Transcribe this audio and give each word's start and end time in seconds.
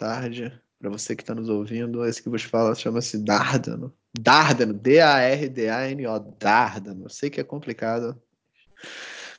tarde. 0.00 0.50
Para 0.78 0.88
você 0.88 1.14
que 1.14 1.22
está 1.22 1.34
nos 1.34 1.50
ouvindo, 1.50 2.06
esse 2.06 2.22
que 2.22 2.30
vos 2.30 2.42
fala 2.42 2.74
chama-se 2.74 3.18
Dardano. 3.18 3.92
Dardano, 4.18 4.72
D-A-R-D-A-N-O, 4.72 6.18
Dardano. 6.38 7.04
Eu 7.04 7.10
sei 7.10 7.28
que 7.28 7.38
é 7.38 7.44
complicado, 7.44 8.18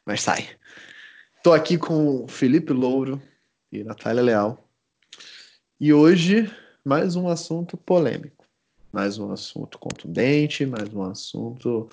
mas 0.06 0.22
sai. 0.22 0.48
Estou 1.36 1.54
aqui 1.54 1.80
com 1.80 2.28
Felipe 2.28 2.72
Louro 2.72 3.20
e 3.72 3.84
Natália 3.84 4.22
Leal. 4.22 4.70
E 5.80 5.92
hoje, 5.92 6.48
mais 6.86 7.16
um 7.16 7.28
assunto 7.28 7.76
polêmico. 7.76 8.46
Mais 8.94 9.18
um 9.18 9.32
assunto 9.32 9.80
contundente, 9.80 10.64
mais 10.68 10.94
um 10.94 11.04
assunto. 11.04 11.90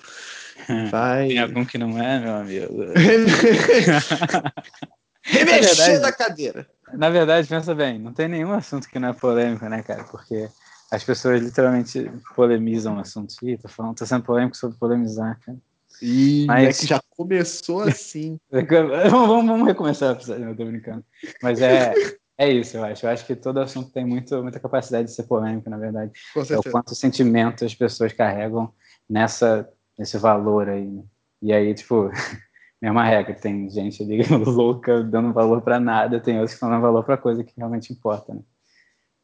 Vai... 0.91 1.29
Tem 1.29 1.39
algum 1.39 1.65
que 1.65 1.79
não 1.79 1.97
é, 1.97 2.19
meu 2.19 2.35
amigo? 2.35 2.83
Remexer 5.21 5.99
da 5.99 6.11
cadeira. 6.11 6.67
Na 6.93 7.09
verdade, 7.09 7.47
pensa 7.47 7.75
bem, 7.75 7.99
não 7.99 8.13
tem 8.13 8.27
nenhum 8.27 8.51
assunto 8.51 8.89
que 8.89 8.99
não 8.99 9.09
é 9.09 9.13
polêmico, 9.13 9.65
né, 9.65 9.83
cara? 9.83 10.03
Porque 10.05 10.49
as 10.91 11.03
pessoas 11.03 11.41
literalmente 11.41 12.11
polemizam 12.35 12.97
assuntos. 12.99 13.37
Ih, 13.43 13.57
tô 13.57 13.67
falando, 13.67 13.97
tô 13.97 14.05
sendo 14.05 14.23
polêmico 14.23 14.57
sobre 14.57 14.77
polemizar, 14.77 15.39
cara. 15.45 15.57
E 16.01 16.45
Mas... 16.47 16.77
é 16.77 16.81
que 16.81 16.87
já 16.87 17.01
começou 17.09 17.81
assim. 17.81 18.39
vamos, 18.51 19.45
vamos 19.45 19.67
recomeçar, 19.67 20.17
eu 20.29 20.55
tô 20.55 20.65
brincando. 20.65 21.03
Mas 21.43 21.61
é, 21.61 21.93
é 22.37 22.49
isso, 22.51 22.77
eu 22.77 22.85
acho. 22.85 23.05
Eu 23.05 23.09
acho 23.11 23.25
que 23.25 23.35
todo 23.35 23.59
assunto 23.59 23.91
tem 23.91 24.05
muito, 24.05 24.41
muita 24.41 24.59
capacidade 24.59 25.09
de 25.09 25.13
ser 25.13 25.23
polêmico, 25.23 25.69
na 25.69 25.77
verdade. 25.77 26.11
É 26.49 26.57
o 26.57 26.63
quanto 26.63 26.95
sentimento 26.95 27.65
as 27.65 27.75
pessoas 27.75 28.13
carregam 28.13 28.73
nessa, 29.09 29.69
nesse 29.97 30.17
valor 30.17 30.69
aí. 30.69 30.87
Né? 30.87 31.03
E 31.41 31.53
aí, 31.53 31.73
tipo, 31.73 32.09
mesma 32.81 33.03
regra, 33.03 33.33
tem 33.33 33.69
gente 33.69 34.03
ali 34.03 34.23
louca 34.45 35.03
dando 35.03 35.33
valor 35.33 35.61
para 35.61 35.79
nada, 35.79 36.19
tem 36.19 36.35
outros 36.35 36.51
que 36.51 36.55
estão 36.55 36.69
dando 36.69 36.81
valor 36.81 37.03
para 37.03 37.17
coisa 37.17 37.43
que 37.43 37.53
realmente 37.57 37.91
importa, 37.91 38.33
né? 38.33 38.41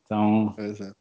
Então, 0.05 0.53
é. 0.57 0.91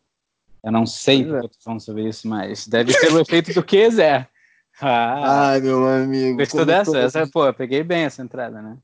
eu 0.62 0.72
não 0.72 0.86
sei 0.86 1.24
o 1.24 1.36
é. 1.36 1.40
que 1.40 1.46
eu 1.46 1.48
tô 1.50 1.56
falando 1.62 1.80
sobre 1.80 2.08
isso, 2.08 2.28
mas 2.28 2.66
deve 2.66 2.92
ser 2.92 3.12
o 3.12 3.20
efeito 3.20 3.52
do 3.52 3.62
que 3.62 3.90
Zé. 3.90 4.28
Ah, 4.80 5.50
Ai, 5.50 5.60
meu 5.60 5.86
amigo. 5.86 6.38
Gostou 6.38 6.66
dessa? 6.66 6.98
Essa, 6.98 7.28
pô, 7.28 7.52
peguei 7.54 7.84
bem 7.84 8.06
essa 8.06 8.20
entrada, 8.20 8.60
né? 8.60 8.76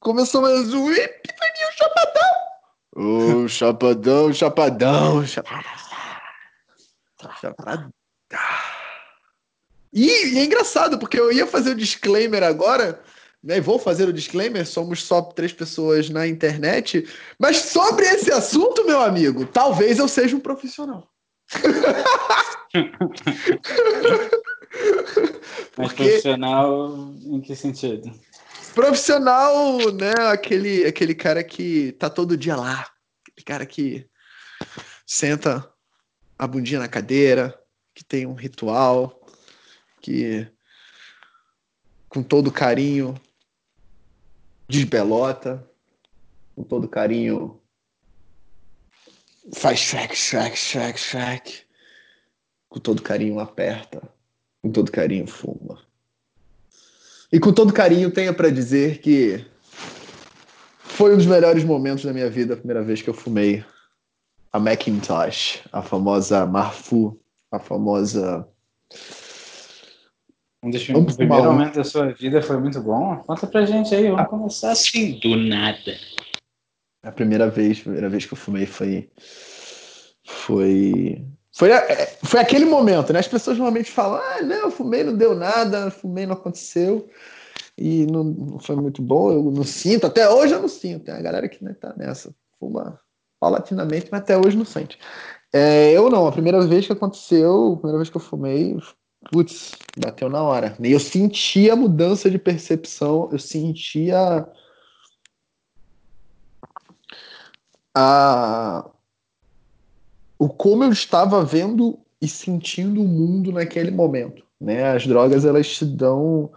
Começou 0.00 0.40
mais 0.40 0.72
um 0.72 0.90
Epifania 0.90 1.72
Chapadão. 1.76 2.46
Ô, 2.96 3.44
oh, 3.44 3.48
chapadão, 3.48 4.32
chapadão, 4.32 5.26
chapadão. 5.28 5.62
Chapadão. 7.38 7.92
E, 9.92 10.34
e, 10.34 10.38
é 10.38 10.44
engraçado, 10.44 10.98
porque 10.98 11.18
eu 11.18 11.32
ia 11.32 11.46
fazer 11.46 11.70
o 11.70 11.76
disclaimer 11.76 12.42
agora, 12.42 13.00
né? 13.42 13.60
Vou 13.60 13.78
fazer 13.78 14.08
o 14.08 14.12
disclaimer, 14.12 14.66
somos 14.66 15.02
só 15.02 15.22
três 15.22 15.52
pessoas 15.52 16.10
na 16.10 16.26
internet, 16.26 17.08
mas 17.38 17.58
sobre 17.58 18.04
esse 18.06 18.32
assunto, 18.32 18.84
meu 18.84 19.00
amigo, 19.00 19.46
talvez 19.46 19.98
eu 19.98 20.08
seja 20.08 20.36
um 20.36 20.40
profissional. 20.40 21.08
Mas 25.76 25.88
porque... 25.88 26.04
profissional 26.04 27.14
em 27.24 27.40
que 27.40 27.54
sentido? 27.54 28.12
Profissional, 28.74 29.78
né? 29.92 30.12
Aquele, 30.30 30.84
aquele 30.84 31.14
cara 31.14 31.42
que 31.42 31.92
tá 31.92 32.10
todo 32.10 32.36
dia 32.36 32.56
lá. 32.56 32.86
Aquele 33.22 33.44
cara 33.44 33.66
que 33.66 34.06
senta 35.06 35.66
a 36.38 36.46
bundinha 36.46 36.80
na 36.80 36.88
cadeira, 36.88 37.58
que 37.94 38.04
tem 38.04 38.26
um 38.26 38.34
ritual, 38.34 39.25
que 40.06 40.46
com 42.08 42.22
todo 42.22 42.52
carinho 42.52 43.20
desbelota, 44.68 45.68
com 46.54 46.62
todo 46.62 46.88
carinho 46.88 47.60
faz 49.52 49.80
shrek, 49.80 50.16
shrek, 50.16 50.56
shrek, 50.56 51.00
shrek, 51.00 51.62
com 52.68 52.78
todo 52.78 53.02
carinho 53.02 53.40
aperta, 53.40 54.00
com 54.62 54.70
todo 54.70 54.92
carinho 54.92 55.26
fuma. 55.26 55.82
E 57.32 57.40
com 57.40 57.52
todo 57.52 57.72
carinho 57.72 58.12
tenha 58.12 58.32
para 58.32 58.48
dizer 58.48 59.00
que 59.00 59.44
foi 60.82 61.14
um 61.14 61.16
dos 61.16 61.26
melhores 61.26 61.64
momentos 61.64 62.04
da 62.04 62.12
minha 62.12 62.30
vida 62.30 62.54
a 62.54 62.56
primeira 62.56 62.84
vez 62.84 63.02
que 63.02 63.10
eu 63.10 63.14
fumei 63.14 63.64
a 64.52 64.60
Macintosh, 64.60 65.64
a 65.72 65.82
famosa 65.82 66.46
Marfu, 66.46 67.20
a 67.50 67.58
famosa 67.58 68.48
Deixa 70.70 70.92
eu... 70.92 70.98
O 70.98 71.06
primeiro 71.06 71.44
momento 71.44 71.74
da 71.74 71.84
sua 71.84 72.12
vida 72.12 72.42
foi 72.42 72.58
muito 72.58 72.80
bom. 72.80 73.16
Conta 73.26 73.46
pra 73.46 73.64
gente 73.64 73.94
aí, 73.94 74.10
vamos 74.10 74.28
começar 74.28 74.72
assim, 74.72 75.18
do 75.20 75.36
nada. 75.36 75.96
A 77.02 77.12
primeira 77.12 77.48
vez, 77.48 77.78
a 77.78 77.82
primeira 77.82 78.08
vez 78.08 78.26
que 78.26 78.32
eu 78.32 78.38
fumei 78.38 78.66
foi. 78.66 79.10
Foi. 80.24 81.24
Foi, 81.52 81.70
é, 81.70 82.18
foi 82.22 82.40
aquele 82.40 82.64
momento, 82.64 83.12
né? 83.12 83.20
As 83.20 83.28
pessoas 83.28 83.56
normalmente 83.56 83.90
falam: 83.90 84.20
ah, 84.20 84.42
não, 84.42 84.56
eu 84.56 84.70
fumei, 84.70 85.04
não 85.04 85.16
deu 85.16 85.34
nada, 85.34 85.90
fumei, 85.90 86.26
não 86.26 86.34
aconteceu. 86.34 87.08
E 87.78 88.06
não, 88.06 88.24
não 88.24 88.58
foi 88.58 88.74
muito 88.76 89.02
bom, 89.02 89.30
eu 89.30 89.42
não 89.44 89.62
sinto, 89.62 90.06
até 90.06 90.28
hoje 90.28 90.54
eu 90.54 90.60
não 90.60 90.68
sinto. 90.68 91.04
Tem 91.04 91.14
a 91.14 91.20
galera 91.20 91.48
que 91.48 91.62
né, 91.62 91.74
tá 91.74 91.94
nessa, 91.96 92.34
fuma 92.58 92.98
paulatinamente, 93.38 94.08
mas 94.10 94.22
até 94.22 94.36
hoje 94.36 94.56
não 94.56 94.64
sente. 94.64 94.98
É, 95.52 95.92
eu 95.92 96.10
não, 96.10 96.26
a 96.26 96.32
primeira 96.32 96.60
vez 96.66 96.86
que 96.86 96.92
aconteceu, 96.92 97.74
a 97.74 97.76
primeira 97.76 97.98
vez 97.98 98.10
que 98.10 98.16
eu 98.16 98.20
fumei, 98.20 98.76
putz, 99.30 99.72
bateu 99.98 100.28
na 100.28 100.42
hora. 100.42 100.76
E 100.80 100.92
eu 100.92 101.00
senti 101.00 101.70
a 101.70 101.76
mudança 101.76 102.30
de 102.30 102.38
percepção, 102.38 103.28
eu 103.32 103.38
sentia 103.38 104.46
a 107.94 108.90
o 110.38 110.50
como 110.50 110.84
eu 110.84 110.92
estava 110.92 111.42
vendo 111.42 111.98
e 112.20 112.28
sentindo 112.28 113.02
o 113.02 113.08
mundo 113.08 113.52
naquele 113.52 113.90
momento, 113.90 114.42
né? 114.60 114.90
As 114.90 115.06
drogas 115.06 115.44
elas 115.44 115.68
te 115.68 115.84
dão 115.84 116.50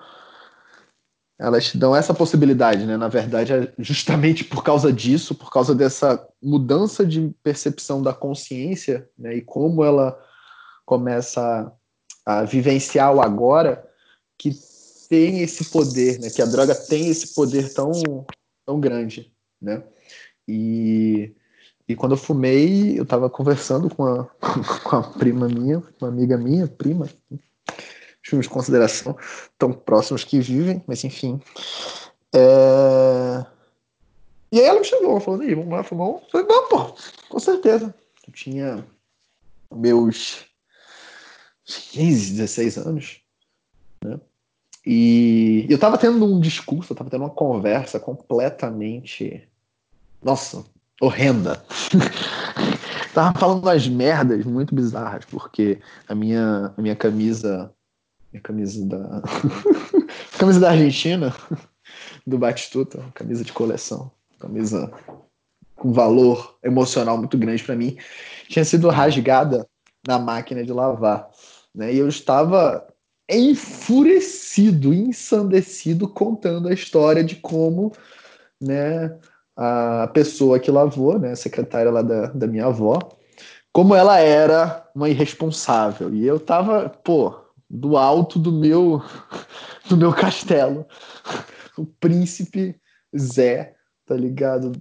elas 1.40 1.68
te 1.68 1.78
dão 1.78 1.96
essa 1.96 2.14
possibilidade, 2.14 2.86
né? 2.86 2.98
Na 2.98 3.08
verdade, 3.08 3.54
é 3.54 3.74
justamente 3.80 4.44
por 4.44 4.62
causa 4.62 4.92
disso, 4.92 5.34
por 5.34 5.50
causa 5.50 5.74
dessa 5.74 6.28
mudança 6.44 7.06
de 7.06 7.34
percepção 7.42 8.04
da 8.04 8.14
consciência, 8.14 9.10
né? 9.18 9.38
E 9.38 9.42
como 9.42 9.86
ela 9.86 10.20
começa 10.86 11.72
a 12.30 12.44
vivenciar 12.44 13.12
o 13.12 13.22
agora, 13.22 13.84
que 14.38 14.52
tem 15.10 15.42
esse 15.42 15.66
poder, 15.72 16.20
né? 16.20 16.30
Que 16.30 16.44
a 16.44 16.46
droga 16.46 16.76
tem 16.76 17.08
esse 17.10 17.34
poder 17.34 17.74
tão, 17.74 17.92
tão 18.64 18.80
grande, 18.80 19.34
né? 19.60 19.82
E, 20.48 21.34
e 21.88 21.96
quando 21.96 22.12
eu 22.12 22.18
fumei, 22.18 23.00
eu 23.00 23.02
estava 23.02 23.32
conversando 23.32 23.90
com 23.90 24.06
a, 24.06 24.26
com 24.86 24.96
a 24.96 25.02
prima 25.02 25.48
minha, 25.48 25.82
uma 26.00 26.08
amiga 26.08 26.38
minha, 26.38 26.68
prima, 26.68 27.10
filmes 28.22 28.46
de 28.46 28.54
consideração, 28.54 29.18
tão 29.58 29.74
próximos 29.74 30.24
que 30.24 30.40
vivem, 30.40 30.84
mas 30.86 31.04
enfim. 31.04 31.42
É... 32.32 33.44
E 34.52 34.60
aí 34.60 34.68
ela 34.68 34.80
me 34.80 34.86
chamou, 34.86 35.20
falou, 35.20 35.42
aí, 35.42 35.56
vamos 35.56 35.72
lá 35.72 35.84
fumar 35.84 36.10
Eu 36.10 36.22
falei, 36.32 36.48
não, 36.48 36.68
pô, 36.68 36.96
com 37.28 37.40
certeza. 37.40 37.94
Eu 38.28 38.34
tinha 38.34 38.86
meus 39.74 40.48
15, 41.70 42.34
16 42.34 42.78
anos, 42.78 43.22
né? 44.04 44.20
E 44.86 45.68
eu 45.70 45.78
tava 45.78 45.98
tendo 45.98 46.26
um 46.26 46.40
discurso, 46.40 46.94
eu 46.94 46.98
tava 46.98 47.10
tendo 47.10 47.22
uma 47.22 47.30
conversa 47.30 48.00
completamente, 48.00 49.48
nossa, 50.24 50.64
horrenda. 51.00 51.64
tava 53.14 53.38
falando 53.38 53.64
umas 53.64 53.88
merdas 53.88 54.46
muito 54.46 54.74
bizarras, 54.74 55.26
porque 55.26 55.80
a 56.08 56.16
minha, 56.16 56.74
a 56.76 56.82
minha 56.82 56.96
camisa, 56.96 57.72
minha 58.32 58.42
camisa 58.42 58.86
da 58.86 59.22
camisa 60.40 60.60
da 60.60 60.72
Argentina, 60.72 61.36
do 62.26 62.38
Batistuta, 62.38 63.04
camisa 63.14 63.44
de 63.44 63.54
coleção, 63.54 64.10
camisa 64.40 64.92
com 65.76 65.94
valor 65.94 66.58
emocional 66.64 67.18
muito 67.18 67.38
grande 67.38 67.64
para 67.64 67.76
mim, 67.76 67.98
tinha 68.48 68.66
sido 68.66 68.90
rasgada 68.90 69.68
na 70.08 70.20
máquina 70.20 70.64
de 70.64 70.74
lavar. 70.74 71.30
Né? 71.74 71.94
E 71.94 71.98
eu 71.98 72.08
estava 72.08 72.88
enfurecido, 73.30 74.94
ensandecido, 74.94 76.08
contando 76.08 76.68
a 76.68 76.74
história 76.74 77.24
de 77.24 77.36
como 77.36 77.94
né, 78.60 79.18
a 79.56 80.10
pessoa 80.14 80.60
que 80.60 80.72
lavou, 80.72 81.20
né, 81.20 81.32
a 81.32 81.36
secretária 81.36 81.92
lá 81.92 82.02
da, 82.02 82.28
da 82.28 82.48
minha 82.48 82.66
avó, 82.66 82.98
como 83.72 83.94
ela 83.94 84.20
era 84.20 84.90
uma 84.96 85.10
irresponsável. 85.10 86.14
E 86.14 86.26
eu 86.26 86.38
estava, 86.38 86.90
pô, 86.90 87.40
do 87.70 87.98
alto 87.98 88.40
do 88.40 88.52
meu 88.52 89.02
do 89.88 89.96
meu 89.96 90.12
castelo, 90.14 90.86
o 91.78 91.86
príncipe 91.86 92.76
Zé, 93.18 93.76
tá 94.06 94.16
ligado? 94.16 94.72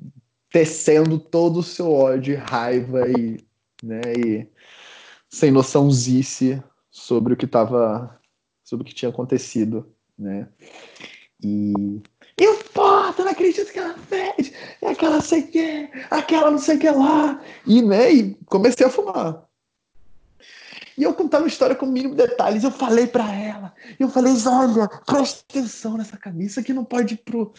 Tecendo 0.50 1.18
todo 1.18 1.60
o 1.60 1.62
seu 1.62 1.92
ódio, 1.92 2.38
raiva 2.38 3.06
e, 3.10 3.38
né, 3.82 4.00
e 4.16 4.48
sem 5.28 5.50
noçãozice 5.50 6.62
sobre 6.98 7.32
o 7.32 7.36
que 7.36 7.44
estava 7.44 8.18
sobre 8.64 8.84
o 8.84 8.86
que 8.86 8.94
tinha 8.94 9.08
acontecido, 9.08 9.90
né? 10.18 10.48
E 11.42 12.02
eu, 12.36 12.58
tu 13.16 13.24
não 13.24 13.32
acredita 13.32 13.72
que 13.72 13.78
ela 13.78 13.94
fez, 13.94 14.52
é 14.82 14.90
aquela 14.90 15.20
sei 15.20 15.42
que, 15.42 15.88
aquela 16.10 16.50
não 16.50 16.58
sei 16.58 16.76
que 16.76 16.90
lá. 16.90 17.40
E, 17.66 17.80
né, 17.80 18.12
e 18.12 18.34
comecei 18.46 18.86
a 18.86 18.90
fumar. 18.90 19.48
E 20.96 21.02
eu 21.04 21.14
contava 21.14 21.44
a 21.44 21.48
história 21.48 21.76
com 21.76 21.86
o 21.86 21.92
mínimo 21.92 22.14
detalhes. 22.14 22.64
Eu 22.64 22.72
falei 22.72 23.06
para 23.06 23.32
ela, 23.32 23.72
eu 23.98 24.08
falei, 24.08 24.34
olha, 24.46 24.88
presta 25.06 25.44
atenção 25.48 25.96
nessa 25.96 26.16
camisa 26.16 26.62
que 26.62 26.74
não 26.74 26.84
pode 26.84 27.14
ir 27.14 27.18
pro, 27.18 27.52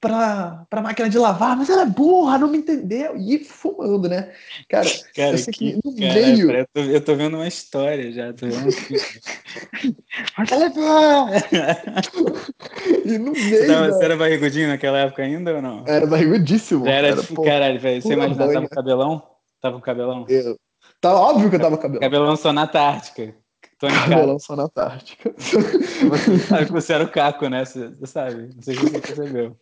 pra, 0.00 0.66
pra 0.68 0.82
máquina 0.82 1.08
de 1.08 1.18
lavar, 1.18 1.56
mas 1.56 1.68
ela 1.68 1.82
é 1.82 1.86
burra, 1.86 2.38
não 2.38 2.48
me 2.48 2.58
entendeu. 2.58 3.16
E 3.16 3.38
fumando, 3.38 4.08
né? 4.08 4.32
Cara, 4.68 4.88
cara 5.14 5.32
eu 5.32 5.38
sei 5.38 5.52
que, 5.52 5.80
no 5.84 5.96
cara, 5.96 6.14
meio. 6.14 6.50
eu, 6.50 6.66
tô, 6.72 6.80
eu, 6.80 7.00
tô, 7.00 7.14
vendo 7.14 7.34
uma 7.34 7.48
história 7.48 8.12
já, 8.12 8.32
tô 8.32 8.46
vendo 8.46 8.68
ela 10.50 10.64
é 10.64 10.68
burra! 10.70 11.30
e 13.04 13.18
no 13.18 13.32
meio. 13.32 13.48
Você, 13.48 13.66
tava, 13.66 13.92
você, 13.92 14.04
era 14.04 14.16
barrigudinho 14.16 14.68
naquela 14.68 14.98
época 14.98 15.22
ainda 15.22 15.54
ou 15.54 15.62
não? 15.62 15.84
Era 15.86 16.06
barrigudíssimo. 16.06 16.84
Já 16.84 16.92
era, 16.92 17.08
era 17.08 17.22
tipo, 17.22 17.42
caralho, 17.42 17.80
velho. 17.80 18.02
Você 18.02 18.12
imagina, 18.12 18.46
tava 18.46 18.60
com 18.60 18.68
cabelão? 18.68 19.22
Tava 19.60 19.76
com 19.76 19.82
cabelão? 19.82 20.24
Eu. 20.28 20.56
Tá 21.00 21.14
óbvio 21.14 21.50
que 21.50 21.56
eu 21.56 21.60
tava 21.60 21.76
com 21.76 21.82
cabelão. 21.82 22.00
Cabelão 22.00 22.36
só 22.36 22.52
na 22.52 22.66
Tártica. 22.66 23.34
Tony 23.78 23.92
Cabelão 23.92 24.38
só 24.38 24.56
na 24.56 24.68
Tártica. 24.68 25.34
Você 25.36 26.38
sabe 26.38 26.66
que 26.66 26.72
você 26.72 26.94
era 26.94 27.04
o 27.04 27.10
Caco, 27.10 27.48
né? 27.48 27.64
Você, 27.64 27.92
sabe. 28.04 28.50
Não 28.54 28.62
sei 28.62 28.74
se 28.74 28.80
você 28.80 29.00
percebeu. 29.00 29.56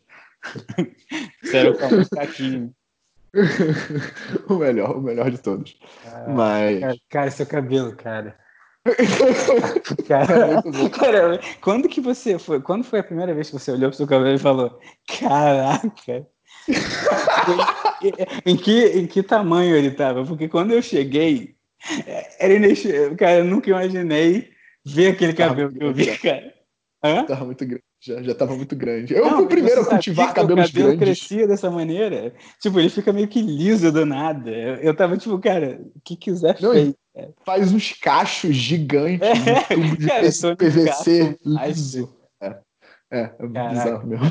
Era 1.52 1.70
o 1.70 1.75
famoso 1.75 2.11
caquinho. 2.11 2.75
o 4.49 4.55
melhor, 4.55 4.96
o 4.96 5.00
melhor 5.00 5.31
de 5.31 5.38
todos. 5.38 5.76
Ah, 6.06 6.26
Mas. 6.29 6.81
Cara, 6.81 6.96
cara, 7.11 7.31
seu 7.31 7.46
cabelo, 7.46 7.96
cara. 7.96 8.37
cara, 10.06 10.62
cara, 10.91 11.41
quando 11.61 11.88
que 11.88 12.00
você 12.00 12.38
foi? 12.38 12.61
Quando 12.61 12.85
foi 12.85 13.00
a 13.00 13.05
primeira 13.05 13.32
vez 13.35 13.49
que 13.49 13.58
você 13.58 13.73
olhou 13.73 13.88
pro 13.88 13.96
seu 13.96 14.06
cabelo 14.06 14.35
e 14.35 14.38
falou: 14.38 14.79
Caraca! 15.19 16.26
em, 18.44 18.56
que, 18.56 18.87
em 18.87 19.06
que 19.06 19.23
tamanho 19.23 19.75
ele 19.75 19.91
tava? 19.91 20.25
Porque 20.25 20.49
quando 20.49 20.73
eu 20.73 20.82
cheguei, 20.82 21.56
era 22.38 22.55
inesperado. 22.55 23.17
Cara, 23.17 23.38
eu 23.38 23.44
nunca 23.44 23.70
imaginei 23.70 24.50
ver 24.85 25.12
aquele 25.12 25.32
cabelo 25.32 25.73
que 25.73 25.82
eu 25.82 25.93
vi, 25.93 26.17
cara. 26.19 26.55
Hã? 27.02 27.25
Tava 27.25 27.44
muito 27.46 27.64
grande. 27.64 27.85
Já, 28.05 28.23
já 28.23 28.35
tava 28.35 28.55
muito 28.55 28.77
grande. 28.77 29.15
Eu 29.15 29.25
não, 29.25 29.37
fui 29.37 29.45
o 29.45 29.49
primeiro 29.49 29.81
a 29.81 29.87
cultivar 29.87 30.35
cabelos 30.35 30.71
cabelo 30.71 30.95
grandes. 30.95 31.27
crescia 31.27 31.49
dessa 31.49 31.71
maneira. 31.71 32.35
Tipo, 32.61 32.79
ele 32.79 32.91
fica 32.91 33.15
meio 33.15 33.27
que 33.27 33.41
liso 33.41 33.91
do 33.91 34.05
nada. 34.05 34.51
Eu, 34.51 34.75
eu 34.77 34.95
tava 34.95 35.17
tipo, 35.17 35.39
cara, 35.39 35.81
o 35.97 36.01
que 36.05 36.15
quiser 36.15 36.61
não, 36.61 36.73
fez. 36.73 36.95
Faz 37.47 37.73
uns 37.73 37.95
cachos 37.95 38.55
gigantes 38.55 39.27
é, 39.27 39.75
tubo 39.75 39.97
de 39.97 40.06
cara, 40.06 40.56
PVC 40.56 41.39
liso. 41.47 42.15
É, 42.43 42.59
é, 43.11 43.35
é 43.39 43.47
bizarro 43.47 44.06
mesmo. 44.06 44.31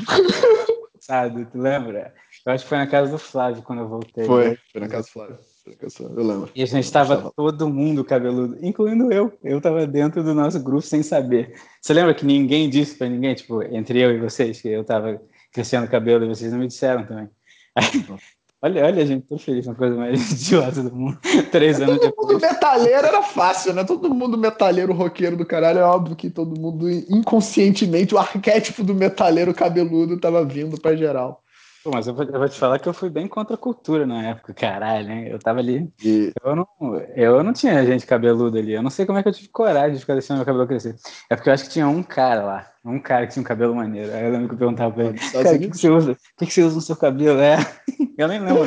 Sabe, 1.00 1.44
tu 1.46 1.58
lembra? 1.58 2.14
Eu 2.46 2.52
acho 2.52 2.62
que 2.62 2.68
foi 2.68 2.78
na 2.78 2.86
casa 2.86 3.10
do 3.10 3.18
Flávio 3.18 3.62
quando 3.62 3.80
eu 3.80 3.88
voltei. 3.88 4.24
Foi, 4.24 4.50
né? 4.50 4.56
foi 4.70 4.80
na 4.82 4.88
casa 4.88 5.08
do 5.08 5.10
Flávio. 5.10 5.38
Eu 5.66 6.22
lembro. 6.22 6.50
E 6.54 6.62
a 6.62 6.66
gente 6.66 6.84
estava 6.84 7.32
todo 7.34 7.68
mundo 7.68 8.04
cabeludo, 8.04 8.58
incluindo 8.60 9.10
eu. 9.10 9.32
Eu 9.42 9.58
estava 9.58 9.86
dentro 9.86 10.22
do 10.22 10.34
nosso 10.34 10.60
grupo 10.62 10.82
sem 10.82 11.02
saber. 11.02 11.54
Você 11.80 11.94
lembra 11.94 12.12
que 12.12 12.26
ninguém 12.26 12.68
disse 12.68 12.96
para 12.96 13.08
ninguém, 13.08 13.34
tipo, 13.34 13.62
entre 13.62 13.98
eu 13.98 14.10
e 14.10 14.20
vocês, 14.20 14.60
que 14.60 14.68
eu 14.68 14.82
estava 14.82 15.20
crescendo 15.50 15.88
cabelo 15.88 16.24
e 16.24 16.28
vocês 16.28 16.52
não 16.52 16.58
me 16.58 16.66
disseram 16.66 17.06
também. 17.06 17.30
olha, 18.60 18.84
olha, 18.84 19.06
gente, 19.06 19.26
tô 19.26 19.38
feliz, 19.38 19.66
uma 19.66 19.74
coisa 19.74 19.96
mais 19.96 20.32
idiota 20.32 20.82
do 20.82 20.94
mundo. 20.94 21.18
Três 21.50 21.80
anos 21.80 21.96
todo 21.96 22.08
depois. 22.08 22.28
Todo 22.28 22.32
mundo 22.34 22.42
metalheiro 22.42 23.06
era 23.06 23.22
fácil, 23.22 23.72
né? 23.72 23.84
Todo 23.84 24.14
mundo 24.14 24.36
metalheiro, 24.36 24.92
roqueiro 24.92 25.36
do 25.36 25.46
caralho. 25.46 25.78
É 25.78 25.84
óbvio 25.84 26.16
que 26.16 26.28
todo 26.28 26.60
mundo, 26.60 26.90
inconscientemente, 26.90 28.14
o 28.14 28.18
arquétipo 28.18 28.82
do 28.82 28.94
metalheiro 28.94 29.54
cabeludo 29.54 30.14
estava 30.14 30.44
vindo 30.44 30.78
para 30.78 30.96
geral. 30.96 31.43
Pô, 31.84 31.90
mas 31.92 32.06
eu 32.06 32.14
vou, 32.14 32.24
eu 32.24 32.38
vou, 32.38 32.48
te 32.48 32.58
falar 32.58 32.78
que 32.78 32.88
eu 32.88 32.94
fui 32.94 33.10
bem 33.10 33.28
contra 33.28 33.56
a 33.56 33.58
cultura 33.58 34.06
na 34.06 34.30
época, 34.30 34.54
caralho, 34.54 35.12
hein? 35.12 35.28
Eu 35.28 35.38
tava 35.38 35.58
ali. 35.58 35.92
E... 36.02 36.32
Eu, 36.42 36.56
não, 36.56 36.66
eu 37.14 37.44
não 37.44 37.52
tinha 37.52 37.84
gente 37.84 38.06
cabeluda 38.06 38.58
ali. 38.58 38.72
Eu 38.72 38.82
não 38.82 38.88
sei 38.88 39.04
como 39.04 39.18
é 39.18 39.22
que 39.22 39.28
eu 39.28 39.32
tive 39.34 39.48
coragem 39.48 39.92
de 39.92 40.00
ficar 40.00 40.14
deixando 40.14 40.38
meu 40.38 40.46
cabelo 40.46 40.66
crescer. 40.66 40.96
É 41.28 41.36
porque 41.36 41.50
eu 41.50 41.52
acho 41.52 41.64
que 41.64 41.70
tinha 41.70 41.86
um 41.86 42.02
cara 42.02 42.42
lá, 42.42 42.72
um 42.82 42.98
cara 42.98 43.26
que 43.26 43.34
tinha 43.34 43.42
um 43.42 43.46
cabelo 43.46 43.74
maneiro. 43.74 44.14
Aí 44.14 44.24
eu 44.24 44.32
lembro 44.32 44.48
que 44.48 44.54
eu 44.54 44.58
perguntava 44.58 44.94
pra 44.94 45.04
ele, 45.04 45.18
cara, 45.18 45.56
o 45.56 45.58
que, 45.58 45.68
que, 45.68 45.76
você 45.76 45.90
usa? 45.90 46.12
O 46.12 46.16
que, 46.38 46.46
que 46.46 46.54
você 46.54 46.62
usa 46.62 46.76
no 46.76 46.80
seu 46.80 46.96
cabelo? 46.96 47.38
É. 47.38 47.58
Eu 48.16 48.28
nem 48.28 48.40
lembro? 48.40 48.64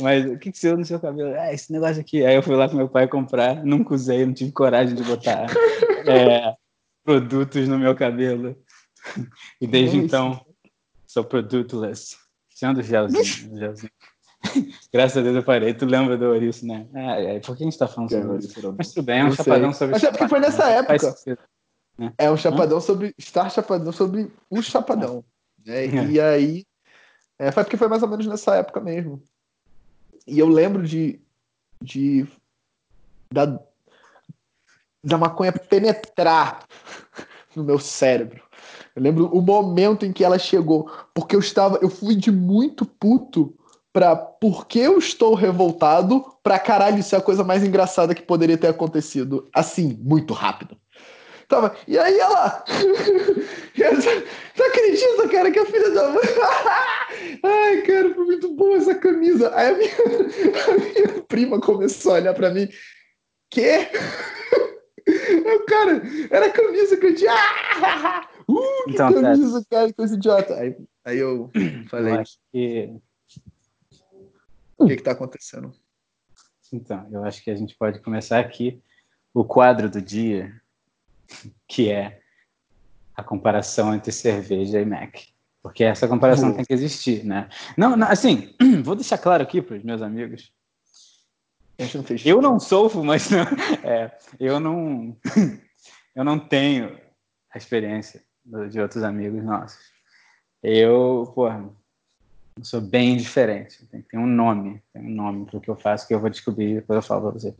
Mas 0.00 0.24
o 0.24 0.38
que, 0.38 0.50
que 0.50 0.56
você 0.56 0.68
usa 0.68 0.76
no 0.78 0.84
seu 0.86 0.98
cabelo? 0.98 1.34
É, 1.34 1.52
esse 1.52 1.70
negócio 1.70 2.00
aqui. 2.00 2.24
Aí 2.24 2.36
eu 2.36 2.42
fui 2.42 2.54
lá 2.54 2.68
com 2.68 2.76
meu 2.76 2.88
pai 2.88 3.06
comprar, 3.06 3.62
nunca 3.64 3.94
usei, 3.94 4.24
não 4.24 4.32
tive 4.32 4.52
coragem 4.52 4.94
de 4.94 5.02
botar 5.02 5.46
é, 6.08 6.54
produtos 7.04 7.68
no 7.68 7.78
meu 7.78 7.94
cabelo. 7.94 8.56
E 9.60 9.66
desde 9.66 9.98
então 9.98 10.40
sou 11.12 11.24
produtless. 11.24 12.16
Sendo 12.48 12.82
gelzinho, 12.82 13.58
gelzinho. 13.58 13.92
Graças 14.92 15.18
a 15.18 15.20
Deus 15.20 15.36
eu 15.36 15.42
parei. 15.42 15.74
Tu 15.74 15.84
lembra 15.84 16.16
do 16.16 16.26
Ouriço, 16.26 16.66
né? 16.66 16.88
É, 16.94 17.36
é, 17.36 17.40
por 17.40 17.56
que 17.56 17.62
a 17.62 17.66
gente 17.66 17.78
tá 17.78 17.86
falando 17.86 18.10
sobre 18.10 18.38
isso? 18.38 18.74
Mas 18.76 18.88
tudo 18.92 19.04
bem, 19.04 19.20
é 19.20 19.24
um 19.24 19.32
chapadão 19.32 19.72
sobre 19.72 19.92
Mas 19.92 20.04
é 20.04 20.10
porque 20.10 20.28
foi 20.28 20.40
nessa 20.40 20.66
né? 20.66 20.76
época. 20.78 21.14
Né? 21.98 22.14
É 22.18 22.30
um 22.30 22.36
chapadão 22.36 22.78
Hã? 22.78 22.80
sobre. 22.80 23.14
Estar 23.18 23.50
chapadão 23.50 23.92
sobre 23.92 24.32
o 24.50 24.62
chapadão. 24.62 25.24
Né? 25.64 25.86
É. 25.86 26.06
E 26.06 26.20
aí. 26.20 26.66
É, 27.38 27.52
foi 27.52 27.64
porque 27.64 27.76
foi 27.76 27.88
mais 27.88 28.02
ou 28.02 28.08
menos 28.08 28.26
nessa 28.26 28.56
época 28.56 28.80
mesmo. 28.80 29.22
E 30.26 30.38
eu 30.38 30.48
lembro 30.48 30.82
de. 30.82 31.20
de 31.82 32.26
da, 33.32 33.58
da 35.04 35.18
maconha 35.18 35.52
penetrar 35.52 36.66
no 37.54 37.64
meu 37.64 37.78
cérebro. 37.78 38.42
Eu 38.94 39.02
lembro 39.02 39.26
o 39.26 39.40
momento 39.40 40.04
em 40.04 40.12
que 40.12 40.24
ela 40.24 40.38
chegou, 40.38 40.90
porque 41.14 41.34
eu 41.34 41.40
estava, 41.40 41.78
eu 41.80 41.88
fui 41.88 42.14
de 42.14 42.30
muito 42.30 42.84
puto 42.84 43.54
pra 43.92 44.16
porque 44.16 44.78
eu 44.78 44.98
estou 44.98 45.34
revoltado 45.34 46.24
pra 46.42 46.58
caralho, 46.58 46.98
isso 46.98 47.14
é 47.14 47.18
a 47.18 47.22
coisa 47.22 47.44
mais 47.44 47.62
engraçada 47.62 48.14
que 48.14 48.22
poderia 48.22 48.56
ter 48.56 48.68
acontecido. 48.68 49.48
Assim, 49.54 49.98
muito 50.02 50.32
rápido. 50.32 50.76
Tava, 51.48 51.76
e 51.86 51.98
aí 51.98 52.18
ela. 52.18 52.64
Não 54.56 54.66
acredita, 54.66 55.28
cara, 55.28 55.50
que 55.50 55.58
a 55.58 55.66
filha 55.66 55.90
da 55.90 56.08
mãe. 56.08 56.22
Ai, 57.44 57.82
cara, 57.82 58.14
foi 58.14 58.24
muito 58.24 58.54
boa 58.54 58.76
essa 58.76 58.94
camisa. 58.94 59.52
Aí 59.54 59.68
a 59.68 59.76
minha, 59.76 59.92
a 60.68 60.78
minha 60.78 61.22
prima 61.28 61.60
começou 61.60 62.12
a 62.12 62.14
olhar 62.16 62.34
pra 62.34 62.50
mim. 62.50 62.68
Quê? 63.50 63.88
Eu, 65.06 65.64
cara, 65.66 66.02
era 66.30 66.46
a 66.46 66.50
camisa 66.50 66.96
que 66.96 67.06
eu 67.06 67.14
tinha. 67.14 67.34
Uh, 68.48 68.84
que 68.84 68.92
então, 68.92 69.12
camisa, 69.12 69.64
cara, 69.70 69.92
coisa 69.92 70.14
idiota. 70.14 70.54
Aí, 70.54 70.76
aí 71.04 71.18
eu 71.18 71.50
falei. 71.88 72.14
Eu 72.14 72.24
que. 72.52 72.94
O 74.78 74.86
que, 74.86 74.96
que 74.96 75.02
tá 75.02 75.12
acontecendo? 75.12 75.72
Então, 76.72 77.06
eu 77.12 77.24
acho 77.24 77.42
que 77.44 77.50
a 77.50 77.54
gente 77.54 77.76
pode 77.76 78.00
começar 78.00 78.40
aqui 78.40 78.82
o 79.32 79.44
quadro 79.44 79.88
do 79.88 80.00
dia, 80.00 80.60
que 81.68 81.90
é 81.90 82.20
a 83.14 83.22
comparação 83.22 83.94
entre 83.94 84.10
cerveja 84.10 84.80
e 84.80 84.84
Mac. 84.84 85.16
Porque 85.62 85.84
essa 85.84 86.08
comparação 86.08 86.48
uhum. 86.48 86.56
tem 86.56 86.64
que 86.64 86.72
existir, 86.72 87.24
né? 87.24 87.48
Não, 87.76 87.96
não, 87.96 88.08
assim, 88.08 88.54
vou 88.82 88.96
deixar 88.96 89.18
claro 89.18 89.42
aqui 89.42 89.62
para 89.62 89.76
os 89.76 89.84
meus 89.84 90.02
amigos. 90.02 90.52
Não 91.78 92.04
eu 92.24 92.40
não 92.40 92.60
sofro, 92.60 93.02
mas 93.02 93.30
não, 93.30 93.42
é, 93.82 94.16
eu 94.38 94.60
não, 94.60 95.16
eu 96.14 96.24
não 96.24 96.38
tenho 96.38 96.98
a 97.50 97.58
experiência 97.58 98.22
de 98.44 98.80
outros 98.80 99.02
amigos 99.02 99.42
nossos. 99.42 99.92
Eu, 100.62 101.30
porra, 101.34 101.68
sou 102.62 102.80
bem 102.80 103.16
diferente. 103.16 103.86
Tem, 103.86 104.02
tem 104.02 104.20
um 104.20 104.26
nome, 104.26 104.82
tem 104.92 105.02
um 105.02 105.14
nome 105.14 105.46
para 105.46 105.58
o 105.58 105.60
que 105.60 105.70
eu 105.70 105.76
faço 105.76 106.06
que 106.06 106.14
eu 106.14 106.20
vou 106.20 106.30
descobrir 106.30 106.74
depois 106.76 106.96
eu 106.96 107.02
falo 107.02 107.22
para 107.22 107.40
você. 107.40 107.56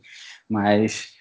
Mas 0.48 1.12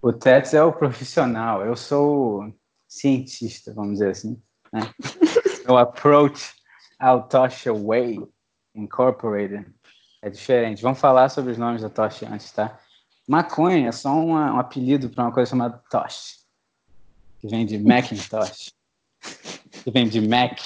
o 0.00 0.12
Tets 0.12 0.54
é 0.54 0.62
o 0.62 0.72
profissional, 0.72 1.64
eu 1.64 1.76
sou 1.76 2.54
cientista, 2.88 3.72
vamos 3.72 3.94
dizer 3.94 4.10
assim. 4.10 4.40
Né? 4.72 4.80
o 5.68 5.76
approach 5.76 6.52
ao 6.98 7.28
Tosh 7.28 7.64
Way 7.64 8.20
Incorporated 8.74 9.66
é 10.22 10.30
diferente. 10.30 10.82
Vamos 10.82 11.00
falar 11.00 11.28
sobre 11.28 11.52
os 11.52 11.58
nomes 11.58 11.82
da 11.82 11.90
Tosh 11.90 12.22
antes, 12.24 12.50
tá? 12.52 12.78
Maconha 13.26 13.88
é 13.88 13.92
só 13.92 14.12
uma, 14.12 14.54
um 14.54 14.58
apelido 14.58 15.08
para 15.08 15.24
uma 15.24 15.32
coisa 15.32 15.50
chamada 15.50 15.82
Tosh 15.90 16.43
que 17.44 17.48
vem 17.50 17.66
de 17.66 17.78
Macintosh, 17.78 18.72
que 19.82 19.90
vem 19.90 20.08
de 20.08 20.18
Mac, 20.26 20.58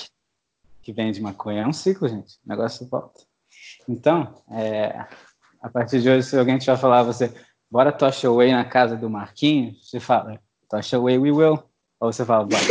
que 0.81 0.93
vem 0.93 1.11
de 1.11 1.21
maconha. 1.21 1.63
É 1.63 1.67
um 1.67 1.73
ciclo, 1.73 2.07
gente. 2.07 2.37
O 2.47 2.49
negócio 2.49 2.87
volta. 2.87 3.21
Então, 3.89 4.33
é, 4.53 5.05
a 5.61 5.69
partir 5.69 6.01
de 6.01 6.09
hoje, 6.09 6.29
se 6.29 6.39
alguém 6.39 6.57
tiver 6.57 6.77
falar 6.77 7.03
você, 7.03 7.35
bora 7.69 7.91
tosh 7.91 8.25
away 8.25 8.53
na 8.53 8.65
casa 8.65 8.97
do 8.97 9.11
Marquinhos, 9.11 9.91
você 9.91 9.99
fala, 9.99 10.41
tosh 10.71 10.95
away 10.95 11.19
we 11.19 11.33
will. 11.33 11.61
Ou 11.99 12.13
você 12.13 12.25
fala, 12.25 12.45
bora. 12.45 12.63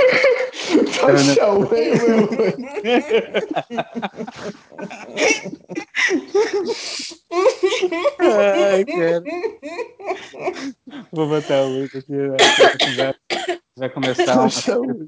Away 1.40 1.92
we 1.92 2.26
will. 2.26 2.54
Ai, 8.20 8.86
cara. 8.86 9.24
Vou 11.12 11.28
botar 11.28 11.64
o 11.64 11.70
muito 11.70 11.98
aqui. 11.98 12.12
Né? 12.12 13.14
Vai 13.78 13.90
começar 13.90 14.36
uma 14.36 14.50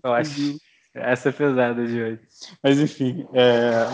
eu 0.03 0.13
acho. 0.13 0.57
Essa 0.93 1.29
é 1.29 1.31
pesada 1.31 1.85
de 1.85 2.01
hoje. 2.01 2.19
Mas 2.63 2.79
enfim, 2.79 3.27
é... 3.33 3.85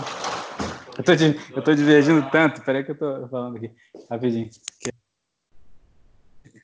eu, 0.98 1.04
tô 1.04 1.16
de... 1.16 1.40
eu 1.54 1.62
tô 1.62 1.76
divergindo 1.76 2.30
tanto, 2.32 2.62
peraí 2.62 2.84
que 2.84 2.92
eu 2.92 2.98
tô 2.98 3.28
falando 3.28 3.58
aqui, 3.58 3.72
rapidinho. 4.10 4.50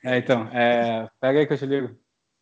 É, 0.02 0.18
então, 0.18 0.48
é... 0.52 1.08
pega 1.20 1.40
aí 1.40 1.46
que 1.46 1.52
eu 1.52 1.58
te 1.58 1.66
ligo. 1.66 1.96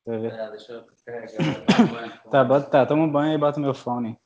É, 0.07 0.50
deixa 0.50 0.73
eu 0.73 0.85
carregar. 1.04 2.21
tá, 2.30 2.45
bota, 2.45 2.71
tá, 2.71 2.87
toma 2.87 3.04
um 3.04 3.11
banho 3.11 3.35
e 3.35 3.38
bota 3.38 3.61
meu 3.61 3.75
fone. 3.75 4.19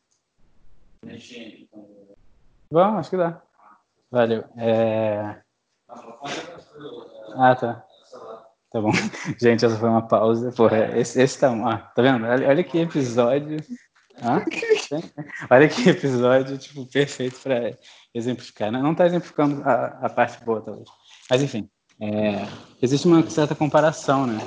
Vamos, 2.70 3.00
acho 3.00 3.10
que 3.10 3.16
dá. 3.16 3.42
Valeu. 4.10 4.44
É... 4.56 5.40
Ah, 7.36 7.54
tá. 7.54 7.84
Tá 8.70 8.80
bom. 8.80 8.90
Gente, 9.40 9.64
essa 9.64 9.76
foi 9.76 9.88
uma 9.88 10.06
pausa. 10.06 10.52
Porra, 10.52 10.98
esse, 10.98 11.20
esse 11.20 11.38
tá. 11.38 11.52
Ah, 11.64 11.78
tá 11.78 12.02
vendo? 12.02 12.26
Olha, 12.26 12.48
olha 12.48 12.64
que 12.64 12.78
episódio. 12.78 13.58
Ah? 14.22 14.44
Olha 15.50 15.68
que 15.68 15.90
episódio, 15.90 16.56
tipo, 16.56 16.86
perfeito 16.86 17.40
para 17.40 17.76
exemplificar. 18.14 18.70
Não, 18.70 18.80
não 18.80 18.94
tá 18.94 19.06
exemplificando 19.06 19.60
a, 19.68 19.86
a 20.02 20.08
parte 20.08 20.44
boa, 20.44 20.60
talvez. 20.60 20.88
Mas, 21.28 21.42
enfim. 21.42 21.68
É, 22.00 22.46
existe 22.82 23.06
uma 23.06 23.28
certa 23.28 23.54
comparação, 23.54 24.26
né? 24.26 24.38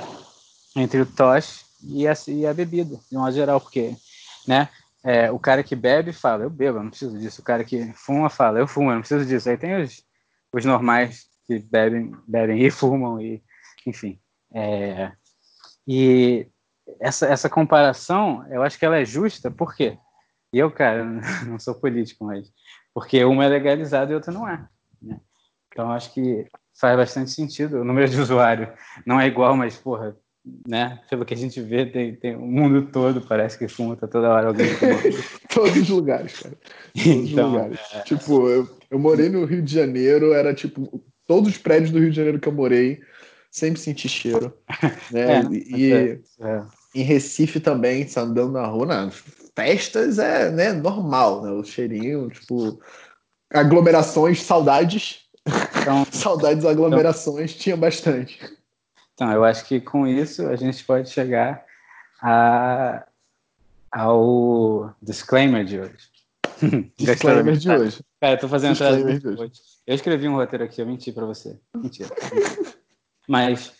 Entre 0.78 1.00
o 1.00 1.06
tosh 1.06 1.64
e 1.82 2.06
a, 2.06 2.12
e 2.28 2.46
a 2.46 2.54
bebida, 2.54 2.98
de 3.10 3.16
modo 3.16 3.32
geral, 3.32 3.60
porque, 3.60 3.96
né? 4.46 4.68
É, 5.04 5.30
o 5.30 5.38
cara 5.38 5.62
que 5.62 5.76
bebe 5.76 6.12
fala, 6.12 6.44
eu 6.44 6.50
bebo, 6.50 6.78
eu 6.78 6.82
não 6.82 6.90
preciso 6.90 7.18
disso. 7.18 7.40
O 7.40 7.44
cara 7.44 7.64
que 7.64 7.92
fuma 7.94 8.28
fala, 8.28 8.58
eu 8.58 8.66
fumo, 8.66 8.90
eu 8.90 8.94
não 8.94 9.00
preciso 9.00 9.24
disso. 9.24 9.48
Aí 9.48 9.56
tem 9.56 9.80
os, 9.80 10.02
os 10.52 10.64
normais 10.64 11.26
que 11.46 11.58
bebem, 11.58 12.14
bebem 12.26 12.62
e 12.64 12.70
fumam 12.70 13.20
e 13.20 13.42
enfim. 13.86 14.20
É, 14.52 15.12
e 15.86 16.46
essa, 17.00 17.26
essa 17.26 17.48
comparação, 17.48 18.46
eu 18.50 18.62
acho 18.62 18.78
que 18.78 18.84
ela 18.84 18.98
é 18.98 19.04
justa, 19.04 19.50
por 19.50 19.74
quê? 19.74 19.98
Eu, 20.52 20.70
cara, 20.70 21.04
não 21.46 21.58
sou 21.58 21.74
político, 21.74 22.24
mas 22.24 22.52
porque 22.92 23.24
uma 23.24 23.44
é 23.44 23.48
legalizada 23.48 24.10
e 24.10 24.14
outra 24.14 24.32
não 24.32 24.48
é. 24.48 24.68
Né? 25.00 25.20
Então, 25.68 25.92
acho 25.92 26.12
que 26.12 26.46
faz 26.78 26.96
bastante 26.96 27.30
sentido. 27.30 27.80
O 27.80 27.84
número 27.84 28.08
de 28.08 28.20
usuário 28.20 28.72
não 29.06 29.20
é 29.20 29.26
igual, 29.26 29.56
mas, 29.56 29.76
porra, 29.76 30.16
né? 30.66 31.00
Pelo 31.10 31.24
que 31.24 31.34
a 31.34 31.36
gente 31.36 31.60
vê, 31.60 31.86
tem, 31.86 32.14
tem 32.14 32.36
o 32.36 32.40
mundo 32.40 32.90
todo, 32.90 33.20
parece 33.20 33.58
que 33.58 33.68
fuma, 33.68 33.96
tá 33.96 34.06
toda 34.06 34.30
hora 34.30 34.48
alguém 34.48 34.68
Todos 35.52 35.76
os 35.76 35.88
lugares, 35.88 36.40
cara. 36.40 36.58
Todos 36.94 37.30
então, 37.30 37.50
lugares. 37.50 37.78
É... 37.92 38.00
Tipo, 38.02 38.48
eu, 38.48 38.68
eu 38.90 38.98
morei 38.98 39.28
no 39.28 39.44
Rio 39.44 39.62
de 39.62 39.74
Janeiro, 39.74 40.32
era 40.32 40.54
tipo, 40.54 41.02
todos 41.26 41.50
os 41.50 41.58
prédios 41.58 41.90
do 41.90 41.98
Rio 41.98 42.10
de 42.10 42.16
Janeiro 42.16 42.40
que 42.40 42.48
eu 42.48 42.52
morei, 42.52 43.00
sempre 43.50 43.80
senti 43.80 44.08
cheiro. 44.08 44.52
Né? 45.10 45.40
É, 45.40 45.42
e 45.52 45.92
é, 45.92 46.20
é. 46.40 46.62
em 46.94 47.02
Recife 47.02 47.60
também, 47.60 48.06
andando 48.16 48.52
na 48.52 48.66
rua, 48.66 49.10
festas 49.56 50.18
é 50.18 50.50
né, 50.50 50.72
normal, 50.72 51.42
né? 51.42 51.50
O 51.50 51.64
cheirinho, 51.64 52.28
tipo, 52.28 52.78
aglomerações, 53.50 54.42
saudades. 54.42 55.22
Então, 55.82 56.06
saudades, 56.12 56.64
aglomerações, 56.64 57.50
então, 57.50 57.62
tinha 57.62 57.76
bastante. 57.76 58.38
Então, 59.18 59.32
eu 59.32 59.44
acho 59.44 59.64
que 59.64 59.80
com 59.80 60.06
isso 60.06 60.46
a 60.46 60.54
gente 60.54 60.84
pode 60.84 61.10
chegar 61.10 61.66
a, 62.22 63.04
ao 63.90 64.94
disclaimer 65.02 65.64
de 65.64 65.80
hoje. 65.80 66.08
disclaimer 66.96 67.56
de 67.56 67.68
hoje. 67.68 68.04
Cara, 68.20 68.34
eu 68.34 68.38
tô 68.38 68.46
fazendo 68.46 68.74
disclaimer 68.74 69.18
de 69.18 69.26
hoje. 69.26 69.52
Eu 69.84 69.96
escrevi 69.96 70.28
um 70.28 70.36
roteiro 70.36 70.64
aqui, 70.64 70.80
eu 70.80 70.86
menti 70.86 71.10
pra 71.10 71.26
você. 71.26 71.58
Mentira. 71.74 72.10
Mas 73.26 73.72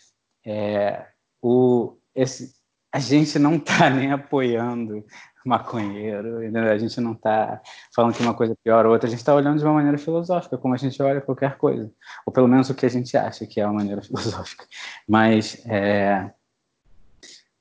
é, 0.45 1.05
o, 1.41 1.95
esse, 2.13 2.53
a 2.91 2.99
gente 2.99 3.39
não 3.39 3.55
está 3.55 3.89
nem 3.89 4.11
apoiando 4.11 5.05
maconheiro, 5.45 6.39
a 6.69 6.77
gente 6.77 6.99
não 6.99 7.13
está 7.13 7.61
falando 7.95 8.13
que 8.13 8.21
uma 8.21 8.33
coisa 8.33 8.53
é 8.53 8.57
pior 8.63 8.85
ou 8.85 8.93
outra, 8.93 9.07
a 9.07 9.09
gente 9.09 9.19
está 9.19 9.33
olhando 9.33 9.57
de 9.57 9.63
uma 9.65 9.73
maneira 9.73 9.97
filosófica, 9.97 10.57
como 10.57 10.73
a 10.73 10.77
gente 10.77 11.01
olha 11.01 11.21
qualquer 11.21 11.57
coisa, 11.57 11.91
ou 12.25 12.33
pelo 12.33 12.47
menos 12.47 12.69
o 12.69 12.75
que 12.75 12.85
a 12.85 12.89
gente 12.89 13.15
acha 13.15 13.45
que 13.45 13.59
é 13.59 13.65
uma 13.65 13.75
maneira 13.75 14.01
filosófica. 14.03 14.65
Mas 15.07 15.63
é, 15.65 16.29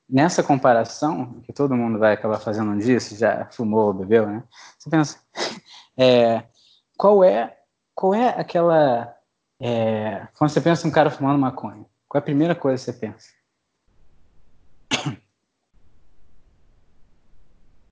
nessa 0.09 0.43
comparação, 0.43 1.41
que 1.43 1.53
todo 1.53 1.77
mundo 1.77 1.99
vai 1.99 2.15
acabar 2.15 2.39
fazendo 2.39 2.71
um 2.71 2.79
dia, 2.79 2.99
se 2.99 3.17
já 3.17 3.47
fumou 3.51 3.89
ou 3.89 3.95
bebeu, 3.95 4.27
né? 4.27 4.43
Você 4.79 4.91
pensa, 4.91 5.19
é, 5.97 6.45
qual 6.97 7.23
é 7.23 7.55
qual 7.95 8.15
é 8.15 8.29
aquela 8.29 9.13
é, 9.61 10.29
quando 10.35 10.51
você 10.51 10.61
pensa 10.61 10.87
em 10.87 10.91
um 10.91 10.93
cara 10.93 11.11
fumando 11.11 11.39
maconha, 11.39 11.85
qual 12.09 12.19
é 12.19 12.23
a 12.23 12.23
primeira 12.23 12.55
coisa 12.55 12.79
que 12.79 12.93
você 12.93 12.93
pensa? 12.93 13.38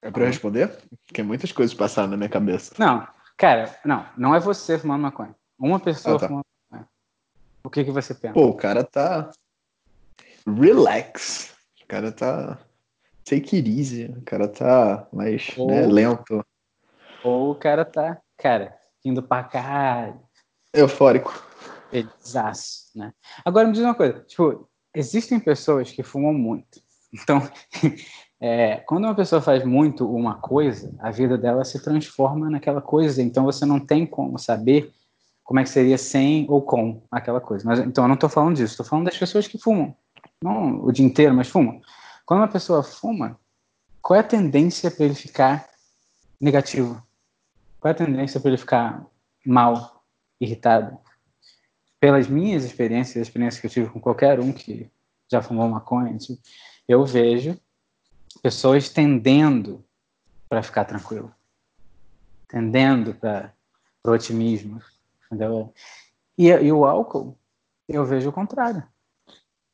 É 0.06 0.10
para 0.10 0.22
eu 0.22 0.26
responder? 0.26 0.70
Porque 1.06 1.22
muitas 1.22 1.52
coisas 1.52 1.74
passaram 1.74 2.08
na 2.08 2.16
minha 2.16 2.28
cabeça. 2.28 2.74
Não, 2.78 3.06
cara, 3.36 3.78
não, 3.84 4.06
não 4.16 4.34
é 4.34 4.40
você 4.40 4.78
fumando 4.78 5.02
maconha. 5.02 5.34
Uma 5.58 5.80
pessoa 5.80 6.16
ah, 6.16 6.18
tá. 6.18 6.28
fumando 6.28 6.44
maconha. 6.70 6.88
O 7.64 7.70
que, 7.70 7.84
que 7.84 7.90
você 7.90 8.14
pensa? 8.14 8.34
Pô, 8.34 8.46
o 8.46 8.54
cara 8.54 8.84
tá. 8.84 9.30
Relax. 10.46 11.54
O 11.82 11.86
cara 11.86 12.12
tá. 12.12 12.58
Take 13.24 13.56
it 13.56 13.68
easy. 13.68 14.04
O 14.16 14.22
cara 14.22 14.46
tá 14.46 15.08
mais 15.12 15.52
ou, 15.56 15.66
né, 15.66 15.86
lento. 15.86 16.44
Ou 17.24 17.50
o 17.50 17.54
cara 17.56 17.84
tá, 17.84 18.20
cara, 18.36 18.78
indo 19.04 19.22
pra 19.22 19.42
caralho. 19.42 20.20
Eufórico 20.72 21.46
felizaço, 21.90 22.90
né? 22.94 23.12
Agora 23.44 23.66
me 23.66 23.72
diz 23.72 23.82
uma 23.82 23.94
coisa, 23.94 24.20
tipo, 24.20 24.68
existem 24.94 25.38
pessoas 25.40 25.90
que 25.90 26.02
fumam 26.02 26.32
muito. 26.32 26.80
Então, 27.12 27.40
é, 28.40 28.76
quando 28.76 29.04
uma 29.04 29.14
pessoa 29.14 29.40
faz 29.40 29.64
muito 29.64 30.08
uma 30.08 30.36
coisa, 30.36 30.94
a 30.98 31.10
vida 31.10 31.38
dela 31.38 31.64
se 31.64 31.82
transforma 31.82 32.50
naquela 32.50 32.80
coisa. 32.80 33.22
Então 33.22 33.44
você 33.44 33.64
não 33.64 33.80
tem 33.80 34.06
como 34.06 34.38
saber 34.38 34.92
como 35.42 35.60
é 35.60 35.62
que 35.62 35.70
seria 35.70 35.96
sem 35.96 36.46
ou 36.48 36.60
com 36.60 37.02
aquela 37.10 37.40
coisa. 37.40 37.64
Mas 37.64 37.78
então 37.80 38.04
eu 38.04 38.08
não 38.08 38.14
estou 38.14 38.28
falando 38.28 38.56
disso. 38.56 38.72
Estou 38.72 38.86
falando 38.86 39.06
das 39.06 39.18
pessoas 39.18 39.46
que 39.46 39.58
fumam, 39.58 39.94
não 40.42 40.84
o 40.84 40.92
dia 40.92 41.06
inteiro, 41.06 41.34
mas 41.34 41.48
fumam. 41.48 41.80
Quando 42.24 42.40
uma 42.40 42.48
pessoa 42.48 42.82
fuma, 42.82 43.38
qual 44.02 44.16
é 44.16 44.20
a 44.20 44.24
tendência 44.24 44.90
para 44.90 45.04
ele 45.04 45.14
ficar 45.14 45.68
negativo? 46.40 47.02
Qual 47.80 47.90
é 47.90 47.94
a 47.94 48.06
tendência 48.06 48.40
para 48.40 48.50
ele 48.50 48.58
ficar 48.58 49.06
mal, 49.44 50.02
irritado? 50.40 50.98
pelas 52.00 52.28
minhas 52.28 52.64
experiências, 52.64 53.16
as 53.16 53.28
experiências 53.28 53.60
que 53.60 53.66
eu 53.66 53.70
tive 53.70 53.90
com 53.90 54.00
qualquer 54.00 54.38
um 54.38 54.52
que 54.52 54.90
já 55.30 55.42
fumou 55.42 55.68
maconha, 55.68 56.16
tipo, 56.16 56.40
eu 56.86 57.04
vejo 57.04 57.58
pessoas 58.42 58.88
tendendo 58.88 59.84
para 60.48 60.62
ficar 60.62 60.84
tranquilo, 60.84 61.34
tendendo 62.48 63.14
para 63.14 63.52
o 64.04 64.10
otimismo, 64.10 64.80
entendeu? 65.26 65.72
E, 66.38 66.48
e 66.48 66.72
o 66.72 66.84
álcool, 66.84 67.36
eu 67.88 68.04
vejo 68.04 68.28
o 68.28 68.32
contrário. 68.32 68.82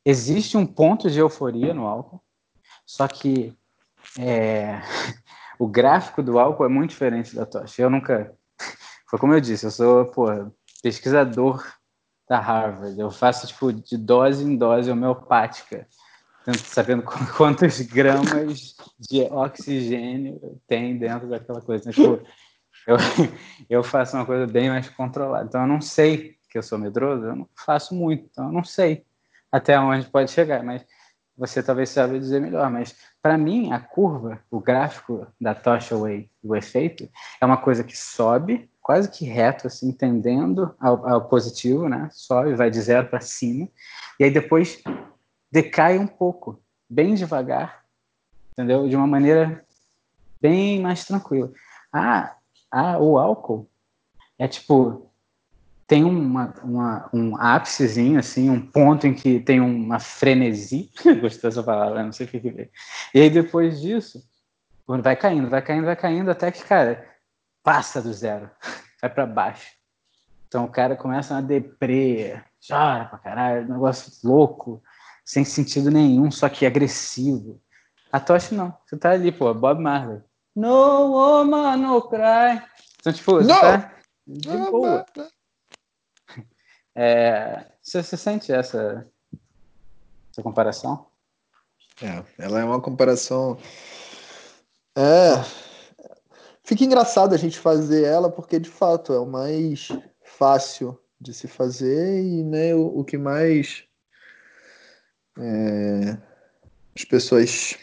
Existe 0.05 0.57
um 0.57 0.65
ponto 0.65 1.09
de 1.09 1.19
euforia 1.19 1.73
no 1.73 1.87
álcool, 1.87 2.21
só 2.85 3.07
que 3.07 3.55
é, 4.19 4.81
o 5.57 5.67
gráfico 5.67 6.21
do 6.21 6.39
álcool 6.39 6.65
é 6.65 6.69
muito 6.69 6.91
diferente 6.91 7.35
da 7.35 7.45
tocha. 7.45 7.81
Eu 7.81 7.89
nunca. 7.89 8.33
Foi 9.09 9.19
como 9.19 9.33
eu 9.33 9.39
disse, 9.39 9.65
eu 9.65 9.71
sou 9.71 10.11
pesquisador 10.81 11.63
da 12.27 12.39
Harvard. 12.39 12.99
Eu 12.99 13.11
faço 13.11 13.47
tipo 13.47 13.71
de 13.71 13.97
dose 13.97 14.43
em 14.43 14.57
dose 14.57 14.89
homeopática, 14.89 15.87
sabendo 16.65 17.03
quantos 17.37 17.81
gramas 17.81 18.75
de 18.99 19.21
oxigênio 19.23 20.59
tem 20.67 20.97
dentro 20.97 21.29
daquela 21.29 21.61
coisa. 21.61 21.89
Então, 21.89 22.17
tipo, 22.17 22.27
eu, 22.87 22.97
eu 23.69 23.83
faço 23.83 24.17
uma 24.17 24.25
coisa 24.25 24.45
bem 24.45 24.69
mais 24.69 24.89
controlada. 24.89 25.45
Então 25.45 25.61
eu 25.61 25.67
não 25.67 25.81
sei 25.81 26.37
que 26.49 26.57
eu 26.57 26.63
sou 26.63 26.77
medroso, 26.77 27.25
eu 27.25 27.35
não 27.35 27.49
faço 27.55 27.95
muito, 27.95 28.27
então 28.29 28.45
eu 28.45 28.51
não 28.51 28.63
sei 28.63 29.05
até 29.51 29.79
onde 29.79 30.05
pode 30.07 30.29
chegar, 30.29 30.63
mas 30.63 30.85
você 31.35 31.63
talvez 31.63 31.89
saiba 31.89 32.19
dizer 32.19 32.39
melhor, 32.39 32.69
mas 32.69 32.95
para 33.21 33.37
mim 33.37 33.71
a 33.71 33.79
curva, 33.79 34.39
o 34.51 34.59
gráfico 34.59 35.25
da 35.41 35.55
tocha 35.55 35.95
wave, 35.95 36.29
o 36.43 36.55
efeito, 36.55 37.09
é 37.41 37.45
uma 37.45 37.57
coisa 37.57 37.83
que 37.83 37.97
sobe 37.97 38.69
quase 38.81 39.09
que 39.09 39.25
reto, 39.25 39.65
assim, 39.65 39.91
tendendo 39.91 40.75
ao, 40.79 41.07
ao 41.07 41.27
positivo, 41.27 41.87
né? 41.87 42.09
Sobe, 42.11 42.53
vai 42.53 42.69
de 42.69 42.81
zero 42.81 43.07
para 43.07 43.21
cima, 43.21 43.67
e 44.19 44.25
aí 44.25 44.29
depois 44.29 44.83
decai 45.53 45.99
um 45.99 46.07
pouco, 46.07 46.59
bem 46.89 47.13
devagar, 47.13 47.85
entendeu? 48.51 48.89
De 48.89 48.95
uma 48.95 49.05
maneira 49.05 49.63
bem 50.41 50.81
mais 50.81 51.05
tranquila. 51.05 51.53
Ah, 51.93 52.35
ah 52.71 52.97
o 52.97 53.19
álcool 53.19 53.69
é 54.39 54.47
tipo 54.47 55.11
tem 55.85 56.03
uma, 56.03 56.55
uma, 56.63 57.09
um 57.13 57.37
ápicezinho, 57.37 58.17
assim, 58.17 58.49
um 58.49 58.59
ponto 58.59 59.05
em 59.05 59.13
que 59.13 59.39
tem 59.41 59.59
uma 59.59 59.99
frenesi, 59.99 60.89
gostei 61.21 61.51
dessa 61.51 61.61
palavra, 61.61 62.01
não 62.03 62.11
sei 62.11 62.25
o 62.25 62.29
que 62.29 62.39
que 62.39 62.71
E 63.13 63.21
aí 63.21 63.29
depois 63.29 63.79
disso, 63.79 64.23
vai 64.87 65.15
caindo, 65.15 65.51
vai 65.51 65.61
caindo, 65.61 65.85
vai 65.85 65.95
caindo, 65.95 66.31
até 66.31 66.51
que, 66.51 66.63
cara, 66.63 67.07
passa 67.61 68.01
do 68.01 68.11
zero, 68.11 68.49
vai 68.99 69.09
para 69.09 69.27
baixo. 69.27 69.71
Então 70.47 70.65
o 70.65 70.71
cara 70.71 70.95
começa 70.95 71.37
a 71.37 71.41
deprê, 71.41 72.41
chora 72.67 73.05
pra 73.05 73.19
caralho, 73.19 73.69
negócio 73.69 74.11
louco, 74.27 74.81
sem 75.23 75.45
sentido 75.45 75.89
nenhum, 75.89 76.29
só 76.29 76.49
que 76.49 76.65
agressivo. 76.65 77.61
A 78.11 78.19
Tocha 78.19 78.53
não. 78.53 78.77
Você 78.85 78.97
tá 78.97 79.11
ali, 79.11 79.31
pô, 79.31 79.53
Bob 79.53 79.81
Marley. 79.81 80.21
No 80.55 81.11
woman, 81.11 81.77
no 81.77 82.01
cry. 82.03 82.61
Então, 82.99 83.11
tipo, 83.11 83.33
você 83.33 83.47
tá 83.47 83.93
de 84.27 84.57
boa. 84.69 85.05
É, 86.95 87.65
você, 87.81 88.03
você 88.03 88.15
sente 88.15 88.51
essa, 88.51 89.03
essa 90.31 90.43
comparação? 90.43 91.07
É, 92.01 92.23
ela 92.37 92.59
é 92.59 92.63
uma 92.63 92.79
comparação. 92.79 93.57
É. 94.95 95.43
Fica 96.63 96.83
engraçado 96.83 97.33
a 97.33 97.37
gente 97.37 97.59
fazer 97.59 98.03
ela, 98.03 98.31
porque 98.31 98.59
de 98.59 98.69
fato 98.69 99.11
é 99.11 99.19
o 99.19 99.25
mais 99.25 99.89
fácil 100.23 100.97
de 101.19 101.33
se 101.33 101.47
fazer 101.47 102.23
e 102.23 102.43
né, 102.43 102.75
o, 102.75 102.99
o 102.99 103.03
que 103.03 103.17
mais 103.17 103.85
é, 105.39 106.17
as 106.95 107.05
pessoas 107.05 107.77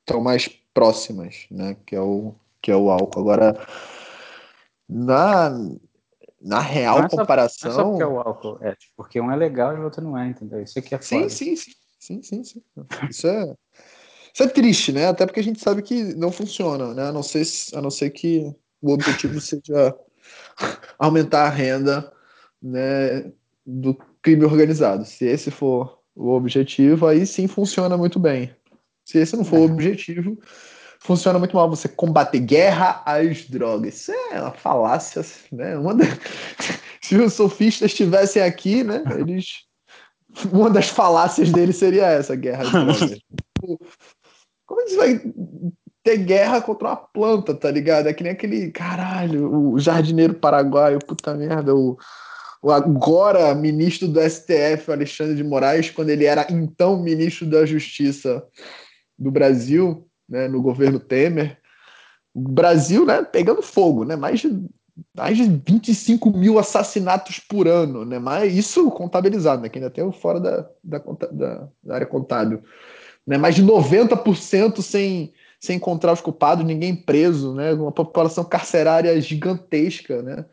estão 0.00 0.20
mais 0.20 0.48
próximas, 0.72 1.46
né? 1.50 1.76
Que 1.86 1.96
é 1.96 2.00
o, 2.00 2.34
que 2.60 2.70
é 2.70 2.76
o 2.76 2.90
álcool. 2.90 3.20
Agora, 3.20 3.66
na, 4.88 5.50
na 6.40 6.60
real 6.60 7.08
comparação. 7.08 7.70
Não 7.70 7.78
é 7.78 7.82
só 7.82 7.88
porque 7.88 8.02
é 8.02 8.06
o 8.06 8.20
álcool, 8.20 8.58
é 8.60 8.74
tipo, 8.74 8.92
porque 8.96 9.20
um 9.20 9.30
é 9.30 9.36
legal 9.36 9.74
e 9.74 9.80
o 9.80 9.84
outro 9.84 10.02
não 10.02 10.16
é, 10.16 10.28
entendeu? 10.28 10.62
Isso 10.62 10.78
aqui 10.78 10.94
é 10.94 10.98
foda. 10.98 11.28
Sim, 11.28 11.56
sim, 11.56 11.56
sim. 11.56 11.72
Sim, 11.98 12.22
sim, 12.22 12.44
sim. 12.44 12.62
Isso 13.10 13.26
é. 13.26 13.54
Isso 14.32 14.42
é 14.42 14.48
triste, 14.48 14.92
né? 14.92 15.08
Até 15.08 15.24
porque 15.24 15.40
a 15.40 15.42
gente 15.42 15.60
sabe 15.60 15.82
que 15.82 16.14
não 16.14 16.30
funciona, 16.30 16.92
né? 16.92 17.08
A 17.08 17.12
não 17.12 17.22
ser, 17.22 17.42
a 17.74 17.80
não 17.80 17.90
ser 17.90 18.10
que 18.10 18.54
o 18.82 18.92
objetivo 18.92 19.40
seja 19.40 19.96
aumentar 20.98 21.46
a 21.46 21.50
renda 21.50 22.12
né, 22.62 23.32
do 23.64 23.96
crime 24.26 24.44
organizado. 24.44 25.04
Se 25.04 25.24
esse 25.24 25.52
for 25.52 26.00
o 26.16 26.30
objetivo, 26.30 27.06
aí 27.06 27.24
sim 27.24 27.46
funciona 27.46 27.96
muito 27.96 28.18
bem. 28.18 28.50
Se 29.04 29.18
esse 29.18 29.36
não 29.36 29.44
for 29.44 29.60
o 29.60 29.68
é. 29.68 29.70
objetivo, 29.70 30.36
funciona 30.98 31.38
muito 31.38 31.54
mal. 31.54 31.70
Você 31.70 31.88
combater 31.88 32.40
guerra 32.40 33.02
às 33.06 33.48
drogas. 33.48 33.94
Isso 33.94 34.12
é 34.32 34.40
uma 34.40 34.50
falácia, 34.50 35.24
né? 35.52 35.78
Uma 35.78 35.94
da... 35.94 36.04
Se 37.00 37.14
os 37.14 37.34
sofistas 37.34 37.92
estivessem 37.92 38.42
aqui, 38.42 38.82
né? 38.82 39.04
Eles. 39.16 39.64
Uma 40.52 40.68
das 40.68 40.88
falácias 40.88 41.52
deles 41.52 41.76
seria 41.76 42.06
essa, 42.06 42.34
guerra 42.34 42.64
às 42.64 42.70
drogas. 42.98 43.20
Como 44.66 44.80
é 44.80 44.84
que 44.84 44.90
você 44.90 44.96
vai 44.96 45.20
ter 46.02 46.16
guerra 46.18 46.60
contra 46.60 46.88
uma 46.88 46.96
planta, 46.96 47.54
tá 47.54 47.70
ligado? 47.70 48.08
É 48.08 48.12
que 48.12 48.24
nem 48.24 48.32
aquele, 48.32 48.72
caralho, 48.72 49.72
o 49.72 49.78
jardineiro 49.78 50.34
paraguaio, 50.34 50.98
puta 50.98 51.32
merda, 51.34 51.74
o, 51.74 51.96
o 52.62 52.70
agora 52.70 53.54
ministro 53.54 54.08
do 54.08 54.20
STF, 54.20 54.90
Alexandre 54.90 55.34
de 55.34 55.44
Moraes, 55.44 55.90
quando 55.90 56.10
ele 56.10 56.24
era 56.24 56.46
então 56.50 57.02
ministro 57.02 57.46
da 57.46 57.64
Justiça 57.64 58.44
do 59.18 59.30
Brasil, 59.30 60.08
né, 60.28 60.48
no 60.48 60.60
governo 60.60 60.98
Temer, 60.98 61.58
o 62.34 62.40
Brasil, 62.40 63.06
né, 63.06 63.22
pegando 63.22 63.62
fogo, 63.62 64.04
né, 64.04 64.16
mais 64.16 64.40
de, 64.40 64.66
mais 65.16 65.36
de 65.36 65.44
25 65.44 66.30
mil 66.36 66.58
assassinatos 66.58 67.38
por 67.38 67.66
ano, 67.66 68.04
né, 68.04 68.18
mas 68.18 68.54
isso 68.54 68.90
contabilizado, 68.90 69.62
né, 69.62 69.68
que 69.68 69.78
ainda 69.78 69.90
tem 69.90 70.10
fora 70.12 70.40
da, 70.40 70.68
da, 70.82 70.98
da, 70.98 71.68
da 71.82 71.94
área 71.94 72.06
contábil, 72.06 72.62
né, 73.26 73.38
mais 73.38 73.54
de 73.54 73.62
90% 73.62 74.82
sem 74.82 75.32
sem 75.58 75.76
encontrar 75.76 76.12
os 76.12 76.20
culpados, 76.20 76.64
ninguém 76.64 76.94
preso, 76.94 77.54
né? 77.54 77.72
Uma 77.72 77.92
população 77.92 78.44
carcerária 78.44 79.18
gigantesca, 79.20 80.22
né? 80.22 80.44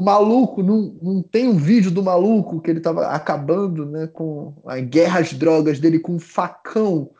O 0.00 0.02
maluco, 0.02 0.62
não, 0.62 0.96
não 1.02 1.22
tem 1.22 1.46
um 1.46 1.58
vídeo 1.58 1.90
do 1.90 2.02
maluco 2.02 2.58
que 2.58 2.70
ele 2.70 2.78
estava 2.78 3.08
acabando 3.08 3.84
né, 3.84 4.06
com 4.06 4.54
a 4.64 4.80
guerra 4.80 5.20
às 5.20 5.34
drogas 5.34 5.78
dele 5.78 5.98
com 5.98 6.14
um 6.14 6.18
facão 6.18 7.10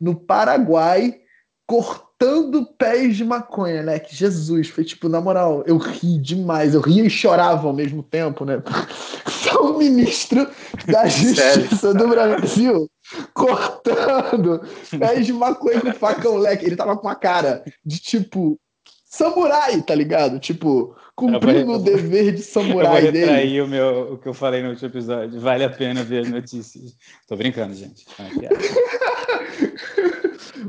no 0.00 0.12
Paraguai, 0.12 1.20
cortando 1.64 2.66
pés 2.76 3.16
de 3.16 3.24
maconha, 3.24 3.84
né? 3.84 4.00
Que 4.00 4.12
Jesus, 4.12 4.68
foi 4.70 4.82
tipo, 4.82 5.08
na 5.08 5.20
moral, 5.20 5.62
eu 5.68 5.78
ri 5.78 6.18
demais, 6.18 6.74
eu 6.74 6.80
ria 6.80 7.04
e 7.04 7.08
chorava 7.08 7.68
ao 7.68 7.72
mesmo 7.72 8.02
tempo, 8.02 8.44
né? 8.44 8.60
Só 9.30 9.70
o 9.70 9.78
ministro 9.78 10.48
da 10.84 11.06
Justiça 11.06 11.94
do 11.94 12.08
Brasil 12.08 12.90
cortando 13.34 14.62
pés 14.98 15.26
de 15.26 15.32
maconha 15.32 15.80
com 15.80 15.92
facão 15.92 16.38
leque. 16.38 16.66
Ele 16.66 16.74
tava 16.74 16.96
com 16.96 17.08
a 17.08 17.14
cara 17.14 17.62
de 17.84 18.00
tipo 18.00 18.58
samurai, 19.04 19.80
tá 19.80 19.94
ligado? 19.94 20.40
Tipo, 20.40 20.96
cumprindo 21.16 21.66
vou, 21.66 21.76
o 21.76 21.78
dever 21.82 22.32
de 22.34 22.42
samurai 22.42 22.98
eu 22.98 23.02
vou 23.02 23.12
dele. 23.12 23.60
o 23.62 23.66
meu 23.66 24.12
o 24.12 24.18
que 24.18 24.28
eu 24.28 24.34
falei 24.34 24.62
no 24.62 24.68
último 24.68 24.88
episódio. 24.88 25.40
Vale 25.40 25.64
a 25.64 25.70
pena 25.70 26.04
ver 26.04 26.20
as 26.20 26.30
notícias. 26.30 26.94
Tô 27.26 27.34
brincando, 27.34 27.74
gente. 27.74 28.04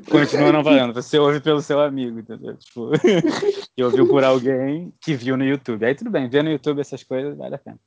Continua 0.10 0.54
não 0.54 0.64
valendo. 0.64 0.94
Você 0.94 1.20
ouve 1.20 1.42
pelo 1.42 1.62
seu 1.62 1.82
amigo, 1.82 2.20
entendeu? 2.20 2.56
Tipo, 2.56 2.92
que 3.76 3.84
ouviu 3.84 4.08
por 4.08 4.24
alguém 4.24 4.94
que 5.02 5.14
viu 5.14 5.36
no 5.36 5.44
YouTube. 5.44 5.86
Aí 5.86 5.94
tudo 5.94 6.10
bem, 6.10 6.30
ver 6.30 6.44
no 6.44 6.50
YouTube 6.50 6.80
essas 6.80 7.04
coisas 7.04 7.38
vale 7.38 7.56
a 7.56 7.60
pena. 7.60 7.80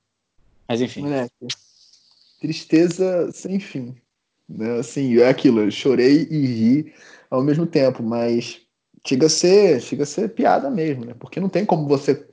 Mas 0.69 0.83
enfim. 0.83 1.03
Moleque, 1.03 1.49
tristeza 2.41 3.33
sem 3.33 3.59
fim. 3.59 3.97
Né? 4.49 4.79
Assim, 4.79 5.19
é 5.19 5.29
aquilo, 5.29 5.61
eu 5.61 5.71
chorei 5.71 6.29
e 6.31 6.47
ri 6.47 6.93
ao 7.31 7.43
mesmo 7.43 7.65
tempo, 7.65 8.03
mas 8.03 8.61
chega 9.07 9.27
a 9.27 9.31
ser, 9.31 9.81
chega 9.81 10.03
a 10.03 10.07
ser 10.07 10.29
piada 10.31 10.69
mesmo, 10.69 11.05
né? 11.05 11.15
Porque 11.19 11.41
não 11.41 11.49
tem 11.49 11.65
como 11.65 11.87
você 11.87 12.27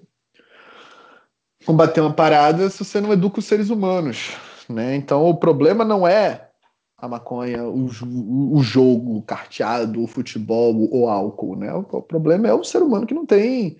combater 1.67 1.99
uma 1.99 2.13
parada 2.13 2.69
se 2.69 2.81
você 2.81 3.01
não 3.01 3.11
educa 3.11 3.39
os 3.39 3.45
seres 3.45 3.69
humanos, 3.69 4.37
né? 4.69 4.95
Então 4.95 5.25
o 5.25 5.35
problema 5.35 5.83
não 5.83 6.07
é 6.07 6.49
a 6.97 7.09
maconha, 7.09 7.65
o, 7.65 7.89
o 8.55 8.63
jogo, 8.63 9.17
o 9.17 9.21
carteado, 9.21 10.01
o 10.01 10.07
futebol, 10.07 10.73
o 10.89 11.09
álcool, 11.09 11.57
né? 11.57 11.73
O, 11.73 11.79
o 11.79 12.01
problema 12.01 12.47
é 12.47 12.53
o 12.53 12.63
ser 12.63 12.81
humano 12.81 13.05
que 13.05 13.13
não 13.13 13.25
tem 13.25 13.77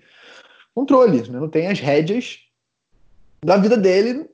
controle, 0.74 1.28
né? 1.30 1.40
não 1.40 1.48
tem 1.48 1.66
as 1.66 1.80
rédeas 1.80 2.40
da 3.42 3.56
vida 3.56 3.76
dele 3.76 4.28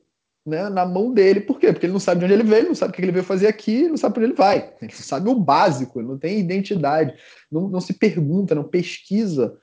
né, 0.44 0.68
na 0.68 0.84
mão 0.84 1.14
dele. 1.14 1.40
Por 1.40 1.60
quê? 1.60 1.72
Porque 1.72 1.86
ele 1.86 1.92
não 1.92 2.00
sabe 2.00 2.18
de 2.18 2.24
onde 2.24 2.34
ele 2.34 2.42
veio, 2.42 2.66
não 2.66 2.74
sabe 2.74 2.90
o 2.90 2.94
que 2.96 3.02
ele 3.02 3.12
veio 3.12 3.24
fazer 3.24 3.46
aqui, 3.46 3.88
não 3.88 3.96
sabe 3.96 4.14
para 4.14 4.22
onde 4.24 4.32
ele 4.32 4.36
vai. 4.36 4.74
Ele 4.82 4.92
sabe 4.92 5.28
o 5.28 5.34
básico, 5.36 6.00
ele 6.00 6.08
não 6.08 6.18
tem 6.18 6.40
identidade, 6.40 7.14
não, 7.50 7.68
não 7.68 7.80
se 7.80 7.94
pergunta, 7.94 8.54
não 8.54 8.64
pesquisa, 8.64 9.56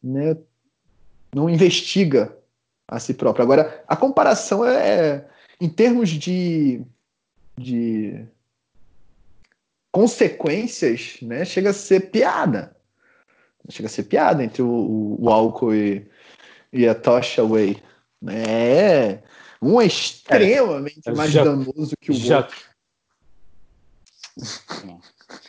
né, 0.00 0.36
não 1.34 1.50
investiga 1.50 2.34
a 2.88 2.98
si 2.98 3.14
próprio. 3.14 3.42
Agora, 3.42 3.84
a 3.86 3.96
comparação 3.96 4.64
é, 4.64 4.74
é 4.74 5.28
em 5.60 5.68
termos 5.68 6.10
de, 6.10 6.82
de 7.56 8.24
consequências, 9.90 11.18
né, 11.22 11.44
chega 11.44 11.70
a 11.70 11.74
ser 11.74 12.10
piada. 12.10 12.76
Chega 13.68 13.86
a 13.86 13.90
ser 13.90 14.04
piada 14.04 14.42
entre 14.42 14.60
o, 14.60 15.16
o 15.20 15.30
álcool 15.30 15.74
e, 15.74 16.10
e 16.72 16.88
a 16.88 16.94
Tosha 16.94 17.44
Way. 17.44 17.80
Né? 18.20 18.42
É, 18.44 19.22
um 19.60 19.80
é 19.80 19.86
extremamente 19.86 21.08
é, 21.08 21.12
mais 21.12 21.30
Jac 21.30 21.44
danoso 21.44 21.94
que 22.00 22.10
o 22.10 22.14
Jac 22.14 22.52
outro. 22.52 22.72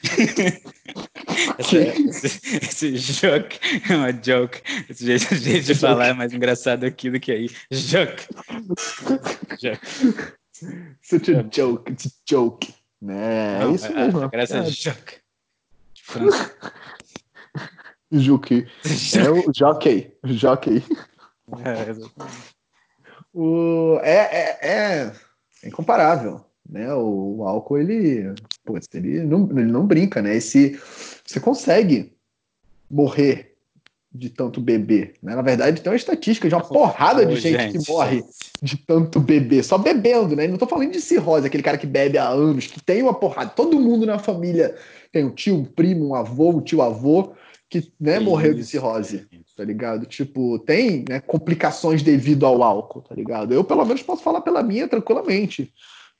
esse, 1.59 1.77
esse, 1.77 2.87
esse 2.87 3.13
joke 3.13 3.59
é 3.89 3.95
uma 3.95 4.11
joke. 4.11 4.61
Esse 4.89 5.05
jeito, 5.05 5.35
jeito 5.35 5.65
de 5.65 5.75
falar 5.75 6.07
é 6.07 6.13
mais 6.13 6.33
engraçado 6.33 6.83
aqui 6.85 7.09
do 7.09 7.19
que 7.19 7.31
aí. 7.31 7.49
Joke. 7.71 8.23
joke. 9.61 10.33
Such 11.01 11.31
a 11.31 11.43
joke. 11.49 11.91
It's 11.91 12.07
a 12.07 12.09
joke. 12.29 12.73
Né? 13.01 13.55
É 13.55 13.59
Não, 13.59 13.75
isso 13.75 13.87
é, 13.87 13.89
mesmo. 13.89 14.29
Graças 14.29 14.55
a 14.55 14.69
joke. 14.69 15.23
Juque. 18.11 18.67
É 19.15 19.29
o 19.29 19.51
jockey. 19.53 20.13
Jockey. 20.23 20.83
É. 21.65 21.93
O, 23.33 23.99
é, 24.03 24.13
é, 24.13 24.59
é, 24.61 25.13
é 25.63 25.67
incomparável. 25.67 26.45
Né? 26.69 26.93
O, 26.93 27.37
o, 27.37 27.47
álcool, 27.47 27.77
ele, 27.77 28.33
pô, 28.65 28.77
ele, 28.93 29.23
não, 29.23 29.49
ele 29.51 29.71
não 29.71 29.85
brinca, 29.85 30.21
né? 30.21 30.35
Esse, 30.35 30.79
você 31.25 31.39
consegue 31.39 32.13
morrer 32.89 33.53
de 34.11 34.29
tanto 34.29 34.61
beber. 34.61 35.15
Né? 35.21 35.35
Na 35.35 35.41
verdade, 35.41 35.81
tem 35.81 35.91
uma 35.91 35.97
estatística 35.97 36.47
de 36.47 36.53
uma 36.53 36.63
porrada 36.63 37.25
de 37.25 37.35
gente, 37.35 37.59
gente, 37.59 37.79
que 37.79 37.91
morre 37.91 38.23
de 38.61 38.77
tanto 38.77 39.19
beber, 39.19 39.63
só 39.63 39.77
bebendo, 39.77 40.35
né? 40.35 40.47
Não 40.47 40.57
tô 40.57 40.67
falando 40.67 40.91
de 40.91 41.01
cirrose, 41.01 41.47
aquele 41.47 41.63
cara 41.63 41.77
que 41.77 41.87
bebe 41.87 42.17
há 42.17 42.27
anos, 42.27 42.67
que 42.67 42.81
tem 42.81 43.01
uma 43.01 43.13
porrada. 43.13 43.49
Todo 43.49 43.79
mundo 43.79 44.05
na 44.05 44.19
família 44.19 44.75
tem 45.11 45.25
um 45.25 45.31
tio, 45.31 45.55
um 45.55 45.65
primo, 45.65 46.09
um 46.09 46.15
avô, 46.15 46.51
um 46.51 46.61
tio-avô 46.61 47.33
que 47.69 47.91
né, 47.99 48.19
morreu 48.19 48.53
de 48.53 48.63
cirrose 48.63 49.27
tá 49.55 49.63
ligado? 49.63 50.05
Tipo, 50.05 50.59
tem 50.59 51.05
né, 51.07 51.19
complicações 51.19 52.01
devido 52.01 52.45
ao 52.45 52.63
álcool, 52.63 53.01
tá 53.01 53.15
ligado? 53.15 53.53
Eu, 53.53 53.63
pelo 53.63 53.85
menos, 53.85 54.01
posso 54.01 54.23
falar 54.23 54.41
pela 54.41 54.63
minha 54.63 54.87
tranquilamente. 54.87 55.71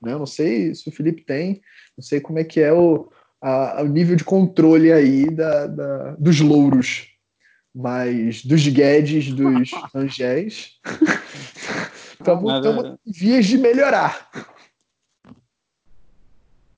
Né? 0.04 0.13
Eu 0.13 0.20
não 0.20 0.26
sei 0.26 0.76
se 0.76 0.88
o 0.88 0.92
Felipe 0.92 1.24
tem, 1.24 1.62
não 1.98 2.04
sei 2.04 2.20
como 2.20 2.39
é 2.39 2.44
que 2.44 2.60
é 2.60 2.72
o, 2.74 3.10
a, 3.42 3.82
o 3.82 3.88
nível 3.88 4.16
de 4.16 4.24
controle 4.24 4.92
aí 4.92 5.30
da, 5.30 5.68
da, 5.68 6.12
dos 6.16 6.39
louros, 6.39 7.08
mas 7.74 8.46
dos 8.46 8.68
Guedes, 8.68 9.32
dos 9.32 9.72
Angéis, 9.96 10.80
estamos 12.12 12.52
em 13.08 13.12
vias 13.12 13.46
de 13.46 13.58
melhorar. 13.58 14.30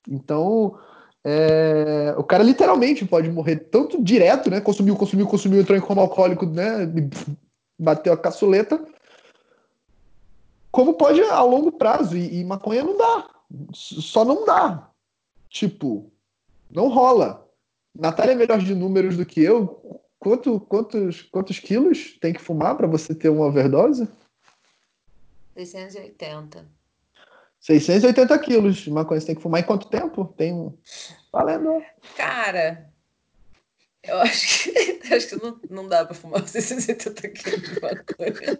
Então, 0.08 0.78
é, 1.24 2.14
o 2.16 2.22
cara 2.22 2.44
literalmente 2.44 3.04
pode 3.04 3.28
morrer 3.28 3.56
tanto 3.56 4.02
direto, 4.02 4.48
né? 4.48 4.60
Consumiu, 4.60 4.94
consumiu, 4.94 5.26
consumiu, 5.26 5.60
entrou 5.60 5.76
em 5.76 5.80
coma 5.80 6.02
alcoólico, 6.02 6.46
né? 6.46 6.88
Bateu 7.78 8.12
a 8.12 8.16
caçuleta. 8.16 8.80
Como 10.76 10.92
pode 10.92 11.22
a 11.22 11.40
longo 11.40 11.72
prazo. 11.72 12.18
E, 12.18 12.40
e 12.40 12.44
maconha 12.44 12.84
não 12.84 12.98
dá. 12.98 13.30
Só 13.72 14.26
não 14.26 14.44
dá. 14.44 14.90
Tipo, 15.48 16.12
não 16.70 16.88
rola. 16.88 17.48
Natália 17.98 18.32
é 18.32 18.34
melhor 18.34 18.58
de 18.58 18.74
números 18.74 19.16
do 19.16 19.24
que 19.24 19.42
eu. 19.42 20.02
Quanto, 20.18 20.60
quantos, 20.60 21.22
quantos 21.22 21.58
quilos 21.58 22.18
tem 22.20 22.34
que 22.34 22.42
fumar 22.42 22.76
para 22.76 22.86
você 22.86 23.14
ter 23.14 23.30
uma 23.30 23.46
overdose? 23.46 24.06
680. 25.56 26.66
680 27.58 28.38
quilos 28.40 28.76
de 28.76 28.90
maconha. 28.90 29.18
Você 29.18 29.28
tem 29.28 29.34
que 29.34 29.40
fumar 29.40 29.62
em 29.62 29.64
quanto 29.64 29.88
tempo? 29.88 30.26
Tem 30.36 30.52
um. 30.52 30.76
Valendo. 31.32 31.82
Cara, 32.18 32.92
eu 34.08 34.18
acho 34.18 34.64
que, 34.64 35.00
acho 35.14 35.28
que 35.28 35.42
não, 35.42 35.60
não 35.70 35.88
dá 35.88 36.04
para 36.04 36.14
fumar 36.14 36.46
680 36.46 37.28
quilos 37.28 37.62
de 37.62 37.80
maconha. 37.80 38.58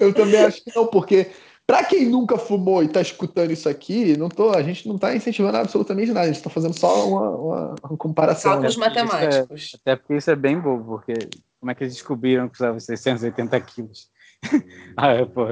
eu, 0.00 0.08
eu 0.08 0.14
também 0.14 0.40
acho 0.40 0.62
que 0.62 0.74
não, 0.74 0.86
porque 0.86 1.30
para 1.68 1.84
quem 1.84 2.08
nunca 2.08 2.38
fumou 2.38 2.82
e 2.82 2.88
tá 2.88 3.02
escutando 3.02 3.50
isso 3.50 3.68
aqui, 3.68 4.16
não 4.16 4.30
tô, 4.30 4.50
a 4.50 4.62
gente 4.62 4.88
não 4.88 4.96
tá 4.96 5.14
incentivando 5.14 5.58
absolutamente 5.58 6.12
nada, 6.12 6.26
a 6.26 6.32
gente 6.32 6.42
tá 6.42 6.48
fazendo 6.48 6.72
só 6.72 7.06
uma, 7.06 7.30
uma, 7.30 7.74
uma 7.84 7.96
comparação. 7.98 8.52
Cálculos 8.52 8.76
né? 8.78 8.86
matemáticos. 8.86 9.72
É, 9.74 9.76
até 9.76 9.96
porque 9.96 10.16
isso 10.16 10.30
é 10.30 10.36
bem 10.36 10.58
bobo, 10.58 10.96
porque 10.96 11.12
como 11.60 11.70
é 11.70 11.74
que 11.74 11.84
eles 11.84 11.92
descobriram 11.92 12.48
que 12.48 12.56
usava 12.56 12.80
680 12.80 13.60
quilos? 13.60 14.08
ah, 14.96 15.08
é, 15.12 15.26
pô, 15.26 15.44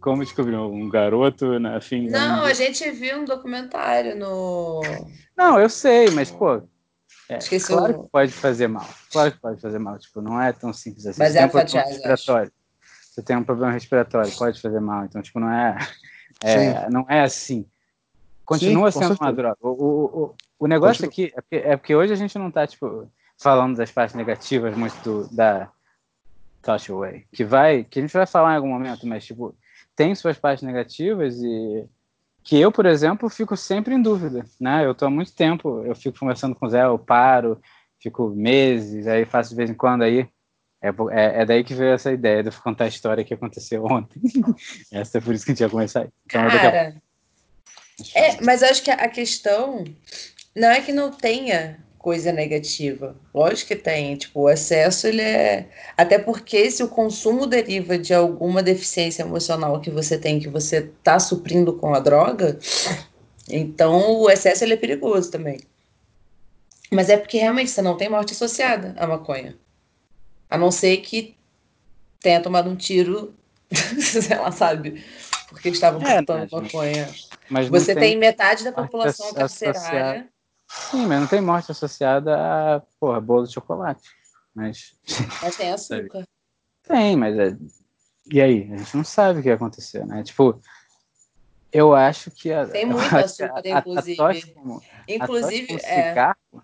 como 0.00 0.24
descobriram? 0.24 0.70
Um 0.70 0.88
garoto 0.88 1.58
na 1.58 1.80
fim. 1.80 2.08
Não, 2.08 2.44
a 2.44 2.52
gente 2.52 2.90
viu 2.90 3.18
um 3.18 3.24
documentário 3.24 4.16
no. 4.16 4.80
Não, 5.36 5.58
eu 5.58 5.68
sei, 5.68 6.10
mas, 6.10 6.30
pô. 6.30 6.62
É, 7.28 7.38
claro 7.66 8.02
que 8.02 8.10
pode 8.10 8.32
fazer 8.32 8.68
mal. 8.68 8.88
Claro 9.10 9.32
que 9.32 9.38
pode 9.38 9.60
fazer 9.60 9.78
mal. 9.78 9.98
Tipo, 9.98 10.20
não 10.20 10.40
é 10.40 10.52
tão 10.52 10.72
simples 10.72 11.06
assim. 11.06 11.18
Mas 11.18 11.34
é 11.34 11.46
um 11.46 11.48
você 11.48 13.22
tem 13.22 13.36
um 13.36 13.44
problema 13.44 13.72
respiratório, 13.72 14.32
pode 14.36 14.60
fazer 14.60 14.80
mal. 14.80 15.04
Então, 15.04 15.20
tipo, 15.20 15.38
não 15.38 15.50
é, 15.52 15.76
é 16.42 16.88
não 16.88 17.04
é 17.08 17.20
assim. 17.20 17.66
Continua 18.44 18.90
Sim, 18.90 19.00
sendo 19.00 19.18
uma 19.20 19.32
droga. 19.32 19.58
O, 19.60 19.68
o, 19.70 20.34
o, 20.58 20.66
negócio 20.66 21.04
aqui 21.04 21.32
é 21.36 21.40
porque, 21.40 21.56
é 21.56 21.76
porque 21.76 21.94
hoje 21.94 22.12
a 22.14 22.16
gente 22.16 22.38
não 22.38 22.48
está 22.48 22.66
tipo, 22.66 23.10
falando 23.38 23.76
das 23.76 23.90
partes 23.90 24.16
negativas 24.16 24.74
muito 24.74 24.94
do, 25.02 25.34
da 25.34 25.70
Touch 26.62 26.90
Away, 26.90 27.26
que 27.32 27.44
vai, 27.44 27.84
que 27.84 27.98
a 27.98 28.02
gente 28.02 28.12
vai 28.12 28.26
falar 28.26 28.54
em 28.54 28.56
algum 28.56 28.68
momento, 28.68 29.06
mas 29.06 29.26
tipo, 29.26 29.54
tem 29.94 30.14
suas 30.14 30.38
partes 30.38 30.64
negativas 30.64 31.36
e 31.40 31.84
que 32.44 32.58
eu, 32.58 32.72
por 32.72 32.86
exemplo, 32.86 33.28
fico 33.28 33.56
sempre 33.56 33.94
em 33.94 34.02
dúvida, 34.02 34.44
né? 34.60 34.84
Eu 34.84 34.92
estou 34.92 35.06
há 35.06 35.10
muito 35.10 35.32
tempo, 35.34 35.82
eu 35.84 35.94
fico 35.94 36.18
conversando 36.18 36.54
com 36.54 36.66
o 36.66 36.68
Zé, 36.68 36.84
eu 36.84 36.98
paro, 36.98 37.60
fico 38.00 38.28
meses, 38.30 39.06
aí 39.06 39.24
faço 39.24 39.50
de 39.50 39.56
vez 39.56 39.70
em 39.70 39.74
quando 39.74 40.02
aí 40.02 40.28
é, 40.82 40.88
é, 40.88 41.42
é, 41.42 41.46
daí 41.46 41.62
que 41.62 41.74
veio 41.74 41.92
essa 41.92 42.10
ideia 42.12 42.42
de 42.42 42.48
eu 42.48 42.52
contar 42.60 42.84
a 42.84 42.88
história 42.88 43.24
que 43.24 43.32
aconteceu 43.32 43.84
ontem. 43.86 44.20
essa 44.90 45.18
é 45.18 45.20
por 45.20 45.32
isso 45.32 45.44
que 45.44 45.52
a 45.52 45.54
gente 45.54 45.60
ia 45.60 45.70
começar. 45.70 46.08
Então, 46.26 46.48
Cara, 46.48 47.00
a... 48.14 48.18
é, 48.18 48.40
mas 48.40 48.64
acho 48.64 48.82
que 48.82 48.90
a 48.90 49.08
questão 49.08 49.84
não 50.56 50.68
é 50.68 50.80
que 50.80 50.92
não 50.92 51.12
tenha 51.12 51.78
coisa 52.02 52.32
negativa. 52.32 53.16
Lógico 53.32 53.68
que 53.68 53.76
tem. 53.76 54.16
Tipo, 54.16 54.40
o 54.40 54.50
excesso, 54.50 55.06
ele 55.06 55.22
é... 55.22 55.68
Até 55.96 56.18
porque 56.18 56.70
se 56.70 56.82
o 56.82 56.88
consumo 56.88 57.46
deriva 57.46 57.96
de 57.96 58.12
alguma 58.12 58.62
deficiência 58.62 59.22
emocional 59.22 59.80
que 59.80 59.90
você 59.90 60.18
tem, 60.18 60.40
que 60.40 60.48
você 60.48 60.90
tá 61.02 61.18
suprindo 61.20 61.72
com 61.74 61.94
a 61.94 62.00
droga, 62.00 62.58
então 63.48 64.18
o 64.20 64.28
excesso, 64.28 64.64
ele 64.64 64.74
é 64.74 64.76
perigoso 64.76 65.30
também. 65.30 65.60
Mas 66.90 67.08
é 67.08 67.16
porque 67.16 67.38
realmente 67.38 67.70
você 67.70 67.80
não 67.80 67.96
tem 67.96 68.08
morte 68.08 68.32
associada 68.32 68.94
à 68.98 69.06
maconha. 69.06 69.56
A 70.50 70.58
não 70.58 70.70
ser 70.70 70.98
que 70.98 71.36
tenha 72.20 72.42
tomado 72.42 72.68
um 72.68 72.76
tiro, 72.76 73.32
sei 73.70 74.36
lá, 74.36 74.50
sabe? 74.50 75.02
Porque 75.48 75.68
estavam 75.68 76.02
é, 76.02 76.20
maconha. 76.20 77.08
Mas 77.48 77.68
Você 77.68 77.94
tem, 77.94 78.10
tem, 78.10 78.18
metade 78.18 78.64
da 78.64 78.72
população 78.72 79.32
carcerária. 79.32 80.28
Sim, 80.72 81.06
mas 81.06 81.20
não 81.20 81.26
tem 81.26 81.40
morte 81.40 81.70
associada 81.70 82.34
a 82.34 82.80
porra, 82.98 83.20
bolo 83.20 83.46
de 83.46 83.52
chocolate. 83.52 84.08
Mas, 84.54 84.94
mas 85.42 85.56
tem 85.56 85.70
açúcar. 85.70 86.26
Tem, 86.82 87.14
mas 87.14 87.38
é... 87.38 87.56
E 88.30 88.40
aí? 88.40 88.72
A 88.72 88.78
gente 88.78 88.96
não 88.96 89.04
sabe 89.04 89.40
o 89.40 89.42
que 89.42 89.50
aconteceu, 89.50 90.06
né? 90.06 90.22
Tipo, 90.22 90.60
eu 91.70 91.94
acho 91.94 92.30
que 92.30 92.50
a, 92.50 92.66
tem 92.66 92.86
muito 92.86 93.14
açúcar, 93.14 93.62
a, 93.64 93.78
inclusive. 93.78 94.22
A, 94.22 94.30
a 94.30 94.54
como, 94.54 94.82
inclusive, 95.06 95.74
é. 95.74 96.08
cigarro, 96.08 96.62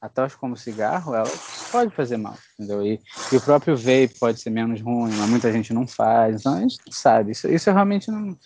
a 0.00 0.30
como 0.30 0.56
cigarro, 0.56 1.14
ela 1.14 1.30
pode 1.70 1.94
fazer 1.94 2.16
mal, 2.16 2.36
entendeu? 2.54 2.86
E, 2.86 3.00
e, 3.32 3.36
o 3.36 3.40
próprio 3.40 3.76
vape 3.76 4.18
pode 4.18 4.40
ser 4.40 4.50
menos 4.50 4.80
ruim, 4.80 5.12
mas 5.14 5.28
muita 5.28 5.52
gente 5.52 5.74
não 5.74 5.86
faz, 5.86 6.40
então 6.40 6.54
a 6.54 6.60
gente 6.60 6.78
não 6.86 6.92
sabe. 6.92 7.32
Isso, 7.32 7.48
isso 7.48 7.70
realmente 7.70 8.10
não. 8.10 8.38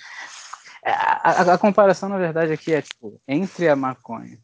É, 0.84 0.90
a, 0.90 1.20
a, 1.22 1.54
a, 1.54 1.58
comparação, 1.58 2.08
na 2.08 2.18
verdade, 2.18 2.52
aqui 2.52 2.74
é 2.74 2.82
tipo, 2.82 3.20
entre 3.28 3.68
a 3.68 3.76
maconha 3.76 4.38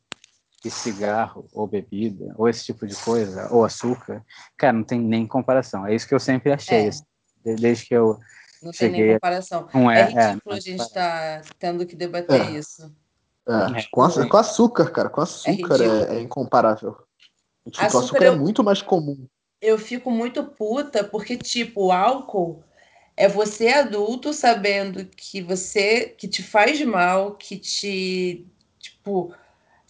e 0.64 0.70
cigarro, 0.70 1.46
ou 1.52 1.66
bebida, 1.66 2.34
ou 2.36 2.48
esse 2.48 2.64
tipo 2.64 2.86
de 2.86 2.94
coisa, 2.96 3.48
ou 3.50 3.64
açúcar, 3.64 4.24
cara, 4.56 4.72
não 4.72 4.84
tem 4.84 5.00
nem 5.00 5.26
comparação. 5.26 5.86
É 5.86 5.94
isso 5.94 6.06
que 6.06 6.14
eu 6.14 6.20
sempre 6.20 6.52
achei, 6.52 6.86
é. 6.86 6.88
assim, 6.88 7.04
desde 7.44 7.86
que 7.86 7.94
eu. 7.94 8.18
Não 8.62 8.72
cheguei, 8.72 8.96
tem 8.96 9.06
nem 9.06 9.14
comparação. 9.14 9.68
Não 9.74 9.90
é, 9.90 10.00
é, 10.00 10.04
ridículo 10.04 10.54
é, 10.54 10.58
a 10.58 10.60
gente 10.60 10.80
estar 10.80 11.42
tá 11.42 11.48
tendo 11.58 11.84
que 11.84 11.96
debater 11.96 12.40
é. 12.40 12.50
isso. 12.52 12.94
É, 13.48 13.80
é, 13.80 13.82
com, 13.90 14.28
com, 14.28 14.36
açúcar, 14.36 14.90
cara. 14.90 15.08
Com 15.08 15.20
açúcar 15.20 15.80
é, 15.82 16.14
é, 16.14 16.16
é 16.16 16.20
incomparável. 16.20 16.96
Tipo, 17.68 17.84
açúcar, 17.84 18.04
açúcar 18.04 18.24
é 18.24 18.28
eu, 18.28 18.32
é 18.34 18.36
muito 18.36 18.62
mais 18.62 18.80
comum. 18.80 19.26
Eu 19.60 19.78
fico 19.78 20.10
muito 20.10 20.44
puta 20.44 21.02
porque, 21.02 21.36
tipo, 21.36 21.86
o 21.86 21.92
álcool 21.92 22.62
é 23.16 23.28
você 23.28 23.68
adulto 23.68 24.32
sabendo 24.32 25.04
que 25.04 25.42
você 25.42 26.06
que 26.06 26.28
te 26.28 26.42
faz 26.42 26.80
mal, 26.84 27.34
que 27.34 27.58
te 27.58 28.46
tipo 28.78 29.34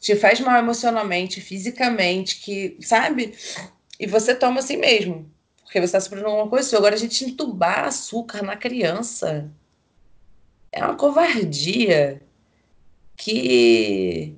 te 0.03 0.17
faz 0.17 0.41
mal 0.41 0.59
emocionalmente, 0.59 1.41
fisicamente, 1.41 2.41
que 2.41 2.77
sabe? 2.81 3.39
E 4.01 4.05
você 4.05 4.35
toma 4.35 4.59
assim 4.59 4.77
mesmo, 4.77 5.33
porque 5.63 5.79
você 5.79 5.85
está 5.85 6.01
sofrendo 6.01 6.27
alguma 6.27 6.49
coisa. 6.49 6.77
Agora 6.77 6.97
a 6.97 6.99
gente 6.99 7.25
entubar 7.25 7.85
açúcar 7.85 8.43
na 8.43 8.57
criança 8.57 9.49
é 10.73 10.85
uma 10.85 10.97
covardia 10.97 12.21
que 13.17 14.37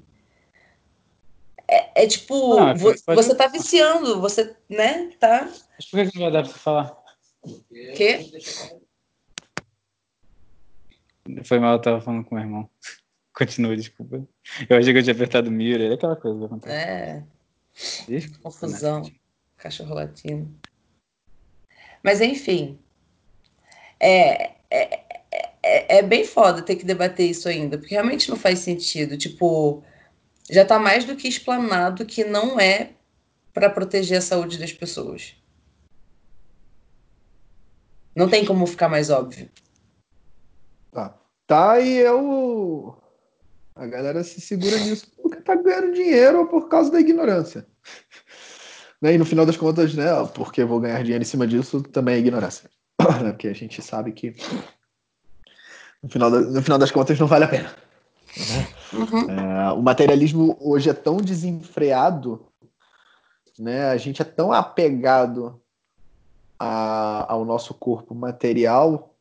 é, 1.66 2.04
é 2.04 2.06
tipo, 2.06 2.58
ah, 2.58 2.74
vo, 2.74 2.92
você 3.06 3.34
tá 3.34 3.46
viciando, 3.46 4.20
você, 4.20 4.54
né, 4.68 5.12
tá... 5.18 5.48
Mas 5.78 5.86
por 5.86 6.06
que 6.06 6.18
não 6.18 6.24
vai 6.24 6.32
dar 6.32 6.42
pra 6.42 6.52
você 6.52 6.58
falar? 6.58 6.94
Quê? 7.96 8.30
Foi 11.44 11.58
mal, 11.58 11.76
eu 11.76 11.80
tava 11.80 12.02
falando 12.02 12.22
com 12.22 12.34
o 12.34 12.38
meu 12.38 12.44
irmão. 12.44 12.70
Continua, 13.34 13.76
desculpa. 13.76 14.26
Eu 14.68 14.76
achei 14.78 14.92
que 14.92 14.98
eu 14.98 15.02
tinha 15.02 15.14
apertado 15.14 15.48
o 15.48 15.52
mirror, 15.52 15.90
é 15.90 15.94
aquela 15.94 16.16
coisa 16.16 16.38
que 16.38 16.44
acontece. 16.44 16.74
É. 16.74 17.24
Desculpa, 18.08 18.42
Confusão. 18.44 19.02
Né? 19.02 19.10
Cachorro 19.56 19.94
latino. 19.94 20.54
Mas 22.02 22.20
enfim. 22.20 22.78
É, 23.98 24.52
é, 24.70 25.04
é, 25.62 25.98
é, 25.98 26.02
bem 26.02 26.24
foda 26.24 26.62
ter 26.62 26.76
que 26.76 26.84
debater 26.84 27.28
isso 27.28 27.48
ainda, 27.48 27.78
porque 27.78 27.94
realmente 27.94 28.28
não 28.28 28.36
faz 28.36 28.60
sentido. 28.60 29.16
Tipo, 29.16 29.82
já 30.48 30.62
está 30.62 30.78
mais 30.78 31.04
do 31.04 31.16
que 31.16 31.26
explanado 31.26 32.04
que 32.04 32.22
não 32.22 32.60
é 32.60 32.92
para 33.52 33.70
proteger 33.70 34.18
a 34.18 34.22
saúde 34.22 34.58
das 34.58 34.72
pessoas. 34.72 35.34
Não 38.14 38.28
tem 38.28 38.44
como 38.44 38.66
ficar 38.66 38.88
mais 38.88 39.10
óbvio. 39.10 39.50
Tá. 40.92 41.18
Tá, 41.46 41.80
e 41.80 41.98
eu. 41.98 42.96
A 43.76 43.86
galera 43.86 44.22
se 44.22 44.40
segura 44.40 44.78
nisso 44.78 45.10
porque 45.20 45.40
tá 45.40 45.56
ganhando 45.56 45.92
dinheiro 45.92 46.46
por 46.46 46.68
causa 46.68 46.90
da 46.92 47.00
ignorância. 47.00 47.66
Né? 49.02 49.14
E 49.14 49.18
no 49.18 49.24
final 49.24 49.44
das 49.44 49.56
contas, 49.56 49.94
né? 49.94 50.06
Porque 50.34 50.64
vou 50.64 50.80
ganhar 50.80 51.02
dinheiro 51.02 51.22
em 51.22 51.26
cima 51.26 51.46
disso 51.46 51.82
também 51.82 52.14
é 52.14 52.18
ignorância. 52.18 52.70
Né? 53.22 53.32
Porque 53.32 53.48
a 53.48 53.52
gente 53.52 53.82
sabe 53.82 54.12
que 54.12 54.34
no 56.02 56.08
final, 56.08 56.30
da, 56.30 56.40
no 56.40 56.62
final 56.62 56.78
das 56.78 56.90
contas 56.90 57.18
não 57.18 57.26
vale 57.26 57.44
a 57.44 57.48
pena. 57.48 57.74
Né? 58.36 58.68
Uhum. 58.92 59.30
É, 59.30 59.72
o 59.72 59.82
materialismo 59.82 60.56
hoje 60.60 60.90
é 60.90 60.94
tão 60.94 61.16
desenfreado, 61.16 62.46
né? 63.58 63.88
a 63.88 63.96
gente 63.96 64.22
é 64.22 64.24
tão 64.24 64.52
apegado 64.52 65.60
a, 66.58 67.32
ao 67.32 67.44
nosso 67.44 67.74
corpo 67.74 68.14
material 68.14 69.14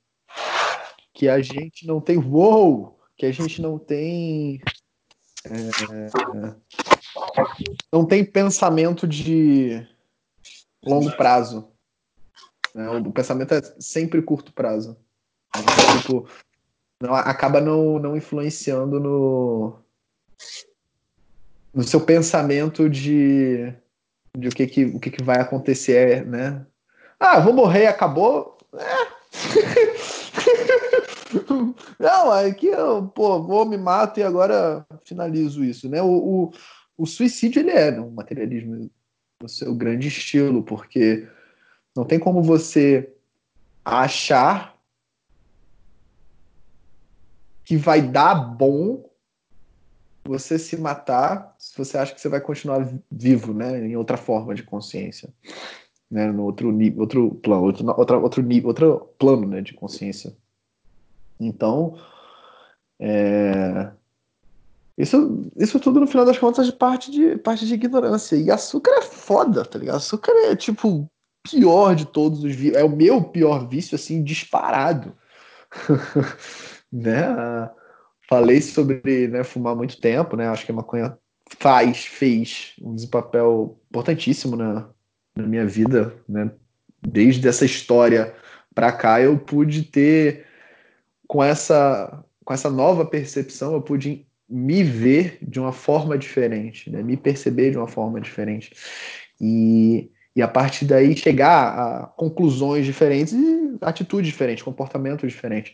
que 1.13 1.29
a 1.29 1.41
gente 1.41 1.85
não 1.85 2.01
tem 2.01 2.17
voo, 2.17 2.92
que 3.17 3.26
a 3.26 3.32
gente 3.32 3.62
não 3.62 3.78
tem. 3.78 4.62
É, 5.45 5.52
não 7.91 8.06
tem 8.06 8.23
pensamento 8.23 9.08
de 9.08 9.86
longo 10.84 11.12
prazo. 11.15 11.67
Né? 12.73 12.89
O 12.89 13.12
pensamento 13.12 13.54
é 13.54 13.62
sempre 13.80 14.21
curto 14.21 14.54
prazo. 14.54 14.97
Tipo, 16.02 16.28
não, 17.02 17.13
acaba 17.13 17.62
não, 17.62 17.99
não 17.99 18.17
influenciando 18.17 18.99
no, 18.99 19.80
no 21.73 21.84
seu 21.84 22.02
pensamento 22.02 22.89
de, 22.89 23.73
de 24.36 24.47
o, 24.47 24.52
que, 24.52 24.65
que, 24.67 24.86
o 24.86 24.99
que, 24.99 25.12
que 25.12 25.23
vai 25.23 25.39
acontecer, 25.39 26.26
né? 26.26 26.65
Ah, 27.19 27.39
vou 27.39 27.54
morrer, 27.54 27.88
acabou. 27.88 28.58
É. 28.73 29.13
Não, 32.00 32.32
aqui 32.32 32.67
eu 32.67 33.08
pô, 33.08 33.41
vou, 33.41 33.65
me 33.65 33.78
mato 33.78 34.19
e 34.19 34.24
agora 34.24 34.86
finalizo 35.06 35.63
isso, 35.63 35.89
né? 35.89 36.02
O, 36.02 36.08
o, 36.08 36.52
o 36.98 37.06
suicídio 37.06 37.62
ele 37.62 37.72
é 37.72 38.00
um 38.00 38.12
materialismo 38.12 38.89
no 39.41 39.50
seu 39.50 39.74
grande 39.76 40.08
estilo, 40.08 40.63
porque 40.63 41.28
não 41.96 42.06
tem 42.06 42.19
como 42.19 42.41
você 42.41 43.13
achar 43.84 44.74
que 47.65 47.78
vai 47.78 48.02
dar 48.02 48.36
bom 48.36 49.10
você 50.26 50.58
se 50.58 50.78
matar 50.78 51.54
se 51.60 51.78
você 51.78 51.98
acha 51.98 52.13
que 52.13 52.22
você 52.22 52.30
vai 52.30 52.39
continuar 52.39 52.88
vivo, 53.12 53.54
né, 53.54 53.86
em 53.86 53.96
outra 53.96 54.15
forma 54.15 54.56
de 54.56 54.63
consciência, 54.63 55.34
né, 56.10 56.32
no 56.32 56.43
outro 56.43 56.72
nível, 56.72 57.02
outro 57.02 57.36
plano, 57.36 57.63
outro, 57.63 57.88
outra, 57.98 58.17
outro 58.17 58.41
nível, 58.41 58.69
outro 58.69 59.00
plano, 59.17 59.48
né, 59.48 59.62
de 59.62 59.74
consciência. 59.74 60.36
Então, 61.47 61.97
é... 62.99 63.91
isso, 64.97 65.49
isso 65.58 65.79
tudo 65.79 65.99
no 65.99 66.08
final 66.08 66.25
das 66.25 66.38
contas 66.38 66.69
parte 66.71 67.12
de 67.12 67.38
parte 67.38 67.65
de 67.65 67.73
ignorância. 67.73 68.36
E 68.36 68.51
açúcar 68.51 68.91
é 68.91 69.01
foda, 69.01 69.65
tá 69.65 69.79
ligado? 69.79 69.97
Açúcar 69.97 70.32
é 70.45 70.56
tipo 70.56 71.08
pior 71.43 71.95
de 71.95 72.06
todos 72.06 72.43
os 72.43 72.56
vícios, 72.56 72.77
é 72.77 72.84
o 72.84 72.89
meu 72.89 73.21
pior 73.21 73.67
vício 73.67 73.95
assim 73.95 74.23
disparado, 74.23 75.13
né? 76.91 77.69
falei 78.34 78.62
sobre 78.62 79.27
né, 79.27 79.43
fumar 79.43 79.75
muito 79.75 79.99
tempo, 79.99 80.36
né? 80.36 80.47
Acho 80.47 80.65
que 80.65 80.71
a 80.71 80.75
maconha 80.75 81.17
faz, 81.60 82.06
fez 82.06 82.73
um 82.82 82.95
papel 83.08 83.79
importantíssimo 83.89 84.56
na, 84.56 84.89
na 85.36 85.45
minha 85.45 85.65
vida, 85.65 86.13
né? 86.27 86.51
Desde 87.06 87.47
essa 87.47 87.65
história 87.65 88.34
para 88.73 88.91
cá, 88.91 89.21
eu 89.21 89.38
pude 89.38 89.84
ter 89.84 90.47
com 91.27 91.43
essa 91.43 92.23
com 92.45 92.53
essa 92.53 92.69
nova 92.69 93.05
percepção, 93.05 93.73
eu 93.73 93.81
pude 93.81 94.27
me 94.49 94.83
ver 94.83 95.38
de 95.41 95.59
uma 95.59 95.71
forma 95.71 96.17
diferente, 96.17 96.89
né? 96.89 97.01
Me 97.01 97.15
perceber 97.15 97.71
de 97.71 97.77
uma 97.77 97.88
forma 97.88 98.19
diferente 98.19 98.73
e 99.39 100.12
e 100.36 100.41
a 100.41 100.47
partir 100.47 100.86
daí 100.86 101.15
chegar 101.15 101.77
a 101.77 102.07
conclusões 102.07 102.86
diferentes 102.86 103.33
e 103.33 103.77
atitudes 103.81 104.31
diferentes, 104.31 104.63
comportamentos 104.63 105.31
diferentes. 105.31 105.73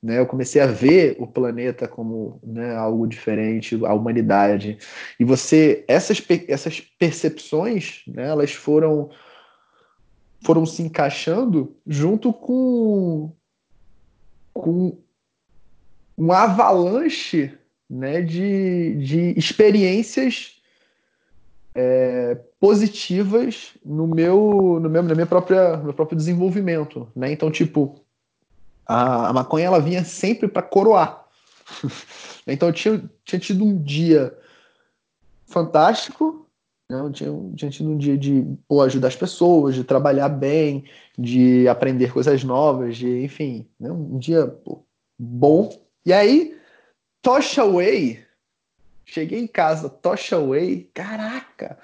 Né, 0.00 0.18
eu 0.18 0.26
comecei 0.26 0.62
a 0.62 0.66
ver 0.66 1.16
o 1.18 1.26
planeta 1.26 1.88
como 1.88 2.40
né, 2.42 2.74
algo 2.76 3.06
diferente, 3.06 3.78
a 3.84 3.92
humanidade. 3.92 4.78
E 5.18 5.24
você, 5.24 5.84
essas, 5.88 6.22
essas 6.46 6.80
percepções, 6.80 8.02
né, 8.06 8.28
elas 8.28 8.52
foram 8.52 9.10
foram 10.40 10.64
se 10.64 10.82
encaixando 10.82 11.76
junto 11.84 12.32
com, 12.32 13.32
com 14.60 14.98
um 16.16 16.32
avalanche 16.32 17.56
né, 17.88 18.20
de, 18.20 18.96
de 18.96 19.38
experiências 19.38 20.60
é, 21.74 22.36
positivas 22.58 23.74
no 23.84 24.06
meu, 24.06 24.80
no 24.82 24.90
meu, 24.90 25.02
na 25.02 25.14
minha 25.14 25.26
própria, 25.26 25.76
no 25.76 25.84
meu 25.84 25.94
próprio 25.94 26.18
desenvolvimento. 26.18 27.08
Né? 27.14 27.32
Então, 27.32 27.50
tipo, 27.50 28.00
a, 28.84 29.28
a 29.28 29.32
maconha 29.32 29.66
ela 29.66 29.80
vinha 29.80 30.04
sempre 30.04 30.48
para 30.48 30.62
coroar. 30.62 31.24
então 32.46 32.68
eu 32.68 32.72
tinha, 32.72 33.10
tinha 33.24 33.38
tido 33.38 33.64
um 33.64 33.80
dia 33.80 34.36
fantástico, 35.46 36.47
né? 36.88 36.98
eu 37.00 37.10
tinha, 37.10 37.32
um 37.32 37.98
dia 37.98 38.16
de 38.16 38.44
pô, 38.66 38.82
ajudar 38.82 39.08
as 39.08 39.16
pessoas, 39.16 39.74
de 39.74 39.84
trabalhar 39.84 40.28
bem, 40.28 40.84
de 41.18 41.68
aprender 41.68 42.12
coisas 42.12 42.42
novas, 42.42 42.96
de 42.96 43.22
enfim, 43.22 43.68
né? 43.78 43.90
um 43.90 44.18
dia 44.18 44.46
pô, 44.46 44.84
bom. 45.18 45.70
E 46.04 46.12
aí, 46.12 46.56
Tocha 47.20 47.64
Way, 47.64 48.24
cheguei 49.04 49.40
em 49.40 49.46
casa, 49.46 49.88
Tocha 49.88 50.40
Way, 50.40 50.90
caraca, 50.94 51.78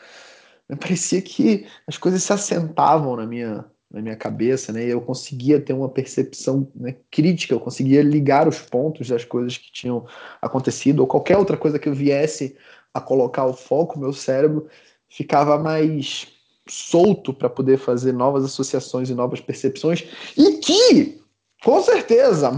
parecia 0.81 1.21
que 1.21 1.67
as 1.87 1.99
coisas 1.99 2.23
se 2.23 2.33
assentavam 2.33 3.17
na 3.17 3.27
minha 3.27 3.65
na 3.91 4.03
minha 4.03 4.17
cabeça, 4.17 4.73
né? 4.73 4.85
Eu 4.85 5.01
conseguia 5.01 5.61
ter 5.61 5.73
uma 5.73 5.89
percepção 5.89 6.69
né, 6.75 6.97
crítica, 7.13 7.55
eu 7.55 7.61
conseguia 7.61 8.03
ligar 8.03 8.49
os 8.49 8.59
pontos 8.59 9.09
das 9.09 9.25
coisas 9.25 9.57
que 9.57 9.71
tinham 9.71 10.05
acontecido, 10.43 10.99
ou 10.99 11.07
qualquer 11.07 11.37
outra 11.37 11.57
coisa 11.57 11.79
que 11.79 11.89
eu 11.89 11.95
viesse 11.95 12.57
a 12.93 13.01
colocar 13.01 13.45
o 13.47 13.53
foco, 13.53 13.99
meu 13.99 14.13
cérebro 14.13 14.69
ficava 15.15 15.57
mais 15.57 16.27
solto 16.69 17.33
para 17.33 17.49
poder 17.49 17.79
fazer 17.79 18.13
novas 18.13 18.45
associações 18.45 19.09
e 19.09 19.15
novas 19.15 19.41
percepções, 19.41 20.05
e 20.37 20.59
que, 20.59 21.23
com 21.63 21.81
certeza, 21.81 22.51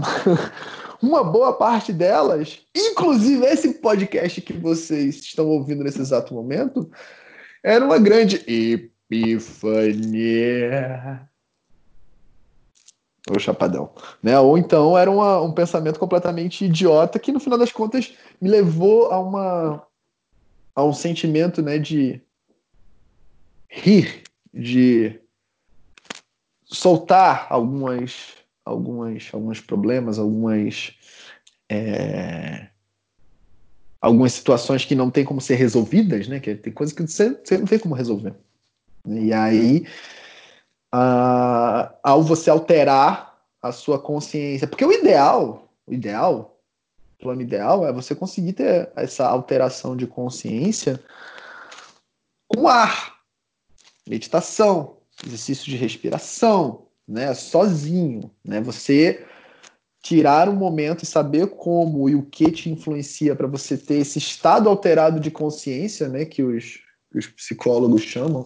uma 1.01 1.23
boa 1.23 1.53
parte 1.53 1.93
delas, 1.93 2.61
inclusive 2.75 3.45
esse 3.45 3.75
podcast 3.75 4.41
que 4.41 4.53
vocês 4.53 5.17
estão 5.17 5.47
ouvindo 5.47 5.83
nesse 5.83 6.01
exato 6.01 6.33
momento, 6.33 6.89
era 7.63 7.85
uma 7.85 7.99
grande 7.99 8.43
epifania. 8.47 10.09
O 13.29 13.37
chapadão. 13.37 13.91
Né? 14.23 14.39
Ou 14.39 14.57
então 14.57 14.97
era 14.97 15.11
uma, 15.11 15.41
um 15.41 15.51
pensamento 15.51 15.99
completamente 15.99 16.65
idiota 16.65 17.19
que, 17.19 17.31
no 17.31 17.39
final 17.39 17.59
das 17.59 17.71
contas, 17.71 18.15
me 18.41 18.49
levou 18.49 19.11
a, 19.11 19.19
uma, 19.19 19.85
a 20.73 20.83
um 20.83 20.93
sentimento 20.93 21.61
né, 21.61 21.77
de 21.77 22.19
rir, 23.69 24.23
de 24.53 25.19
soltar 26.63 27.47
algumas, 27.49 28.35
algumas, 28.65 29.29
alguns 29.33 29.61
problemas, 29.61 30.19
algumas. 30.19 30.93
É, 31.69 32.69
algumas 33.99 34.33
situações 34.33 34.85
que 34.85 34.95
não 34.95 35.09
tem 35.09 35.25
como 35.25 35.41
ser 35.41 35.55
resolvidas, 35.55 36.27
né? 36.27 36.39
Que 36.39 36.55
tem 36.55 36.71
coisas 36.71 36.95
que 36.95 37.01
você, 37.01 37.31
você 37.43 37.57
não 37.57 37.65
tem 37.65 37.79
como 37.79 37.95
resolver. 37.95 38.33
E 39.05 39.33
aí, 39.33 39.85
ao 40.91 42.23
você 42.23 42.49
alterar 42.49 43.37
a 43.61 43.71
sua 43.71 43.99
consciência, 43.99 44.67
porque 44.67 44.85
o 44.85 44.91
ideal, 44.91 45.67
o 45.85 45.93
ideal, 45.93 46.59
o 47.19 47.23
plano 47.23 47.41
ideal 47.41 47.85
é 47.85 47.91
você 47.91 48.13
conseguir 48.15 48.53
ter 48.53 48.89
essa 48.95 49.27
alteração 49.27 49.95
de 49.95 50.05
consciência 50.05 50.99
com 52.47 52.67
ar, 52.67 53.16
meditação, 54.07 54.97
exercício 55.25 55.65
de 55.65 55.77
respiração, 55.77 56.87
né, 57.07 57.33
sozinho, 57.33 58.31
né, 58.43 58.61
você 58.61 59.25
tirar 60.01 60.47
um 60.47 60.55
momento 60.55 61.03
e 61.03 61.07
saber 61.07 61.47
como 61.47 62.07
e 62.07 62.15
o 62.15 62.23
que 62.23 62.51
te 62.51 62.69
influencia 62.69 63.35
para 63.35 63.47
você 63.47 63.77
ter 63.77 63.95
esse 63.95 64.19
estado 64.19 64.69
alterado 64.69 65.19
de 65.19 65.31
consciência, 65.31 66.07
né, 66.07 66.25
que 66.25 66.43
os, 66.43 66.79
que 67.11 67.17
os 67.17 67.27
psicólogos 67.27 68.01
chamam, 68.01 68.45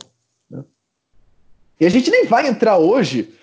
e 1.81 1.85
a 1.85 1.89
gente 1.89 2.11
nem 2.11 2.27
vai 2.27 2.47
entrar 2.47 2.77
hoje, 2.77 3.33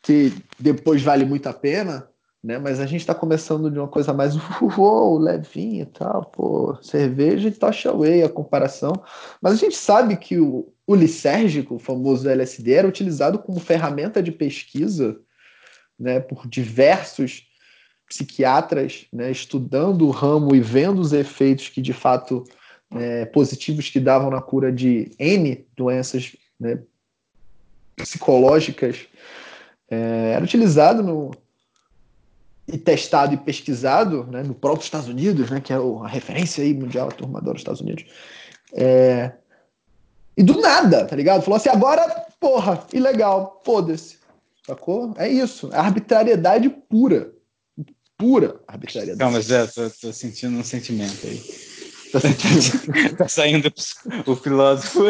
que 0.00 0.32
depois 0.58 1.02
vale 1.02 1.26
muito 1.26 1.46
a 1.50 1.52
pena, 1.52 2.08
né? 2.42 2.58
Mas 2.58 2.80
a 2.80 2.86
gente 2.86 3.02
está 3.02 3.14
começando 3.14 3.70
de 3.70 3.78
uma 3.78 3.88
coisa 3.88 4.12
mais 4.12 4.34
uou, 4.60 5.18
levinha 5.18 5.82
e 5.82 5.86
tal, 5.86 6.24
pô, 6.24 6.76
cerveja 6.82 7.48
e 7.48 7.52
tocha 7.52 7.94
whey 7.94 8.22
a 8.22 8.28
comparação. 8.28 8.92
Mas 9.40 9.54
a 9.54 9.56
gente 9.56 9.76
sabe 9.76 10.16
que 10.16 10.38
o, 10.38 10.72
o 10.86 10.94
lisérgico, 10.94 11.76
o 11.76 11.78
famoso 11.78 12.28
LSD, 12.28 12.72
era 12.72 12.88
utilizado 12.88 13.38
como 13.38 13.60
ferramenta 13.60 14.22
de 14.22 14.32
pesquisa, 14.32 15.16
né, 15.98 16.18
por 16.18 16.48
diversos 16.48 17.46
psiquiatras, 18.08 19.06
né, 19.12 19.30
estudando 19.30 20.06
o 20.06 20.10
ramo 20.10 20.54
e 20.54 20.60
vendo 20.60 21.00
os 21.00 21.12
efeitos 21.12 21.68
que 21.68 21.80
de 21.80 21.92
fato 21.92 22.44
é, 22.94 23.24
positivos 23.26 23.88
que 23.88 24.00
davam 24.00 24.30
na 24.30 24.42
cura 24.42 24.70
de 24.70 25.10
N 25.18 25.64
doenças 25.74 26.36
né, 26.60 26.82
psicológicas 27.96 29.06
é, 29.90 30.32
era 30.34 30.44
utilizado 30.44 31.02
no, 31.02 31.30
e 32.72 32.78
testado 32.78 33.34
e 33.34 33.36
pesquisado 33.36 34.24
né, 34.24 34.42
no 34.42 34.54
próprio 34.54 34.84
Estados 34.84 35.08
Unidos, 35.08 35.50
né, 35.50 35.60
que 35.60 35.72
é 35.72 35.76
a 35.76 36.08
referência 36.08 36.64
aí 36.64 36.72
mundial, 36.72 37.08
a 37.08 37.12
turma 37.12 37.38
adora 37.38 37.56
os 37.56 37.60
Estados 37.60 37.82
Unidos. 37.82 38.04
É, 38.72 39.32
e 40.36 40.42
do 40.42 40.58
nada, 40.60 41.04
tá 41.04 41.14
ligado? 41.14 41.42
Falou 41.42 41.56
assim, 41.56 41.68
agora, 41.68 42.08
porra, 42.40 42.86
ilegal, 42.92 43.60
foda-se. 43.64 44.18
Sacou? 44.66 45.12
É 45.18 45.28
isso. 45.28 45.70
É 45.72 45.76
arbitrariedade 45.76 46.70
pura. 46.70 47.32
Pura 48.16 48.60
arbitrariedade. 48.66 49.18
Calma, 49.18 49.40
Zé, 49.40 49.66
tô, 49.66 49.90
tô 49.90 50.12
sentindo 50.12 50.56
um 50.56 50.64
sentimento 50.64 51.26
aí. 51.26 51.42
Tá, 52.10 52.20
sentindo... 52.20 53.16
tá 53.16 53.28
saindo 53.28 53.72
o 54.26 54.36
filósofo. 54.36 55.00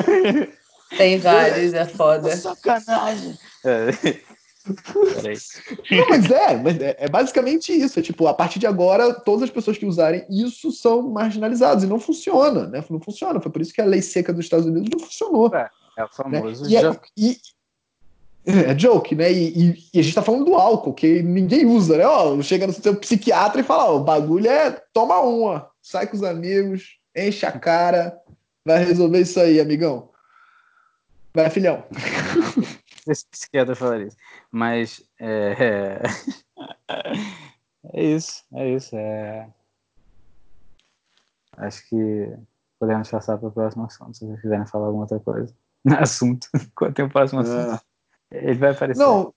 Tem 0.96 1.18
vários, 1.18 1.72
é 1.75 1.85
foda. 1.85 2.35
Sacanagem. 2.37 3.38
É. 3.64 4.32
Peraí. 4.62 5.37
Não, 5.90 6.09
mas 6.09 6.31
é, 6.31 6.57
mas 6.57 6.81
é, 6.81 6.96
é, 6.98 7.09
basicamente 7.09 7.72
isso. 7.72 7.98
É 7.98 8.03
tipo, 8.03 8.27
a 8.27 8.35
partir 8.35 8.59
de 8.59 8.66
agora, 8.66 9.12
todas 9.12 9.44
as 9.44 9.51
pessoas 9.51 9.77
que 9.77 9.87
usarem 9.87 10.25
isso 10.31 10.70
são 10.70 11.03
marginalizadas. 11.03 11.85
E 11.85 11.87
não 11.87 11.98
funciona, 11.98 12.66
né? 12.66 12.85
Não 12.88 13.01
funciona. 13.01 13.40
Foi 13.40 13.51
por 13.51 13.61
isso 13.61 13.72
que 13.72 13.81
a 13.81 13.87
lei 13.87 14.03
seca 14.03 14.33
dos 14.33 14.44
Estados 14.44 14.66
Unidos 14.66 14.90
não 14.92 15.01
funcionou. 15.01 15.55
É, 15.55 15.68
é 15.98 16.05
o 16.05 16.09
famoso 16.09 16.64
né? 16.64 16.70
e, 16.70 16.77
é, 16.77 16.81
joke. 16.81 17.09
E, 17.16 17.37
é 18.44 18.79
joke, 18.79 19.14
né? 19.14 19.33
E, 19.33 19.48
e, 19.48 19.85
e, 19.94 20.01
a 20.01 20.03
gente 20.03 20.14
tá 20.14 20.22
falando 20.22 20.44
do 20.44 20.55
álcool, 20.55 20.94
que 20.94 21.22
ninguém 21.22 21.66
usa, 21.66 21.96
né? 21.96 22.07
Ó, 22.07 22.40
chega 22.42 22.66
no 22.66 22.72
seu 22.72 22.96
psiquiatra 22.96 23.61
e 23.61 23.64
fala: 23.64 23.92
ó, 23.92 23.96
o 23.96 24.05
bagulho 24.05 24.48
é 24.48 24.70
toma 24.92 25.20
uma, 25.20 25.68
sai 25.81 26.07
com 26.07 26.16
os 26.16 26.22
amigos, 26.22 26.98
enche 27.16 27.46
a 27.46 27.53
cara, 27.53 28.18
vai 28.64 28.85
resolver 28.85 29.20
isso 29.20 29.38
aí, 29.38 29.61
amigão. 29.61 30.11
Vai, 31.35 31.48
filhão. 31.48 31.83
Psiquiatra 33.04 33.74
falaria 33.74 34.06
isso. 34.06 34.16
Mas 34.50 35.02
é, 35.18 36.02
é, 36.88 37.14
é 37.94 38.02
isso, 38.02 38.44
é 38.54 38.70
isso. 38.70 38.96
É... 38.96 39.48
Acho 41.56 41.88
que 41.88 42.36
podemos 42.78 43.10
passar 43.10 43.38
para 43.38 43.48
o 43.48 43.52
próximo 43.52 43.84
assunto, 43.84 44.16
se 44.16 44.26
vocês 44.26 44.40
quiserem 44.40 44.66
falar 44.66 44.86
alguma 44.86 45.04
outra 45.04 45.20
coisa. 45.20 45.54
Assunto. 45.98 46.48
Quando 46.74 46.94
tem 46.94 47.04
o 47.04 47.10
próximo 47.10 47.40
assunto. 47.40 47.82
É. 48.30 48.48
Ele 48.48 48.58
vai 48.58 48.70
aparecer. 48.70 49.02
Não, 49.02 49.34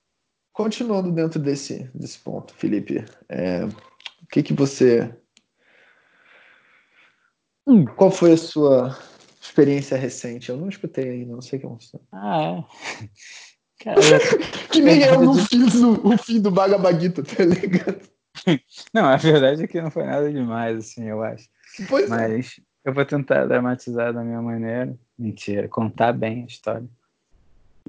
continuando 0.53 1.11
dentro 1.11 1.39
desse, 1.39 1.89
desse 1.93 2.17
ponto, 2.19 2.53
Felipe, 2.53 3.03
é, 3.27 3.65
o 3.65 4.27
que, 4.31 4.41
que 4.41 4.53
você. 4.53 5.13
Hum. 7.67 7.85
Qual 7.85 8.11
foi 8.11 8.33
a 8.33 8.37
sua 8.37 8.97
experiência 9.41 9.97
recente? 9.97 10.49
Eu 10.49 10.57
não 10.57 10.69
escutei 10.69 11.09
ainda, 11.09 11.33
não 11.33 11.41
sei 11.41 11.59
o 11.59 11.77
que 11.77 11.97
é. 11.97 11.99
Ah, 12.11 12.63
é. 13.01 13.09
Que 14.71 14.81
nem 14.81 15.01
eu 15.03 15.21
não 15.21 15.35
fiz 15.35 15.75
o, 15.75 16.07
o 16.07 16.17
fim 16.17 16.41
do 16.41 16.51
Bagabaguita, 16.51 17.23
tá 17.23 17.43
ligado? 17.43 18.01
Não, 18.93 19.05
a 19.05 19.15
verdade 19.15 19.63
é 19.63 19.67
que 19.67 19.81
não 19.81 19.89
foi 19.89 20.03
nada 20.03 20.31
demais, 20.31 20.77
assim, 20.77 21.05
eu 21.05 21.23
acho. 21.23 21.47
Pois 21.87 22.05
é. 22.05 22.09
Mas 22.09 22.59
é. 22.59 22.89
eu 22.89 22.93
vou 22.93 23.05
tentar 23.05 23.45
dramatizar 23.45 24.13
da 24.13 24.23
minha 24.23 24.41
maneira. 24.41 24.97
Mentira, 25.17 25.67
contar 25.67 26.11
bem 26.11 26.43
a 26.43 26.45
história. 26.45 26.87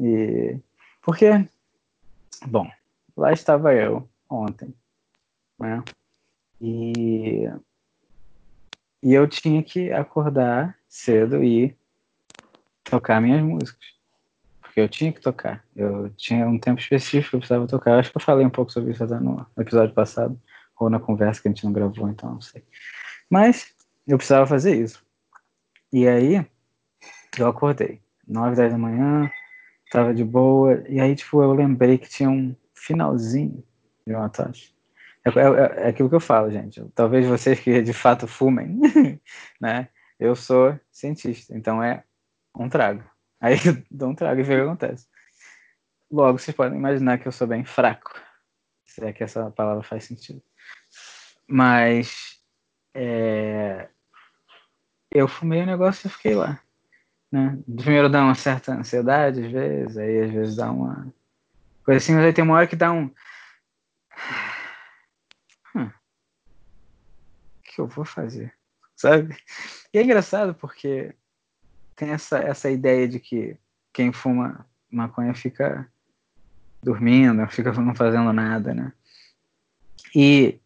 E. 0.01 0.59
Porque. 1.03 1.27
Bom, 2.47 2.71
lá 3.17 3.33
estava 3.33 3.75
eu 3.75 4.09
ontem, 4.31 4.73
né? 5.59 5.83
E. 6.61 7.51
E 9.03 9.13
eu 9.13 9.29
tinha 9.29 9.63
que 9.63 9.93
acordar 9.93 10.77
cedo 10.89 11.43
e 11.43 11.77
tocar 12.85 13.21
minhas 13.21 13.43
músicas 13.43 13.96
porque 14.77 14.81
eu 14.83 14.89
tinha 14.91 15.11
que 15.11 15.23
tocar. 15.23 15.65
Eu 15.75 16.11
tinha 16.11 16.47
um 16.47 16.59
tempo 16.59 16.79
específico 16.79 17.31
que 17.31 17.37
eu 17.37 17.41
precisava 17.41 17.67
tocar. 17.67 17.93
Eu 17.93 17.99
acho 17.99 18.11
que 18.11 18.17
eu 18.19 18.21
falei 18.21 18.45
um 18.45 18.51
pouco 18.51 18.71
sobre 18.71 18.93
isso 18.93 19.03
até 19.03 19.19
no 19.19 19.47
episódio 19.57 19.95
passado, 19.95 20.39
ou 20.79 20.91
na 20.91 21.01
conversa 21.01 21.41
que 21.41 21.49
a 21.49 21.51
gente 21.51 21.65
não 21.65 21.73
gravou, 21.73 22.11
então 22.11 22.33
não 22.33 22.43
sei. 22.43 22.63
Mas 23.31 23.75
eu 24.07 24.19
precisava 24.19 24.47
fazer 24.47 24.77
isso. 24.77 25.03
E 25.91 26.07
aí 26.07 26.47
eu 27.39 27.49
acordei, 27.49 28.03
9, 28.29 28.55
10 28.55 28.73
da 28.73 28.79
manhã, 28.79 29.31
tava 29.91 30.13
de 30.13 30.23
boa, 30.23 30.85
e 30.87 31.01
aí, 31.01 31.17
tipo, 31.17 31.43
eu 31.43 31.55
lembrei 31.55 31.97
que 31.97 32.11
tinha 32.11 32.29
um 32.29 32.55
finalzinho 32.75 33.65
de 34.07 34.15
uma 34.15 34.29
tocha. 34.29 34.71
É, 35.25 35.31
é, 35.31 35.87
é, 35.87 35.89
aquilo 35.89 36.11
que 36.11 36.17
eu 36.17 36.21
falo, 36.21 36.51
gente. 36.51 36.85
Talvez 36.95 37.27
vocês 37.27 37.59
que 37.59 37.81
de 37.81 37.95
fato 37.95 38.29
fumem, 38.29 38.79
né? 39.59 39.89
Eu 40.21 40.37
sou 40.37 40.79
cientista, 40.93 41.57
então 41.57 41.83
é 41.83 42.05
um 42.55 42.69
trago. 42.69 43.03
Aí 43.47 43.59
eu 43.65 43.81
dou 43.89 44.09
um 44.09 44.15
trago 44.15 44.41
e 44.41 44.43
vejo 44.43 44.63
o 44.63 44.65
que 44.65 44.69
acontece. 44.85 45.07
Logo, 46.11 46.39
vocês 46.39 46.57
podem 46.57 46.77
imaginar 46.77 47.19
que 47.19 47.29
eu 47.29 47.33
sou 47.33 47.47
bem 47.47 47.65
fraco. 47.65 48.13
Se 48.85 49.05
é 49.05 49.13
que 49.13 49.23
essa 49.23 49.51
palavra 49.53 49.85
faz 49.85 50.05
sentido. 50.05 50.43
Mas 51.47 52.41
é, 52.93 53.89
eu 55.13 55.29
fumei 55.29 55.63
o 55.63 55.67
negócio 55.67 56.09
e 56.09 56.11
fiquei 56.11 56.35
lá. 56.35 56.61
Né? 57.31 57.57
Primeiro 57.77 58.09
dá 58.09 58.25
uma 58.25 58.35
certa 58.35 58.73
ansiedade, 58.73 59.45
às 59.45 59.53
vezes, 59.53 59.97
aí 59.97 60.23
às 60.25 60.31
vezes 60.33 60.57
dá 60.57 60.71
uma 60.71 61.13
coisa 61.85 61.99
assim, 61.99 62.15
mas 62.15 62.25
aí 62.25 62.33
tem 62.33 62.43
uma 62.43 62.55
hora 62.55 62.67
que 62.67 62.75
dá 62.75 62.91
um. 62.91 63.13
Hum, 65.75 65.87
o 65.87 67.63
que 67.63 67.81
eu 67.81 67.87
vou 67.87 68.05
fazer? 68.05 68.53
Sabe? 68.97 69.37
E 69.93 69.99
é 69.99 70.03
engraçado 70.03 70.55
porque 70.55 71.15
tem 71.97 72.11
essa, 72.11 72.39
essa 72.39 72.71
ideia 72.71 73.09
de 73.09 73.19
que 73.19 73.57
quem 73.93 74.13
fuma 74.13 74.67
maconha 74.91 75.35
fica 75.35 75.91
dormindo, 76.83 77.47
fica 77.49 77.73
não 77.73 77.95
fazendo 77.95 78.33
nada, 78.33 78.75
né? 78.75 78.93
E 80.15 80.61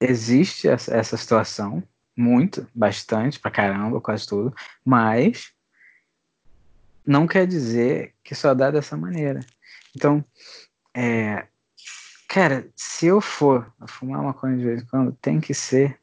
existe 0.00 0.66
essa, 0.66 1.16
situação, 1.16 1.82
muito, 2.16 2.66
bastante, 2.74 3.38
pra 3.38 3.50
caramba, 3.50 4.00
quase 4.00 4.26
tudo, 4.26 4.54
mas 4.84 5.52
não 7.06 7.26
quer 7.26 7.46
dizer 7.46 8.14
que 8.24 8.34
só 8.34 8.54
dá 8.54 8.70
dessa 8.70 8.96
maneira. 8.96 9.40
Então, 9.94 10.24
é, 10.94 11.46
cara, 12.28 12.68
se 12.74 13.06
eu 13.06 13.20
for 13.20 13.72
fumar 13.86 14.22
maconha 14.22 14.56
de 14.56 14.64
vez 14.64 14.82
em 14.82 14.86
quando, 14.86 15.12
tem 15.20 15.40
que 15.40 15.54
ser 15.54 16.01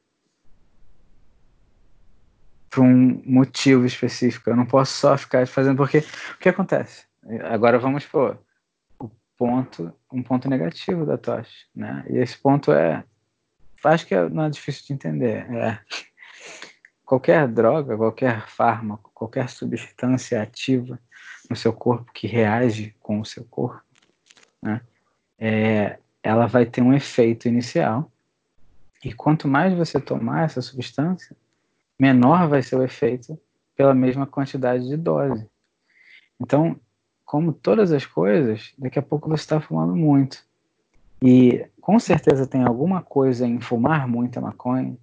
por 2.70 2.84
um 2.84 3.22
motivo 3.26 3.86
específico. 3.86 4.50
Eu 4.50 4.56
não 4.56 4.66
posso 4.66 4.94
só 4.94 5.18
ficar 5.18 5.48
fazendo 5.48 5.78
porque 5.78 6.00
o 6.00 6.38
que 6.40 6.50
acontece? 6.50 7.06
Agora 7.44 7.80
vamos 7.80 8.06
por 8.06 8.40
o 9.00 9.10
ponto, 9.38 9.94
um 10.12 10.22
ponto 10.24 10.50
negativo 10.50 11.06
da 11.06 11.18
tocha, 11.18 11.66
né? 11.76 12.06
E 12.10 12.18
esse 12.18 12.38
ponto 12.38 12.72
é, 12.72 13.04
acho 13.84 14.06
que 14.06 14.16
não 14.30 14.44
é 14.44 14.50
difícil 14.50 14.86
de 14.88 14.94
entender. 14.94 15.50
É 15.52 15.80
qualquer 17.06 17.48
droga, 17.48 17.98
qualquer 17.98 18.48
fármaco, 18.48 19.10
qualquer 19.16 19.50
substância 19.50 20.42
ativa 20.42 21.00
no 21.50 21.56
seu 21.56 21.74
corpo 21.74 22.12
que 22.14 22.28
reage 22.28 22.96
com 23.00 23.20
o 23.20 23.26
seu 23.26 23.44
corpo, 23.46 23.82
né? 24.62 24.82
É, 25.40 25.98
ela 26.22 26.46
vai 26.46 26.66
ter 26.66 26.82
um 26.82 26.94
efeito 26.94 27.48
inicial. 27.48 28.12
E 29.04 29.14
quanto 29.14 29.48
mais 29.48 29.74
você 29.74 30.00
tomar 30.00 30.44
essa 30.44 30.62
substância, 30.62 31.36
menor 32.00 32.48
vai 32.48 32.64
ser 32.64 32.78
o 32.78 32.84
efeito 32.84 33.38
pela 33.76 33.94
mesma 33.94 34.26
quantidade 34.26 34.88
de 34.88 34.96
dose. 34.96 35.46
Então, 36.40 36.80
como 37.26 37.52
todas 37.52 37.92
as 37.92 38.06
coisas, 38.06 38.74
daqui 38.78 38.98
a 38.98 39.04
pouco 39.04 39.30
você 39.30 39.44
está 39.44 39.60
fumando 39.60 39.96
muito. 39.96 40.44
E 41.22 41.66
com 41.82 42.00
certeza 42.00 42.48
tem 42.48 42.64
alguma 42.64 43.02
coisa 43.02 43.46
em 43.46 43.60
fumar 43.60 44.08
muita 44.08 44.40
maconha, 44.40 44.98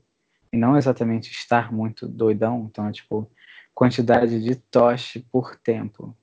e 0.53 0.57
não 0.57 0.77
exatamente 0.77 1.31
estar 1.31 1.71
muito 1.71 2.09
doidão, 2.09 2.69
então 2.71 2.89
é 2.89 2.93
tipo 2.93 3.31
quantidade 3.75 4.43
de 4.43 4.55
toche 4.55 5.21
por 5.31 5.57
tempo. 5.57 6.17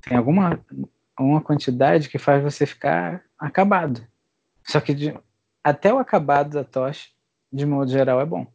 Tem 0.00 0.16
alguma 0.16 0.60
uma 1.18 1.40
quantidade 1.40 2.08
que 2.08 2.16
faz 2.16 2.42
você 2.42 2.64
ficar 2.64 3.22
acabado. 3.38 4.06
Só 4.64 4.80
que 4.80 4.94
de, 4.94 5.14
até 5.62 5.92
o 5.92 5.98
acabado 5.98 6.50
da 6.50 6.64
toche, 6.64 7.10
de 7.52 7.66
modo 7.66 7.90
geral, 7.90 8.20
é 8.20 8.24
bom 8.24 8.46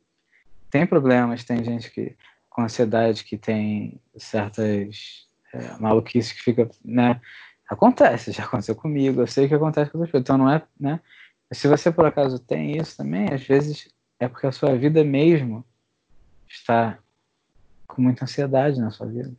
tem 0.70 0.86
problemas, 0.86 1.44
tem 1.44 1.64
gente 1.64 1.92
que 1.92 2.16
com 2.50 2.62
ansiedade 2.62 3.24
que 3.26 3.38
tem 3.38 4.00
certas 4.18 5.28
é, 5.54 5.78
maluquices 5.78 6.32
que 6.32 6.42
fica, 6.42 6.70
né? 6.84 7.20
Acontece, 7.68 8.32
já 8.32 8.44
aconteceu 8.44 8.76
comigo, 8.76 9.22
eu 9.22 9.28
sei 9.28 9.48
que 9.48 9.54
acontece 9.54 9.92
com 9.92 9.98
outras 9.98 10.12
pessoas. 10.12 10.24
Então 10.24 10.38
não 10.38 10.50
é, 10.50 10.62
né? 10.80 11.00
Se 11.52 11.68
você 11.68 11.92
por 11.92 12.06
acaso 12.06 12.40
tem 12.40 12.78
isso 12.78 12.96
também, 12.96 13.34
às 13.34 13.44
vezes 13.44 13.90
é 14.20 14.28
porque 14.28 14.48
a 14.48 14.52
sua 14.52 14.76
vida 14.78 15.04
mesmo 15.04 15.66
está 16.48 16.98
com 17.88 18.02
muita 18.02 18.26
ansiedade 18.26 18.80
na 18.80 18.92
sua 18.92 19.08
vida. 19.08 19.32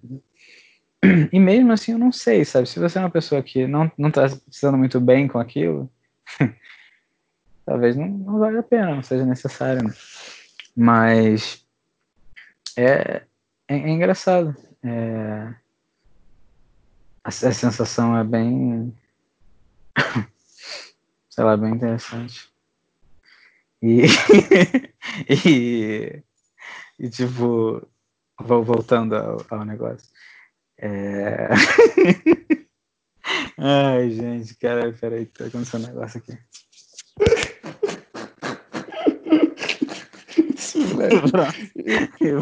E 1.32 1.38
mesmo 1.38 1.72
assim 1.72 1.92
eu 1.92 1.98
não 1.98 2.12
sei, 2.12 2.44
sabe? 2.44 2.68
Se 2.68 2.78
você 2.78 2.98
é 2.98 3.00
uma 3.00 3.10
pessoa 3.10 3.42
que 3.42 3.66
não, 3.66 3.90
não 3.96 4.10
tá 4.10 4.28
se 4.28 4.62
dando 4.62 4.78
muito 4.78 5.00
bem 5.00 5.28
com 5.28 5.38
aquilo, 5.38 5.90
talvez 7.64 7.96
não, 7.96 8.08
não 8.08 8.38
valha 8.38 8.60
a 8.60 8.62
pena, 8.62 8.94
não 8.94 9.02
seja 9.02 9.24
necessário. 9.24 9.84
Né? 9.84 9.94
Mas 10.76 11.64
é, 12.76 13.22
é, 13.66 13.74
é 13.74 13.88
engraçado. 13.88 14.54
É, 14.84 15.54
a, 17.24 17.28
a, 17.28 17.30
sensação 17.30 18.16
é 18.16 18.22
bem. 18.22 18.94
sei 21.30 21.44
lá, 21.44 21.56
bem 21.56 21.72
interessante. 21.72 22.52
E, 23.82 24.02
e, 25.46 26.22
e, 26.98 27.08
tipo, 27.10 27.86
vou 28.38 28.62
voltando 28.62 29.16
ao, 29.16 29.38
ao 29.50 29.64
negócio. 29.64 30.08
É... 30.78 31.48
Ai, 33.58 34.10
gente, 34.10 34.54
cara, 34.56 34.92
peraí, 34.92 35.26
tá 35.26 35.46
acontecendo 35.46 35.84
um 35.84 35.88
negócio 35.88 36.18
aqui. 36.18 36.38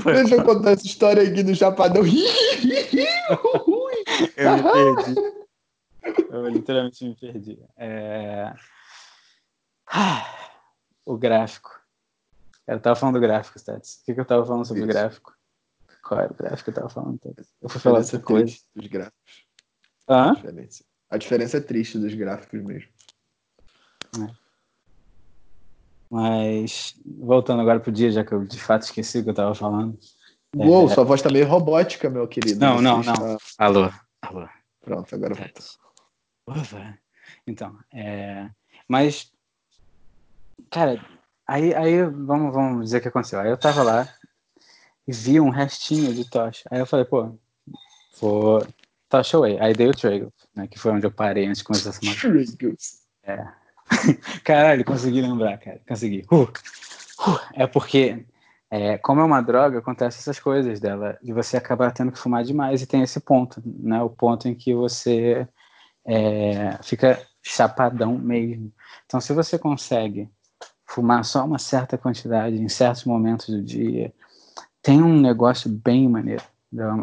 Deixa 0.05 0.35
eu 0.35 0.45
contar 0.45 0.73
essa 0.73 0.87
história 0.87 1.23
aqui 1.23 1.43
do 1.43 1.55
Chapadão. 1.55 2.03
eu 2.03 2.13
me 4.57 4.63
perdi. 4.73 5.15
eu 6.31 6.49
literalmente 6.49 7.05
me 7.05 7.15
perdi. 7.15 7.59
É... 7.77 8.53
Ah, 9.87 10.25
o 11.05 11.17
gráfico. 11.17 11.71
Eu 12.67 12.81
tava 12.81 12.97
falando 12.97 13.17
do 13.17 13.21
gráfico, 13.21 13.59
Stats. 13.59 14.01
O 14.01 14.05
que, 14.05 14.15
que 14.15 14.21
eu 14.21 14.25
tava 14.25 14.45
falando 14.45 14.65
sobre 14.65 14.83
Isso. 14.83 14.91
o 14.91 14.93
gráfico? 14.93 15.35
Qual 16.03 16.21
era 16.21 16.33
o 16.33 16.37
gráfico 16.37 16.65
que 16.65 16.71
eu 16.71 16.75
tava 16.75 16.89
falando? 16.89 17.21
Eu 17.61 17.69
fui 17.69 17.81
falar 17.81 17.99
outra 17.99 18.19
coisa. 18.19 18.57
Dos 18.75 18.87
gráficos. 18.87 19.47
Hã? 20.09 20.31
A 20.31 20.35
diferença. 20.35 20.85
a 21.11 21.17
diferença 21.17 21.57
é 21.57 21.61
triste 21.61 21.99
dos 21.99 22.15
gráficos 22.15 22.63
mesmo. 22.63 22.89
É. 24.19 24.44
Mas, 26.11 26.95
voltando 27.05 27.61
agora 27.61 27.81
pro 27.81 27.93
dia, 27.93 28.11
já 28.11 28.25
que 28.25 28.33
eu 28.33 28.45
de 28.45 28.61
fato 28.61 28.83
esqueci 28.83 29.19
o 29.19 29.25
que 29.25 29.31
eu 29.31 29.35
tava 29.35 29.55
falando. 29.55 29.99
Uou, 30.57 30.89
é... 30.89 30.95
sua 30.95 31.05
voz 31.05 31.21
tá 31.21 31.31
meio 31.31 31.47
robótica, 31.47 32.09
meu 32.09 32.29
querido. 32.29 32.61
Não, 32.61 32.81
não, 32.81 33.03
não. 33.03 33.37
Está... 33.37 33.65
Alô, 33.65 33.91
alô. 34.23 34.49
Pronto, 34.81 35.15
agora 35.15 35.35
voltou. 35.35 35.65
Ufa. 36.47 36.99
Então, 37.47 37.77
é... 37.93 38.49
Mas, 38.87 39.33
cara, 40.71 41.05
aí, 41.47 41.75
aí 41.75 42.03
vamos, 42.05 42.55
vamos 42.55 42.85
dizer 42.85 42.99
o 42.99 43.01
que 43.01 43.09
aconteceu. 43.09 43.41
Aí 43.41 43.51
eu 43.51 43.57
tava 43.57 43.83
lá 43.83 44.09
e 45.09 45.13
vi 45.13 45.41
um 45.41 45.51
restinho 45.51 46.15
de 46.15 46.29
tocha. 46.29 46.69
Aí 46.71 46.79
eu 46.79 46.87
falei, 46.87 47.05
pô, 47.05 47.37
vou... 48.21 48.67
Tocha 49.09 49.37
away. 49.37 49.59
Aí 49.61 49.75
dei 49.75 49.89
o 49.89 49.93
Trago, 49.95 50.33
né, 50.55 50.67
que 50.67 50.79
foi 50.79 50.93
onde 50.93 51.07
eu 51.07 51.11
parei 51.11 51.47
antes 51.47 51.59
de 51.59 51.65
começar 51.65 51.91
essa 51.91 52.01
matéria. 52.05 52.45
É. 53.23 53.64
Caralho, 54.45 54.85
consegui 54.85 55.21
lembrar, 55.21 55.59
cara. 55.59 55.81
Consegui. 55.87 56.25
Uh, 56.31 56.43
uh. 56.43 57.41
É 57.55 57.67
porque, 57.67 58.25
é, 58.71 58.99
como 58.99 59.21
é 59.21 59.25
uma 59.25 59.41
droga, 59.41 59.79
acontece 59.79 60.19
essas 60.19 60.39
coisas 60.39 60.81
dela, 60.81 61.19
de 61.23 61.33
você 61.33 61.57
acabar 61.57 61.93
tendo 61.93 62.13
que 62.13 62.19
fumar 62.19 62.45
demais 62.45 62.83
e 62.83 62.87
tem 62.87 63.03
esse 63.03 63.21
ponto, 63.21 63.63
né? 63.65 64.03
O 64.03 64.11
ponto 64.11 64.49
em 64.49 64.55
que 64.55 64.75
você 64.75 65.47
é, 66.07 66.79
fica 66.83 67.21
chapadão 67.43 68.19
mesmo. 68.19 68.73
Então, 69.07 69.21
se 69.21 69.33
você 69.33 69.59
consegue 69.59 70.31
fumar 70.87 71.25
só 71.25 71.45
uma 71.45 71.59
certa 71.59 71.99
quantidade 71.99 72.57
em 72.57 72.69
certos 72.69 73.05
momentos 73.05 73.49
do 73.49 73.63
dia, 73.63 74.13
tem 74.83 75.03
um 75.03 75.21
negócio 75.21 75.71
bem 75.71 76.09
maneiro. 76.09 76.43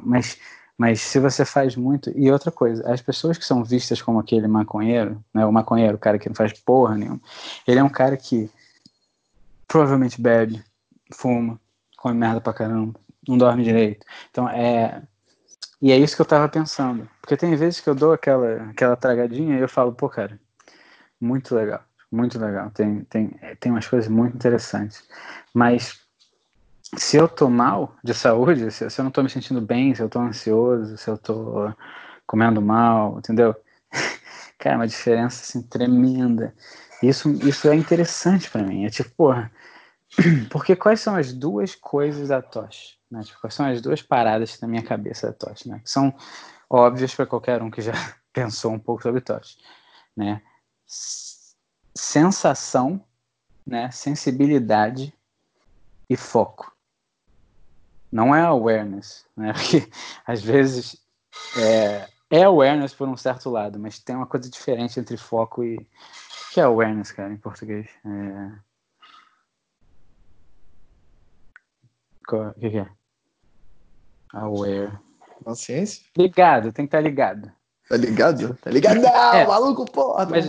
Mas 0.04 0.38
mas 0.82 1.00
se 1.00 1.20
você 1.20 1.46
faz 1.46 1.76
muito. 1.76 2.12
E 2.16 2.32
outra 2.32 2.52
coisa, 2.52 2.92
as 2.92 3.00
pessoas 3.00 3.38
que 3.38 3.46
são 3.46 3.64
vistas 3.64 4.02
como 4.02 4.18
aquele 4.18 4.48
maconheiro, 4.48 5.24
né, 5.32 5.46
o 5.46 5.52
maconheiro, 5.54 5.96
o 5.96 6.00
cara 6.00 6.18
que 6.18 6.28
não 6.28 6.36
faz 6.36 6.54
porra 6.54 6.98
nenhuma, 6.98 7.22
ele 7.68 7.80
é 7.80 7.84
um 7.84 7.90
cara 7.90 8.18
que 8.18 8.50
provavelmente 9.68 10.20
bebe, 10.20 10.60
fuma, 11.14 11.62
come 11.96 12.16
merda 12.16 12.42
pra 12.42 12.52
caramba, 12.52 13.00
não 13.28 13.38
dorme 13.38 13.64
direito. 13.64 14.04
Então 14.32 14.50
é. 14.50 15.04
E 15.80 15.92
é 15.92 15.98
isso 16.00 16.16
que 16.16 16.22
eu 16.24 16.26
tava 16.26 16.50
pensando. 16.50 17.08
Porque 17.22 17.38
tem 17.38 17.56
vezes 17.56 17.80
que 17.80 17.88
eu 17.88 17.94
dou 17.94 18.12
aquela, 18.12 18.64
aquela 18.72 18.96
tragadinha 18.96 19.60
e 19.60 19.62
eu 19.62 19.70
falo, 19.70 19.94
pô, 19.94 20.10
cara, 20.10 20.40
muito 21.20 21.54
legal, 21.54 21.84
muito 22.12 22.40
legal. 22.40 22.72
Tem, 22.72 23.04
tem, 23.04 23.40
tem 23.60 23.72
umas 23.72 23.88
coisas 23.88 24.10
muito 24.10 24.36
interessantes. 24.36 25.08
Mas 25.54 26.02
se 26.98 27.18
eu 27.18 27.28
tô 27.28 27.50
mal 27.50 27.96
de 28.04 28.14
saúde, 28.14 28.70
se, 28.72 28.90
se 28.90 29.00
eu 29.00 29.04
não 29.04 29.12
tô 29.12 29.24
me 29.24 29.30
sentindo 29.30 29.62
bem, 29.62 29.96
se 29.96 30.02
eu 30.02 30.10
tô 30.10 30.20
ansioso, 30.20 30.98
se 30.98 31.10
eu 31.10 31.18
tô 31.18 31.74
comendo 32.28 32.62
mal, 32.62 33.18
entendeu? 33.18 33.56
Cara, 34.60 34.76
é 34.76 34.78
uma 34.78 34.88
diferença 34.88 35.42
assim 35.42 35.62
tremenda. 35.62 36.54
Isso, 37.02 37.32
isso 37.48 37.70
é 37.70 37.76
interessante 37.76 38.50
para 38.50 38.64
mim. 38.64 38.86
É 38.86 38.90
tipo, 38.90 39.10
porra, 39.12 39.52
porque 40.52 40.76
quais 40.76 41.00
são 41.00 41.16
as 41.16 41.34
duas 41.34 41.76
coisas 41.76 42.28
da 42.28 42.42
tocha? 42.42 42.96
Né? 43.10 43.22
Tipo, 43.24 43.40
quais 43.40 43.54
são 43.54 43.66
as 43.66 43.82
duas 43.82 44.02
paradas 44.02 44.60
na 44.60 44.68
minha 44.68 44.84
cabeça 44.84 45.28
da 45.28 45.34
tocha? 45.34 45.70
Né? 45.70 45.80
Que 45.80 45.90
são 45.90 46.14
óbvias 46.70 47.16
para 47.16 47.26
qualquer 47.26 47.62
um 47.62 47.72
que 47.72 47.82
já 47.82 47.94
pensou 48.34 48.72
um 48.72 48.80
pouco 48.80 49.02
sobre 49.02 49.22
tocha, 49.22 49.58
né? 50.16 50.42
Sensação, 51.96 53.04
né? 53.66 53.90
Sensibilidade 53.92 55.14
e 56.10 56.18
foco 56.18 56.71
não 58.12 58.36
é 58.36 58.42
awareness, 58.42 59.26
né? 59.36 59.54
Porque 59.54 59.90
às 60.26 60.42
vezes 60.42 60.98
é, 61.58 62.08
é 62.30 62.44
awareness 62.44 62.94
por 62.94 63.08
um 63.08 63.16
certo 63.16 63.50
lado, 63.50 63.80
mas 63.80 64.00
tem 64.00 64.16
uma 64.16 64.28
coisa 64.28 64.50
diferente 64.50 65.00
entre 65.00 65.18
foco 65.18 65.64
e. 65.64 65.78
O 65.78 66.54
que 66.54 66.60
é 66.60 66.64
awareness, 66.64 67.14
cara, 67.14 67.32
em 67.32 67.38
português? 67.38 67.90
É... 68.06 68.72
O 72.34 72.54
que, 72.54 72.70
que 72.70 72.78
é? 72.78 72.88
Aware. 74.34 74.92
Consciência? 75.44 76.06
Ligado, 76.18 76.72
tem 76.72 76.86
que 76.86 76.88
estar 76.88 77.02
ligado. 77.02 77.52
Tá 77.88 77.98
ligado? 77.98 78.56
Tá 78.56 78.70
ligado? 78.70 79.02
Não, 79.02 79.34
é, 79.34 79.46
maluco, 79.46 79.86
porra, 79.86 80.26
mas, 80.26 80.46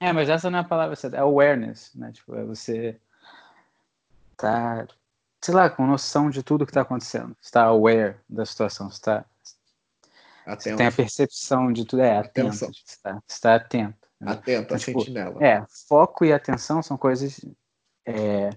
É, 0.00 0.12
mas 0.12 0.28
essa 0.28 0.50
não 0.50 0.58
é 0.58 0.62
a 0.62 0.64
palavra 0.64 0.96
certa, 0.96 1.16
é 1.16 1.20
awareness, 1.20 1.94
né? 1.94 2.12
Tipo, 2.12 2.34
é 2.34 2.44
você 2.44 3.00
tá 4.36 4.86
sei 5.42 5.54
lá, 5.54 5.68
com 5.68 5.86
noção 5.86 6.30
de 6.30 6.42
tudo 6.42 6.64
que 6.64 6.70
está 6.70 6.82
acontecendo. 6.82 7.36
Está 7.42 7.64
aware 7.64 8.16
da 8.28 8.46
situação, 8.46 8.88
está 8.88 9.24
Atento. 10.46 10.76
tem 10.76 10.86
a 10.86 10.92
percepção 10.92 11.72
de 11.72 11.84
tudo, 11.84 12.02
é 12.02 12.18
atento, 12.18 12.70
está, 12.86 13.22
está 13.28 13.54
atento. 13.54 14.08
Né? 14.20 14.32
Atento, 14.32 14.62
então, 14.62 14.78
tipo, 14.78 15.00
sentinela. 15.00 15.44
É, 15.44 15.64
foco 15.88 16.24
e 16.24 16.32
atenção 16.32 16.82
são 16.82 16.96
coisas 16.96 17.40
é, 18.06 18.50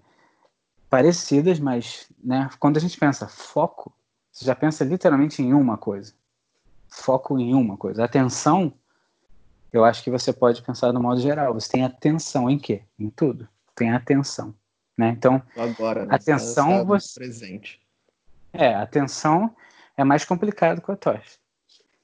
parecidas, 0.89 1.59
mas 1.59 2.07
né, 2.23 2.49
quando 2.59 2.77
a 2.77 2.79
gente 2.79 2.97
pensa 2.97 3.27
foco, 3.27 3.93
você 4.31 4.45
já 4.45 4.55
pensa 4.55 4.83
literalmente 4.83 5.41
em 5.41 5.53
uma 5.53 5.77
coisa. 5.77 6.13
Foco 6.87 7.37
em 7.39 7.53
uma 7.53 7.77
coisa. 7.77 8.03
Atenção, 8.03 8.73
eu 9.71 9.83
acho 9.83 10.03
que 10.03 10.09
você 10.09 10.33
pode 10.33 10.61
pensar 10.61 10.91
no 10.91 11.01
modo 11.01 11.19
geral. 11.19 11.53
Você 11.53 11.69
tem 11.69 11.83
atenção 11.83 12.49
em 12.49 12.57
quê? 12.57 12.83
Em 12.97 13.09
tudo. 13.09 13.47
Tem 13.75 13.91
atenção. 13.91 14.55
Né? 14.97 15.09
Então, 15.09 15.41
Agora, 15.57 16.05
né? 16.05 16.15
atenção 16.15 16.85
você... 16.85 17.19
presente. 17.19 17.81
É, 18.53 18.73
atenção 18.73 19.55
é 19.97 20.03
mais 20.03 20.23
complicado 20.23 20.81
com 20.81 20.91
a 20.91 20.95
tocha. 20.95 21.37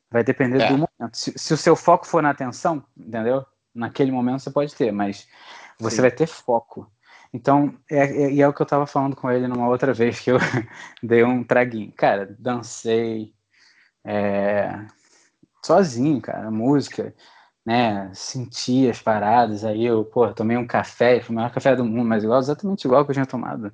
Vai 0.10 0.24
depender 0.24 0.62
é. 0.62 0.68
do 0.68 0.74
momento. 0.74 1.16
Se, 1.16 1.34
se, 1.38 1.54
o 1.54 1.58
seu 1.58 1.76
foco 1.76 2.06
for 2.06 2.22
na 2.22 2.32
atenção, 2.32 2.84
entendeu? 2.98 3.46
Naquele 3.74 4.12
momento 4.12 4.42
você 4.42 4.52
pode 4.52 4.76
ter, 4.76 4.92
mas 4.92 5.28
você 5.80 5.98
Sim. 5.98 6.02
vai 6.02 6.12
ter 6.12 6.28
foco. 6.28 6.92
Então, 7.34 7.74
é, 7.90 8.00
é, 8.00 8.32
e 8.32 8.42
é 8.42 8.48
o 8.48 8.54
que 8.54 8.62
eu 8.62 8.66
tava 8.66 8.86
falando 8.86 9.16
com 9.16 9.32
ele 9.32 9.48
numa 9.48 9.70
outra 9.70 9.94
vez 9.94 10.20
que 10.20 10.32
eu 10.32 10.38
dei 11.02 11.24
um 11.24 11.44
traguinho. 11.46 11.92
Cara, 11.94 12.36
dancei 12.38 13.34
é, 14.04 14.86
sozinho, 15.64 16.22
cara, 16.22 16.52
música 16.52 17.16
né, 17.66 18.10
sentir 18.14 18.90
as 18.90 19.02
paradas, 19.02 19.64
aí 19.64 19.86
eu, 19.86 20.04
pô, 20.04 20.32
tomei 20.34 20.58
um 20.58 20.66
café, 20.66 21.22
foi 21.22 21.34
o 21.34 21.36
maior 21.36 21.52
café 21.52 21.76
do 21.76 21.86
mundo, 21.86 22.08
mas 22.08 22.24
igual, 22.24 22.40
exatamente 22.40 22.86
igual 22.86 23.06
que 23.06 23.12
eu 23.12 23.16
tinha 23.16 23.26
tomado 23.26 23.72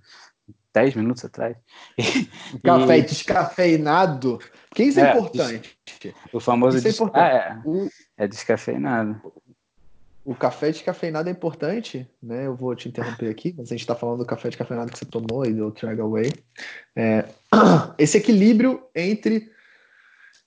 10 0.73 0.95
minutos 0.95 1.25
atrás. 1.25 1.55
E, 1.97 2.59
café 2.59 3.01
descafeinado, 3.01 4.39
porque 4.69 4.83
isso 4.83 4.99
é, 4.99 5.03
é 5.03 5.11
importante. 5.11 5.77
O 6.31 6.39
famoso 6.39 6.77
isso 6.77 6.87
é, 6.87 6.91
des... 6.91 7.01
ah, 7.13 7.27
é. 7.27 7.61
O... 7.65 7.89
é 8.17 8.27
descafeinado. 8.27 9.33
O 10.23 10.35
café 10.35 10.71
descafeinado 10.71 11.29
é 11.29 11.31
importante, 11.31 12.07
né? 12.21 12.45
Eu 12.45 12.55
vou 12.55 12.75
te 12.75 12.89
interromper 12.89 13.29
aqui, 13.29 13.55
mas 13.57 13.67
a 13.67 13.69
gente 13.69 13.81
está 13.81 13.95
falando 13.95 14.19
do 14.19 14.25
café 14.25 14.49
descafeinado 14.49 14.91
que 14.91 14.99
você 14.99 15.05
tomou 15.05 15.45
e 15.45 15.53
do 15.53 15.71
Drag 15.71 15.99
Away. 15.99 16.31
É... 16.95 17.25
Esse 17.97 18.17
equilíbrio 18.17 18.83
entre 18.93 19.49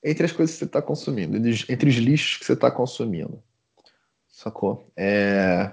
entre 0.03 0.25
as 0.25 0.31
coisas 0.31 0.55
que 0.55 0.59
você 0.59 0.65
está 0.65 0.81
consumindo, 0.81 1.37
entre 1.37 1.89
os 1.89 1.95
lixos 1.95 2.37
que 2.37 2.45
você 2.45 2.53
está 2.53 2.71
consumindo. 2.71 3.41
Sacou? 4.27 4.91
É... 4.95 5.71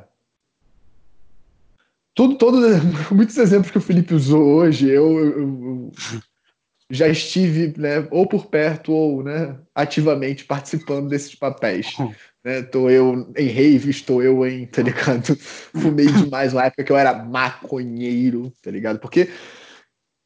Tudo, 2.14 2.36
todo, 2.36 2.58
muitos 3.14 3.36
exemplos 3.38 3.70
que 3.70 3.78
o 3.78 3.82
Felipe 3.82 4.14
usou 4.14 4.42
hoje, 4.42 4.88
eu, 4.88 5.18
eu, 5.18 5.38
eu 5.38 5.92
já 6.90 7.08
estive, 7.08 7.74
né, 7.78 8.06
ou 8.10 8.26
por 8.26 8.46
perto 8.46 8.92
ou, 8.92 9.22
né, 9.22 9.56
ativamente 9.74 10.44
participando 10.44 11.08
desses 11.08 11.34
papéis. 11.34 11.94
Né? 12.44 12.62
Tô 12.62 12.88
eu 12.88 13.30
em 13.36 13.48
rave, 13.48 13.90
estou 13.90 14.22
eu 14.22 14.46
em, 14.46 14.64
tá 14.64 14.80
ligado? 14.80 15.36
Fumei 15.74 16.06
demais 16.06 16.52
uma 16.52 16.64
época 16.64 16.84
que 16.84 16.92
eu 16.92 16.96
era 16.96 17.12
maconheiro, 17.12 18.52
tá 18.62 18.70
ligado? 18.70 19.00
Porque 19.00 19.28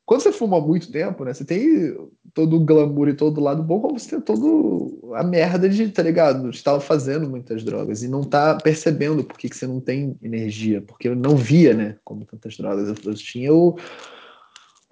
quando 0.05 0.21
você 0.21 0.33
fuma 0.33 0.61
muito 0.61 0.91
tempo, 0.91 1.25
né? 1.25 1.33
Você 1.33 1.45
tem 1.45 1.97
todo 2.35 2.57
o 2.57 2.65
glamour 2.65 3.09
e 3.09 3.15
todo 3.15 3.39
o 3.39 3.45
lado 3.45 3.63
bom, 3.63 3.81
como 3.81 3.99
você 3.99 4.11
tem 4.11 4.21
todo 4.21 5.13
a 5.15 5.23
merda 5.23 5.69
de, 5.69 5.89
tá 5.91 6.03
ligado? 6.03 6.51
Estava 6.51 6.81
fazendo 6.81 7.29
muitas 7.29 7.63
drogas 7.63 8.03
e 8.03 8.09
não 8.09 8.25
tá 8.25 8.57
percebendo 8.57 9.23
por 9.23 9.39
que, 9.39 9.49
você 9.49 9.67
não 9.67 9.81
tem 9.81 10.17
energia, 10.23 10.83
porque 10.83 11.09
eu 11.09 11.15
não 11.15 11.37
via, 11.37 11.73
né? 11.73 11.97
Como 12.05 12.25
tantas 12.25 12.57
drogas. 12.57 12.89
Eu, 12.89 13.13
eu 13.13 13.15
tinha 13.15 13.55
o, 13.55 13.79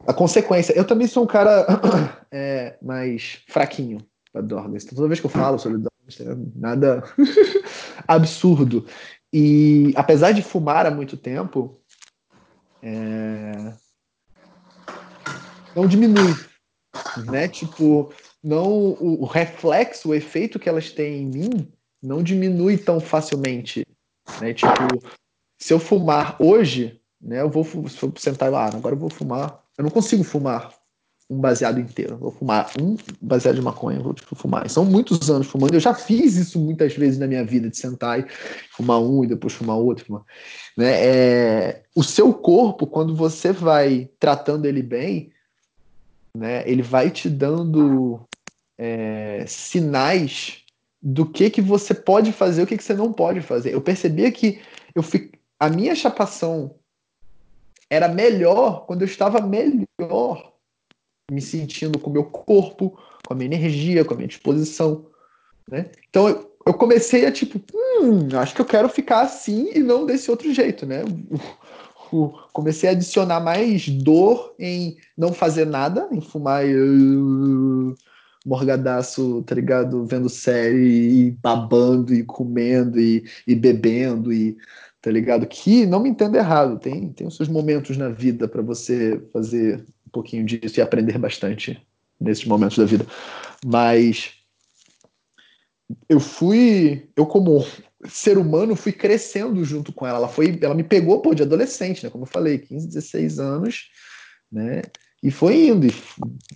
a 0.07 0.15
consequência. 0.15 0.73
Eu 0.75 0.87
também 0.87 1.09
sou 1.09 1.25
um 1.25 1.27
cara 1.27 1.67
é, 2.31 2.79
mais 2.81 3.43
fraquinho 3.49 3.99
para 4.33 4.43
drogas. 4.43 4.85
Então, 4.85 4.95
toda 4.95 5.09
vez 5.09 5.19
que 5.19 5.27
eu 5.27 5.31
falo 5.31 5.59
sobre 5.59 5.79
drogas, 5.79 6.39
nada 6.55 7.03
absurdo. 8.07 8.87
E 9.33 9.93
apesar 9.97 10.33
de 10.33 10.43
fumar 10.43 10.87
há 10.87 10.91
muito 10.91 11.17
tempo, 11.17 11.81
é 12.81 13.73
não 15.75 15.87
diminui, 15.87 16.35
né? 17.27 17.49
Tipo, 17.49 18.13
não 18.43 18.69
o, 18.69 19.23
o, 19.23 19.25
reflexo, 19.25 20.11
o 20.11 20.15
efeito 20.15 20.59
que 20.59 20.69
elas 20.69 20.91
têm 20.91 21.23
em 21.23 21.27
mim 21.27 21.73
não 22.03 22.23
diminui 22.23 22.77
tão 22.79 23.01
facilmente. 23.01 23.87
Né? 24.41 24.55
Tipo, 24.55 25.03
se 25.59 25.73
eu 25.73 25.79
fumar 25.79 26.37
hoje, 26.41 27.01
né, 27.21 27.43
eu 27.43 27.51
vou 27.51 27.65
se 27.65 28.03
eu 28.03 28.13
sentar 28.17 28.51
lá, 28.51 28.67
agora 28.67 28.95
eu 28.95 28.99
vou 28.99 29.11
fumar. 29.11 29.63
Eu 29.77 29.85
não 29.85 29.91
consigo 29.91 30.25
fumar 30.25 30.75
um 31.31 31.39
baseado 31.39 31.79
inteiro. 31.79 32.17
Vou 32.17 32.33
fumar 32.33 32.71
um 32.81 32.97
baseado 33.21 33.55
de 33.55 33.63
maconha, 33.63 34.01
vou 34.01 34.13
tipo, 34.13 34.35
fumar. 34.35 34.69
são 34.69 34.85
muitos 34.85 35.31
anos 35.31 35.47
fumando. 35.47 35.75
Eu 35.75 35.81
já 35.81 35.95
fiz 35.95 36.37
isso 36.37 36.59
muitas 36.59 36.97
vezes 36.97 37.19
na 37.19 37.27
minha 37.27 37.45
vida, 37.45 37.71
de 37.71 37.77
sentar 37.77 38.19
e 38.19 38.27
fumar 38.73 39.01
um 39.01 39.23
e 39.23 39.29
depois 39.29 39.53
fumar 39.53 39.77
outro. 39.77 40.05
Fumar. 40.05 40.25
Né? 40.77 41.07
É, 41.07 41.83
o 41.95 42.03
seu 42.03 42.35
corpo, 42.35 42.87
quando 42.87 43.15
você 43.15 43.53
vai 43.53 44.11
tratando 44.19 44.67
ele 44.67 44.83
bem, 44.83 45.31
né, 46.37 46.63
ele 46.69 46.83
vai 46.83 47.11
te 47.11 47.29
dando 47.29 48.21
é, 48.79 49.45
sinais 49.47 50.65
do 51.03 51.27
que 51.27 51.51
que 51.51 51.61
você 51.61 51.95
pode 51.95 52.33
fazer, 52.33 52.63
o 52.63 52.67
que 52.67 52.77
que 52.77 52.85
você 52.85 52.95
não 52.95 53.13
pode 53.13 53.41
fazer. 53.41 53.73
Eu 53.73 53.81
percebia 53.81 54.31
que 54.31 54.61
eu 54.95 55.03
fico, 55.03 55.37
a 55.59 55.69
minha 55.69 55.95
chapação 55.95 56.75
era 57.89 58.09
melhor 58.09 58.87
quando 58.87 59.03
eu 59.03 59.07
estava 59.07 59.41
melhor 59.41 60.53
me 61.31 61.41
sentindo 61.41 61.99
com 61.99 62.11
o 62.11 62.13
meu 62.13 62.25
corpo, 62.25 62.99
com 63.27 63.33
a 63.33 63.37
minha 63.37 63.47
energia, 63.47 64.05
com 64.05 64.15
a 64.15 64.17
minha 64.17 64.29
disposição, 64.29 65.07
né? 65.69 65.91
Então 66.09 66.29
eu, 66.29 66.57
eu 66.67 66.75
comecei 66.75 67.25
a 67.25 67.33
tipo, 67.33 67.61
hum, 67.75 68.29
acho 68.39 68.55
que 68.55 68.61
eu 68.61 68.67
quero 68.67 68.89
ficar 68.89 69.23
assim 69.23 69.71
e 69.75 69.79
não 69.79 70.05
desse 70.05 70.31
outro 70.31 70.53
jeito, 70.53 70.85
né? 70.87 71.03
Comecei 72.53 72.89
a 72.89 72.93
adicionar 72.93 73.41
mais 73.41 73.89
dor 73.89 74.55
em 74.59 74.97
não 75.17 75.33
fazer 75.33 75.65
nada, 75.65 76.09
em 76.13 76.21
fumar 76.21 76.65
uh, 76.65 77.95
morgadaço, 78.45 79.43
tá 79.43 79.55
ligado? 79.55 80.05
Vendo 80.07 80.29
série 80.29 81.27
e 81.27 81.31
babando 81.31 82.15
e 82.15 82.23
comendo 82.23 83.01
e, 83.01 83.25
e 83.47 83.55
bebendo 83.55 84.33
e 84.33 84.57
tá 85.01 85.11
ligado? 85.11 85.47
Que 85.47 85.87
não 85.87 86.01
me 86.01 86.11
entenda 86.11 86.39
errado, 86.39 86.79
tem, 86.79 87.13
tem 87.13 87.27
os 87.27 87.37
seus 87.37 87.49
momentos 87.49 87.97
na 87.97 88.09
vida 88.09 88.47
para 88.47 88.63
você 88.63 89.21
fazer 89.33 89.85
um 90.07 90.11
pouquinho 90.11 90.45
disso 90.45 90.79
e 90.79 90.83
aprender 90.83 91.17
bastante 91.19 91.81
nesses 92.21 92.45
momentos 92.45 92.77
da 92.77 92.85
vida. 92.85 93.07
Mas 93.65 94.35
eu 96.09 96.21
fui, 96.21 97.09
eu 97.17 97.27
como 97.27 97.65
ser 98.09 98.39
humano 98.39 98.75
fui 98.75 98.93
crescendo 98.93 99.65
junto 99.65 99.93
com 99.93 100.07
ela. 100.07 100.19
Ela 100.19 100.29
foi, 100.29 100.59
ela 100.61 100.75
me 100.75 100.85
pegou 100.85 101.21
pô, 101.21 101.35
de 101.35 101.43
adolescente, 101.43 102.05
né? 102.05 102.11
Como 102.11 102.25
eu 102.25 102.29
falei, 102.29 102.59
15, 102.59 102.89
16 102.89 103.39
anos, 103.39 103.91
né? 104.51 104.83
E 105.23 105.31
foi 105.31 105.69
indo, 105.69 105.87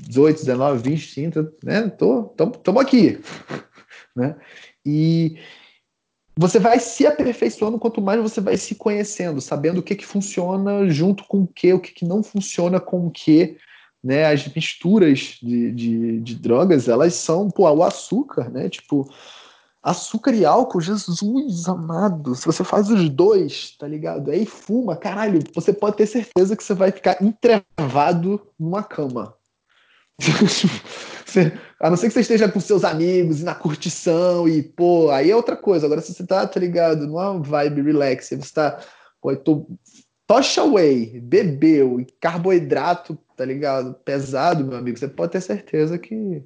18, 0.07 0.39
19, 0.41 0.91
20, 0.91 1.15
30, 1.15 1.53
né? 1.63 1.89
Tô, 1.91 2.25
tamo, 2.63 2.81
aqui, 2.81 3.19
né? 4.17 4.37
E 4.85 5.39
você 6.37 6.59
vai 6.59 6.81
se 6.81 7.07
aperfeiçoando 7.07 7.79
quanto 7.79 8.01
mais 8.01 8.21
você 8.21 8.41
vai 8.41 8.57
se 8.57 8.75
conhecendo, 8.75 9.41
sabendo 9.41 9.79
o 9.79 9.83
que 9.83 9.95
que 9.95 10.07
funciona 10.07 10.89
junto 10.89 11.25
com 11.25 11.43
o 11.43 11.47
que, 11.47 11.73
o 11.73 11.81
que, 11.81 11.93
que 11.93 12.05
não 12.07 12.23
funciona 12.23 12.81
com 12.81 13.07
o 13.07 13.11
que, 13.11 13.59
né? 14.03 14.27
As 14.27 14.49
misturas 14.49 15.39
de, 15.43 15.71
de, 15.73 16.21
de 16.21 16.35
drogas, 16.37 16.89
elas 16.89 17.15
são, 17.15 17.51
pô, 17.51 17.71
o 17.71 17.83
açúcar, 17.83 18.51
né? 18.51 18.71
Tipo, 18.71 19.07
açúcar 19.85 20.33
e 20.33 20.47
álcool, 20.47 20.81
Jesus 20.81 21.69
amado, 21.69 22.35
se 22.35 22.47
você 22.47 22.65
faz 22.65 22.89
os 22.89 23.11
dois, 23.11 23.77
tá 23.79 23.87
ligado? 23.87 24.31
Aí 24.31 24.47
fuma, 24.47 24.97
caralho, 24.97 25.41
você 25.55 25.75
pode 25.75 25.99
ter 25.99 26.07
certeza 26.07 26.57
que 26.57 26.65
você 26.65 26.73
vai 26.73 26.91
ficar 26.91 27.23
entrevado 27.23 28.41
numa 28.59 28.83
cama. 28.83 29.35
a 31.81 31.91
não 31.91 31.97
ser 31.97 32.07
que 32.07 32.15
você 32.15 32.21
esteja 32.21 32.49
com 32.49 32.61
seus 32.61 32.83
amigos 32.83 33.41
e 33.41 33.45
na 33.45 33.55
curtição 33.55 34.49
e, 34.49 34.63
pô, 34.63 35.11
aí 35.11 35.31
é 35.31 35.37
outra 35.37 35.57
coisa. 35.57 35.85
Agora, 35.85 36.01
se 36.01 36.15
você 36.15 36.25
tá, 36.27 36.47
tá 36.47 36.59
ligado, 36.59 37.07
numa 37.07 37.39
vibe 37.39 37.83
relax, 37.83 38.31
você 38.31 38.55
tá, 38.55 38.81
pô, 39.21 39.33
eu 39.33 39.37
tô 39.37 39.67
tocha 40.27 40.63
away, 40.63 41.21
bebeu 41.21 42.01
e 42.01 42.07
carboidrato, 42.19 43.19
tá 43.37 43.45
ligado? 43.45 43.93
Pesado, 44.03 44.65
meu 44.65 44.79
amigo, 44.79 44.99
você 44.99 45.09
pode 45.09 45.33
ter 45.33 45.43
certeza 45.43 45.99
que 45.99 46.43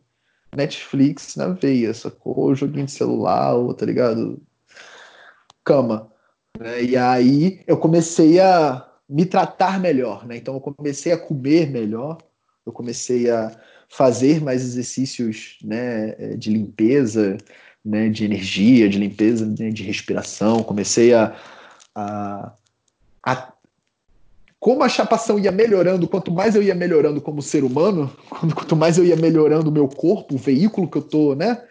Netflix 0.54 1.36
na 1.36 1.48
veia, 1.48 1.92
sacou? 1.94 2.54
Joguinho 2.54 2.86
de 2.86 2.92
celular, 2.92 3.54
ou, 3.54 3.74
tá 3.74 3.86
ligado? 3.86 4.40
Cama. 5.64 6.10
Né? 6.58 6.82
E 6.84 6.96
aí 6.96 7.62
eu 7.66 7.76
comecei 7.76 8.40
a 8.40 8.88
me 9.08 9.24
tratar 9.24 9.80
melhor, 9.80 10.26
né? 10.26 10.36
Então 10.36 10.54
eu 10.54 10.60
comecei 10.60 11.12
a 11.12 11.18
comer 11.18 11.70
melhor, 11.70 12.18
eu 12.66 12.72
comecei 12.72 13.30
a 13.30 13.58
fazer 13.88 14.42
mais 14.42 14.62
exercícios 14.62 15.58
né, 15.64 16.10
é, 16.18 16.36
de 16.36 16.50
limpeza, 16.50 17.38
né, 17.82 18.10
de 18.10 18.24
energia, 18.24 18.88
de 18.88 18.98
limpeza, 18.98 19.46
né, 19.46 19.70
de 19.70 19.82
respiração. 19.82 20.62
Comecei 20.62 21.14
a, 21.14 21.34
a, 21.94 22.52
a, 23.24 23.52
Como 24.60 24.82
a 24.82 24.88
chapação 24.88 25.38
ia 25.38 25.52
melhorando, 25.52 26.08
quanto 26.08 26.32
mais 26.32 26.56
eu 26.56 26.62
ia 26.62 26.74
melhorando 26.74 27.20
como 27.20 27.40
ser 27.40 27.62
humano, 27.62 28.10
quanto 28.54 28.74
mais 28.74 28.98
eu 28.98 29.04
ia 29.04 29.16
melhorando 29.16 29.70
o 29.70 29.72
meu 29.72 29.88
corpo, 29.88 30.34
o 30.34 30.38
veículo 30.38 30.90
que 30.90 30.98
eu 30.98 31.02
estou 31.02 31.36
né, 31.36 31.62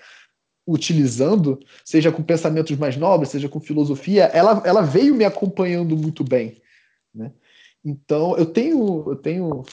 utilizando, 0.66 1.60
seja 1.84 2.12
com 2.12 2.24
pensamentos 2.24 2.76
mais 2.78 2.96
nobres, 2.96 3.30
seja 3.30 3.50
com 3.50 3.60
filosofia, 3.60 4.26
ela, 4.26 4.62
ela 4.66 4.82
veio 4.82 5.16
me 5.16 5.26
acompanhando 5.26 5.98
muito 5.98 6.24
bem. 6.24 6.62
Né? 7.14 7.32
Então, 7.84 8.38
eu 8.38 8.46
tenho, 8.46 9.04
eu 9.08 9.16
tenho 9.16 9.64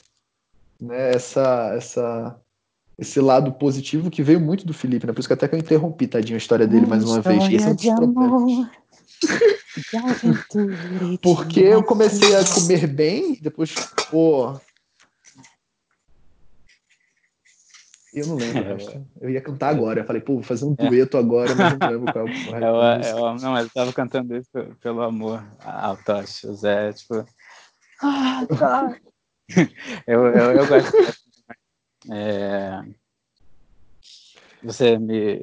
né, 0.81 1.13
essa, 1.13 1.75
essa, 1.77 2.41
esse 2.99 3.21
lado 3.21 3.53
positivo 3.53 4.11
que 4.11 4.23
veio 4.23 4.41
muito 4.41 4.67
do 4.67 4.75
Felipe, 4.75 5.07
né? 5.07 5.13
Por 5.13 5.21
isso 5.21 5.29
que 5.29 5.35
até 5.35 5.49
que 5.49 5.55
eu 5.55 5.59
interrompi, 5.59 6.07
tadinho, 6.07 6.37
a 6.37 6.39
história 6.39 6.67
dele 6.67 6.87
mais 6.87 7.05
uma 7.05 7.21
vez. 7.21 7.45
Esse 7.45 7.89
é 7.89 7.95
um 7.95 8.13
dos 8.13 8.69
Porque 11.21 11.61
eu 11.61 11.83
comecei 11.83 12.35
a 12.35 12.45
comer 12.55 12.87
bem, 12.87 13.35
depois, 13.41 13.75
pô. 14.11 14.61
Eu 18.13 18.29
não 18.29 18.37
lembro, 18.37 18.63
é, 18.63 19.03
eu 19.21 19.31
ia 19.31 19.41
cantar 19.41 19.71
agora. 19.71 20.01
Eu 20.01 20.05
falei, 20.05 20.23
pô, 20.23 20.35
vou 20.35 20.43
fazer 20.45 20.65
um 20.65 20.77
é. 20.79 20.89
dueto 20.89 21.19
agora, 21.19 21.53
mas 21.57 21.77
não 21.77 21.89
lembro 21.91 22.13
qual 22.13 22.29
é 22.29 22.31
eu, 23.11 23.19
eu, 23.19 23.35
Não, 23.41 23.53
mas 23.53 23.65
eu 23.65 23.73
tava 23.73 23.93
cantando 23.93 24.37
isso 24.37 24.51
pelo 24.81 25.03
amor 25.03 25.45
ao 25.61 25.97
Tosh. 25.97 26.45
O 26.45 26.55
Zé, 26.55 26.93
tipo. 26.93 27.27
Ah, 28.01 28.47
tá. 28.47 28.97
eu, 30.07 30.27
eu, 30.29 30.53
eu 30.53 30.69
gosto. 30.69 30.93
É... 32.13 32.85
Você 34.63 34.97
me 34.97 35.41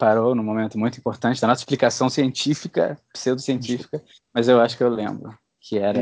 parou 0.00 0.34
num 0.34 0.42
momento 0.42 0.78
muito 0.78 0.98
importante 0.98 1.40
da 1.40 1.46
nossa 1.46 1.60
explicação 1.60 2.08
científica, 2.08 2.98
pseudocientífica, 3.12 4.02
mas 4.34 4.48
eu 4.48 4.58
acho 4.60 4.76
que 4.76 4.82
eu 4.82 4.88
lembro 4.88 5.38
que 5.60 5.78
era 5.78 6.00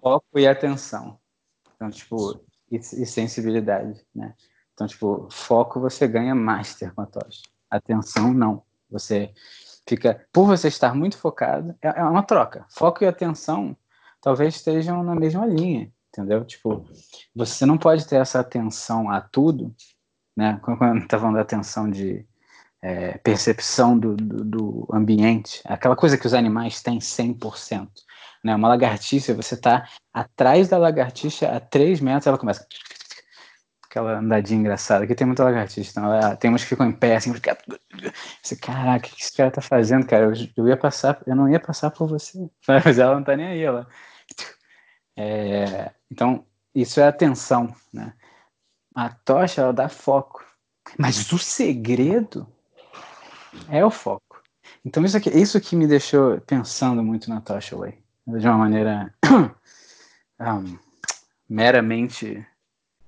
foco 0.00 0.38
e 0.38 0.46
atenção. 0.46 1.18
Então, 1.74 1.90
tipo, 1.90 2.38
e, 2.70 2.76
e, 2.76 3.06
sensibilidade, 3.06 4.04
né? 4.14 4.34
Então, 4.74 4.86
tipo, 4.86 5.26
foco 5.30 5.80
você 5.80 6.06
ganha 6.06 6.34
master 6.34 6.94
com 6.94 7.00
a 7.00 7.06
tocha. 7.06 7.40
Atenção, 7.70 8.34
não. 8.34 8.62
Você 8.90 9.32
fica, 9.88 10.26
por 10.30 10.46
você 10.46 10.68
estar 10.68 10.94
muito 10.94 11.16
focado, 11.16 11.74
é, 11.80 11.88
é 11.88 12.04
uma 12.04 12.22
troca. 12.22 12.66
Foco 12.68 13.02
e 13.02 13.06
atenção 13.06 13.74
talvez 14.20 14.54
estejam 14.54 15.02
na 15.02 15.14
mesma 15.14 15.46
linha 15.46 15.90
entendeu? 16.12 16.44
Tipo, 16.44 16.84
você 17.34 17.64
não 17.64 17.78
pode 17.78 18.06
ter 18.06 18.16
essa 18.16 18.38
atenção 18.40 19.10
a 19.10 19.20
tudo, 19.20 19.74
né? 20.36 20.60
Quando 20.62 21.00
eu 21.00 21.08
tá 21.08 21.18
falando 21.18 21.36
da 21.36 21.40
atenção 21.40 21.90
de 21.90 22.26
é, 22.82 23.16
percepção 23.18 23.96
do, 23.98 24.16
do, 24.16 24.44
do, 24.44 24.88
ambiente, 24.92 25.62
aquela 25.64 25.94
coisa 25.94 26.18
que 26.18 26.26
os 26.26 26.34
animais 26.34 26.82
têm 26.82 26.98
100%. 26.98 27.88
Né? 28.44 28.54
Uma 28.56 28.68
lagartixa, 28.68 29.34
você 29.34 29.54
está 29.54 29.88
atrás 30.12 30.68
da 30.68 30.76
lagartixa 30.76 31.48
a 31.48 31.60
3 31.60 32.00
metros, 32.00 32.26
ela 32.26 32.38
começa 32.38 32.66
aquela 33.84 34.18
andadinha 34.18 34.58
engraçada. 34.58 35.04
Aqui 35.04 35.14
tem 35.14 35.26
muita 35.26 35.44
lagartixa, 35.44 35.90
então 35.90 36.12
ela, 36.12 36.34
tem 36.34 36.50
umas 36.50 36.62
que 36.62 36.70
ficam 36.70 36.86
em 36.86 36.92
pé, 36.92 37.16
assim, 37.16 37.32
você, 38.42 38.56
caraca, 38.56 39.06
o 39.06 39.10
que 39.10 39.22
esse 39.22 39.36
cara 39.36 39.50
tá 39.50 39.60
fazendo, 39.60 40.06
cara? 40.06 40.24
Eu, 40.24 40.32
eu, 40.56 40.68
ia 40.68 40.76
passar, 40.76 41.22
eu 41.26 41.36
não 41.36 41.48
ia 41.48 41.60
passar 41.60 41.90
por 41.90 42.08
você. 42.08 42.38
Mas 42.66 42.98
ela 42.98 43.14
não 43.14 43.22
tá 43.22 43.36
nem 43.36 43.46
aí, 43.46 43.62
ela 43.62 43.86
é, 45.16 45.92
então, 46.10 46.46
isso 46.74 47.00
é 47.00 47.06
atenção, 47.06 47.74
né? 47.92 48.14
A 48.94 49.10
tocha, 49.10 49.62
ela 49.62 49.72
dá 49.72 49.88
foco. 49.88 50.44
Mas 50.98 51.30
o 51.32 51.38
segredo 51.38 52.46
é 53.68 53.84
o 53.84 53.90
foco. 53.90 54.42
Então, 54.84 55.04
isso, 55.04 55.16
aqui, 55.16 55.30
isso 55.30 55.60
que 55.60 55.76
me 55.76 55.86
deixou 55.86 56.40
pensando 56.40 57.02
muito 57.02 57.28
na 57.28 57.40
Tocha 57.40 57.76
Way. 57.76 57.98
De 58.26 58.46
uma 58.46 58.58
maneira 58.58 59.12
um, 60.40 60.78
meramente 61.48 62.46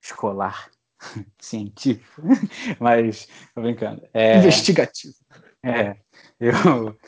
escolar, 0.02 0.70
científica. 1.38 2.22
Mas, 2.80 3.28
tô 3.54 3.62
brincando. 3.62 4.02
É, 4.12 4.38
Investigativo. 4.38 5.14
É. 5.62 5.96
Eu, 6.38 6.98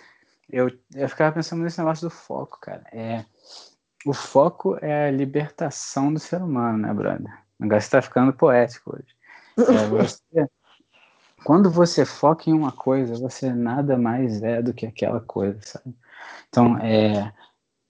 eu, 0.48 0.70
eu 0.94 1.08
ficava 1.08 1.34
pensando 1.34 1.62
nesse 1.62 1.78
negócio 1.78 2.08
do 2.08 2.14
foco, 2.14 2.58
cara. 2.60 2.84
É 2.92 3.24
o 4.06 4.12
foco 4.12 4.78
é 4.80 5.08
a 5.08 5.10
libertação 5.10 6.14
do 6.14 6.20
ser 6.20 6.40
humano, 6.40 6.78
né, 6.78 6.94
brother? 6.94 7.42
O 7.58 7.64
negócio 7.64 7.90
tá 7.90 8.00
ficando 8.00 8.32
poético 8.32 8.94
hoje. 8.94 9.08
É 9.58 9.88
você 9.88 10.20
quando 11.46 11.70
você 11.70 12.04
foca 12.04 12.50
em 12.50 12.52
uma 12.52 12.72
coisa, 12.72 13.14
você 13.14 13.52
nada 13.52 13.96
mais 13.96 14.42
é 14.42 14.60
do 14.60 14.74
que 14.74 14.84
aquela 14.84 15.20
coisa, 15.20 15.60
sabe? 15.62 15.94
Então, 16.48 16.76
é, 16.78 17.32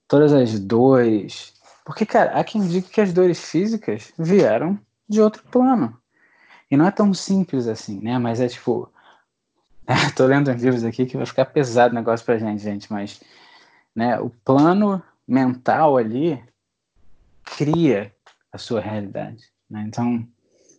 todas 0.07 0.31
as 0.31 0.59
dores. 0.59 1.55
Porque, 1.83 2.05
cara, 2.05 2.39
há 2.39 2.43
quem 2.43 2.67
diga 2.67 2.87
que 2.87 3.01
as 3.01 3.11
dores 3.11 3.49
físicas 3.49 4.13
vieram 4.15 4.79
de 5.09 5.19
outro 5.19 5.41
plano. 5.45 5.99
E 6.69 6.77
não 6.77 6.85
é 6.85 6.91
tão 6.91 7.11
simples 7.15 7.67
assim, 7.67 7.99
né? 7.99 8.19
Mas 8.19 8.39
é 8.39 8.47
tipo. 8.47 8.93
Tô 10.15 10.27
lendo 10.27 10.51
uns 10.51 10.61
livros 10.61 10.83
aqui 10.83 11.07
que 11.07 11.17
vai 11.17 11.25
ficar 11.25 11.45
pesado 11.45 11.93
o 11.93 11.95
negócio 11.95 12.23
pra 12.23 12.37
gente, 12.37 12.61
gente, 12.61 12.93
mas 12.93 13.19
né, 13.95 14.19
o 14.19 14.29
plano 14.29 15.01
mental 15.27 15.97
ali 15.97 16.39
cria 17.43 18.13
a 18.51 18.59
sua 18.59 18.79
realidade. 18.79 19.45
Né? 19.67 19.83
Então, 19.87 20.27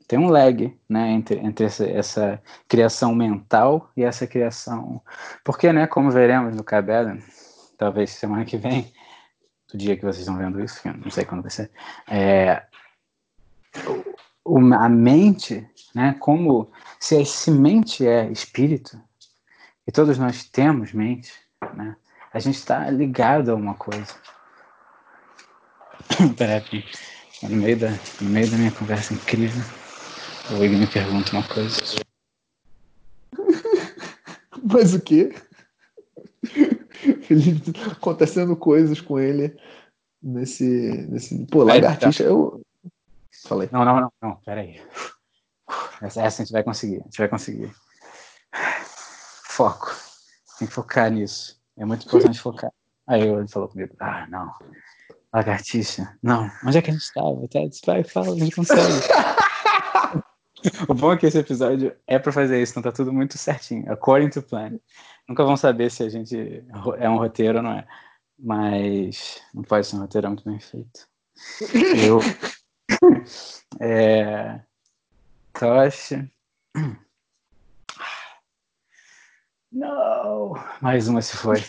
tem 0.09 0.19
um 0.19 0.31
lag 0.31 0.75
né, 0.89 1.11
entre, 1.11 1.39
entre 1.39 1.67
essa, 1.67 1.87
essa, 1.87 2.43
criação 2.67 3.15
mental 3.15 3.93
e 3.95 4.03
essa 4.03 4.27
criação. 4.27 5.03
Porque, 5.45 5.71
né, 5.71 5.87
como 5.87 6.11
veremos 6.11 6.57
no 6.57 6.65
Cabela, 6.65 7.19
talvez 7.77 8.11
semana 8.11 8.47
que 8.47 8.57
vem, 8.57 8.91
do 9.71 9.77
dia 9.77 9.97
que 9.97 10.03
vocês 10.03 10.21
estão 10.21 10.39
vendo 10.39 10.65
isso, 10.65 10.81
não 11.05 11.11
sei 11.11 11.27
quando 11.27 11.43
vai 11.43 11.51
ser, 11.51 11.71
é, 12.09 12.63
a 14.81 14.89
mente, 14.89 15.69
né, 15.95 16.17
como 16.19 16.73
se 16.99 17.15
a 17.15 17.25
semente 17.27 18.07
é 18.07 18.31
espírito, 18.31 18.99
e 19.87 19.93
todos 19.93 20.17
nós 20.17 20.43
temos 20.43 20.95
mente, 20.95 21.35
né, 21.75 21.95
a 22.33 22.39
gente 22.39 22.57
está 22.57 22.89
ligado 22.91 23.51
a 23.51 23.55
uma 23.55 23.75
coisa. 23.75 24.15
Peraí, 26.39 26.83
no 27.43 27.57
meio, 27.57 27.79
da, 27.79 27.91
no 28.23 28.31
meio 28.31 28.51
da 28.51 28.57
minha 28.57 28.73
conversa 28.73 29.13
incrível, 29.13 29.63
o 30.51 30.65
Igor 30.65 30.79
me 30.79 30.87
pergunta 30.87 31.33
uma 31.33 31.47
coisa. 31.47 31.77
Mas 34.63 34.95
o 34.95 35.01
quê? 35.01 35.35
acontecendo 37.93 38.57
coisas 38.57 39.01
com 39.01 39.19
ele 39.19 39.57
nesse. 40.23 41.07
nesse 41.09 41.47
pô, 41.47 41.65
lagartixa. 41.65 42.23
Eu. 42.23 42.63
Falei. 43.47 43.69
Não, 43.73 43.85
não, 43.85 44.01
não, 44.01 44.13
não, 44.21 44.37
peraí. 44.45 44.81
Essa, 46.01 46.23
essa 46.23 46.43
a 46.43 46.45
gente 46.45 46.53
vai 46.53 46.63
conseguir, 46.63 47.01
a 47.01 47.05
gente 47.05 47.19
vai 47.19 47.29
conseguir. 47.29 47.73
Foco. 49.45 49.95
Tem 50.59 50.67
que 50.67 50.75
focar 50.75 51.11
nisso. 51.11 51.61
É 51.77 51.85
muito 51.85 52.07
importante 52.07 52.41
focar. 52.41 52.73
Aí 53.07 53.23
ele 53.23 53.49
falou 53.49 53.69
comigo: 53.69 53.95
ah, 54.01 54.27
não. 54.29 54.53
Lagartixa. 55.33 56.17
Não. 56.23 56.51
Onde 56.65 56.79
é 56.79 56.83
que 56.83 56.91
a 56.91 56.93
gente 56.93 57.03
estava? 57.03 57.45
Até 57.45 57.69
vai, 57.87 58.03
fala, 58.03 58.33
a 58.35 58.39
gente 58.39 58.57
consegue. 58.57 58.83
o 60.89 60.95
bom 60.95 61.13
é 61.13 61.17
que 61.17 61.27
esse 61.27 61.39
episódio 61.39 61.95
é 62.07 62.19
para 62.19 62.33
fazer 62.33 62.61
isso, 62.61 62.73
então 62.73 62.83
tá 62.83 62.93
tudo 62.93 63.13
muito 63.13 63.37
certinho. 63.39 63.91
According 63.93 64.31
to 64.31 64.43
plan. 64.43 64.79
Nunca 65.29 65.45
vão 65.45 65.57
saber 65.57 65.91
se 65.91 66.03
a 66.03 66.09
gente 66.09 66.65
é 66.99 67.09
um 67.09 67.19
roteiro 67.19 67.59
ou 67.59 67.65
não 67.65 67.73
é. 67.73 67.87
Mas 68.39 69.43
não 69.53 69.63
pode 69.63 69.87
ser 69.87 69.97
um 69.97 70.01
roteiro 70.01 70.29
muito 70.29 70.45
bem 70.45 70.59
feito. 70.59 71.09
Eu. 72.03 72.21
é, 73.81 74.61
Tocha. 75.53 76.31
Não! 79.73 80.55
Mais 80.81 81.09
uma 81.09 81.21
se 81.21 81.37
foi. 81.37 81.63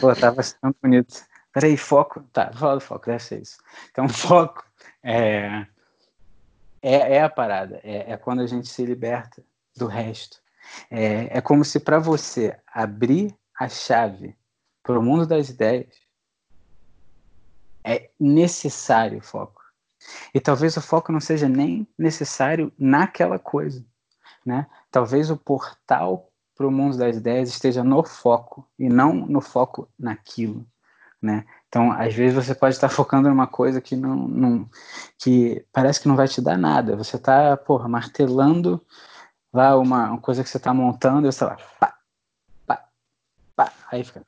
Pô, 0.00 0.14
tava 0.14 0.40
tão 0.60 0.74
bonito. 0.82 1.26
Peraí, 1.52 1.76
foco. 1.76 2.22
Tá, 2.32 2.52
fala 2.52 2.74
do 2.74 2.80
foco, 2.80 3.06
deve 3.06 3.22
ser 3.22 3.42
isso. 3.42 3.58
Então, 3.90 4.08
foco 4.08 4.64
é, 5.02 5.66
é, 6.84 7.16
é 7.16 7.22
a 7.22 7.30
parada. 7.30 7.80
É, 7.82 8.12
é 8.12 8.16
quando 8.16 8.40
a 8.40 8.46
gente 8.46 8.68
se 8.68 8.84
liberta 8.84 9.42
do 9.74 9.86
resto. 9.86 10.38
É, 10.90 11.38
é 11.38 11.40
como 11.40 11.64
se 11.64 11.80
para 11.80 11.98
você 11.98 12.56
abrir 12.66 13.34
a 13.58 13.68
chave 13.68 14.36
para 14.82 14.98
o 14.98 15.02
mundo 15.02 15.26
das 15.26 15.48
ideias 15.48 16.04
é 17.82 18.10
necessário 18.20 19.18
o 19.18 19.22
foco. 19.22 19.62
E 20.34 20.40
talvez 20.40 20.76
o 20.76 20.82
foco 20.82 21.10
não 21.10 21.20
seja 21.20 21.48
nem 21.48 21.86
necessário 21.98 22.70
naquela 22.78 23.38
coisa, 23.38 23.84
né? 24.44 24.66
Talvez 24.90 25.30
o 25.30 25.36
portal 25.36 26.30
para 26.54 26.66
o 26.66 26.70
mundo 26.70 26.98
das 26.98 27.16
ideias 27.16 27.48
esteja 27.48 27.82
no 27.82 28.02
foco 28.04 28.68
e 28.78 28.88
não 28.88 29.14
no 29.14 29.40
foco 29.40 29.88
naquilo, 29.98 30.66
né? 31.20 31.46
Então, 31.74 31.90
às 31.90 32.14
vezes 32.14 32.36
você 32.36 32.54
pode 32.54 32.76
estar 32.76 32.88
focando 32.94 33.28
numa 33.28 33.48
coisa 33.48 33.80
que 33.80 33.96
não, 33.96 34.14
não 34.14 34.70
que 35.18 35.66
parece 35.72 36.00
que 36.00 36.06
não 36.06 36.14
vai 36.14 36.28
te 36.28 36.40
dar 36.40 36.56
nada. 36.56 36.94
Você 36.94 37.16
está, 37.16 37.56
porra, 37.56 37.88
martelando 37.88 38.80
lá 39.52 39.76
uma, 39.76 40.10
uma 40.10 40.20
coisa 40.20 40.44
que 40.44 40.48
você 40.48 40.56
está 40.56 40.72
montando, 40.72 41.26
e 41.26 41.32
você 41.32 41.44
lá, 41.44 41.56
pá, 41.80 41.96
pá, 42.64 42.88
pá, 43.56 43.72
aí 43.90 44.04
fica, 44.04 44.22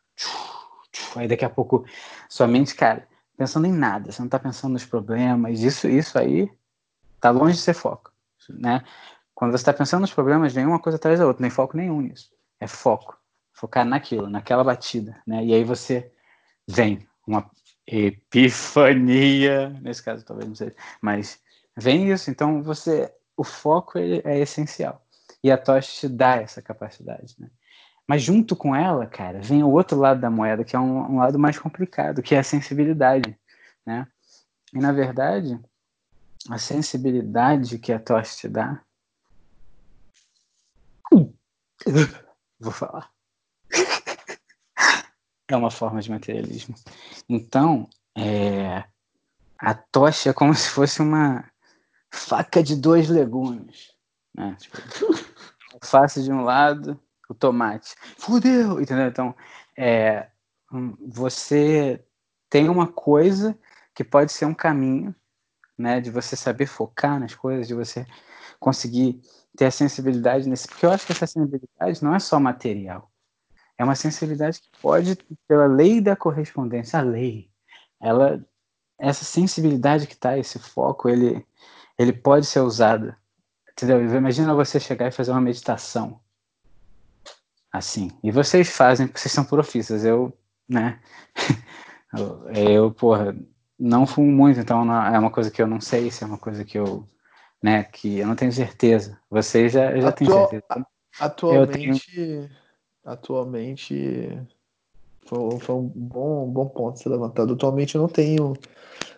aí 1.15 1.29
daqui 1.29 1.45
a 1.45 1.51
pouco 1.51 1.85
sua 2.29 2.49
mente, 2.49 2.75
cara, 2.75 3.07
pensando 3.37 3.67
em 3.67 3.73
nada, 3.73 4.11
você 4.11 4.21
não 4.21 4.27
está 4.27 4.41
pensando 4.41 4.73
nos 4.73 4.85
problemas, 4.85 5.61
isso, 5.61 5.89
isso 5.89 6.19
aí 6.19 6.51
tá 7.21 7.31
longe 7.31 7.55
de 7.55 7.61
ser 7.61 7.75
foco, 7.75 8.13
né? 8.51 8.85
Quando 9.35 9.53
você 9.53 9.63
está 9.63 9.73
pensando 9.73 10.01
nos 10.01 10.13
problemas, 10.13 10.53
vem 10.53 10.67
uma 10.67 10.81
coisa 10.81 10.97
atrás 10.97 11.19
da 11.21 11.27
outra, 11.27 11.43
não 11.43 11.49
tem 11.49 11.55
foco 11.55 11.77
nenhum 11.77 12.01
nisso, 12.01 12.31
é 12.61 12.67
foco, 12.67 13.17
focar 13.53 13.85
naquilo, 13.85 14.29
naquela 14.29 14.65
batida, 14.65 15.21
né? 15.25 15.45
E 15.45 15.55
aí 15.55 15.65
você 15.65 16.13
vem 16.69 17.07
uma 17.27 17.51
epifania, 17.87 19.71
nesse 19.83 20.03
caso 20.03 20.25
talvez 20.25 20.49
não 20.49 20.55
seja, 20.55 20.75
mas 21.01 21.41
vem 21.77 22.11
isso, 22.11 22.31
então 22.31 22.63
você, 22.63 23.13
o 23.37 23.45
foco 23.45 23.99
ele 23.99 24.23
é 24.25 24.39
essencial. 24.39 25.05
E 25.43 25.51
a 25.51 25.59
tocha 25.59 26.01
te 26.01 26.09
dá 26.09 26.37
essa 26.37 26.61
capacidade, 26.61 27.35
né? 27.39 27.49
Mas 28.09 28.23
junto 28.23 28.55
com 28.55 28.75
ela, 28.75 29.07
cara, 29.07 29.41
vem 29.41 29.65
o 29.65 29.71
outro 29.71 29.99
lado 29.99 30.21
da 30.21 30.31
moeda, 30.31 30.65
que 30.65 30.77
é 30.77 30.79
um, 30.79 31.15
um 31.15 31.17
lado 31.19 31.39
mais 31.39 31.59
complicado, 31.59 32.23
que 32.23 32.35
é 32.35 32.39
a 32.39 32.45
sensibilidade, 32.45 33.37
né? 33.85 34.07
E 34.73 34.79
na 34.79 34.93
verdade, 34.93 35.59
a 36.49 36.59
sensibilidade 36.59 37.79
que 37.79 37.93
a 37.93 37.99
tocha 37.99 38.37
te 38.37 38.49
dá. 38.49 38.81
Vou 42.61 42.73
falar. 42.73 43.16
É 45.49 45.57
uma 45.57 45.71
forma 45.71 46.01
de 46.01 46.11
materialismo. 46.11 46.75
Então, 47.29 47.89
é, 48.17 48.85
a 49.59 49.75
tocha 49.75 50.31
é 50.31 50.33
como 50.33 50.55
se 50.55 50.69
fosse 50.69 51.01
uma 51.01 51.45
faca 52.11 52.63
de 52.63 52.77
dois 52.77 53.09
legumes. 53.09 53.93
Né? 54.35 54.57
Tipo, 54.61 54.79
alface 55.75 56.23
de 56.23 56.33
um 56.33 56.43
lado, 56.43 57.01
o 57.29 57.35
tomate. 57.35 57.95
Fudeu! 58.17 58.81
Entendeu? 58.81 59.07
Então, 59.07 59.35
é, 59.77 60.29
você 61.07 62.05
tem 62.49 62.69
uma 62.69 62.87
coisa 62.87 63.57
que 63.95 64.05
pode 64.05 64.33
ser 64.33 64.45
um 64.45 64.55
caminho, 64.55 65.15
né, 65.77 66.01
de 66.01 66.11
você 66.11 66.37
saber 66.37 66.67
focar 66.67 67.21
nas 67.21 67.35
coisas, 67.35 67.67
de 67.67 67.75
você 67.75 68.07
conseguir 68.59 69.21
ter 69.57 69.67
a 69.67 69.71
sensibilidade 69.71 70.49
nesse, 70.49 70.69
porque 70.69 70.85
eu 70.85 70.91
acho 70.91 71.07
que 71.07 71.13
essa 71.13 71.27
sensibilidade 71.27 72.03
não 72.03 72.15
é 72.15 72.19
só 72.19 72.39
material. 72.39 73.11
É 73.79 73.85
uma 73.85 73.95
sensibilidade 73.95 74.61
que 74.61 74.71
pode, 74.81 75.19
pela 75.47 75.67
lei 75.67 76.01
da 76.01 76.17
correspondência, 76.17 76.99
a 76.99 77.03
lei, 77.03 77.51
ela, 78.01 78.43
essa 78.99 79.25
sensibilidade 79.25 80.07
que 80.07 80.15
está, 80.15 80.39
esse 80.39 80.59
foco, 80.59 81.09
ele, 81.09 81.45
ele 81.99 82.13
pode 82.13 82.47
ser 82.47 82.61
usado 82.61 83.15
Entendeu? 83.77 84.03
Imagina 84.03 84.55
você 84.55 84.81
chegar 84.81 85.09
e 85.09 85.13
fazer 85.13 85.33
uma 85.33 85.41
meditação. 85.41 86.19
Assim. 87.71 88.11
E 88.25 88.31
vocês 88.31 88.71
fazem, 88.71 89.07
porque 89.07 89.21
vocês 89.21 89.33
são 89.33 89.45
profistas. 89.45 90.03
Eu, 90.03 90.33
né? 90.67 90.99
eu, 92.57 92.91
porra, 92.91 93.37
não 93.79 94.07
fumo 94.07 94.33
muito, 94.33 94.59
então 94.59 94.83
não, 94.83 95.05
é 95.05 95.19
uma 95.19 95.31
coisa 95.31 95.51
que 95.51 95.61
eu 95.61 95.67
não 95.67 95.79
sei 95.79 96.11
se 96.11 96.25
é 96.25 96.27
uma 96.27 96.39
coisa 96.39 96.65
que 96.65 96.79
eu, 96.79 97.07
né, 97.63 97.85
que 97.85 98.19
eu 98.19 98.27
não 98.27 98.35
tenho 98.35 98.51
certeza. 98.51 99.21
Vocês 99.29 99.73
já, 99.73 99.95
já 100.01 100.11
têm 100.11 100.27
certeza. 100.27 100.87
Atualmente, 101.21 102.15
tenho... 102.15 102.51
atualmente 103.07 104.29
foi, 105.25 105.59
foi, 105.61 105.75
um 105.75 105.91
bom, 105.95 106.51
bom 106.51 106.67
ponto 106.67 106.99
ser 106.99 107.09
levantado. 107.09 107.55
Atualmente 107.55 107.95
eu 107.95 108.03
não 108.03 108.09
tenho 108.09 108.55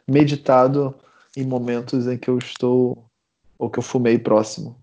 meditado 0.07 0.95
em 1.37 1.45
momentos 1.45 2.07
em 2.07 2.19
que 2.19 2.29
eu 2.29 2.39
estou 2.39 3.05
ou 3.59 3.71
que 3.71 3.79
eu 3.79 3.83
fumei 3.83 4.19
próximo. 4.19 4.77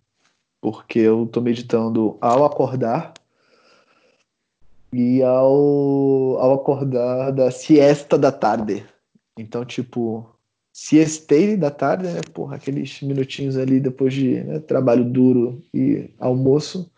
Porque 0.60 0.99
eu 0.99 1.28
tô 1.28 1.39
meditando 1.39 2.18
ao 2.20 2.43
acordar 2.43 3.14
e 4.91 5.22
ao, 5.22 6.38
ao 6.39 6.53
acordar 6.56 7.32
da 7.32 7.51
siesta 7.51 8.18
da 8.18 8.32
tarde. 8.32 8.86
Então, 9.38 9.66
tipo, 9.66 10.28
siestei 10.72 11.56
da 11.56 11.70
tarde, 11.70 12.08
né? 12.08 12.22
Porra, 12.34 12.56
aqueles 12.56 13.01
minutinhos 13.01 13.58
ali 13.58 13.80
depois 13.80 14.14
de 14.14 14.41
né, 14.43 14.60
trabalho 14.60 15.03
duro 15.06 15.62
e 15.74 16.10
almoço. 16.20 16.89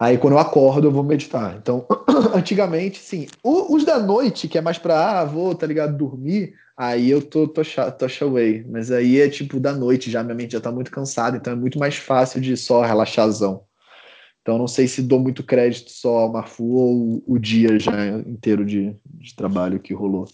Aí 0.00 0.16
quando 0.16 0.34
eu 0.34 0.38
acordo, 0.38 0.86
eu 0.86 0.92
vou 0.92 1.02
meditar. 1.02 1.56
Então, 1.56 1.84
antigamente, 2.32 3.00
sim. 3.00 3.26
O, 3.42 3.74
os 3.74 3.84
da 3.84 3.98
noite, 3.98 4.46
que 4.46 4.56
é 4.56 4.60
mais 4.60 4.78
pra, 4.78 5.20
ah, 5.20 5.24
vou, 5.24 5.54
tá 5.54 5.66
ligado, 5.66 5.96
dormir, 5.96 6.54
aí 6.76 7.10
eu 7.10 7.20
tô 7.20 7.48
tosha, 7.48 7.90
tosha 7.90 8.24
away. 8.24 8.64
Mas 8.68 8.92
aí 8.92 9.20
é 9.20 9.28
tipo 9.28 9.58
da 9.58 9.72
noite 9.72 10.10
já, 10.10 10.22
minha 10.22 10.36
mente 10.36 10.52
já 10.52 10.60
tá 10.60 10.70
muito 10.70 10.90
cansada, 10.90 11.36
então 11.36 11.52
é 11.52 11.56
muito 11.56 11.78
mais 11.78 11.96
fácil 11.96 12.40
de 12.40 12.56
só 12.56 12.82
relaxazão. 12.82 13.64
Então 14.40 14.56
não 14.56 14.68
sei 14.68 14.86
se 14.86 15.02
dou 15.02 15.18
muito 15.18 15.42
crédito 15.42 15.90
só 15.90 16.18
ao 16.18 16.32
Marfu 16.32 16.64
ou 16.64 17.22
o 17.26 17.38
dia 17.38 17.78
já 17.78 18.06
inteiro 18.20 18.64
de, 18.64 18.96
de 19.04 19.34
trabalho 19.34 19.80
que 19.80 19.92
rolou. 19.92 20.26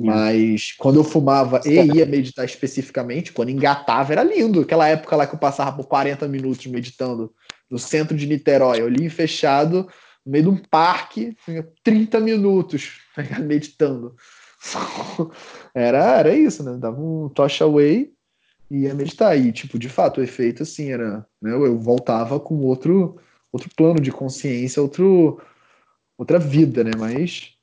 Mas 0.00 0.72
quando 0.78 1.00
eu 1.00 1.04
fumava 1.04 1.60
e 1.66 1.74
ia 1.96 2.06
meditar 2.06 2.44
especificamente, 2.44 3.32
quando 3.32 3.48
engatava, 3.48 4.12
era 4.12 4.22
lindo. 4.22 4.60
Aquela 4.60 4.86
época 4.86 5.16
lá 5.16 5.26
que 5.26 5.34
eu 5.34 5.38
passava 5.40 5.74
por 5.74 5.88
40 5.88 6.28
minutos 6.28 6.64
meditando 6.66 7.32
no 7.70 7.78
centro 7.78 8.16
de 8.16 8.26
Niterói, 8.26 8.82
olhinho 8.82 9.10
fechado, 9.10 9.88
no 10.24 10.32
meio 10.32 10.44
de 10.44 10.50
um 10.50 10.56
parque, 10.56 11.36
30 11.82 12.20
minutos 12.20 13.00
meditando. 13.40 14.16
Era, 15.74 16.18
era 16.18 16.34
isso, 16.34 16.64
né? 16.64 16.76
Dava 16.76 17.00
um 17.00 17.28
tocha 17.28 17.62
away 17.62 18.12
e 18.68 18.78
ia 18.78 18.94
meditar. 18.94 19.38
E, 19.38 19.52
tipo, 19.52 19.78
de 19.78 19.88
fato, 19.88 20.18
o 20.18 20.24
efeito, 20.24 20.64
assim, 20.64 20.90
era... 20.90 21.24
Né? 21.40 21.52
Eu 21.52 21.78
voltava 21.78 22.40
com 22.40 22.56
outro, 22.62 23.20
outro 23.52 23.70
plano 23.76 24.00
de 24.00 24.10
consciência, 24.10 24.82
outro, 24.82 25.40
outra 26.16 26.38
vida, 26.40 26.82
né? 26.82 26.90
Mas 26.98 27.54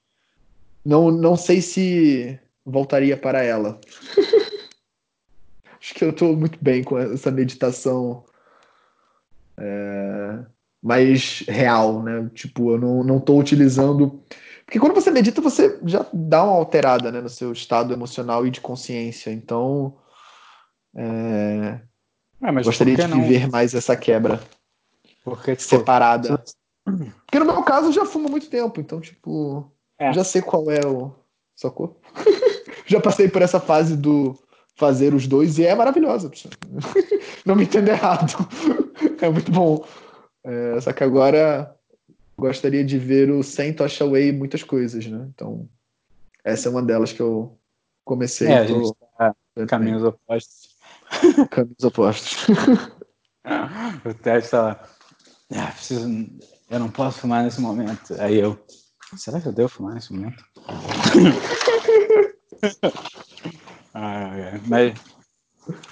não, 0.85 1.11
não 1.11 1.35
sei 1.35 1.61
se 1.61 2.39
voltaria 2.65 3.17
para 3.17 3.43
ela. 3.43 3.79
Acho 5.81 5.93
que 5.93 6.03
eu 6.03 6.11
estou 6.11 6.35
muito 6.35 6.57
bem 6.61 6.83
com 6.83 6.97
essa 6.97 7.29
meditação 7.29 8.23
é, 9.57 10.39
mais 10.81 11.43
real, 11.47 12.03
né? 12.03 12.29
Tipo, 12.33 12.71
eu 12.71 12.77
não, 12.77 13.03
não 13.03 13.19
tô 13.19 13.37
utilizando. 13.37 14.23
Porque 14.65 14.79
quando 14.79 14.95
você 14.95 15.11
medita, 15.11 15.41
você 15.41 15.79
já 15.85 16.05
dá 16.13 16.43
uma 16.43 16.53
alterada 16.55 17.11
né, 17.11 17.21
no 17.21 17.29
seu 17.29 17.51
estado 17.51 17.93
emocional 17.93 18.45
e 18.45 18.51
de 18.51 18.61
consciência. 18.61 19.31
Então, 19.31 19.95
é... 20.95 21.79
Ah, 22.41 22.51
gostaria 22.51 22.95
de 22.95 23.07
não? 23.07 23.27
ver 23.27 23.49
mais 23.49 23.73
essa 23.73 23.95
quebra 23.95 24.39
Porque, 25.23 25.55
tipo, 25.55 25.69
separada. 25.69 26.43
Porque 26.83 27.39
no 27.39 27.45
meu 27.45 27.63
caso 27.63 27.87
eu 27.87 27.93
já 27.93 28.05
fumo 28.05 28.27
há 28.27 28.31
muito 28.31 28.49
tempo, 28.49 28.79
então, 28.79 29.01
tipo, 29.01 29.71
é. 29.97 30.13
já 30.13 30.23
sei 30.23 30.41
qual 30.41 30.69
é 30.69 30.85
o. 30.85 31.11
Sacou? 31.55 31.99
já 32.85 32.99
passei 32.99 33.27
por 33.27 33.41
essa 33.41 33.59
fase 33.59 33.95
do 33.95 34.37
fazer 34.75 35.13
os 35.13 35.25
dois 35.25 35.57
e 35.57 35.65
é 35.65 35.73
maravilhosa. 35.73 36.29
Não 37.45 37.55
me 37.55 37.63
entenda 37.63 37.91
errado. 37.91 38.33
É 39.25 39.29
muito 39.29 39.51
bom. 39.51 39.85
É, 40.43 40.79
só 40.79 40.93
que 40.93 41.03
agora 41.03 41.75
gostaria 42.37 42.85
de 42.85 42.99
ver 42.99 43.31
o 43.31 43.41
sem 43.41 43.73
Tocha 43.73 44.03
Away 44.03 44.31
muitas 44.31 44.61
coisas, 44.61 45.07
né? 45.07 45.27
Então, 45.33 45.67
essa 46.43 46.67
é 46.67 46.71
uma 46.71 46.83
delas 46.83 47.11
que 47.11 47.21
eu 47.21 47.57
comecei. 48.03 48.47
É, 48.47 48.59
a 48.59 48.67
gente 48.67 48.93
tá 49.17 49.35
caminhos 49.67 50.03
opostos. 50.03 50.75
Caminhos 51.49 51.83
opostos. 51.83 52.45
o 54.05 54.13
Ted 54.13 54.47
tá 54.47 54.61
lá. 54.61 54.87
Ah, 55.55 55.71
preciso, 55.71 56.07
eu 56.69 56.79
não 56.79 56.91
posso 56.91 57.21
fumar 57.21 57.43
nesse 57.43 57.59
momento. 57.59 58.13
Aí 58.19 58.37
eu. 58.37 58.63
Será 59.17 59.41
que 59.41 59.47
eu 59.47 59.53
devo 59.53 59.69
fumar 59.69 59.95
nesse 59.95 60.13
momento? 60.13 60.45
ah, 63.93 64.59
mas 64.67 64.93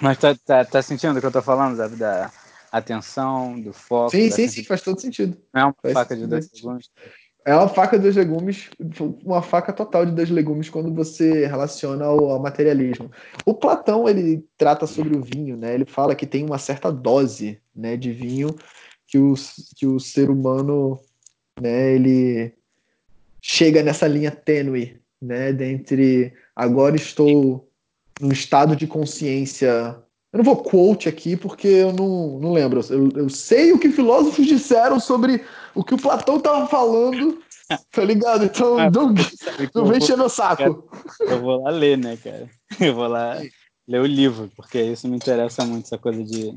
mas 0.00 0.18
tá, 0.18 0.36
tá, 0.46 0.64
tá, 0.64 0.82
sentindo 0.82 1.16
o 1.16 1.20
que 1.20 1.26
eu 1.26 1.32
tô 1.32 1.42
falando, 1.42 1.76
da, 1.76 1.88
da 1.88 2.30
atenção, 2.78 3.60
do 3.60 3.72
foco? 3.72 4.10
Sim, 4.10 4.30
sim, 4.30 4.48
sim, 4.48 4.64
faz 4.64 4.82
todo 4.82 5.00
sentido. 5.00 5.36
Não 5.52 5.60
é 5.60 5.64
uma 5.66 5.74
faz 5.80 5.94
faca 5.94 6.16
de 6.16 6.26
dois 6.26 6.50
legumes? 6.52 6.90
É 7.46 7.54
uma 7.54 7.68
faca 7.68 7.96
de 7.98 8.02
dois 8.02 8.16
legumes, 8.16 8.70
uma 9.22 9.42
faca 9.42 9.72
total 9.72 10.06
de 10.06 10.12
dois 10.12 10.30
legumes 10.30 10.70
quando 10.70 10.92
você 10.94 11.46
relaciona 11.46 12.06
ao, 12.06 12.30
ao, 12.30 12.40
materialismo. 12.40 13.10
O 13.44 13.54
Platão, 13.54 14.08
ele 14.08 14.46
trata 14.56 14.86
sobre 14.86 15.14
o 15.14 15.22
vinho, 15.22 15.54
né? 15.56 15.74
Ele 15.74 15.84
fala 15.84 16.14
que 16.14 16.26
tem 16.26 16.42
uma 16.42 16.58
certa 16.58 16.90
dose 16.90 17.60
né, 17.76 17.98
de 17.98 18.12
vinho 18.12 18.56
que 19.06 19.18
o, 19.18 19.34
que 19.76 19.86
o 19.86 20.00
ser 20.00 20.30
humano, 20.30 20.98
né, 21.60 21.94
ele 21.94 22.54
chega 23.40 23.82
nessa 23.82 24.08
linha 24.08 24.30
tênue, 24.30 25.00
né, 25.20 25.52
dentre 25.52 26.32
agora 26.56 26.96
estou 26.96 27.68
num 28.20 28.32
estado 28.32 28.74
de 28.74 28.86
consciência. 28.86 29.96
Eu 30.34 30.38
não 30.38 30.44
vou 30.44 30.56
quote 30.56 31.08
aqui 31.08 31.36
porque 31.36 31.68
eu 31.68 31.92
não, 31.92 32.40
não 32.40 32.52
lembro. 32.52 32.80
Eu, 32.90 33.08
eu 33.14 33.28
sei 33.28 33.72
o 33.72 33.78
que 33.78 33.88
filósofos 33.88 34.44
disseram 34.44 34.98
sobre 34.98 35.44
o 35.72 35.84
que 35.84 35.94
o 35.94 35.96
Platão 35.96 36.38
estava 36.38 36.66
falando, 36.66 37.40
tá 37.92 38.02
ligado? 38.02 38.44
Então 38.44 38.76
ah, 38.76 38.90
não, 38.90 39.14
não 39.72 39.86
vem 39.86 39.98
encher 39.98 40.16
meu 40.16 40.28
saco. 40.28 40.90
Eu 41.20 41.40
vou 41.40 41.62
lá 41.62 41.70
ler, 41.70 41.96
né, 41.96 42.16
cara? 42.16 42.50
Eu 42.80 42.96
vou 42.96 43.06
lá 43.06 43.40
ler 43.86 44.00
o 44.00 44.06
livro, 44.06 44.50
porque 44.56 44.82
isso 44.82 45.06
me 45.06 45.14
interessa 45.14 45.64
muito, 45.64 45.84
essa 45.84 45.98
coisa 45.98 46.24
de, 46.24 46.52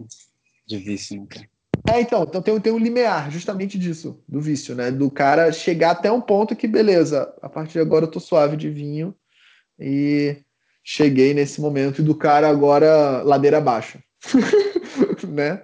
de 0.66 0.78
vício, 0.80 1.16
né, 1.16 1.28
cara? 1.30 1.48
É, 1.88 2.02
então, 2.02 2.24
então 2.24 2.42
tem, 2.42 2.60
tem 2.60 2.74
um 2.74 2.80
limiar 2.80 3.30
justamente 3.30 3.78
disso, 3.78 4.20
do 4.28 4.42
vício, 4.42 4.74
né? 4.74 4.90
Do 4.90 5.12
cara 5.12 5.52
chegar 5.52 5.92
até 5.92 6.12
um 6.12 6.20
ponto 6.20 6.56
que, 6.56 6.68
beleza, 6.68 7.32
a 7.44 7.48
partir 7.48 7.74
de 7.74 7.80
agora 7.82 8.06
eu 8.06 8.12
tô 8.12 8.20
suave 8.20 8.58
de 8.58 8.72
vinho 8.72 9.14
e 9.80 10.38
cheguei 10.90 11.34
nesse 11.34 11.60
momento 11.60 12.00
e 12.00 12.04
do 12.04 12.16
cara 12.16 12.48
agora 12.48 13.22
ladeira 13.22 13.58
abaixo, 13.58 14.00
né? 15.28 15.62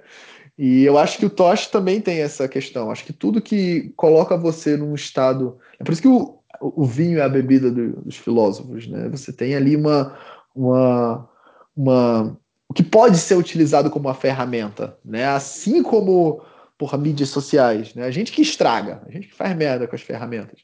E 0.58 0.84
eu 0.84 0.98
acho 0.98 1.18
que 1.18 1.26
o 1.26 1.30
Tosh 1.30 1.68
também 1.68 2.02
tem 2.02 2.20
essa 2.20 2.46
questão. 2.46 2.92
Acho 2.92 3.06
que 3.06 3.14
tudo 3.14 3.42
que 3.42 3.94
coloca 3.96 4.36
você 4.36 4.76
num 4.76 4.94
estado. 4.94 5.58
É 5.80 5.84
por 5.84 5.94
isso 5.94 6.02
que 6.02 6.10
o, 6.10 6.40
o 6.60 6.86
vinho 6.86 7.20
é 7.20 7.22
a 7.22 7.30
bebida 7.30 7.72
do, 7.72 8.02
dos 8.02 8.18
filósofos, 8.18 8.86
né? 8.86 9.08
Você 9.10 9.32
tem 9.32 9.56
ali 9.56 9.78
uma, 9.78 10.14
uma, 10.54 11.30
uma. 11.74 12.38
O 12.68 12.74
que 12.74 12.84
pode 12.84 13.18
ser 13.18 13.36
utilizado 13.36 13.90
como 13.90 14.10
uma 14.10 14.14
ferramenta, 14.14 14.98
né? 15.06 15.26
Assim 15.26 15.82
como 15.82 16.44
por 16.78 17.00
mídias 17.00 17.30
sociais, 17.30 17.96
né? 17.96 18.04
A 18.04 18.12
gente 18.12 18.34
que 18.34 18.42
estraga, 18.42 19.02
a 19.08 19.10
gente 19.10 19.30
que 19.30 19.36
faz 19.36 19.56
merda 19.56 19.88
com 19.88 19.96
as 19.96 20.02
ferramentas. 20.02 20.60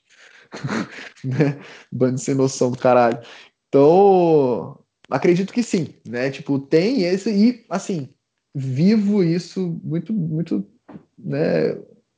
né? 1.24 1.60
Bando 1.92 2.18
sem 2.18 2.36
noção 2.36 2.72
do 2.72 2.78
caralho. 2.78 3.20
Então, 3.70 4.84
acredito 5.10 5.54
que 5.54 5.62
sim, 5.62 5.94
né? 6.08 6.32
Tipo, 6.32 6.60
tem 6.60 7.04
esse 7.04 7.30
e 7.32 7.66
assim, 7.70 8.10
vivo 8.54 9.24
isso 9.24 9.80
muito 9.84 10.12
muito, 10.12 10.68
né, 11.18 11.76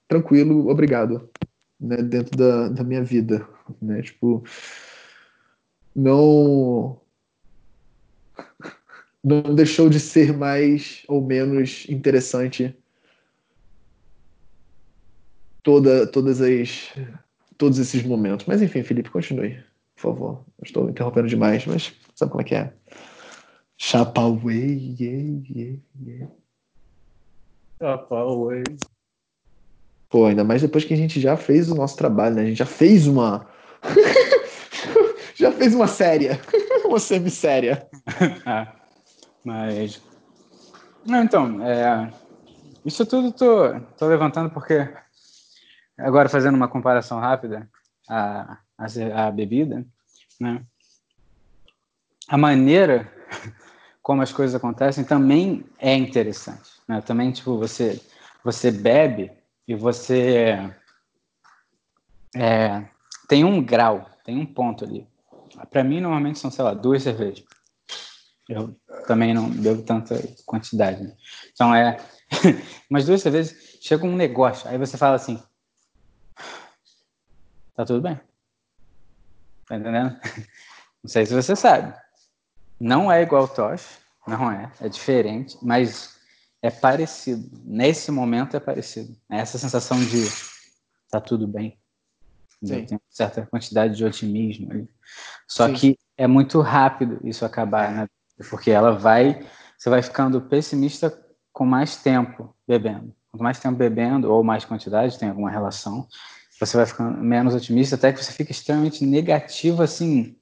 tranquilo, 0.07 0.69
obrigado, 0.69 1.29
né, 1.79 1.97
dentro 1.97 2.37
da, 2.37 2.69
da 2.69 2.83
minha 2.83 3.03
vida, 3.03 3.47
né? 3.81 4.01
Tipo, 4.01 4.43
não 5.95 7.01
não 9.23 9.53
deixou 9.53 9.89
de 9.89 9.99
ser 9.99 10.35
mais 10.35 11.03
ou 11.07 11.21
menos 11.21 11.85
interessante 11.89 12.75
toda 15.61 16.07
todas 16.07 16.41
as 16.41 16.93
todos 17.57 17.77
esses 17.77 18.03
momentos. 18.03 18.45
Mas 18.45 18.61
enfim, 18.61 18.83
Felipe, 18.83 19.09
continue 19.11 19.70
por 20.01 20.13
favor. 20.13 20.45
Eu 20.57 20.63
estou 20.65 20.89
interrompendo 20.89 21.27
demais, 21.27 21.65
mas 21.65 21.93
sabe 22.15 22.31
como 22.31 22.41
é 22.41 22.43
que 22.43 22.55
é? 22.55 22.73
Chapa 23.77 24.21
away, 24.21 24.95
yeah, 24.99 25.43
yeah, 25.49 25.79
yeah. 26.03 26.33
Chapa 27.79 28.15
away. 28.15 28.63
Pô, 30.09 30.25
ainda 30.25 30.43
mais 30.43 30.61
depois 30.61 30.83
que 30.83 30.93
a 30.93 30.97
gente 30.97 31.21
já 31.21 31.37
fez 31.37 31.69
o 31.69 31.75
nosso 31.75 31.95
trabalho, 31.95 32.35
né? 32.35 32.41
A 32.41 32.45
gente 32.45 32.57
já 32.57 32.65
fez 32.65 33.07
uma. 33.07 33.47
já 35.35 35.51
fez 35.51 35.73
uma 35.73 35.87
série. 35.87 36.29
uma 36.85 36.99
semisséria. 36.99 37.87
ah, 38.45 38.73
mas. 39.43 40.01
Não, 41.05 41.23
então, 41.23 41.65
é... 41.65 42.11
isso 42.85 43.05
tudo 43.05 43.31
tô, 43.31 43.79
tô 43.97 44.07
levantando 44.07 44.49
porque. 44.49 44.87
Agora, 45.97 46.27
fazendo 46.29 46.55
uma 46.55 46.67
comparação 46.67 47.19
rápida, 47.19 47.69
a, 48.09 48.57
a, 48.81 49.27
a 49.27 49.31
bebida, 49.31 49.85
né? 50.39 50.65
A 52.27 52.37
maneira 52.37 53.11
como 54.01 54.21
as 54.21 54.31
coisas 54.31 54.55
acontecem 54.55 55.03
também 55.03 55.65
é 55.77 55.95
interessante, 55.95 56.71
né? 56.87 57.01
Também 57.01 57.31
tipo 57.31 57.57
você 57.57 58.01
você 58.43 58.71
bebe 58.71 59.31
e 59.67 59.75
você 59.75 60.57
é, 62.35 62.87
tem 63.27 63.43
um 63.43 63.63
grau, 63.63 64.09
tem 64.23 64.37
um 64.37 64.45
ponto 64.45 64.83
ali. 64.83 65.07
Para 65.69 65.83
mim 65.83 66.01
normalmente 66.01 66.39
são 66.39 66.49
sei 66.49 66.63
lá 66.63 66.73
duas 66.73 67.03
cervejas. 67.03 67.43
Eu 68.49 68.75
também 69.07 69.33
não 69.33 69.49
bebo 69.49 69.83
tanta 69.83 70.15
quantidade. 70.45 71.03
Né? 71.03 71.15
Então 71.53 71.73
é, 71.73 71.97
mas 72.89 73.05
duas 73.05 73.21
cervejas 73.21 73.77
chega 73.79 74.05
um 74.05 74.15
negócio, 74.15 74.67
aí 74.69 74.77
você 74.77 74.97
fala 74.97 75.15
assim, 75.15 75.41
tá 77.75 77.85
tudo 77.85 78.01
bem. 78.01 78.19
Tá 79.71 79.77
entendendo? 79.77 80.19
Não 81.01 81.09
sei 81.09 81.25
se 81.25 81.33
você 81.33 81.55
sabe. 81.55 81.97
Não 82.77 83.09
é 83.09 83.21
igual 83.21 83.47
Tosh, 83.47 83.99
não 84.27 84.51
é, 84.51 84.69
é 84.81 84.89
diferente, 84.89 85.57
mas 85.61 86.17
é 86.61 86.69
parecido. 86.69 87.49
Nesse 87.63 88.11
momento 88.11 88.57
é 88.57 88.59
parecido. 88.59 89.15
É 89.29 89.37
essa 89.37 89.57
sensação 89.57 89.97
de 89.97 90.27
tá 91.09 91.21
tudo 91.21 91.47
bem. 91.47 91.79
Tem 92.67 92.99
certa 93.09 93.45
quantidade 93.45 93.95
de 93.95 94.03
otimismo 94.03 94.69
ali. 94.69 94.89
Só 95.47 95.67
Sim. 95.67 95.73
que 95.73 95.99
é 96.17 96.27
muito 96.27 96.59
rápido 96.59 97.21
isso 97.23 97.45
acabar, 97.45 97.93
né? 97.93 98.09
Porque 98.49 98.71
ela 98.71 98.91
vai, 98.91 99.47
você 99.77 99.89
vai 99.89 100.01
ficando 100.03 100.41
pessimista 100.41 101.17
com 101.53 101.65
mais 101.65 101.95
tempo 101.95 102.53
bebendo. 102.67 103.15
Quanto 103.31 103.43
mais 103.43 103.57
tempo 103.57 103.77
bebendo, 103.77 104.29
ou 104.29 104.43
mais 104.43 104.65
quantidade, 104.65 105.17
tem 105.17 105.29
alguma 105.29 105.49
relação, 105.49 106.05
você 106.65 106.77
vai 106.77 106.85
ficando 106.85 107.17
menos 107.17 107.55
otimista, 107.55 107.95
até 107.95 108.13
que 108.13 108.23
você 108.23 108.31
fica 108.31 108.51
extremamente 108.51 109.05
negativo, 109.05 109.81
assim, 109.81 110.35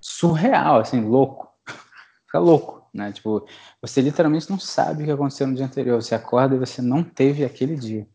surreal, 0.00 0.80
assim, 0.80 1.00
louco. 1.00 1.48
Fica 2.26 2.38
louco, 2.38 2.88
né? 2.94 3.12
Tipo, 3.12 3.46
você 3.82 4.00
literalmente 4.00 4.48
não 4.50 4.58
sabe 4.58 5.02
o 5.02 5.06
que 5.06 5.12
aconteceu 5.12 5.46
no 5.46 5.54
dia 5.54 5.66
anterior. 5.66 6.00
Você 6.00 6.14
acorda 6.14 6.54
e 6.54 6.58
você 6.58 6.80
não 6.80 7.02
teve 7.02 7.44
aquele 7.44 7.76
dia. 7.76 8.06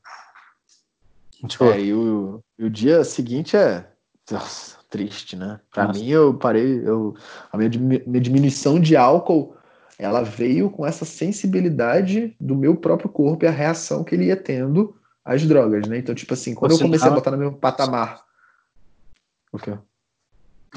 Tipo, 1.48 1.66
é, 1.66 1.82
e 1.82 1.94
o, 1.94 2.42
e 2.58 2.64
o 2.64 2.70
dia 2.70 3.04
seguinte 3.04 3.58
é 3.58 3.90
nossa, 4.32 4.78
triste, 4.90 5.36
né? 5.36 5.60
Para 5.72 5.92
mim, 5.94 6.08
eu 6.08 6.34
parei, 6.34 6.82
eu, 6.88 7.16
a 7.52 7.58
minha, 7.58 7.70
minha 8.08 8.22
diminuição 8.22 8.80
de 8.80 8.96
álcool, 8.96 9.56
ela 10.00 10.24
veio 10.24 10.70
com 10.70 10.86
essa 10.86 11.06
sensibilidade 11.06 12.36
do 12.40 12.56
meu 12.56 12.76
próprio 12.76 13.10
corpo 13.10 13.46
e 13.46 13.48
a 13.48 13.52
reação 13.52 14.04
que 14.04 14.16
ele 14.16 14.26
ia 14.26 14.36
tendo 14.36 14.96
às 15.26 15.46
drogas, 15.46 15.88
né? 15.88 15.98
Então, 15.98 16.14
tipo 16.14 16.36
assim, 16.36 16.54
quando 16.54 16.72
Você 16.72 16.84
eu 16.84 16.88
comecei 16.88 17.08
não... 17.08 17.14
a 17.14 17.16
botar 17.18 17.32
no 17.32 17.38
meu 17.38 17.52
patamar. 17.52 18.24
O 19.52 19.58
quê? 19.58 19.78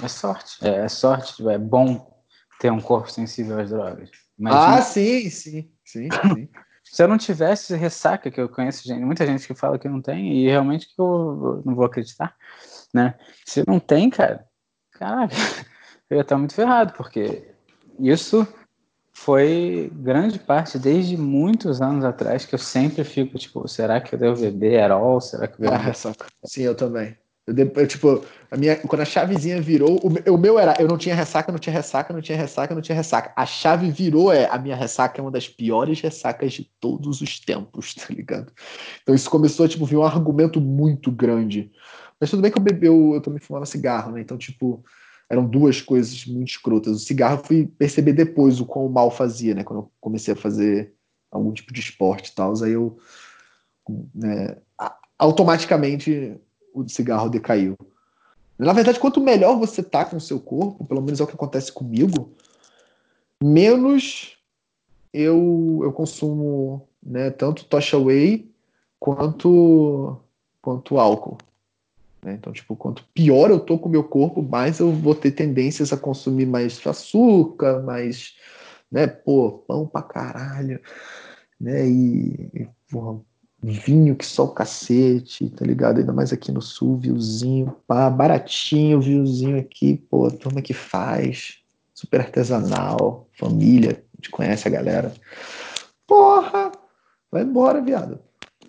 É 0.02 0.08
sorte. 0.08 0.64
É, 0.66 0.84
é 0.84 0.88
sorte, 0.88 1.36
tipo, 1.36 1.50
é 1.50 1.58
bom 1.58 2.18
ter 2.58 2.72
um 2.72 2.80
corpo 2.80 3.10
sensível 3.10 3.60
às 3.60 3.70
drogas. 3.70 4.10
Imagina... 4.38 4.78
Ah, 4.78 4.82
sim, 4.82 5.28
sim, 5.28 5.70
sim, 5.84 6.08
sim. 6.34 6.48
Se 6.90 7.02
eu 7.02 7.08
não 7.08 7.18
tivesse 7.18 7.76
ressaca, 7.76 8.30
que 8.30 8.40
eu 8.40 8.48
conheço 8.48 8.88
gente, 8.88 9.04
muita 9.04 9.26
gente 9.26 9.46
que 9.46 9.54
fala 9.54 9.78
que 9.78 9.86
não 9.86 10.00
tem, 10.00 10.38
e 10.38 10.48
realmente 10.48 10.86
que 10.86 10.98
eu 10.98 11.62
não 11.66 11.74
vou 11.74 11.84
acreditar, 11.84 12.34
né? 12.94 13.14
Se 13.44 13.62
não 13.66 13.78
tem, 13.78 14.08
cara, 14.08 14.46
caraca, 14.92 15.34
eu 16.08 16.16
ia 16.16 16.22
estar 16.22 16.38
muito 16.38 16.54
ferrado, 16.54 16.94
porque 16.94 17.46
isso 17.98 18.48
foi 19.24 19.90
grande 19.94 20.38
parte 20.38 20.78
desde 20.78 21.16
muitos 21.16 21.82
anos 21.82 22.04
atrás 22.04 22.46
que 22.46 22.54
eu 22.54 22.58
sempre 22.58 23.02
fico 23.02 23.36
tipo, 23.36 23.66
será 23.66 24.00
que 24.00 24.14
eu 24.14 24.18
devo 24.18 24.40
beber 24.40 24.74
Herol? 24.74 25.20
Será 25.20 25.48
que 25.48 25.54
eu 25.62 25.68
devo... 25.68 25.74
Ah, 25.74 25.92
sim, 26.44 26.62
eu 26.62 26.74
também. 26.74 27.16
Eu, 27.44 27.54
eu, 27.56 27.86
tipo, 27.86 28.24
a 28.50 28.56
minha, 28.56 28.76
quando 28.76 29.02
a 29.02 29.04
chavezinha 29.04 29.60
virou, 29.60 30.00
o, 30.02 30.32
o, 30.32 30.38
meu 30.38 30.58
era, 30.58 30.80
eu 30.80 30.86
não 30.86 30.96
tinha 30.96 31.14
ressaca, 31.14 31.50
não 31.50 31.58
tinha 31.58 31.74
ressaca, 31.74 32.12
não 32.14 32.20
tinha 32.20 32.38
ressaca, 32.38 32.74
não 32.74 32.80
tinha 32.80 32.94
ressaca. 32.94 33.32
A 33.34 33.44
chave 33.44 33.90
virou, 33.90 34.32
é, 34.32 34.46
a 34.46 34.58
minha 34.58 34.76
ressaca 34.76 35.20
é 35.20 35.22
uma 35.22 35.32
das 35.32 35.48
piores 35.48 36.00
ressacas 36.00 36.52
de 36.52 36.70
todos 36.80 37.20
os 37.20 37.40
tempos, 37.40 37.94
tá 37.98 38.06
ligado? 38.14 38.52
Então 39.02 39.14
isso 39.14 39.28
começou 39.28 39.66
a, 39.66 39.68
tipo, 39.68 39.84
vir 39.84 39.96
um 39.96 40.04
argumento 40.04 40.60
muito 40.60 41.10
grande. 41.10 41.72
Mas 42.20 42.30
tudo 42.30 42.40
bem 42.40 42.52
que 42.52 42.58
eu 42.58 42.62
bebi, 42.62 42.86
eu, 42.86 43.14
eu 43.14 43.20
também 43.20 43.40
fumava 43.40 43.66
cigarro, 43.66 44.12
né? 44.12 44.20
Então, 44.20 44.38
tipo, 44.38 44.84
eram 45.30 45.46
duas 45.46 45.80
coisas 45.80 46.24
muito 46.26 46.48
escrotas. 46.48 46.96
O 46.96 46.98
cigarro 46.98 47.38
eu 47.38 47.44
fui 47.44 47.66
perceber 47.66 48.12
depois 48.12 48.60
o 48.60 48.66
quão 48.66 48.88
mal 48.88 49.10
fazia, 49.10 49.54
né? 49.54 49.62
Quando 49.62 49.80
eu 49.80 49.92
comecei 50.00 50.32
a 50.32 50.36
fazer 50.36 50.94
algum 51.30 51.52
tipo 51.52 51.72
de 51.72 51.80
esporte 51.80 52.28
e 52.28 52.34
tal. 52.34 52.52
Aí 52.62 52.72
eu, 52.72 52.98
né, 54.14 54.56
automaticamente 55.18 56.36
o 56.72 56.88
cigarro 56.88 57.28
decaiu. 57.28 57.76
Na 58.58 58.72
verdade, 58.72 58.98
quanto 58.98 59.20
melhor 59.20 59.58
você 59.58 59.82
tá 59.82 60.04
com 60.04 60.16
o 60.16 60.20
seu 60.20 60.40
corpo, 60.40 60.84
pelo 60.84 61.02
menos 61.02 61.20
é 61.20 61.22
o 61.24 61.26
que 61.26 61.34
acontece 61.34 61.70
comigo, 61.70 62.32
menos 63.42 64.36
eu, 65.12 65.80
eu 65.82 65.92
consumo 65.92 66.88
né, 67.02 67.30
tanto 67.30 67.64
tocha 67.64 67.96
whey 67.96 68.50
quanto, 68.98 70.18
quanto 70.60 70.98
álcool. 70.98 71.38
Né? 72.22 72.34
Então, 72.34 72.52
tipo, 72.52 72.76
quanto 72.76 73.04
pior 73.14 73.50
eu 73.50 73.60
tô 73.60 73.78
com 73.78 73.88
o 73.88 73.92
meu 73.92 74.04
corpo, 74.04 74.42
mais 74.42 74.78
eu 74.78 74.92
vou 74.92 75.14
ter 75.14 75.32
tendências 75.32 75.92
a 75.92 75.96
consumir 75.96 76.46
mais 76.46 76.84
açúcar, 76.86 77.82
mais, 77.82 78.34
né, 78.90 79.06
pô, 79.06 79.64
pão 79.66 79.86
pra 79.86 80.02
caralho, 80.02 80.80
né, 81.60 81.88
e, 81.88 82.50
e 82.54 82.68
porra, 82.90 83.20
vinho 83.62 84.16
que 84.16 84.24
só 84.24 84.44
o 84.44 84.52
cacete, 84.52 85.50
tá 85.50 85.64
ligado? 85.64 85.98
Ainda 85.98 86.12
mais 86.12 86.32
aqui 86.32 86.52
no 86.52 86.62
sul, 86.62 86.96
viuzinho, 86.98 87.74
pá, 87.86 88.08
baratinho, 88.08 89.00
viuzinho 89.00 89.58
aqui, 89.58 89.96
pô, 89.96 90.30
turma 90.30 90.62
que 90.62 90.74
faz, 90.74 91.58
super 91.94 92.20
artesanal, 92.20 93.28
família, 93.38 94.04
a 94.12 94.16
gente 94.16 94.30
conhece 94.30 94.68
a 94.68 94.70
galera. 94.70 95.12
Porra, 96.06 96.72
vai 97.30 97.42
embora, 97.42 97.80
viado. 97.82 98.20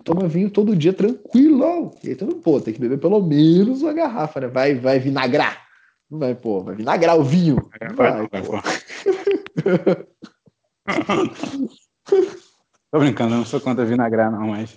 Toma 0.04 0.28
vinho 0.28 0.50
todo 0.50 0.76
dia 0.76 0.94
tranquilo. 0.94 1.92
E 2.04 2.10
aí 2.10 2.18
não, 2.22 2.40
pô, 2.42 2.60
tem 2.60 2.74
que 2.74 2.80
beber 2.80 3.00
pelo 3.00 3.22
menos 3.22 3.82
uma 3.82 3.94
garrafa, 3.94 4.42
né? 4.42 4.48
Vai, 4.48 4.76
vai 4.76 5.00
vinagrar. 5.00 5.66
Não 6.10 6.20
vai, 6.20 6.34
pô, 6.36 6.64
vai 6.64 6.76
vinagrar 6.76 7.18
o 7.18 7.24
vinho. 7.24 7.70
Vai, 7.96 8.28
vai, 8.28 8.42
pô. 8.42 8.54
Tô 12.92 13.00
brincando, 13.00 13.36
eu 13.36 13.38
não 13.40 13.46
sou 13.46 13.62
contra 13.62 13.86
vinagrar, 13.86 14.32
não, 14.32 14.48
mas 14.48 14.76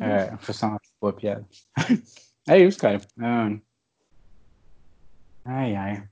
é, 0.00 0.36
foi 0.38 0.54
só 0.54 0.68
uma 0.68 0.80
boa 1.00 1.12
piada. 1.12 1.44
É 2.48 2.58
isso, 2.58 2.78
cara. 2.78 2.96
É... 2.96 3.60
Ai, 5.44 5.76
ai. 5.76 6.08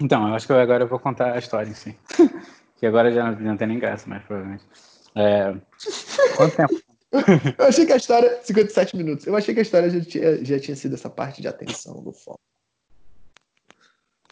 Então, 0.00 0.28
eu 0.28 0.34
acho 0.34 0.46
que 0.46 0.52
eu 0.52 0.60
agora 0.60 0.84
eu 0.84 0.88
vou 0.88 1.00
contar 1.00 1.32
a 1.32 1.38
história 1.38 1.68
em 1.68 1.74
si. 1.74 1.98
que 2.78 2.86
agora 2.86 3.10
já 3.10 3.32
não, 3.32 3.40
não 3.40 3.56
tem 3.56 3.66
nem 3.66 3.80
graça, 3.80 4.08
mas 4.08 4.22
provavelmente. 4.22 4.64
É... 5.16 5.52
Quanto 6.36 6.56
tempo? 6.56 6.91
eu 7.58 7.66
achei 7.66 7.84
que 7.84 7.92
a 7.92 7.96
história. 7.96 8.40
57 8.42 8.96
minutos. 8.96 9.26
Eu 9.26 9.36
achei 9.36 9.52
que 9.52 9.60
a 9.60 9.62
história 9.62 9.90
já 9.90 10.00
tinha, 10.00 10.44
já 10.44 10.58
tinha 10.58 10.76
sido 10.76 10.94
essa 10.94 11.10
parte 11.10 11.42
de 11.42 11.48
atenção 11.48 12.02
do 12.02 12.12
foco. 12.12 12.40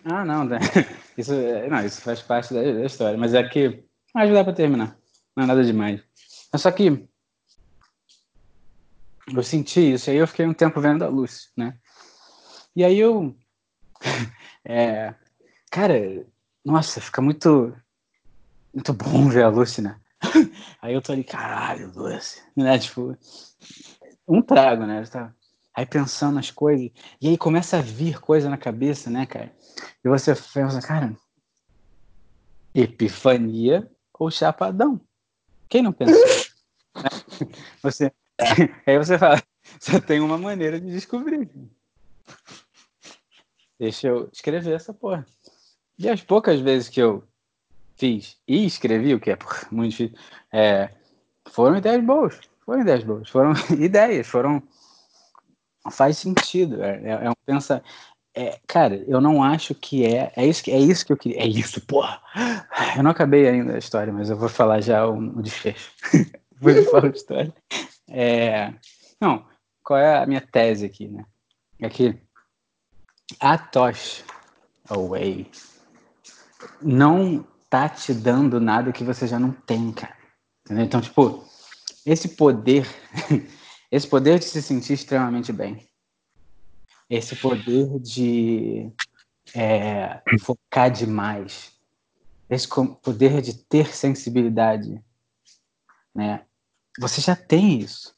Ah, 0.04 0.24
não, 0.24 0.44
né? 0.44 0.58
isso, 1.16 1.32
não, 1.68 1.84
isso 1.84 2.00
faz 2.00 2.22
parte 2.22 2.54
da, 2.54 2.62
da 2.62 2.86
história, 2.86 3.18
mas 3.18 3.34
é 3.34 3.46
que. 3.46 3.84
Ajudar 4.14 4.44
para 4.44 4.54
terminar. 4.54 4.98
Não 5.36 5.44
é 5.44 5.46
nada 5.46 5.62
demais. 5.62 6.02
Mas 6.50 6.62
só 6.62 6.70
que 6.70 7.06
eu 9.32 9.42
senti 9.42 9.92
isso, 9.92 10.10
aí 10.10 10.16
eu 10.16 10.26
fiquei 10.26 10.46
um 10.46 10.54
tempo 10.54 10.80
vendo 10.80 11.04
a 11.04 11.08
luz, 11.08 11.52
né? 11.56 11.78
E 12.74 12.82
aí 12.82 12.98
eu. 12.98 13.36
é, 14.64 15.14
cara, 15.70 16.26
nossa, 16.64 17.00
fica 17.00 17.20
muito. 17.20 17.76
Muito 18.72 18.92
bom 18.92 19.28
ver 19.28 19.42
a 19.42 19.48
Lucy, 19.48 19.82
né? 19.82 20.00
Aí 20.80 20.94
eu 20.94 21.02
tô 21.02 21.12
ali, 21.12 21.24
caralho, 21.24 21.92
Lucy, 21.94 22.42
né? 22.56 22.78
Tipo, 22.78 23.16
um 24.28 24.42
trago, 24.42 24.86
né? 24.86 25.04
Tá, 25.06 25.34
aí 25.74 25.86
pensando 25.86 26.34
nas 26.34 26.50
coisas, 26.50 26.90
e 27.20 27.28
aí 27.28 27.38
começa 27.38 27.78
a 27.78 27.82
vir 27.82 28.20
coisa 28.20 28.48
na 28.50 28.58
cabeça, 28.58 29.10
né, 29.10 29.26
cara? 29.26 29.54
E 30.04 30.08
você 30.08 30.34
pensa, 30.34 30.80
cara, 30.80 31.16
epifania 32.74 33.90
ou 34.18 34.30
chapadão? 34.30 35.00
Quem 35.68 35.82
não 35.82 35.92
pensa? 35.92 36.12
você, 37.82 38.12
aí 38.86 38.98
você 38.98 39.18
fala, 39.18 39.42
só 39.80 40.00
tem 40.00 40.20
uma 40.20 40.36
maneira 40.36 40.80
de 40.80 40.90
descobrir. 40.90 41.50
Deixa 43.78 44.08
eu 44.08 44.28
escrever 44.30 44.74
essa 44.74 44.92
porra. 44.92 45.26
E 45.98 46.08
as 46.08 46.22
poucas 46.22 46.60
vezes 46.60 46.88
que 46.88 47.00
eu 47.00 47.26
fiz 48.00 48.38
e 48.48 48.64
escrevi, 48.64 49.14
o 49.14 49.20
que 49.20 49.30
é 49.30 49.38
muito 49.70 49.90
difícil, 49.90 50.16
é, 50.50 50.88
foram 51.50 51.76
ideias 51.76 52.02
boas. 52.02 52.40
Foram 52.64 52.80
ideias 52.80 53.04
boas. 53.04 53.28
Foram 53.28 53.52
ideias, 53.78 54.26
foram. 54.26 54.62
Faz 55.90 56.18
sentido. 56.18 56.82
É, 56.82 57.00
é, 57.02 57.26
é 57.26 57.30
um 57.30 57.34
pensa. 57.44 57.82
É, 58.34 58.58
cara, 58.66 58.94
eu 59.08 59.20
não 59.20 59.42
acho 59.42 59.74
que 59.74 60.06
é. 60.06 60.32
É 60.36 60.46
isso 60.46 60.64
que, 60.64 60.70
é 60.70 60.78
isso 60.78 61.04
que 61.04 61.12
eu 61.12 61.16
queria. 61.16 61.42
É 61.42 61.46
isso, 61.46 61.84
porra! 61.86 62.22
Eu 62.96 63.02
não 63.02 63.10
acabei 63.10 63.48
ainda 63.48 63.74
a 63.74 63.78
história, 63.78 64.12
mas 64.12 64.30
eu 64.30 64.36
vou 64.36 64.48
falar 64.48 64.80
já 64.80 65.06
o, 65.06 65.18
o 65.18 65.42
desfecho. 65.42 65.92
Eu 66.62 66.84
falo 66.90 67.06
a 67.06 67.10
história. 67.10 67.54
É, 68.06 68.74
não, 69.18 69.46
qual 69.82 69.98
é 69.98 70.18
a 70.18 70.26
minha 70.26 70.42
tese 70.42 70.84
aqui, 70.84 71.08
né? 71.08 71.24
É 71.80 71.88
que 71.88 72.20
a 73.40 73.56
Tosh 73.56 74.22
Away 74.90 75.50
não 76.82 77.46
tá 77.70 77.88
te 77.88 78.12
dando 78.12 78.60
nada 78.60 78.92
que 78.92 79.04
você 79.04 79.26
já 79.26 79.38
não 79.38 79.52
tem, 79.52 79.92
cara. 79.92 80.16
Entendeu? 80.64 80.84
Então, 80.84 81.00
tipo, 81.00 81.48
esse 82.04 82.28
poder, 82.30 82.86
esse 83.90 84.06
poder 84.06 84.38
de 84.40 84.44
se 84.44 84.60
sentir 84.60 84.94
extremamente 84.94 85.52
bem, 85.52 85.88
esse 87.08 87.36
poder 87.36 87.98
de 88.00 88.92
é, 89.54 90.20
focar 90.40 90.90
demais, 90.90 91.72
esse 92.48 92.68
poder 92.68 93.40
de 93.40 93.54
ter 93.54 93.94
sensibilidade, 93.94 95.02
né? 96.14 96.44
Você 96.98 97.20
já 97.20 97.36
tem 97.36 97.78
isso. 97.78 98.14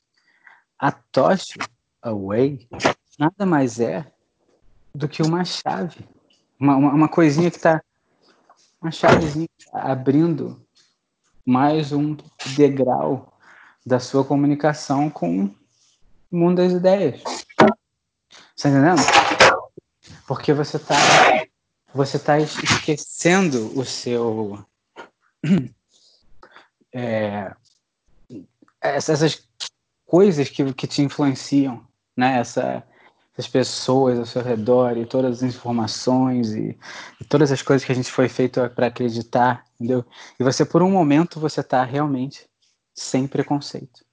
A 0.78 0.90
Tosh 0.90 1.55
Away 2.00 2.66
nada 3.18 3.46
mais 3.46 3.78
é 3.78 4.11
do 4.94 5.09
que 5.09 5.22
uma 5.22 5.44
chave, 5.44 6.09
uma, 6.59 6.76
uma, 6.76 6.92
uma 6.92 7.09
coisinha 7.09 7.50
que 7.50 7.57
está, 7.57 7.82
uma 8.83 8.91
chavezinha 8.91 9.49
abrindo 9.72 10.61
mais 11.47 11.93
um 11.93 12.16
degrau 12.57 13.33
da 13.87 14.01
sua 14.01 14.24
comunicação 14.24 15.09
com 15.09 15.45
o 15.45 16.37
mundo 16.37 16.57
das 16.57 16.72
ideias. 16.72 17.22
Tá 17.57 18.68
entendendo? 18.68 19.01
Porque 20.26 20.53
você 20.53 20.78
está 20.78 20.97
você 21.95 22.18
tá 22.18 22.41
esquecendo 22.41 23.78
o 23.78 23.85
seu 23.85 24.59
é, 26.93 27.55
essas 28.80 29.47
coisas 30.05 30.49
que, 30.49 30.72
que 30.74 30.89
te 30.89 31.03
influenciam, 31.03 31.87
né? 32.16 32.41
Essa, 32.41 32.83
essas 33.33 33.49
pessoas 33.49 34.18
ao 34.18 34.26
seu 34.26 34.43
redor 34.43 34.97
e 34.97 35.07
todas 35.07 35.43
as 35.43 35.55
informações 35.55 36.53
e, 36.53 36.78
e 37.20 37.24
todas 37.24 37.51
as 37.51 37.62
coisas 37.62 37.85
que 37.85 37.93
a 37.93 37.95
gente 37.95 38.11
foi 38.11 38.28
feito 38.28 38.61
para 38.70 38.89
acreditar, 38.89 39.64
entendeu? 39.74 40.05
E 40.39 40.45
você, 40.45 40.64
por 40.64 40.83
um 40.83 40.91
momento, 40.91 41.41
você 41.41 41.61
está 41.61 41.83
realmente 41.83 42.47
sem 42.95 43.26
preconceito. 43.26 44.05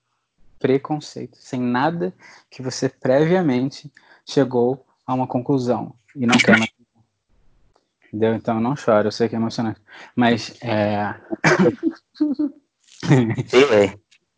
Preconceito. 0.58 1.38
Sem 1.38 1.60
nada 1.60 2.14
que 2.50 2.62
você 2.62 2.88
previamente 2.88 3.92
chegou 4.26 4.86
a 5.06 5.14
uma 5.14 5.28
conclusão 5.28 5.94
e 6.16 6.26
não 6.26 6.38
quer 6.38 6.58
mais. 6.58 6.72
Entendeu? 8.08 8.34
Então 8.36 8.60
não 8.60 8.76
choro, 8.76 9.08
eu 9.08 9.12
sei 9.12 9.30
que 9.30 9.36
é 9.36 9.38
emocionante. 9.38 9.82
Mas 10.16 10.56
é. 10.62 11.14
Sim, 13.06 13.34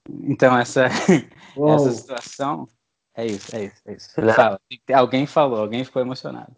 então 0.24 0.58
essa, 0.58 0.86
essa 0.86 1.92
situação 1.92 2.68
é 3.16 3.26
isso, 3.26 3.56
é 3.56 3.66
isso, 3.66 3.82
é 3.86 3.94
isso. 3.94 4.10
Fala. 4.34 4.60
Alguém 4.94 5.26
falou, 5.26 5.60
alguém 5.60 5.84
ficou 5.84 6.02
emocionado. 6.02 6.56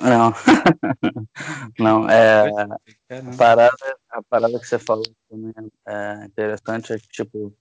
Não, 0.00 0.32
não, 1.78 2.10
é, 2.10 2.48
a 2.48 3.36
parada, 3.36 3.98
a 4.10 4.22
parada 4.22 4.58
que 4.58 4.66
você 4.66 4.78
falou 4.78 5.04
também 5.28 5.52
é 5.86 6.24
interessante, 6.24 6.92
é 6.92 6.98
que, 6.98 7.06
tipo, 7.08 7.54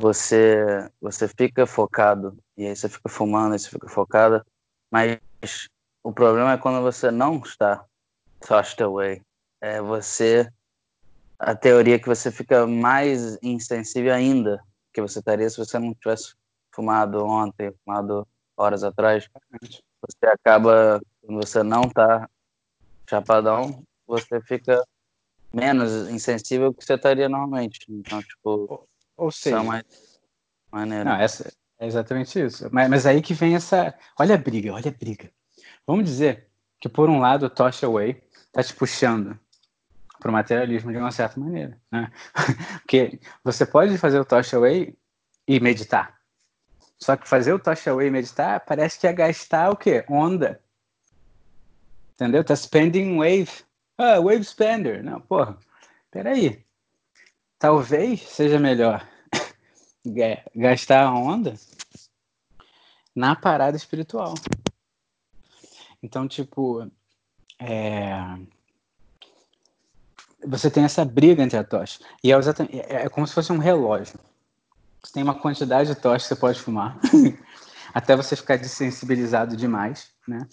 você, 0.00 0.90
você 1.00 1.28
fica 1.28 1.64
focado, 1.66 2.36
e 2.56 2.66
aí 2.66 2.74
você 2.74 2.88
fica 2.88 3.08
fumando, 3.08 3.54
e 3.54 3.58
você 3.58 3.70
fica 3.70 3.88
focada, 3.88 4.44
mas 4.90 5.18
o 6.02 6.12
problema 6.12 6.52
é 6.52 6.58
quando 6.58 6.82
você 6.82 7.10
não 7.10 7.38
está 7.38 7.84
tossed 8.40 8.82
away, 8.82 9.22
é 9.60 9.80
você, 9.80 10.50
a 11.38 11.54
teoria 11.54 11.96
é 11.96 11.98
que 11.98 12.08
você 12.08 12.30
fica 12.30 12.66
mais 12.66 13.38
insensível 13.42 14.12
ainda 14.12 14.60
que 14.92 15.00
você 15.00 15.20
estaria 15.20 15.48
se 15.48 15.56
você 15.56 15.78
não 15.78 15.94
tivesse 15.94 16.34
fumado 16.78 17.26
ontem, 17.26 17.74
fumado 17.84 18.24
horas 18.56 18.84
atrás, 18.84 19.28
você 20.00 20.26
acaba, 20.26 21.00
quando 21.20 21.44
você 21.44 21.60
não 21.64 21.82
tá 21.82 22.30
chapadão, 23.10 23.82
você 24.06 24.40
fica 24.40 24.84
menos 25.52 26.08
insensível 26.08 26.72
que 26.72 26.84
você 26.84 26.94
estaria 26.94 27.28
normalmente. 27.28 27.80
Então, 27.88 28.22
tipo, 28.22 28.48
ou, 28.48 28.88
ou 29.16 29.32
seja, 29.32 29.58
é 29.58 29.62
mais 29.62 29.84
maneiro. 30.70 31.06
Não, 31.06 31.16
essa, 31.16 31.52
é 31.80 31.86
exatamente 31.86 32.40
isso. 32.40 32.68
Mas, 32.70 32.88
mas 32.88 33.06
aí 33.06 33.20
que 33.20 33.34
vem 33.34 33.56
essa. 33.56 33.92
Olha 34.16 34.36
a 34.36 34.38
briga, 34.38 34.72
olha 34.72 34.88
a 34.88 34.94
briga. 34.94 35.32
Vamos 35.84 36.04
dizer 36.04 36.48
que, 36.80 36.88
por 36.88 37.10
um 37.10 37.18
lado, 37.18 37.46
o 37.46 37.50
Tosh 37.50 37.82
Away 37.82 38.22
tá 38.52 38.62
te 38.62 38.72
puxando 38.72 39.36
para 40.20 40.30
o 40.30 40.32
materialismo 40.32 40.92
de 40.92 40.98
uma 40.98 41.10
certa 41.10 41.40
maneira. 41.40 41.76
Né? 41.90 42.12
Porque 42.82 43.18
você 43.42 43.66
pode 43.66 43.98
fazer 43.98 44.20
o 44.20 44.24
Tosh 44.24 44.54
Away 44.54 44.96
e 45.48 45.58
meditar. 45.58 46.17
Só 46.98 47.16
que 47.16 47.28
fazer 47.28 47.52
o 47.52 47.58
Tocha 47.58 47.90
Away 47.90 48.10
meditar 48.10 48.60
parece 48.60 48.98
que 48.98 49.06
é 49.06 49.12
gastar 49.12 49.70
o 49.70 49.76
quê? 49.76 50.04
Onda. 50.08 50.60
Entendeu? 52.14 52.42
Tá 52.42 52.56
spending 52.56 53.16
wave. 53.16 53.64
Ah, 53.96 54.18
wave 54.18 54.44
spender. 54.44 55.04
Não, 55.04 55.20
porra. 55.20 55.56
Peraí. 56.10 56.64
Talvez 57.58 58.22
seja 58.22 58.58
melhor 58.58 59.06
gastar 60.54 61.04
a 61.04 61.14
onda 61.14 61.54
na 63.14 63.34
parada 63.36 63.76
espiritual. 63.76 64.34
Então, 66.02 66.28
tipo, 66.28 66.88
é... 67.58 68.14
você 70.46 70.70
tem 70.70 70.84
essa 70.84 71.04
briga 71.04 71.42
entre 71.42 71.58
a 71.58 71.64
tocha. 71.64 72.00
E 72.22 72.32
é, 72.32 72.36
é, 72.36 73.04
é 73.04 73.08
como 73.08 73.26
se 73.26 73.34
fosse 73.34 73.52
um 73.52 73.58
relógio. 73.58 74.18
Você 75.08 75.14
tem 75.14 75.22
uma 75.22 75.40
quantidade 75.40 75.88
de 75.88 75.98
tocha 75.98 76.22
que 76.22 76.28
você 76.28 76.36
pode 76.36 76.60
fumar, 76.60 77.00
até 77.94 78.14
você 78.14 78.36
ficar 78.36 78.58
desensibilizado 78.58 79.56
demais, 79.56 80.10
né? 80.28 80.46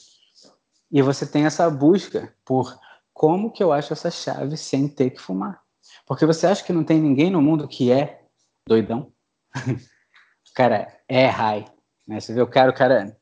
E 0.89 1.01
você 1.01 1.25
tem 1.25 1.45
essa 1.45 1.69
busca 1.69 2.33
por 2.45 2.79
como 3.13 3.51
que 3.51 3.61
eu 3.61 3.73
acho 3.73 3.91
essa 3.91 4.09
chave 4.09 4.55
sem 4.55 4.87
ter 4.87 5.09
que 5.09 5.19
fumar. 5.19 5.61
Porque 6.05 6.25
você 6.25 6.47
acha 6.47 6.63
que 6.63 6.71
não 6.71 6.85
tem 6.85 7.01
ninguém 7.01 7.29
no 7.29 7.41
mundo 7.41 7.67
que 7.67 7.91
é 7.91 8.23
doidão? 8.65 9.11
o 9.59 10.53
cara 10.55 11.01
é 11.05 11.27
high, 11.27 11.65
né? 12.07 12.21
Você 12.21 12.33
vê 12.33 12.41
o 12.41 12.47
cara, 12.47 12.71
o 12.71 12.73
cara... 12.73 13.13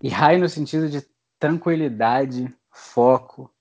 E 0.00 0.08
high 0.08 0.38
no 0.38 0.48
sentido 0.48 0.88
de 0.88 1.06
tranquilidade, 1.38 2.50
foco, 2.72 3.54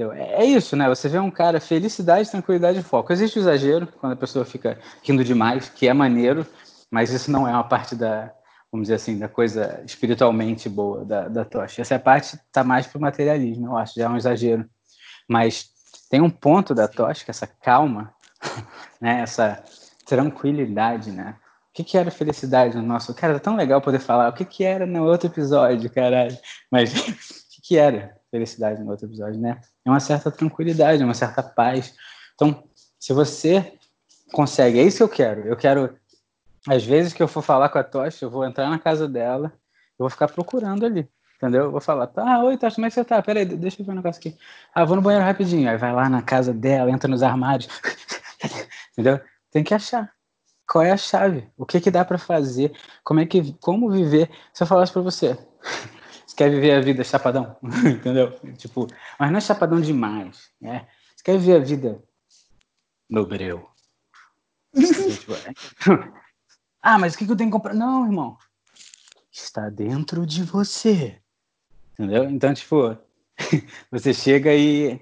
Entendeu? 0.00 0.12
É, 0.12 0.42
é 0.42 0.44
isso, 0.46 0.74
né? 0.76 0.88
Você 0.88 1.08
vê 1.08 1.18
um 1.18 1.30
cara, 1.30 1.60
felicidade, 1.60 2.30
tranquilidade 2.30 2.78
e 2.78 2.82
foco. 2.82 3.12
Existe 3.12 3.38
o 3.38 3.42
exagero, 3.42 3.86
quando 3.86 4.14
a 4.14 4.16
pessoa 4.16 4.44
fica 4.46 4.78
rindo 5.02 5.22
demais, 5.22 5.68
que 5.68 5.86
é 5.86 5.92
maneiro, 5.92 6.46
mas 6.90 7.12
isso 7.12 7.30
não 7.30 7.46
é 7.46 7.52
uma 7.52 7.64
parte 7.64 7.94
da, 7.94 8.32
vamos 8.72 8.86
dizer 8.86 8.94
assim, 8.94 9.18
da 9.18 9.28
coisa 9.28 9.82
espiritualmente 9.84 10.68
boa 10.70 11.04
da, 11.04 11.28
da 11.28 11.44
tocha. 11.44 11.82
Essa 11.82 11.98
parte 11.98 12.36
está 12.36 12.64
mais 12.64 12.86
para 12.86 12.98
o 12.98 13.02
materialismo, 13.02 13.66
eu 13.66 13.76
acho, 13.76 13.94
já 13.94 14.06
é 14.06 14.08
um 14.08 14.16
exagero. 14.16 14.64
Mas 15.28 15.68
tem 16.08 16.22
um 16.22 16.30
ponto 16.30 16.74
da 16.74 16.88
tocha, 16.88 17.24
é 17.28 17.30
essa 17.30 17.46
calma, 17.46 18.12
né? 19.00 19.20
essa 19.20 19.62
tranquilidade, 20.06 21.12
né? 21.12 21.36
O 21.68 21.72
que, 21.74 21.84
que 21.84 21.98
era 21.98 22.10
felicidade 22.10 22.76
no 22.76 22.82
nosso... 22.82 23.14
Cara, 23.14 23.36
é 23.36 23.38
tão 23.38 23.54
legal 23.54 23.80
poder 23.80 24.00
falar 24.00 24.28
o 24.30 24.32
que, 24.32 24.44
que 24.44 24.64
era 24.64 24.86
no 24.86 25.04
outro 25.04 25.28
episódio, 25.28 25.90
caralho. 25.90 26.36
Mas 26.70 26.90
o 26.96 27.04
que, 27.04 27.62
que 27.62 27.76
era 27.76 28.19
felicidade 28.30 28.82
no 28.82 28.90
outro 28.90 29.06
episódio, 29.06 29.40
né? 29.40 29.60
É 29.84 29.90
uma 29.90 30.00
certa 30.00 30.30
tranquilidade, 30.30 31.02
uma 31.02 31.14
certa 31.14 31.42
paz. 31.42 31.94
Então, 32.34 32.64
se 32.98 33.12
você 33.12 33.72
consegue, 34.32 34.78
é 34.78 34.82
isso 34.82 34.98
que 34.98 35.02
eu 35.02 35.08
quero. 35.08 35.40
Eu 35.46 35.56
quero, 35.56 35.96
às 36.68 36.84
vezes 36.84 37.12
que 37.12 37.22
eu 37.22 37.28
for 37.28 37.42
falar 37.42 37.68
com 37.68 37.78
a 37.78 37.84
Tocha, 37.84 38.24
eu 38.24 38.30
vou 38.30 38.44
entrar 38.44 38.68
na 38.70 38.78
casa 38.78 39.08
dela, 39.08 39.52
eu 39.98 40.04
vou 40.04 40.10
ficar 40.10 40.28
procurando 40.28 40.86
ali, 40.86 41.08
entendeu? 41.36 41.64
Eu 41.64 41.70
vou 41.70 41.80
falar, 41.80 42.06
tá, 42.06 42.42
oi, 42.44 42.56
Tocha, 42.56 42.76
como 42.76 42.86
é 42.86 42.88
que 42.88 42.94
você 42.94 43.04
tá? 43.04 43.20
Peraí, 43.20 43.44
deixa 43.44 43.82
eu 43.82 43.86
ver 43.86 43.92
um 43.92 43.96
negócio 43.96 44.20
aqui. 44.20 44.36
Ah, 44.74 44.84
vou 44.84 44.96
no 44.96 45.02
banheiro 45.02 45.24
rapidinho. 45.24 45.68
Aí 45.68 45.76
vai 45.76 45.92
lá 45.92 46.08
na 46.08 46.22
casa 46.22 46.52
dela, 46.52 46.90
entra 46.90 47.10
nos 47.10 47.22
armários, 47.22 47.68
entendeu? 48.92 49.20
Tem 49.50 49.64
que 49.64 49.74
achar. 49.74 50.10
Qual 50.70 50.84
é 50.84 50.92
a 50.92 50.96
chave? 50.96 51.48
O 51.56 51.66
que 51.66 51.80
que 51.80 51.90
dá 51.90 52.04
para 52.04 52.16
fazer? 52.16 52.72
Como 53.02 53.18
é 53.18 53.26
que, 53.26 53.52
como 53.54 53.90
viver? 53.90 54.30
Se 54.54 54.62
eu 54.62 54.68
falasse 54.68 54.92
para 54.92 55.02
você, 55.02 55.36
quer 56.40 56.48
viver 56.48 56.72
a 56.72 56.80
vida 56.80 57.04
chapadão, 57.04 57.54
entendeu? 57.84 58.32
Tipo, 58.56 58.86
mas 59.18 59.30
não 59.30 59.36
é 59.36 59.40
chapadão 59.42 59.78
demais, 59.78 60.50
né? 60.58 60.88
Você 61.14 61.22
quer 61.22 61.38
viver 61.38 61.56
a 61.56 61.58
vida 61.58 62.02
no 63.10 63.26
breu. 63.26 63.68
tipo, 64.72 65.34
é... 65.34 65.52
ah, 66.80 66.98
mas 66.98 67.12
o 67.12 67.18
que 67.18 67.24
eu 67.24 67.36
tenho 67.36 67.50
que 67.50 67.56
comprar? 67.56 67.74
Não, 67.74 68.06
irmão. 68.06 68.38
Está 69.30 69.68
dentro 69.68 70.24
de 70.24 70.42
você. 70.42 71.20
Entendeu? 71.92 72.24
Então, 72.24 72.54
tipo, 72.54 72.96
você 73.92 74.14
chega 74.14 74.54
e 74.54 74.98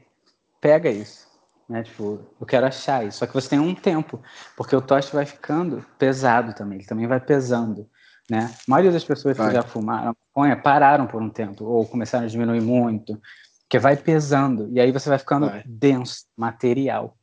pega 0.60 0.90
isso. 0.90 1.28
Né? 1.68 1.84
Tipo, 1.84 2.18
eu 2.40 2.46
quero 2.46 2.66
achar 2.66 3.06
isso. 3.06 3.18
Só 3.18 3.28
que 3.28 3.34
você 3.34 3.50
tem 3.50 3.60
um 3.60 3.76
tempo, 3.76 4.20
porque 4.56 4.74
o 4.74 4.82
toste 4.82 5.14
vai 5.14 5.24
ficando 5.24 5.86
pesado 6.00 6.52
também. 6.52 6.78
Ele 6.78 6.88
também 6.88 7.06
vai 7.06 7.20
pesando. 7.20 7.88
Né? 8.30 8.50
A 8.52 8.70
maioria 8.70 8.92
das 8.92 9.04
pessoas 9.04 9.36
vai. 9.36 9.48
que 9.48 9.54
já 9.54 9.62
fumaram 9.62 10.14
maconha 10.38 10.56
pararam 10.56 11.06
por 11.06 11.20
um 11.20 11.30
tempo, 11.30 11.64
ou 11.64 11.86
começaram 11.86 12.24
a 12.24 12.28
diminuir 12.28 12.60
muito, 12.60 13.20
que 13.68 13.78
vai 13.78 13.96
pesando, 13.96 14.68
e 14.70 14.80
aí 14.80 14.92
você 14.92 15.08
vai 15.08 15.18
ficando 15.18 15.46
vai. 15.46 15.62
denso, 15.66 16.24
material. 16.36 17.16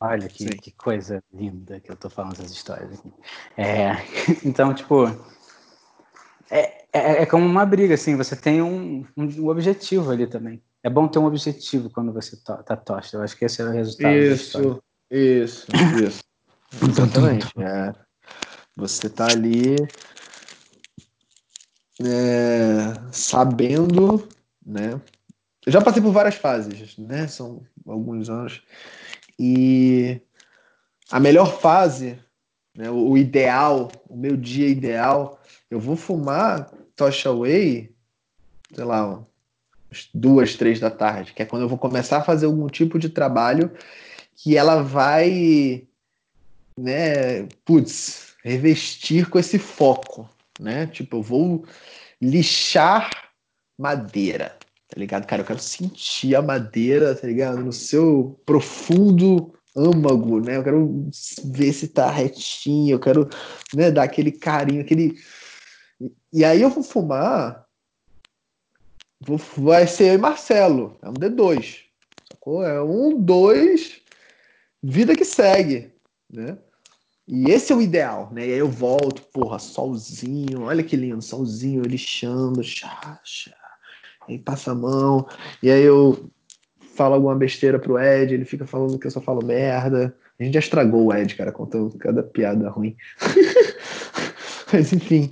Olha 0.00 0.28
que, 0.28 0.46
que, 0.46 0.70
coisa 0.70 1.22
linda 1.32 1.80
que 1.80 1.90
eu 1.90 1.96
tô 1.96 2.08
falando 2.08 2.34
essas 2.34 2.52
histórias 2.52 2.92
aqui. 2.92 3.12
É, 3.56 3.96
então, 4.46 4.72
tipo, 4.72 5.06
é, 6.50 6.84
é, 6.92 7.22
é, 7.22 7.26
como 7.26 7.44
uma 7.44 7.66
briga, 7.66 7.94
assim, 7.94 8.16
você 8.16 8.36
tem 8.36 8.62
um, 8.62 9.04
um, 9.16 9.24
um, 9.24 9.48
objetivo 9.48 10.10
ali 10.10 10.26
também. 10.26 10.62
É 10.82 10.88
bom 10.88 11.08
ter 11.08 11.18
um 11.18 11.26
objetivo 11.26 11.90
quando 11.90 12.12
você 12.12 12.36
to, 12.36 12.62
tá 12.62 12.76
tosta. 12.76 13.16
Eu 13.16 13.22
acho 13.22 13.36
que 13.36 13.44
esse 13.44 13.60
é 13.60 13.64
o 13.64 13.70
resultado. 13.72 14.14
Isso, 14.14 14.82
isso, 15.10 15.66
isso. 16.00 16.22
Exatamente. 16.80 17.48
É. 17.58 17.92
Você 18.78 19.10
tá 19.10 19.26
ali 19.26 19.74
é, 22.00 22.94
sabendo, 23.10 24.28
né? 24.64 25.00
Eu 25.66 25.72
já 25.72 25.82
passei 25.82 26.00
por 26.00 26.12
várias 26.12 26.36
fases, 26.36 26.96
né? 26.96 27.26
São 27.26 27.66
alguns 27.84 28.30
anos. 28.30 28.62
E 29.36 30.20
a 31.10 31.18
melhor 31.18 31.58
fase, 31.60 32.20
né? 32.72 32.88
o, 32.88 33.18
ideal, 33.18 33.90
o 34.08 34.16
meu 34.16 34.36
dia 34.36 34.68
ideal, 34.68 35.42
eu 35.68 35.80
vou 35.80 35.96
fumar 35.96 36.70
Tocha 36.94 37.34
Way, 37.34 37.92
sei 38.72 38.84
lá, 38.84 39.26
duas, 40.14 40.54
três 40.54 40.78
da 40.78 40.88
tarde, 40.90 41.32
que 41.32 41.42
é 41.42 41.46
quando 41.46 41.62
eu 41.62 41.68
vou 41.68 41.78
começar 41.78 42.18
a 42.18 42.24
fazer 42.24 42.46
algum 42.46 42.68
tipo 42.68 42.96
de 42.96 43.08
trabalho 43.08 43.72
que 44.36 44.56
ela 44.56 44.84
vai, 44.84 45.84
né, 46.78 47.42
putz, 47.64 48.27
revestir 48.44 49.28
com 49.28 49.38
esse 49.38 49.58
foco, 49.58 50.28
né? 50.58 50.86
Tipo, 50.86 51.18
eu 51.18 51.22
vou 51.22 51.66
lixar 52.20 53.10
madeira, 53.78 54.56
tá 54.88 54.98
ligado? 54.98 55.26
Cara, 55.26 55.42
eu 55.42 55.46
quero 55.46 55.60
sentir 55.60 56.34
a 56.34 56.42
madeira, 56.42 57.14
tá 57.14 57.26
ligado? 57.26 57.58
No 57.58 57.72
seu 57.72 58.40
profundo 58.44 59.54
âmago, 59.76 60.40
né? 60.40 60.56
Eu 60.56 60.64
quero 60.64 61.10
ver 61.44 61.72
se 61.72 61.88
tá 61.88 62.10
retinho, 62.10 62.94
eu 62.94 63.00
quero 63.00 63.28
né, 63.74 63.90
dar 63.90 64.02
aquele 64.04 64.32
carinho, 64.32 64.80
aquele. 64.80 65.16
E 66.32 66.44
aí 66.44 66.62
eu 66.62 66.70
vou 66.70 66.82
fumar. 66.82 67.66
Vou, 69.20 69.36
vai 69.56 69.86
ser 69.86 70.10
eu 70.10 70.14
e 70.14 70.18
Marcelo. 70.18 70.96
É 71.02 71.08
um 71.08 71.14
D2. 71.14 71.84
Sacou? 72.30 72.64
É 72.64 72.82
um, 72.82 73.20
dois, 73.20 74.00
vida 74.82 75.14
que 75.14 75.24
segue, 75.24 75.92
né? 76.30 76.58
E 77.28 77.50
esse 77.50 77.74
é 77.74 77.76
o 77.76 77.82
ideal, 77.82 78.30
né? 78.32 78.48
E 78.48 78.52
aí 78.54 78.58
eu 78.58 78.70
volto, 78.70 79.20
porra, 79.30 79.58
solzinho, 79.58 80.62
olha 80.62 80.82
que 80.82 80.96
lindo, 80.96 81.20
solzinho, 81.20 81.82
lixando, 81.82 82.64
chá, 82.64 83.20
chá. 83.22 83.54
Aí 84.26 84.38
passa 84.38 84.72
a 84.72 84.74
mão, 84.74 85.28
e 85.62 85.70
aí 85.70 85.82
eu 85.82 86.30
falo 86.94 87.14
alguma 87.14 87.36
besteira 87.36 87.78
pro 87.78 87.98
Ed, 87.98 88.32
ele 88.32 88.46
fica 88.46 88.66
falando 88.66 88.98
que 88.98 89.06
eu 89.06 89.10
só 89.10 89.20
falo 89.20 89.44
merda. 89.44 90.16
A 90.40 90.42
gente 90.42 90.54
já 90.54 90.60
estragou 90.60 91.06
o 91.06 91.14
Ed, 91.14 91.34
cara, 91.36 91.52
contando 91.52 91.98
cada 91.98 92.22
piada 92.22 92.70
ruim. 92.70 92.96
Mas 94.72 94.90
enfim. 94.94 95.30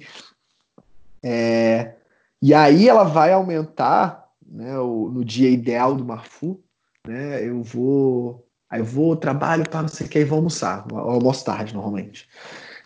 É... 1.23 1.95
E 2.43 2.53
aí 2.53 2.89
ela 2.89 3.05
vai 3.05 3.33
aumentar, 3.33 4.29
né, 4.47 4.79
o, 4.79 5.09
no 5.09 5.25
dia 5.25 5.49
ideal 5.49 5.95
do 5.95 6.05
Marfu, 6.05 6.63
né? 7.07 7.43
Eu 7.43 7.63
vou 7.63 8.46
Aí 8.69 8.81
eu 8.81 8.85
vou, 8.85 9.17
trabalho, 9.17 9.69
para 9.69 9.83
não 9.83 9.89
sei 9.89 10.07
o 10.07 10.11
que, 10.11 10.19
e 10.19 10.25
vou 10.25 10.39
almoçar. 10.39 10.87
Almoço 10.93 11.45
tarde, 11.45 11.75
normalmente. 11.75 12.29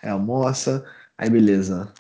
É, 0.03 0.11
almoça, 0.11 0.85
aí 1.17 1.31
beleza. 1.31 1.93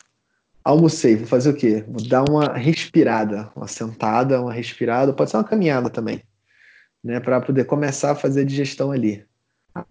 Almocei, 0.62 1.16
vou 1.16 1.26
fazer 1.26 1.50
o 1.50 1.56
quê? 1.56 1.84
Vou 1.88 2.06
dar 2.06 2.28
uma 2.28 2.52
respirada, 2.52 3.50
uma 3.56 3.66
sentada, 3.66 4.40
uma 4.40 4.52
respirada, 4.52 5.12
pode 5.12 5.30
ser 5.30 5.38
uma 5.38 5.44
caminhada 5.44 5.88
também, 5.88 6.22
né? 7.02 7.18
Para 7.18 7.40
poder 7.40 7.64
começar 7.64 8.12
a 8.12 8.14
fazer 8.14 8.42
a 8.42 8.44
digestão 8.44 8.92
ali. 8.92 9.24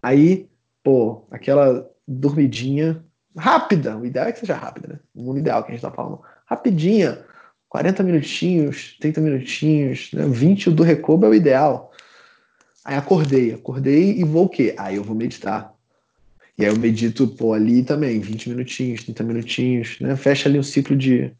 Aí, 0.01 0.47
pô, 0.83 1.27
aquela 1.31 1.89
dormidinha 2.07 3.03
rápida, 3.35 3.97
o 3.97 4.05
ideal 4.05 4.27
é 4.27 4.31
que 4.31 4.39
seja 4.39 4.55
rápida, 4.55 4.87
né? 4.87 4.99
O 5.15 5.23
mundo 5.23 5.39
ideal 5.39 5.63
que 5.63 5.71
a 5.71 5.71
gente 5.73 5.81
tá 5.81 5.91
falando. 5.91 6.21
Rapidinha, 6.45 7.25
40 7.67 8.03
minutinhos, 8.03 8.97
30 8.99 9.21
minutinhos, 9.21 10.11
né? 10.13 10.25
20 10.27 10.69
do 10.71 10.83
recobo 10.83 11.25
é 11.25 11.29
o 11.29 11.33
ideal. 11.33 11.91
Aí 12.89 12.95
acordei, 12.95 13.53
acordei 13.53 14.17
e 14.17 14.23
vou 14.23 14.45
o 14.45 14.49
quê? 14.49 14.73
Aí 14.75 14.95
eu 14.95 15.03
vou 15.03 15.15
meditar. 15.15 15.75
E 16.57 16.65
aí 16.65 16.71
eu 16.71 16.79
medito, 16.79 17.27
pô, 17.27 17.53
ali 17.53 17.83
também, 17.83 18.19
20 18.19 18.49
minutinhos, 18.49 19.03
30 19.03 19.23
minutinhos, 19.23 19.99
né? 19.99 20.15
Fecha 20.15 20.49
ali 20.49 20.57
um 20.57 20.63
ciclo 20.63 20.95
de 20.97 21.31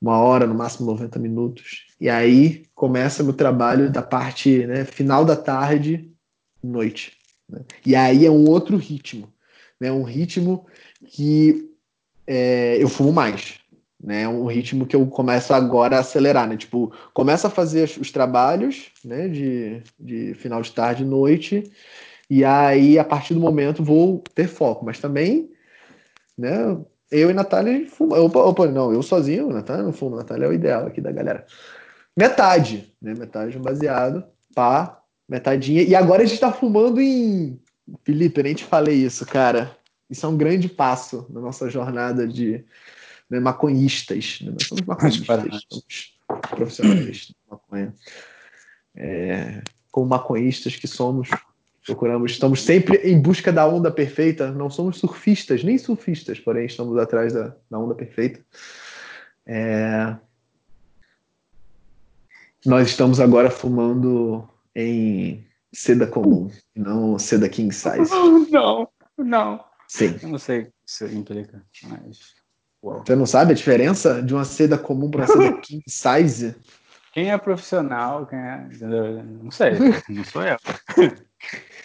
uma 0.00 0.20
hora, 0.20 0.46
no 0.46 0.54
máximo 0.54 0.86
90 0.86 1.18
minutos. 1.18 1.88
E 2.00 2.08
aí 2.08 2.64
começa 2.76 3.24
meu 3.24 3.32
trabalho 3.32 3.90
da 3.90 4.02
parte 4.02 4.64
né, 4.68 4.84
final 4.84 5.24
da 5.24 5.34
tarde, 5.34 6.12
noite. 6.62 7.14
Né? 7.48 7.58
E 7.84 7.96
aí 7.96 8.24
é 8.24 8.30
um 8.30 8.48
outro 8.48 8.76
ritmo, 8.76 9.32
né? 9.80 9.90
Um 9.90 10.04
ritmo 10.04 10.64
que 11.08 11.72
é, 12.24 12.80
eu 12.80 12.88
fumo 12.88 13.12
mais 13.12 13.58
né? 14.00 14.28
Um 14.28 14.46
ritmo 14.46 14.86
que 14.86 14.94
eu 14.94 15.06
começo 15.06 15.52
agora 15.52 15.96
a 15.96 16.00
acelerar, 16.00 16.48
né? 16.48 16.56
Tipo, 16.56 16.92
começo 17.12 17.46
a 17.46 17.50
fazer 17.50 17.84
os 18.00 18.10
trabalhos, 18.10 18.90
né? 19.04 19.28
De, 19.28 19.82
de 19.98 20.34
final 20.34 20.62
de 20.62 20.72
tarde 20.72 21.02
e 21.02 21.06
noite, 21.06 21.70
e 22.30 22.44
aí 22.44 22.98
a 22.98 23.04
partir 23.04 23.34
do 23.34 23.40
momento 23.40 23.82
vou 23.82 24.22
ter 24.34 24.46
foco, 24.46 24.84
mas 24.84 24.98
também, 24.98 25.50
né? 26.36 26.78
Eu 27.10 27.30
e 27.30 27.34
Natália 27.34 27.86
fuma. 27.88 28.18
Opa, 28.20 28.40
opa, 28.40 28.66
não, 28.66 28.92
eu 28.92 29.02
sozinho, 29.02 29.48
Natália 29.48 29.82
não 29.82 29.92
fumo, 29.92 30.16
Natália 30.16 30.46
é 30.46 30.48
o 30.48 30.52
ideal 30.52 30.86
aqui 30.86 31.00
da 31.00 31.10
galera. 31.10 31.46
Metade, 32.16 32.92
né? 33.00 33.14
Metade 33.14 33.56
um 33.56 33.62
baseado, 33.62 34.24
pá, 34.54 35.00
metadinha. 35.28 35.82
E 35.82 35.94
agora 35.94 36.22
a 36.22 36.26
gente 36.26 36.40
tá 36.40 36.52
fumando 36.52 37.00
em. 37.00 37.60
Felipe, 38.04 38.40
eu 38.40 38.44
nem 38.44 38.54
te 38.54 38.64
falei 38.64 38.96
isso, 38.96 39.24
cara. 39.24 39.76
Isso 40.10 40.26
é 40.26 40.28
um 40.28 40.36
grande 40.36 40.68
passo 40.68 41.26
na 41.30 41.40
nossa 41.40 41.70
jornada 41.70 42.26
de, 42.26 42.64
né, 43.30 43.40
maconhistas. 43.40 44.40
Né? 44.42 44.52
Nós 44.52 44.66
somos 44.66 44.84
maconhistas, 44.84 45.66
somos 45.68 46.18
profissionais 46.50 47.16
de 47.16 47.36
maconha. 47.50 47.94
É, 48.96 49.62
como 49.90 50.08
maconhistas 50.08 50.76
que 50.76 50.86
somos, 50.86 51.28
procuramos, 51.84 52.32
estamos 52.32 52.62
sempre 52.62 52.98
em 52.98 53.20
busca 53.20 53.52
da 53.52 53.66
onda 53.66 53.90
perfeita. 53.90 54.50
Não 54.50 54.70
somos 54.70 54.98
surfistas, 54.98 55.62
nem 55.62 55.78
surfistas, 55.78 56.38
porém 56.40 56.66
estamos 56.66 56.96
atrás 56.98 57.32
da, 57.32 57.54
da 57.70 57.78
onda 57.78 57.94
perfeita. 57.94 58.40
É, 59.46 60.16
nós 62.66 62.88
estamos 62.88 63.20
agora 63.20 63.50
fumando 63.50 64.48
em 64.74 65.46
seda 65.72 66.06
comum, 66.06 66.50
não 66.74 67.18
seda 67.18 67.48
king 67.48 67.74
size. 67.74 68.10
Não, 68.50 68.88
não. 69.16 69.64
Sim. 69.88 70.18
Eu 70.22 70.28
não 70.28 70.38
sei 70.38 70.60
o 70.60 70.64
que 70.66 70.72
isso 70.86 71.06
implica, 71.06 71.64
mas 71.84 72.37
Uau. 72.82 73.02
Você 73.04 73.16
não 73.16 73.26
sabe 73.26 73.52
a 73.52 73.54
diferença 73.54 74.22
de 74.22 74.34
uma 74.34 74.44
seda 74.44 74.78
comum 74.78 75.10
para 75.10 75.22
uma 75.22 75.26
seda 75.26 75.58
king 75.60 75.82
size? 75.88 76.54
Quem 77.12 77.30
é 77.30 77.38
profissional, 77.38 78.26
quem 78.26 78.38
é. 78.38 78.68
Não 78.80 79.50
sei, 79.50 79.72
não 80.08 80.24
sou 80.24 80.42
eu. 80.42 80.56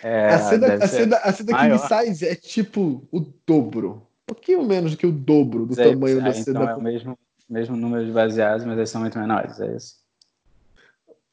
É, 0.02 0.34
a 0.34 0.40
seda, 0.40 0.74
a 0.74 0.88
seda, 0.88 1.18
a 1.18 1.32
seda 1.32 1.58
king 1.58 1.78
size 1.80 2.28
é 2.28 2.36
tipo 2.36 3.08
o 3.10 3.22
dobro. 3.48 4.06
Um 4.24 4.34
pouquinho 4.34 4.64
menos 4.64 4.92
do 4.92 4.98
que 4.98 5.08
o 5.08 5.12
dobro 5.12 5.66
do 5.66 5.76
sei, 5.76 5.92
tamanho 5.92 6.22
da 6.22 6.30
então 6.30 6.44
seda. 6.44 6.60
É 6.60 6.76
o 6.76 6.82
mesmo, 6.82 7.18
mesmo 7.50 7.78
número 7.78 8.06
de 8.06 8.12
baseados, 8.12 8.66
mas 8.66 8.78
eles 8.78 8.90
são 8.90 9.00
muito 9.00 9.18
menores, 9.18 9.62
é 9.62 9.76
isso? 9.76 9.96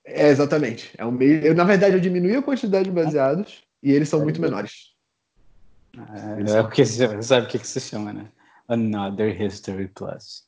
É, 0.04 0.28
exatamente. 0.28 0.94
É 0.98 1.04
o 1.04 1.10
meio... 1.10 1.44
eu, 1.46 1.54
na 1.54 1.64
verdade, 1.64 1.96
eu 1.96 2.00
diminui 2.00 2.36
a 2.36 2.42
quantidade 2.42 2.84
de 2.84 2.90
baseados 2.90 3.64
e 3.82 3.90
eles 3.90 4.08
são 4.08 4.20
é 4.20 4.24
muito 4.24 4.40
menores. 4.40 4.90
É, 5.96 6.52
é 6.52 6.60
o 6.60 6.68
que 6.68 6.84
sabe 6.84 7.46
o 7.46 7.48
que, 7.48 7.58
que 7.58 7.66
se 7.66 7.80
chama, 7.80 8.12
né? 8.12 8.26
Another 8.70 9.42
History 9.42 9.88
Plus. 9.88 10.44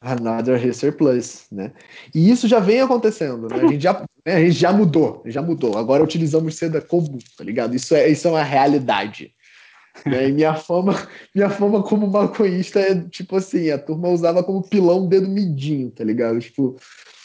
Another 0.00 0.62
History 0.62 0.92
Plus, 0.92 1.46
né? 1.50 1.72
E 2.14 2.30
isso 2.30 2.48
já 2.48 2.58
vem 2.58 2.80
acontecendo, 2.80 3.48
né? 3.48 3.56
A 3.56 3.66
gente 3.66 3.80
já, 3.80 4.04
né? 4.26 4.34
a 4.34 4.40
gente 4.40 4.52
já 4.58 4.72
mudou, 4.72 5.22
já 5.24 5.40
mudou. 5.40 5.78
Agora 5.78 6.02
utilizamos 6.02 6.56
seda 6.56 6.80
comum, 6.80 7.18
tá 7.38 7.44
ligado? 7.44 7.74
Isso 7.74 7.94
é, 7.94 8.08
isso 8.08 8.26
é 8.26 8.30
uma 8.32 8.42
realidade. 8.42 9.32
Né? 10.04 10.28
E 10.28 10.32
minha 10.32 10.54
fama, 10.54 10.94
minha 11.34 11.48
fama 11.48 11.82
como 11.82 12.08
maconhista 12.08 12.80
é 12.80 13.00
tipo 13.08 13.36
assim, 13.36 13.70
a 13.70 13.78
turma 13.78 14.08
usava 14.08 14.42
como 14.42 14.68
pilão 14.68 15.06
dedo 15.06 15.28
midinho, 15.28 15.90
tá 15.90 16.02
ligado? 16.02 16.40
Tipo, 16.40 16.76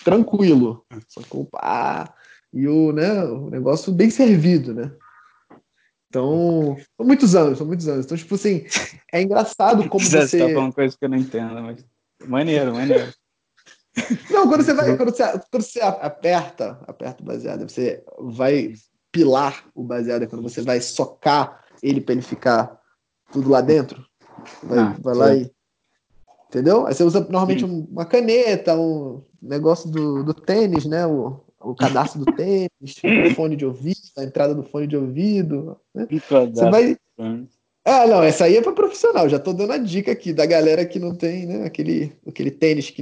tranquilo. 0.05 0.86
Só 1.07 1.21
com 1.27 1.43
pá, 1.45 2.13
e 2.53 2.67
o, 2.67 2.91
né, 2.91 3.23
o 3.23 3.49
negócio 3.49 3.91
bem 3.91 4.09
servido, 4.09 4.73
né? 4.73 4.91
Então, 6.10 6.76
são 6.97 7.05
muitos 7.05 7.36
anos, 7.36 7.57
são 7.57 7.68
muitos 7.68 7.88
anos. 7.88 8.05
Então, 8.05 8.18
tipo 8.18 8.36
assim, 8.36 8.66
é 9.14 9.22
engraçado 9.22 9.88
como 9.89 10.03
você... 10.03 10.28
Você 10.28 10.39
tá 10.39 10.53
falando 10.53 10.74
coisa 10.74 10.97
que 10.97 11.05
eu 11.05 11.10
não 11.10 11.18
entendo, 11.18 11.62
mas... 11.62 11.86
Maneiro, 12.26 12.74
maneiro. 12.74 13.14
Não, 14.30 14.47
quando 14.47 14.64
você 14.64 14.74
vai, 14.74 14.95
quando 14.95 15.12
você, 15.12 15.24
quando 15.51 15.63
você 15.63 15.82
aperta, 15.82 16.79
aperta 16.88 17.21
o 17.21 17.25
baseado, 17.25 17.67
você 17.67 18.04
vai 18.20 18.74
pilar 19.12 19.66
o 19.74 19.83
baseado, 19.83 20.28
quando 20.28 20.43
você 20.43 20.62
vai 20.62 20.79
socar 20.79 21.63
ele 21.82 22.00
para 22.00 22.13
ele 22.13 22.21
ficar 22.21 22.79
tudo 23.32 23.50
lá 23.50 23.62
dentro, 23.62 24.05
vai, 24.63 24.79
ah, 24.79 24.96
vai 25.00 25.16
lá 25.16 25.36
e 25.36 25.51
entendeu? 26.47 26.86
Aí 26.86 26.93
você 26.93 27.04
usa 27.04 27.21
normalmente 27.21 27.66
Sim. 27.66 27.88
uma 27.92 28.05
caneta, 28.05 28.75
um 28.75 29.24
negócio 29.42 29.89
do, 29.89 30.24
do 30.24 30.33
tênis, 30.33 30.86
né? 30.86 31.05
O, 31.05 31.42
o 31.59 31.75
cadastro 31.75 32.24
do 32.24 32.32
tênis, 32.33 32.70
o 33.04 33.36
fone 33.36 33.55
de 33.55 33.66
ouvido, 33.66 33.99
a 34.17 34.23
entrada 34.23 34.53
do 34.55 34.63
fone 34.63 34.87
de 34.87 34.97
ouvido. 34.97 35.79
Né? 35.93 36.07
Você 36.09 36.69
vai. 36.69 36.97
Ah, 37.86 38.05
não, 38.05 38.21
essa 38.21 38.45
aí 38.45 38.57
é 38.57 38.61
para 38.61 38.73
profissional. 38.73 39.27
Já 39.29 39.39
tô 39.39 39.53
dando 39.53 39.73
a 39.73 39.77
dica 39.77 40.11
aqui 40.11 40.33
da 40.33 40.45
galera 40.45 40.86
que 40.86 40.99
não 40.99 41.15
tem, 41.15 41.45
né? 41.45 41.65
Aquele, 41.65 42.13
aquele 42.27 42.51
tênis 42.51 42.89
que 42.89 43.01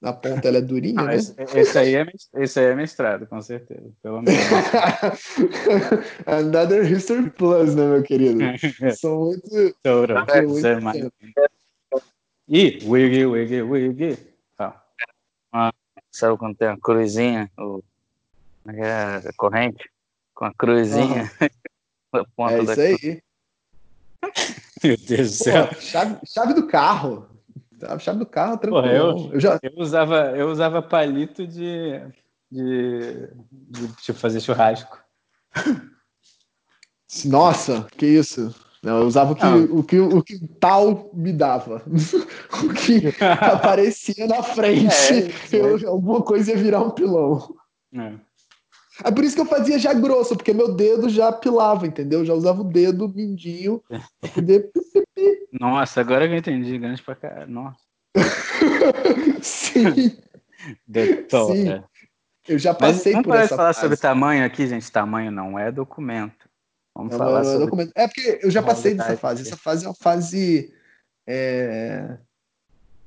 na 0.00 0.12
ponta 0.12 0.48
ela 0.48 0.58
é 0.58 0.60
durinha, 0.60 1.00
ah, 1.00 1.04
né? 1.06 1.16
Esse, 1.16 1.34
esse, 1.56 1.78
aí 1.78 1.94
é, 1.94 2.06
esse 2.36 2.60
aí 2.60 2.66
é 2.66 2.74
mestrado, 2.74 3.26
com 3.26 3.40
certeza. 3.40 3.90
Pelo 4.02 4.22
menos. 4.22 4.40
Another 6.26 6.90
History 6.90 7.30
Plus, 7.30 7.74
né, 7.74 7.86
meu 7.86 8.02
querido? 8.02 8.38
São 8.96 9.24
muito. 9.24 9.50
muito 10.80 11.12
e 12.46 12.78
wiggy, 12.84 13.24
wiggy, 13.24 13.62
wiggy. 13.62 14.18
Ah 15.52 15.72
sabe 16.14 16.38
quando 16.38 16.56
tem 16.56 16.68
a 16.68 16.76
cruzinha, 16.76 17.50
o, 17.58 17.82
é, 18.68 18.80
é 18.80 19.28
a 19.28 19.32
corrente, 19.36 19.90
com 20.34 20.44
a 20.44 20.54
cruzinha 20.54 21.30
uhum. 22.12 22.24
ponta 22.36 22.54
é 22.54 22.62
isso 22.62 22.80
aí. 22.80 23.22
Meu 24.82 24.96
Deus 24.96 25.38
do 25.38 25.44
céu. 25.44 25.74
Chave, 25.80 26.18
chave 26.26 26.54
do 26.54 26.66
carro. 26.66 27.26
Chave 27.98 28.18
do 28.18 28.26
carro, 28.26 28.58
tranquilo. 28.58 28.82
Porra, 28.82 28.94
eu, 28.94 29.30
eu, 29.32 29.40
já... 29.40 29.58
eu, 29.62 29.72
usava, 29.76 30.30
eu 30.36 30.50
usava 30.50 30.82
palito 30.82 31.46
de 31.46 32.00
de, 32.54 33.28
de 33.50 33.88
tipo, 34.02 34.18
fazer 34.18 34.40
churrasco. 34.40 34.98
Nossa, 37.24 37.86
que 37.96 38.06
isso. 38.06 38.54
Não, 38.82 38.98
eu 38.98 39.06
usava 39.06 39.32
o 39.32 39.34
que, 39.34 39.46
o 39.46 39.82
que 39.82 39.98
o 39.98 40.22
que 40.22 40.46
tal 40.60 41.10
me 41.14 41.32
dava. 41.32 41.82
o 41.86 42.74
que 42.74 43.14
aparecia 43.20 44.26
na 44.26 44.42
frente. 44.42 44.92
É, 45.52 45.56
eu, 45.56 45.88
alguma 45.88 46.22
coisa 46.22 46.50
ia 46.50 46.56
virar 46.56 46.82
um 46.82 46.90
pilão. 46.90 47.56
É. 47.94 48.12
é. 49.02 49.10
por 49.10 49.24
isso 49.24 49.34
que 49.34 49.40
eu 49.40 49.46
fazia 49.46 49.78
já 49.78 49.92
grosso, 49.92 50.36
porque 50.36 50.52
meu 50.52 50.74
dedo 50.74 51.08
já 51.08 51.32
pilava, 51.32 51.86
entendeu? 51.86 52.20
Eu 52.20 52.24
já 52.24 52.34
usava 52.34 52.60
o 52.60 52.70
dedo 52.70 53.08
mindinho 53.08 53.82
pra 54.20 54.30
poder. 54.30 54.70
Nossa, 55.52 56.00
agora 56.00 56.26
que 56.26 56.34
eu 56.34 56.38
entendi. 56.38 56.78
Grande 56.78 57.02
pra 57.02 57.14
caralho. 57.14 57.50
Nossa. 57.50 57.78
Sim. 59.42 60.16
Sim. 61.30 61.82
Eu 62.46 62.58
já 62.58 62.74
passei 62.74 63.14
Mas 63.14 63.22
por 63.22 63.36
essa 63.36 63.56
falar 63.56 63.72
fase. 63.72 63.80
sobre 63.80 63.96
tamanho 63.96 64.44
aqui, 64.44 64.66
gente. 64.66 64.90
Tamanho 64.90 65.30
não 65.30 65.58
é 65.58 65.72
documento. 65.72 66.48
Vamos 66.94 67.12
não, 67.12 67.18
falar 67.18 67.42
não, 67.42 67.44
sobre... 67.44 67.64
documento. 67.64 67.92
É 67.94 68.06
porque 68.06 68.40
eu 68.42 68.50
já 68.50 68.62
passei 68.62 68.94
dessa 68.94 69.16
fase. 69.16 69.42
Essa 69.42 69.56
fase 69.56 69.84
é 69.84 69.88
uma 69.88 69.94
fase. 69.94 70.72
É... 71.26 72.18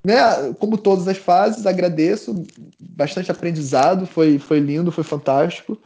Né? 0.08 0.54
Como 0.58 0.78
todas 0.78 1.06
as 1.06 1.18
fases, 1.18 1.66
agradeço. 1.66 2.34
Bastante 2.80 3.30
aprendizado. 3.30 4.08
Foi, 4.08 4.40
foi 4.40 4.58
lindo, 4.58 4.90
foi 4.90 5.04
fantástico. 5.04 5.78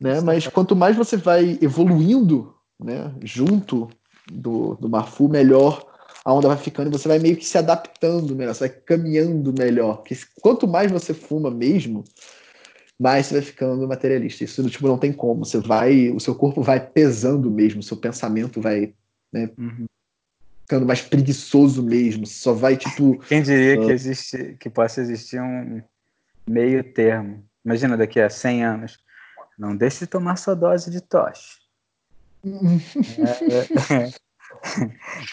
Né? 0.00 0.20
Mas 0.20 0.46
quanto 0.46 0.76
mais 0.76 0.96
você 0.96 1.16
vai 1.16 1.58
evoluindo 1.60 2.54
né? 2.80 3.12
junto 3.24 3.90
do, 4.30 4.76
do 4.76 4.88
Marfu, 4.88 5.28
melhor 5.28 5.84
a 6.24 6.32
onda 6.32 6.46
vai 6.46 6.56
ficando 6.56 6.88
e 6.88 6.92
você 6.92 7.08
vai 7.08 7.18
meio 7.18 7.36
que 7.36 7.44
se 7.44 7.58
adaptando 7.58 8.34
melhor, 8.34 8.54
você 8.54 8.68
vai 8.68 8.78
caminhando 8.86 9.52
melhor. 9.52 9.96
Porque 9.96 10.16
quanto 10.40 10.68
mais 10.68 10.90
você 10.90 11.12
fuma 11.12 11.50
mesmo, 11.50 12.04
mais 12.96 13.26
você 13.26 13.34
vai 13.34 13.42
ficando 13.42 13.88
materialista. 13.88 14.44
Isso 14.44 14.70
tipo, 14.70 14.86
não 14.86 14.98
tem 14.98 15.12
como. 15.12 15.44
Você 15.44 15.58
vai, 15.58 16.10
o 16.10 16.20
seu 16.20 16.34
corpo 16.36 16.62
vai 16.62 16.78
pesando 16.78 17.50
mesmo, 17.50 17.80
o 17.80 17.82
seu 17.82 17.96
pensamento 17.96 18.60
vai 18.60 18.94
né, 19.32 19.50
uhum. 19.58 19.86
Ficando 20.64 20.86
mais 20.86 21.00
preguiçoso 21.00 21.82
mesmo. 21.82 22.26
Só 22.26 22.52
vai 22.52 22.76
tipo. 22.76 23.18
Quem 23.28 23.42
diria 23.42 23.80
uh... 23.80 23.86
que 23.86 23.92
existe, 23.92 24.56
que 24.58 24.68
possa 24.68 25.00
existir 25.00 25.40
um 25.40 25.82
meio 26.46 26.82
termo? 26.92 27.44
Imagina 27.64 27.96
daqui 27.96 28.20
a 28.20 28.28
100 28.28 28.64
anos. 28.64 28.98
Não 29.58 29.76
deixe 29.76 30.00
de 30.00 30.06
tomar 30.06 30.36
sua 30.36 30.54
dose 30.54 30.90
de 30.90 31.00
toche. 31.00 31.62
é, 32.44 33.94
é, 33.94 34.10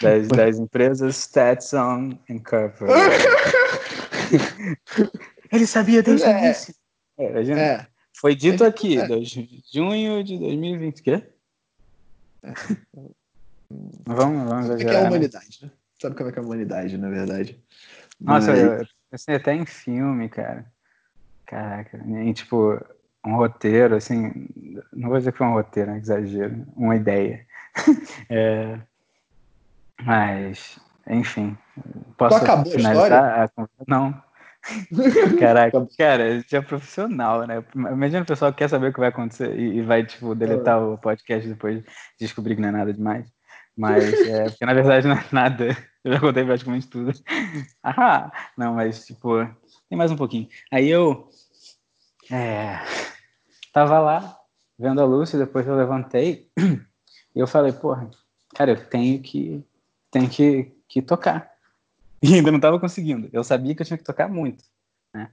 das, 0.00 0.28
das 0.28 0.58
empresas 0.58 1.16
Stetson 1.16 2.18
Incorporated. 2.28 3.26
Ele 5.52 5.66
sabia 5.66 6.02
desde 6.02 6.26
o 6.26 6.30
é. 6.30 6.44
início. 6.44 6.74
É, 7.18 7.52
é. 7.52 7.86
Foi 8.16 8.34
dito 8.34 8.64
aqui, 8.64 8.98
é. 8.98 9.06
junho 9.72 10.22
de 10.22 10.38
2020, 10.38 11.02
quê? 11.02 11.26
Vamos, 14.06 14.48
vamos 14.48 14.66
exagerar. 14.66 14.80
É 14.80 14.84
que 14.84 14.96
é 14.96 14.98
a 14.98 15.02
né? 15.02 15.08
humanidade, 15.08 15.58
né? 15.62 15.70
Sabe 16.00 16.16
como 16.16 16.28
é 16.28 16.32
que 16.32 16.38
é 16.38 16.42
a 16.42 16.44
humanidade, 16.44 16.98
na 16.98 17.08
verdade. 17.08 17.62
Nossa, 18.20 18.52
Mas... 18.52 18.60
eu 18.60 18.86
pensei 19.10 19.34
até 19.36 19.54
em 19.54 19.66
filme, 19.66 20.28
cara. 20.28 20.66
Caraca, 21.46 21.98
em 21.98 22.32
tipo, 22.32 22.80
um 23.24 23.36
roteiro, 23.36 23.94
assim, 23.94 24.48
não 24.92 25.10
vou 25.10 25.18
dizer 25.18 25.32
que 25.32 25.38
foi 25.38 25.46
um 25.46 25.52
roteiro, 25.52 25.90
é 25.90 25.94
um 25.94 25.98
exagero, 25.98 26.66
uma 26.74 26.96
ideia. 26.96 27.46
é, 28.28 28.78
mas, 30.02 30.78
enfim. 31.06 31.56
Posso 32.16 32.38
tu 32.38 32.42
acabou 32.42 32.72
finalizar? 32.72 33.40
a 33.40 33.44
história? 33.44 33.70
Não. 33.86 34.22
Caraca, 35.38 35.86
cara, 35.98 36.40
já 36.48 36.58
é 36.58 36.62
profissional, 36.62 37.46
né? 37.46 37.64
Imagina 37.74 38.22
o 38.22 38.26
pessoal 38.26 38.52
que 38.52 38.58
quer 38.58 38.68
saber 38.68 38.88
o 38.88 38.92
que 38.92 39.00
vai 39.00 39.08
acontecer 39.08 39.58
e, 39.58 39.78
e 39.78 39.82
vai, 39.82 40.04
tipo, 40.04 40.34
deletar 40.34 40.78
é. 40.78 40.80
o 40.80 40.98
podcast 40.98 41.48
depois 41.48 41.82
de 41.82 41.86
descobrir 42.20 42.54
que 42.54 42.62
não 42.62 42.68
é 42.68 42.72
nada 42.72 42.92
demais. 42.92 43.26
Mas, 43.76 44.12
é, 44.12 44.44
porque 44.50 44.66
na 44.66 44.74
verdade 44.74 45.08
não 45.08 45.16
é 45.16 45.24
nada. 45.32 45.76
Eu 46.04 46.12
já 46.14 46.20
contei 46.20 46.44
praticamente 46.44 46.88
tudo. 46.88 47.12
Ah, 47.82 48.32
não, 48.56 48.74
mas, 48.74 49.06
tipo, 49.06 49.44
tem 49.88 49.96
mais 49.96 50.10
um 50.10 50.16
pouquinho. 50.16 50.48
Aí 50.70 50.88
eu. 50.88 51.28
É, 52.30 52.78
tava 53.72 54.00
lá, 54.00 54.36
vendo 54.78 55.00
a 55.00 55.24
e 55.24 55.38
depois 55.38 55.66
eu 55.66 55.76
levantei 55.76 56.50
e 57.34 57.38
eu 57.38 57.46
falei, 57.46 57.72
porra, 57.72 58.10
cara, 58.54 58.72
eu 58.72 58.88
tenho 58.88 59.20
que 59.20 59.64
tem 60.10 60.28
que, 60.28 60.72
que 60.86 61.02
tocar. 61.02 61.50
E 62.24 62.34
ainda 62.34 62.52
não 62.52 62.58
estava 62.58 62.78
conseguindo. 62.78 63.28
Eu 63.32 63.42
sabia 63.42 63.74
que 63.74 63.82
eu 63.82 63.86
tinha 63.86 63.98
que 63.98 64.04
tocar 64.04 64.28
muito, 64.28 64.62
né? 65.12 65.28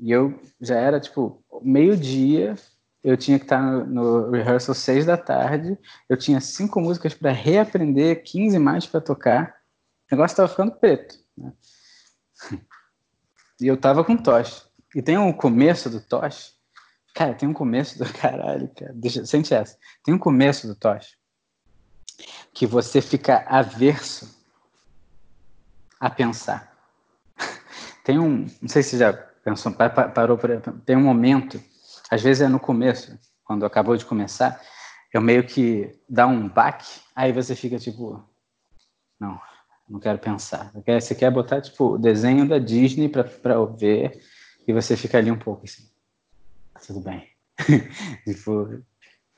E 0.00 0.10
eu 0.10 0.40
já 0.58 0.76
era, 0.76 0.98
tipo, 0.98 1.44
meio-dia, 1.60 2.56
eu 3.02 3.16
tinha 3.16 3.38
que 3.38 3.44
estar 3.44 3.60
no, 3.60 3.84
no, 3.84 4.30
rehearsal 4.30 4.74
seis 4.74 5.04
da 5.04 5.16
tarde, 5.16 5.76
eu 6.08 6.16
tinha 6.16 6.40
cinco 6.40 6.80
músicas 6.80 7.14
para 7.14 7.32
reaprender, 7.32 8.22
15 8.22 8.58
mais 8.58 8.86
para 8.86 9.00
tocar. 9.00 9.56
O 10.10 10.14
negócio 10.14 10.34
estava 10.34 10.48
ficando 10.48 10.72
preto, 10.72 11.16
né? 11.36 11.52
E 13.60 13.66
eu 13.68 13.76
tava 13.76 14.02
com 14.02 14.16
toche. 14.16 14.60
E 14.92 15.00
tem 15.00 15.16
um 15.16 15.32
começo 15.32 15.88
do 15.88 16.00
toche. 16.00 16.50
Cara, 17.14 17.32
tem 17.32 17.48
um 17.48 17.52
começo 17.52 17.96
do 17.96 18.04
caralho, 18.12 18.68
cara. 18.76 18.92
Deixa, 18.92 19.24
sente 19.24 19.54
essa. 19.54 19.78
Tem 20.02 20.12
um 20.12 20.18
começo 20.18 20.66
do 20.66 20.74
toche 20.74 21.16
que 22.52 22.66
você 22.66 23.00
fica 23.00 23.44
averso 23.46 24.36
a 26.00 26.10
pensar. 26.10 26.76
Tem 28.04 28.18
um, 28.18 28.46
não 28.60 28.68
sei 28.68 28.82
se 28.82 28.98
já 28.98 29.12
pensou, 29.12 29.72
parou, 29.72 30.38
tem 30.84 30.96
um 30.96 31.02
momento, 31.02 31.62
às 32.12 32.20
vezes 32.20 32.42
é 32.42 32.48
no 32.48 32.60
começo, 32.60 33.18
quando 33.42 33.64
acabou 33.64 33.96
de 33.96 34.04
começar, 34.04 34.60
eu 35.14 35.22
meio 35.22 35.46
que 35.46 35.98
dá 36.06 36.26
um 36.26 36.46
baque, 36.46 37.00
aí 37.16 37.32
você 37.32 37.56
fica 37.56 37.78
tipo, 37.78 38.22
não, 39.18 39.40
não 39.88 39.98
quero 39.98 40.18
pensar. 40.18 40.70
Você 40.86 41.14
quer 41.14 41.30
botar 41.30 41.62
tipo 41.62 41.94
o 41.94 41.98
desenho 41.98 42.46
da 42.46 42.58
Disney 42.58 43.08
para 43.08 43.64
ver 43.64 44.20
e 44.68 44.74
você 44.74 44.94
fica 44.94 45.16
ali 45.16 45.30
um 45.30 45.38
pouco 45.38 45.64
assim, 45.64 45.88
tudo 46.86 47.00
bem. 47.00 47.26
tipo, 48.28 48.68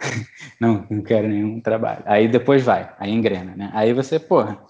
não, 0.60 0.84
não 0.90 1.00
quero 1.04 1.28
nenhum 1.28 1.60
trabalho. 1.60 2.02
Aí 2.06 2.26
depois 2.26 2.64
vai, 2.64 2.92
aí 2.98 3.12
engrena, 3.12 3.54
né? 3.54 3.70
Aí 3.72 3.92
você, 3.92 4.18
porra, 4.18 4.60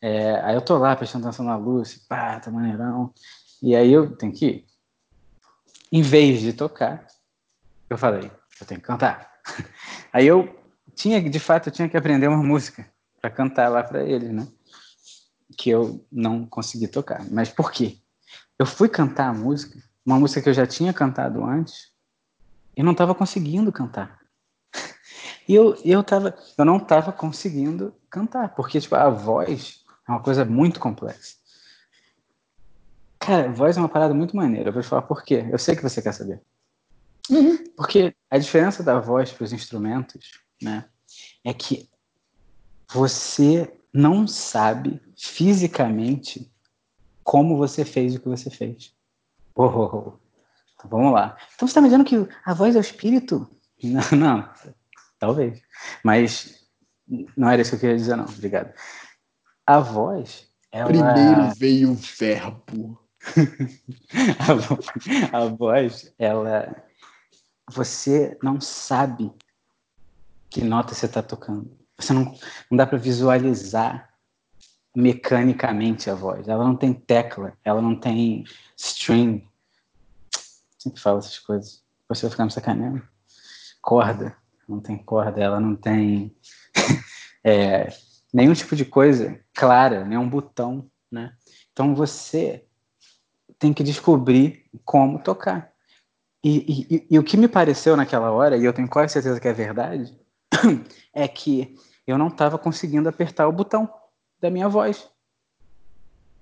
é, 0.00 0.40
aí 0.40 0.54
eu 0.54 0.62
tô 0.62 0.78
lá 0.78 0.96
prestando 0.96 1.26
atenção 1.26 1.44
na 1.44 1.56
luz, 1.56 1.96
pá, 2.08 2.40
tá 2.40 2.50
maneirão. 2.50 3.12
E 3.62 3.76
aí 3.76 3.92
eu 3.92 4.16
tenho 4.16 4.32
que 4.32 4.46
ir. 4.46 4.64
Em 5.92 6.00
vez 6.00 6.40
de 6.40 6.54
tocar, 6.54 7.06
eu 7.92 7.98
falei, 7.98 8.30
eu 8.60 8.66
tenho 8.66 8.80
que 8.80 8.86
cantar. 8.86 9.30
Aí 10.12 10.26
eu 10.26 10.58
tinha, 10.94 11.20
de 11.20 11.38
fato, 11.38 11.68
eu 11.68 11.72
tinha 11.72 11.88
que 11.88 11.96
aprender 11.96 12.28
uma 12.28 12.42
música 12.42 12.86
para 13.20 13.30
cantar 13.30 13.68
lá 13.68 13.82
para 13.82 14.02
eles, 14.02 14.30
né? 14.30 14.46
Que 15.56 15.70
eu 15.70 16.04
não 16.10 16.46
consegui 16.46 16.88
tocar. 16.88 17.24
Mas 17.30 17.48
por 17.48 17.70
quê? 17.70 17.98
Eu 18.58 18.66
fui 18.66 18.88
cantar 18.88 19.28
a 19.28 19.32
música, 19.32 19.78
uma 20.04 20.18
música 20.18 20.42
que 20.42 20.48
eu 20.48 20.54
já 20.54 20.66
tinha 20.66 20.92
cantado 20.92 21.44
antes, 21.44 21.92
e 22.76 22.82
não 22.82 22.92
estava 22.92 23.14
conseguindo 23.14 23.72
cantar. 23.72 24.20
E 25.48 25.56
eu, 25.56 25.76
eu, 25.84 26.04
tava, 26.04 26.36
eu 26.56 26.64
não 26.64 26.76
estava 26.76 27.10
conseguindo 27.10 27.92
cantar, 28.08 28.54
porque 28.54 28.80
tipo, 28.80 28.94
a 28.94 29.10
voz 29.10 29.82
é 30.06 30.12
uma 30.12 30.22
coisa 30.22 30.44
muito 30.44 30.78
complexa. 30.78 31.34
Cara, 33.18 33.50
voz 33.50 33.76
é 33.76 33.80
uma 33.80 33.88
parada 33.88 34.14
muito 34.14 34.36
maneira. 34.36 34.68
Eu 34.68 34.72
vou 34.72 34.82
te 34.82 34.88
falar 34.88 35.02
por 35.02 35.24
quê. 35.24 35.44
Eu 35.50 35.58
sei 35.58 35.74
que 35.74 35.82
você 35.82 36.00
quer 36.00 36.12
saber. 36.12 36.40
Uhum. 37.30 37.64
Porque 37.76 38.14
a 38.30 38.38
diferença 38.38 38.82
da 38.82 38.98
voz 38.98 39.30
para 39.30 39.44
os 39.44 39.52
instrumentos, 39.52 40.32
né, 40.60 40.84
é 41.44 41.52
que 41.52 41.88
você 42.92 43.72
não 43.92 44.26
sabe 44.26 45.00
fisicamente 45.16 46.50
como 47.22 47.56
você 47.56 47.84
fez 47.84 48.14
o 48.14 48.20
que 48.20 48.28
você 48.28 48.50
fez. 48.50 48.94
Oh, 49.54 49.64
oh, 49.64 49.96
oh. 49.96 50.12
Então, 50.74 50.90
vamos 50.90 51.12
lá. 51.12 51.36
Então 51.54 51.68
você 51.68 51.70
está 51.70 51.80
me 51.80 51.88
dizendo 51.88 52.04
que 52.04 52.28
a 52.44 52.54
voz 52.54 52.74
é 52.74 52.78
o 52.78 52.80
espírito? 52.80 53.48
Não, 53.82 54.02
não. 54.18 54.50
Talvez. 55.18 55.62
Mas 56.02 56.66
não 57.36 57.48
era 57.48 57.62
isso 57.62 57.70
que 57.70 57.76
eu 57.76 57.80
queria 57.80 57.96
dizer, 57.96 58.16
não. 58.16 58.24
Obrigado. 58.24 58.72
A 59.66 59.78
voz. 59.78 60.48
Ela... 60.70 60.86
Primeiro 60.86 61.54
veio 61.56 61.92
o 61.92 61.94
verbo. 61.94 62.98
a, 64.40 64.54
voz, 64.54 64.86
a 65.32 65.44
voz, 65.46 66.14
ela. 66.18 66.84
Você 67.72 68.36
não 68.42 68.60
sabe 68.60 69.32
que 70.50 70.62
nota 70.62 70.94
você 70.94 71.06
está 71.06 71.22
tocando. 71.22 71.70
Você 71.98 72.12
não, 72.12 72.24
não 72.70 72.76
dá 72.76 72.86
para 72.86 72.98
visualizar 72.98 74.10
mecanicamente 74.94 76.10
a 76.10 76.14
voz. 76.14 76.48
Ela 76.48 76.64
não 76.64 76.76
tem 76.76 76.92
tecla, 76.92 77.56
ela 77.64 77.80
não 77.80 77.98
tem 77.98 78.44
string. 78.76 79.46
Sempre 80.78 81.00
falo 81.00 81.18
essas 81.18 81.38
coisas. 81.38 81.82
Você 82.08 82.22
vai 82.22 82.30
ficar 82.30 82.44
me 82.44 82.50
sacaneando. 82.50 83.02
Corda 83.80 84.36
não 84.68 84.80
tem 84.80 84.96
corda, 84.96 85.40
ela 85.40 85.60
não 85.60 85.76
tem 85.76 86.34
é, 87.44 87.88
nenhum 88.32 88.54
tipo 88.54 88.74
de 88.74 88.84
coisa 88.84 89.38
clara, 89.54 90.04
nenhum 90.04 90.28
botão, 90.28 90.90
né? 91.10 91.34
Então 91.72 91.94
você 91.94 92.64
tem 93.58 93.72
que 93.72 93.82
descobrir 93.82 94.66
como 94.84 95.22
tocar. 95.22 95.71
E, 96.44 96.86
e, 96.90 97.06
e, 97.10 97.18
o 97.18 97.22
que 97.22 97.36
me 97.36 97.46
pareceu 97.46 97.96
naquela 97.96 98.32
hora, 98.32 98.56
e 98.56 98.64
eu 98.64 98.72
tenho 98.72 98.88
quase 98.88 99.12
certeza 99.12 99.38
que 99.38 99.46
é 99.46 99.52
verdade, 99.52 100.18
é 101.14 101.28
que 101.28 101.76
eu 102.06 102.18
não 102.18 102.26
estava 102.26 102.58
conseguindo 102.58 103.08
apertar 103.08 103.46
o 103.46 103.52
botão 103.52 103.88
da 104.40 104.50
minha 104.50 104.68
voz. 104.68 105.08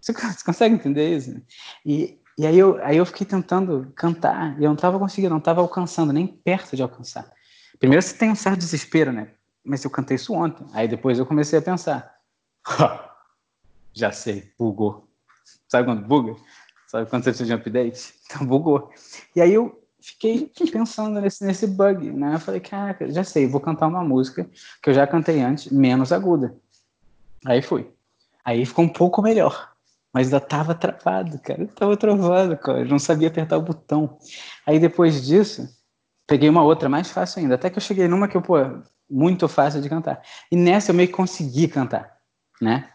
Você, 0.00 0.12
você 0.12 0.44
consegue 0.44 0.74
entender 0.74 1.16
isso? 1.16 1.42
E, 1.84 2.18
e 2.38 2.46
aí, 2.46 2.58
eu, 2.58 2.82
aí 2.82 2.96
eu 2.96 3.04
fiquei 3.04 3.26
tentando 3.26 3.92
cantar 3.94 4.58
e 4.58 4.64
eu 4.64 4.68
não 4.68 4.74
estava 4.74 4.98
conseguindo, 4.98 5.30
não 5.30 5.38
estava 5.38 5.60
alcançando, 5.60 6.12
nem 6.12 6.26
perto 6.26 6.74
de 6.74 6.82
alcançar. 6.82 7.30
Primeiro 7.78 8.02
você 8.02 8.16
tem 8.16 8.30
um 8.30 8.34
certo 8.34 8.58
desespero, 8.58 9.12
né? 9.12 9.32
Mas 9.62 9.84
eu 9.84 9.90
cantei 9.90 10.14
isso 10.14 10.32
ontem. 10.32 10.66
Aí 10.72 10.88
depois 10.88 11.18
eu 11.18 11.26
comecei 11.26 11.58
a 11.58 11.62
pensar. 11.62 12.14
Já 13.92 14.10
sei, 14.10 14.50
bugou. 14.58 15.06
Sabe 15.68 15.86
quando 15.86 16.06
buga? 16.06 16.34
Sabe 16.86 17.08
quando 17.08 17.24
você 17.24 17.30
precisa 17.30 17.46
de 17.46 17.52
um 17.52 17.56
update? 17.56 18.14
Então 18.24 18.46
bugou. 18.46 18.90
E 19.34 19.40
aí 19.40 19.52
eu 19.52 19.79
fiquei 20.00 20.50
pensando 20.72 21.20
nesse, 21.20 21.44
nesse 21.44 21.66
bug, 21.66 22.10
né? 22.10 22.34
Eu 22.34 22.40
falei, 22.40 22.60
caraca, 22.60 23.10
já 23.10 23.24
sei, 23.24 23.46
vou 23.46 23.60
cantar 23.60 23.86
uma 23.86 24.04
música 24.04 24.48
que 24.82 24.90
eu 24.90 24.94
já 24.94 25.06
cantei 25.06 25.40
antes, 25.40 25.70
menos 25.70 26.12
aguda. 26.12 26.54
Aí 27.46 27.62
fui. 27.62 27.90
Aí 28.44 28.64
ficou 28.64 28.84
um 28.84 28.88
pouco 28.88 29.22
melhor. 29.22 29.70
Mas 30.12 30.26
ainda 30.26 30.40
tava 30.40 30.74
travado, 30.74 31.38
cara. 31.38 31.62
Eu 31.62 31.68
tava 31.68 31.96
travado, 31.96 32.56
cara. 32.56 32.80
Eu 32.80 32.88
não 32.88 32.98
sabia 32.98 33.28
apertar 33.28 33.56
o 33.56 33.62
botão. 33.62 34.18
Aí 34.66 34.78
depois 34.78 35.24
disso, 35.24 35.68
peguei 36.26 36.48
uma 36.48 36.62
outra 36.62 36.88
mais 36.88 37.10
fácil 37.10 37.40
ainda. 37.40 37.54
Até 37.54 37.70
que 37.70 37.78
eu 37.78 37.82
cheguei 37.82 38.08
numa 38.08 38.26
que 38.26 38.36
eu, 38.36 38.42
pô, 38.42 38.56
muito 39.08 39.48
fácil 39.48 39.80
de 39.80 39.88
cantar. 39.88 40.22
E 40.50 40.56
nessa 40.56 40.90
eu 40.90 40.94
meio 40.94 41.08
que 41.08 41.14
consegui 41.14 41.68
cantar, 41.68 42.16
né? 42.60 42.88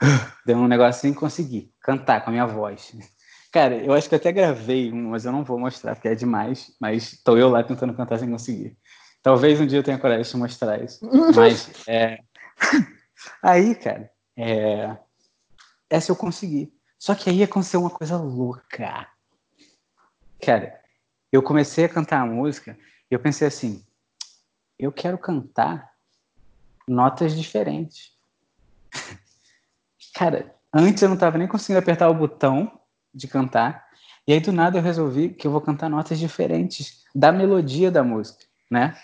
Deu 0.46 0.56
um 0.56 0.68
negocinho 0.68 1.12
e 1.12 1.16
consegui 1.16 1.72
cantar 1.80 2.22
com 2.22 2.30
a 2.30 2.32
minha 2.32 2.46
voz. 2.46 2.92
Cara, 3.54 3.76
eu 3.76 3.92
acho 3.92 4.08
que 4.08 4.16
eu 4.16 4.18
até 4.18 4.32
gravei 4.32 4.92
um, 4.92 5.10
mas 5.10 5.24
eu 5.24 5.30
não 5.30 5.44
vou 5.44 5.56
mostrar, 5.60 5.94
porque 5.94 6.08
é 6.08 6.14
demais. 6.16 6.74
Mas 6.80 7.22
tô 7.22 7.36
eu 7.36 7.48
lá 7.48 7.62
tentando 7.62 7.94
cantar 7.94 8.18
sem 8.18 8.28
conseguir. 8.28 8.76
Talvez 9.22 9.60
um 9.60 9.66
dia 9.66 9.78
eu 9.78 9.82
tenha 9.84 9.96
coragem 9.96 10.28
de 10.28 10.36
mostrar 10.36 10.82
isso. 10.82 10.98
Mas, 11.36 11.70
é... 11.86 12.18
Aí, 13.40 13.76
cara, 13.76 14.10
é... 14.36 14.96
essa 15.88 16.10
eu 16.10 16.16
consegui. 16.16 16.74
Só 16.98 17.14
que 17.14 17.30
aí 17.30 17.44
aconteceu 17.44 17.80
uma 17.80 17.90
coisa 17.90 18.16
louca. 18.16 19.06
Cara, 20.44 20.80
eu 21.30 21.40
comecei 21.40 21.84
a 21.84 21.88
cantar 21.88 22.22
a 22.22 22.26
música 22.26 22.76
e 23.08 23.14
eu 23.14 23.20
pensei 23.20 23.46
assim, 23.46 23.84
eu 24.76 24.90
quero 24.90 25.16
cantar 25.16 25.92
notas 26.88 27.36
diferentes. 27.36 28.16
Cara, 30.12 30.52
antes 30.72 31.00
eu 31.04 31.08
não 31.08 31.14
estava 31.14 31.38
nem 31.38 31.46
conseguindo 31.46 31.78
apertar 31.78 32.08
o 32.08 32.14
botão 32.14 32.80
de 33.14 33.28
cantar, 33.28 33.84
e 34.26 34.32
aí 34.32 34.40
do 34.40 34.52
nada 34.52 34.78
eu 34.78 34.82
resolvi 34.82 35.28
que 35.28 35.46
eu 35.46 35.50
vou 35.50 35.60
cantar 35.60 35.88
notas 35.88 36.18
diferentes 36.18 37.04
da 37.14 37.30
melodia 37.30 37.90
da 37.90 38.02
música, 38.02 38.44
né? 38.70 38.96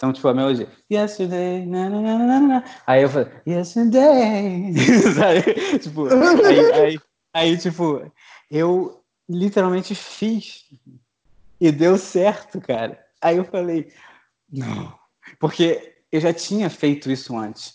Então, 0.00 0.14
tipo, 0.14 0.28
a 0.28 0.34
melodia. 0.34 0.66
Yesterday, 0.90 1.66
na, 1.66 1.90
na, 1.90 2.00
na, 2.00 2.40
na, 2.40 2.64
Aí 2.86 3.02
eu 3.02 3.08
falei, 3.10 3.28
yesterday. 3.46 4.72
Sabe? 5.14 5.78
tipo, 5.78 6.06
aí, 6.46 6.72
aí, 6.72 7.00
aí, 7.34 7.58
tipo, 7.58 8.10
eu 8.50 9.02
literalmente 9.28 9.94
fiz. 9.94 10.64
E 11.60 11.70
deu 11.70 11.98
certo, 11.98 12.62
cara. 12.62 12.98
Aí 13.20 13.36
eu 13.36 13.44
falei, 13.44 13.92
não. 14.50 14.98
Porque 15.38 15.96
eu 16.10 16.18
já 16.18 16.32
tinha 16.32 16.70
feito 16.70 17.10
isso 17.10 17.36
antes. 17.36 17.74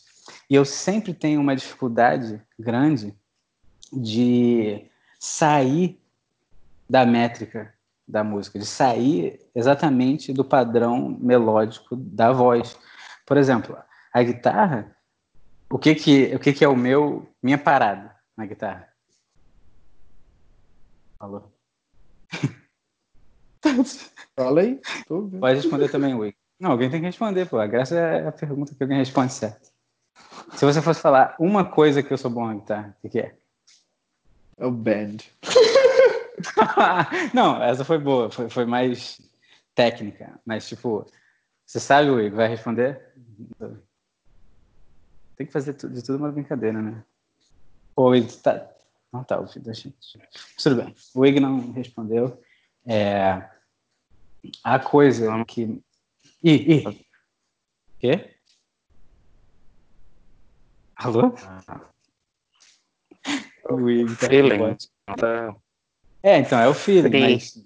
E 0.49 0.55
eu 0.55 0.65
sempre 0.65 1.13
tenho 1.13 1.39
uma 1.39 1.55
dificuldade 1.55 2.41
grande 2.57 3.15
de 3.93 4.89
sair 5.19 5.99
da 6.89 7.05
métrica 7.05 7.75
da 8.07 8.23
música, 8.23 8.59
de 8.59 8.65
sair 8.65 9.39
exatamente 9.55 10.31
do 10.31 10.45
padrão 10.45 11.17
melódico 11.19 11.95
da 11.95 12.31
voz. 12.31 12.77
Por 13.25 13.37
exemplo, 13.37 13.75
a 14.13 14.23
guitarra, 14.23 14.95
o 15.69 15.79
que 15.79 15.95
que, 15.95 16.35
o 16.35 16.39
que, 16.39 16.53
que 16.53 16.63
é 16.63 16.67
o 16.67 16.75
meu 16.75 17.27
minha 17.41 17.57
parada 17.57 18.15
na 18.37 18.45
guitarra? 18.45 18.87
Alô? 21.19 21.51
Fala 24.37 24.61
aí. 24.61 24.79
Pode 25.39 25.55
responder 25.55 25.89
também, 25.89 26.13
Wig. 26.13 26.35
Não, 26.59 26.71
alguém 26.71 26.89
tem 26.89 26.99
que 26.99 27.07
responder, 27.07 27.47
pô. 27.47 27.57
A 27.57 27.67
graça 27.67 27.95
é 27.95 28.27
a 28.27 28.31
pergunta 28.31 28.75
que 28.75 28.83
alguém 28.83 28.99
responde 28.99 29.33
certo. 29.33 29.73
Se 30.53 30.63
você 30.63 30.81
fosse 30.81 31.01
falar 31.01 31.35
uma 31.39 31.65
coisa 31.65 32.03
que 32.03 32.13
eu 32.13 32.17
sou 32.17 32.29
bom 32.29 32.47
na 32.47 32.53
guitarra, 32.53 32.95
o 32.97 33.01
que, 33.01 33.09
que 33.09 33.19
é? 33.19 33.35
É 34.57 34.65
o 34.65 34.71
band. 34.71 35.17
não, 37.33 37.61
essa 37.61 37.83
foi 37.83 37.97
boa, 37.97 38.31
foi, 38.31 38.49
foi 38.49 38.65
mais 38.65 39.19
técnica. 39.73 40.39
Mas, 40.45 40.67
tipo, 40.67 41.05
você 41.65 41.79
sabe, 41.79 42.09
Will, 42.09 42.33
vai 42.33 42.47
responder? 42.47 43.01
Tem 45.35 45.45
que 45.45 45.51
fazer 45.51 45.73
de 45.73 46.03
tudo 46.03 46.17
uma 46.17 46.31
brincadeira, 46.31 46.81
né? 46.81 47.03
O 47.95 48.09
Wig 48.09 48.37
tá. 48.37 48.71
Não 49.11 49.23
tá 49.23 49.39
ouvindo 49.39 49.69
a 49.69 49.73
gente. 49.73 50.19
Tudo 50.61 50.75
bem. 50.83 50.95
O 51.13 51.21
Wig 51.21 51.39
não 51.39 51.71
respondeu. 51.71 52.41
É... 52.85 53.49
A 54.63 54.79
coisa 54.79 55.43
que. 55.45 55.81
Ih, 56.43 56.83
ih. 56.83 57.05
Quê? 57.99 58.35
Alô? 60.95 61.33
Ah. 61.67 61.94
O 63.69 63.77
tá 64.15 64.27
feeling. 64.27 64.77
Tá... 65.17 65.55
É, 66.21 66.37
então, 66.37 66.59
é 66.59 66.67
o 66.67 66.73
feeling, 66.73 67.19
mas, 67.19 67.57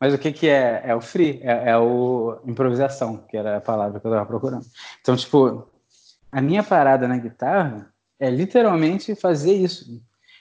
mas 0.00 0.14
o 0.14 0.18
que 0.18 0.32
que 0.32 0.48
é? 0.48 0.82
É 0.84 0.94
o 0.94 1.00
free, 1.00 1.40
é, 1.42 1.70
é 1.70 1.78
o 1.78 2.40
improvisação, 2.44 3.18
que 3.28 3.36
era 3.36 3.56
a 3.56 3.60
palavra 3.60 3.98
que 4.00 4.06
eu 4.06 4.10
tava 4.10 4.26
procurando. 4.26 4.66
Então, 5.00 5.16
tipo, 5.16 5.68
a 6.30 6.40
minha 6.40 6.62
parada 6.62 7.08
na 7.08 7.18
guitarra 7.18 7.92
é 8.18 8.30
literalmente 8.30 9.14
fazer 9.14 9.54
isso. 9.54 10.00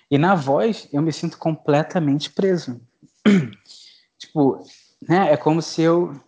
E 0.10 0.18
na 0.18 0.36
voz 0.36 0.88
eu 0.94 1.02
me 1.02 1.12
sinto 1.12 1.38
completamente 1.38 2.32
preso. 2.32 2.80
tipo, 4.18 4.64
né, 5.08 5.32
é 5.32 5.38
como 5.38 5.62
se 5.62 5.82
eu, 5.82 6.20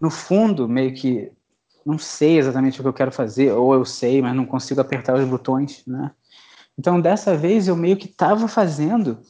no 0.00 0.10
fundo, 0.10 0.68
meio 0.68 0.94
que 0.94 1.32
não 1.84 1.98
sei 1.98 2.38
exatamente 2.38 2.78
o 2.80 2.82
que 2.82 2.88
eu 2.88 2.94
quero 2.94 3.12
fazer, 3.12 3.52
ou 3.52 3.74
eu 3.74 3.84
sei, 3.84 4.20
mas 4.20 4.34
não 4.34 4.44
consigo 4.44 4.80
apertar 4.80 5.14
os 5.14 5.28
botões, 5.28 5.82
né? 5.86 6.10
Então, 6.80 6.98
dessa 6.98 7.36
vez, 7.36 7.68
eu 7.68 7.76
meio 7.76 7.94
que 7.94 8.06
estava 8.06 8.48
fazendo 8.48 9.20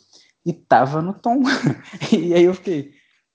e 0.46 0.52
estava 0.52 1.02
no 1.02 1.12
tom. 1.12 1.42
e 2.16 2.32
aí 2.32 2.44
eu 2.44 2.54
fiquei, 2.54 2.92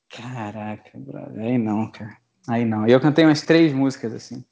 caraca, 0.09 0.89
brother, 0.95 1.43
aí 1.43 1.57
não, 1.57 1.91
cara. 1.91 2.15
Aí 2.47 2.63
não. 2.63 2.87
E 2.87 2.93
eu 2.93 3.01
cantei 3.01 3.25
umas 3.25 3.41
três 3.41 3.73
músicas, 3.73 4.13
assim. 4.13 4.45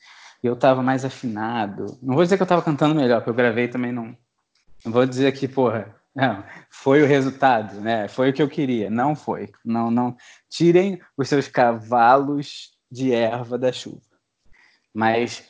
E 0.44 0.48
eu 0.48 0.54
estava 0.54 0.84
mais 0.84 1.06
afinado. 1.06 1.98
Não 2.04 2.14
vou 2.14 2.26
dizer 2.26 2.36
que 2.36 2.44
eu 2.44 2.46
estava 2.46 2.62
cantando 2.62 2.94
melhor, 2.94 3.22
porque 3.22 3.30
eu 3.30 3.34
gravei 3.36 3.70
também 3.70 3.94
não. 3.94 4.14
Não 4.84 4.92
vou 4.92 5.06
dizer 5.06 5.32
que, 5.32 5.48
porra, 5.48 5.96
não, 6.14 6.44
foi 6.70 7.02
o 7.02 7.08
resultado, 7.08 7.80
né? 7.80 8.10
Foi 8.10 8.32
o 8.32 8.34
que 8.34 8.42
eu 8.42 8.50
queria. 8.50 8.90
Não 8.90 9.16
foi. 9.16 9.50
Não, 9.64 9.90
não. 9.90 10.18
Tirem 10.50 11.02
os 11.16 11.30
seus 11.30 11.48
cavalos 11.48 12.72
de 12.92 13.14
erva 13.14 13.58
da 13.58 13.72
chuva. 13.72 14.02
Mas 14.94 15.42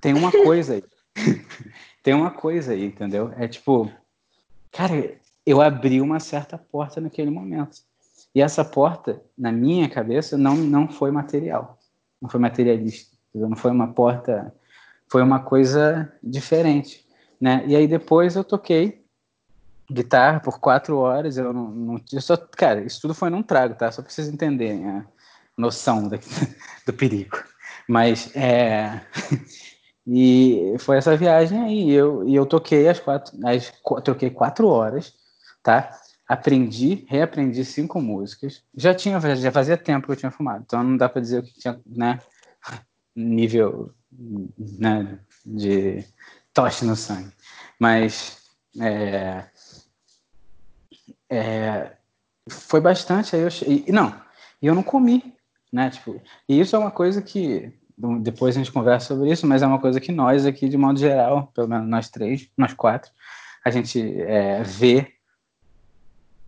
tem 0.00 0.14
uma 0.14 0.30
coisa 0.30 0.74
aí. 0.74 0.84
tem 2.02 2.14
uma 2.14 2.30
coisa 2.30 2.72
aí, 2.72 2.84
entendeu? 2.84 3.32
É 3.36 3.46
tipo, 3.46 3.90
cara, 4.70 5.14
eu 5.46 5.60
abri 5.60 6.00
uma 6.00 6.18
certa 6.18 6.58
porta 6.58 7.00
naquele 7.00 7.30
momento. 7.30 7.78
E 8.34 8.40
essa 8.40 8.64
porta, 8.64 9.22
na 9.36 9.52
minha 9.52 9.88
cabeça, 9.88 10.38
não, 10.38 10.56
não 10.56 10.88
foi 10.88 11.10
material. 11.10 11.78
Não 12.20 12.28
foi 12.28 12.40
materialista. 12.40 13.16
Não 13.34 13.56
foi 13.56 13.70
uma 13.70 13.92
porta. 13.92 14.54
Foi 15.08 15.22
uma 15.22 15.40
coisa 15.40 16.12
diferente. 16.22 17.06
Né? 17.40 17.64
E 17.66 17.76
aí 17.76 17.86
depois 17.86 18.36
eu 18.36 18.44
toquei 18.44 19.04
guitarra 19.90 20.40
por 20.40 20.58
quatro 20.58 20.96
horas. 20.96 21.36
Eu 21.36 21.52
não, 21.52 21.70
não 21.70 22.00
eu 22.12 22.20
só, 22.20 22.36
cara, 22.36 22.82
isso 22.82 23.00
tudo 23.00 23.14
foi 23.14 23.28
num 23.28 23.42
trago, 23.42 23.74
tá? 23.74 23.90
Só 23.92 24.00
pra 24.02 24.10
vocês 24.10 24.28
entenderem 24.28 24.88
a 24.88 25.04
noção 25.56 26.08
do, 26.08 26.18
do 26.86 26.92
perigo. 26.92 27.38
Mas 27.88 28.34
é. 28.34 29.00
E 30.06 30.74
foi 30.78 30.96
essa 30.96 31.16
viagem 31.16 31.60
aí. 31.60 31.90
Eu, 31.90 32.26
e 32.28 32.34
eu 32.34 32.46
toquei 32.46 32.88
as 32.88 32.98
quatro, 32.98 33.36
as, 33.46 33.72
troquei 34.04 34.30
quatro 34.30 34.66
horas, 34.68 35.14
tá? 35.62 35.90
Aprendi, 36.26 37.04
reaprendi 37.08 37.64
cinco 37.64 38.00
músicas. 38.00 38.62
Já 38.74 38.94
tinha, 38.94 39.20
já 39.36 39.52
fazia 39.52 39.76
tempo 39.76 40.06
que 40.06 40.12
eu 40.12 40.16
tinha 40.16 40.30
fumado, 40.30 40.64
então 40.66 40.82
não 40.82 40.96
dá 40.96 41.08
para 41.08 41.20
dizer 41.20 41.40
o 41.40 41.42
que 41.42 41.52
tinha, 41.58 41.80
né? 41.86 42.18
Nível, 43.14 43.94
né? 44.58 45.18
De 45.44 46.04
toche 46.52 46.84
no 46.84 46.96
sangue. 46.96 47.32
Mas 47.78 48.38
é, 48.80 49.44
é, 51.30 51.92
foi 52.48 52.80
bastante. 52.80 53.36
Aí 53.36 53.42
eu, 53.42 53.48
e, 53.66 53.92
não, 53.92 54.14
e 54.60 54.66
eu 54.66 54.74
não 54.74 54.82
comi, 54.82 55.34
né? 55.72 55.90
Tipo, 55.90 56.20
e 56.48 56.60
isso 56.60 56.74
é 56.74 56.78
uma 56.78 56.90
coisa 56.90 57.22
que 57.22 57.72
depois 58.20 58.56
a 58.56 58.58
gente 58.58 58.72
conversa 58.72 59.08
sobre 59.08 59.30
isso, 59.30 59.46
mas 59.46 59.62
é 59.62 59.66
uma 59.66 59.78
coisa 59.78 60.00
que 60.00 60.10
nós 60.10 60.44
aqui, 60.44 60.68
de 60.68 60.76
modo 60.76 60.98
geral, 60.98 61.48
pelo 61.54 61.68
menos 61.68 61.88
nós 61.88 62.08
três, 62.08 62.48
nós 62.56 62.74
quatro, 62.74 63.10
a 63.64 63.70
gente 63.70 64.20
é, 64.22 64.62
vê 64.62 65.14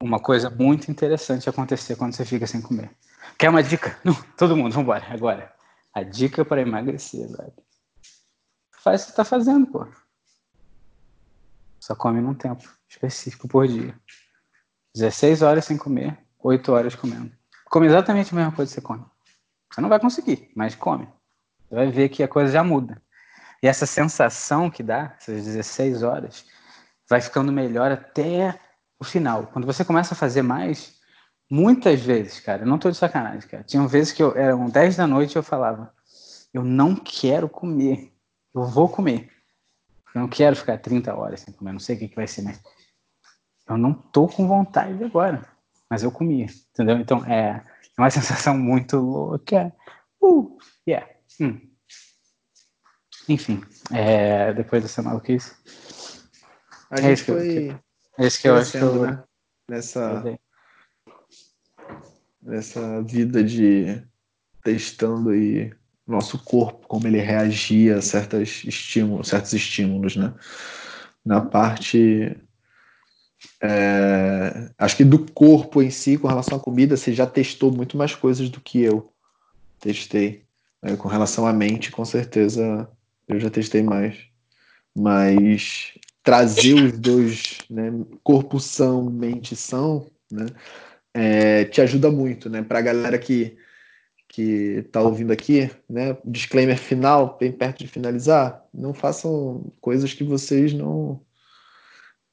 uma 0.00 0.18
coisa 0.18 0.50
muito 0.50 0.90
interessante 0.90 1.48
acontecer 1.48 1.96
quando 1.96 2.12
você 2.12 2.24
fica 2.24 2.46
sem 2.46 2.60
comer. 2.60 2.90
Quer 3.38 3.50
uma 3.50 3.62
dica? 3.62 3.98
Não, 4.04 4.14
todo 4.36 4.56
mundo, 4.56 4.72
vamos 4.72 4.82
embora, 4.84 5.06
agora. 5.12 5.54
A 5.92 6.02
dica 6.02 6.44
para 6.44 6.60
emagrecer, 6.60 7.28
velho. 7.28 7.52
Faz 8.82 9.02
o 9.02 9.06
que 9.06 9.10
você 9.10 9.16
tá 9.16 9.24
fazendo, 9.24 9.66
pô. 9.66 9.86
Só 11.78 11.94
come 11.94 12.20
num 12.20 12.34
tempo 12.34 12.68
específico 12.88 13.46
por 13.46 13.68
dia. 13.68 13.94
16 14.94 15.42
horas 15.42 15.64
sem 15.64 15.76
comer, 15.76 16.18
8 16.38 16.72
horas 16.72 16.94
comendo. 16.94 17.32
Come 17.66 17.86
exatamente 17.86 18.32
a 18.32 18.36
mesma 18.36 18.52
coisa 18.52 18.70
que 18.70 18.74
você 18.74 18.80
come. 18.80 19.04
Você 19.70 19.80
não 19.80 19.88
vai 19.88 20.00
conseguir, 20.00 20.50
mas 20.54 20.74
come. 20.74 21.08
Você 21.68 21.74
vai 21.74 21.90
ver 21.90 22.08
que 22.08 22.22
a 22.22 22.28
coisa 22.28 22.52
já 22.52 22.62
muda. 22.62 23.00
E 23.62 23.66
essa 23.66 23.86
sensação 23.86 24.70
que 24.70 24.82
dá, 24.82 25.14
essas 25.18 25.44
16 25.44 26.02
horas, 26.02 26.44
vai 27.08 27.20
ficando 27.20 27.50
melhor 27.50 27.90
até 27.90 28.58
o 28.98 29.04
final. 29.04 29.46
Quando 29.46 29.66
você 29.66 29.84
começa 29.84 30.14
a 30.14 30.16
fazer 30.16 30.42
mais, 30.42 30.98
muitas 31.50 32.00
vezes, 32.00 32.40
cara, 32.40 32.64
não 32.64 32.78
tô 32.78 32.90
de 32.90 32.96
sacanagem, 32.96 33.48
cara. 33.48 33.62
Tinham 33.62 33.88
vezes 33.88 34.12
que 34.12 34.22
eu, 34.22 34.36
eram 34.36 34.68
10 34.68 34.96
da 34.96 35.06
noite 35.06 35.34
e 35.34 35.38
eu 35.38 35.42
falava, 35.42 35.92
eu 36.52 36.62
não 36.62 36.94
quero 36.94 37.48
comer, 37.48 38.12
eu 38.54 38.64
vou 38.64 38.88
comer. 38.88 39.30
Eu 40.14 40.20
não 40.20 40.28
quero 40.28 40.54
ficar 40.54 40.78
30 40.78 41.14
horas 41.14 41.40
sem 41.40 41.52
comer, 41.54 41.72
não 41.72 41.80
sei 41.80 41.96
o 41.96 41.98
que, 41.98 42.08
que 42.08 42.16
vai 42.16 42.26
ser, 42.26 42.42
mas 42.42 42.62
eu 43.68 43.76
não 43.76 43.92
tô 43.92 44.28
com 44.28 44.46
vontade 44.46 45.02
agora, 45.02 45.44
mas 45.90 46.02
eu 46.02 46.12
comia, 46.12 46.46
entendeu? 46.70 46.98
Então 46.98 47.24
é, 47.24 47.64
é 47.96 48.00
uma 48.00 48.10
sensação 48.10 48.56
muito 48.56 48.98
louca. 48.98 49.74
Uh, 50.22 50.56
yeah. 50.86 51.13
Hum. 51.40 51.60
Enfim, 53.28 53.62
é, 53.90 54.52
depois 54.52 54.82
dessa 54.82 55.02
maluquice. 55.02 55.52
A 56.90 56.98
é 56.98 57.02
gente 57.02 57.22
é 57.22 57.24
foi. 57.24 57.80
é 58.18 58.26
isso 58.26 58.40
que 58.40 58.48
eu 58.48 58.56
acho 58.56 58.72
que 58.72 58.78
eu. 58.78 59.06
Né? 59.06 59.24
Nessa. 59.68 60.38
Nessa 62.42 63.02
vida 63.02 63.42
de 63.42 64.02
testando 64.62 65.30
aí 65.30 65.72
nosso 66.06 66.38
corpo, 66.44 66.86
como 66.86 67.06
ele 67.06 67.18
reagia 67.18 67.96
a 67.96 68.02
certos 68.02 68.62
estímulos, 68.64 69.28
certos 69.28 69.54
estímulos, 69.54 70.16
né? 70.16 70.34
Na 71.24 71.40
parte 71.40 72.36
é, 73.62 74.70
acho 74.78 74.96
que 74.96 75.04
do 75.04 75.18
corpo 75.32 75.82
em 75.82 75.90
si, 75.90 76.18
com 76.18 76.28
relação 76.28 76.58
à 76.58 76.60
comida, 76.60 76.96
você 76.96 77.12
já 77.12 77.26
testou 77.26 77.72
muito 77.72 77.96
mais 77.96 78.14
coisas 78.14 78.48
do 78.48 78.60
que 78.60 78.80
eu 78.80 79.12
testei. 79.80 80.44
É, 80.84 80.96
com 80.96 81.08
relação 81.08 81.46
à 81.46 81.52
mente, 81.52 81.90
com 81.90 82.04
certeza 82.04 82.88
eu 83.26 83.40
já 83.40 83.50
testei 83.50 83.82
mais. 83.82 84.16
Mas 84.96 85.94
trazer 86.22 86.74
os 86.74 86.92
dois, 86.98 87.58
né, 87.70 87.90
corpo 88.22 88.60
são, 88.60 89.04
mente 89.04 89.56
são, 89.56 90.06
né, 90.30 90.46
é, 91.14 91.64
te 91.64 91.80
ajuda 91.80 92.10
muito, 92.10 92.50
né? 92.50 92.62
Para 92.62 92.78
a 92.78 92.82
galera 92.82 93.18
que 93.18 93.56
que 94.28 94.82
está 94.86 95.00
ouvindo 95.00 95.32
aqui, 95.32 95.70
né? 95.88 96.16
Disclaimer 96.24 96.76
final, 96.76 97.36
bem 97.38 97.52
perto 97.52 97.78
de 97.78 97.88
finalizar, 97.88 98.64
não 98.74 98.92
façam 98.92 99.72
coisas 99.80 100.12
que 100.12 100.24
vocês 100.24 100.72
não 100.72 101.20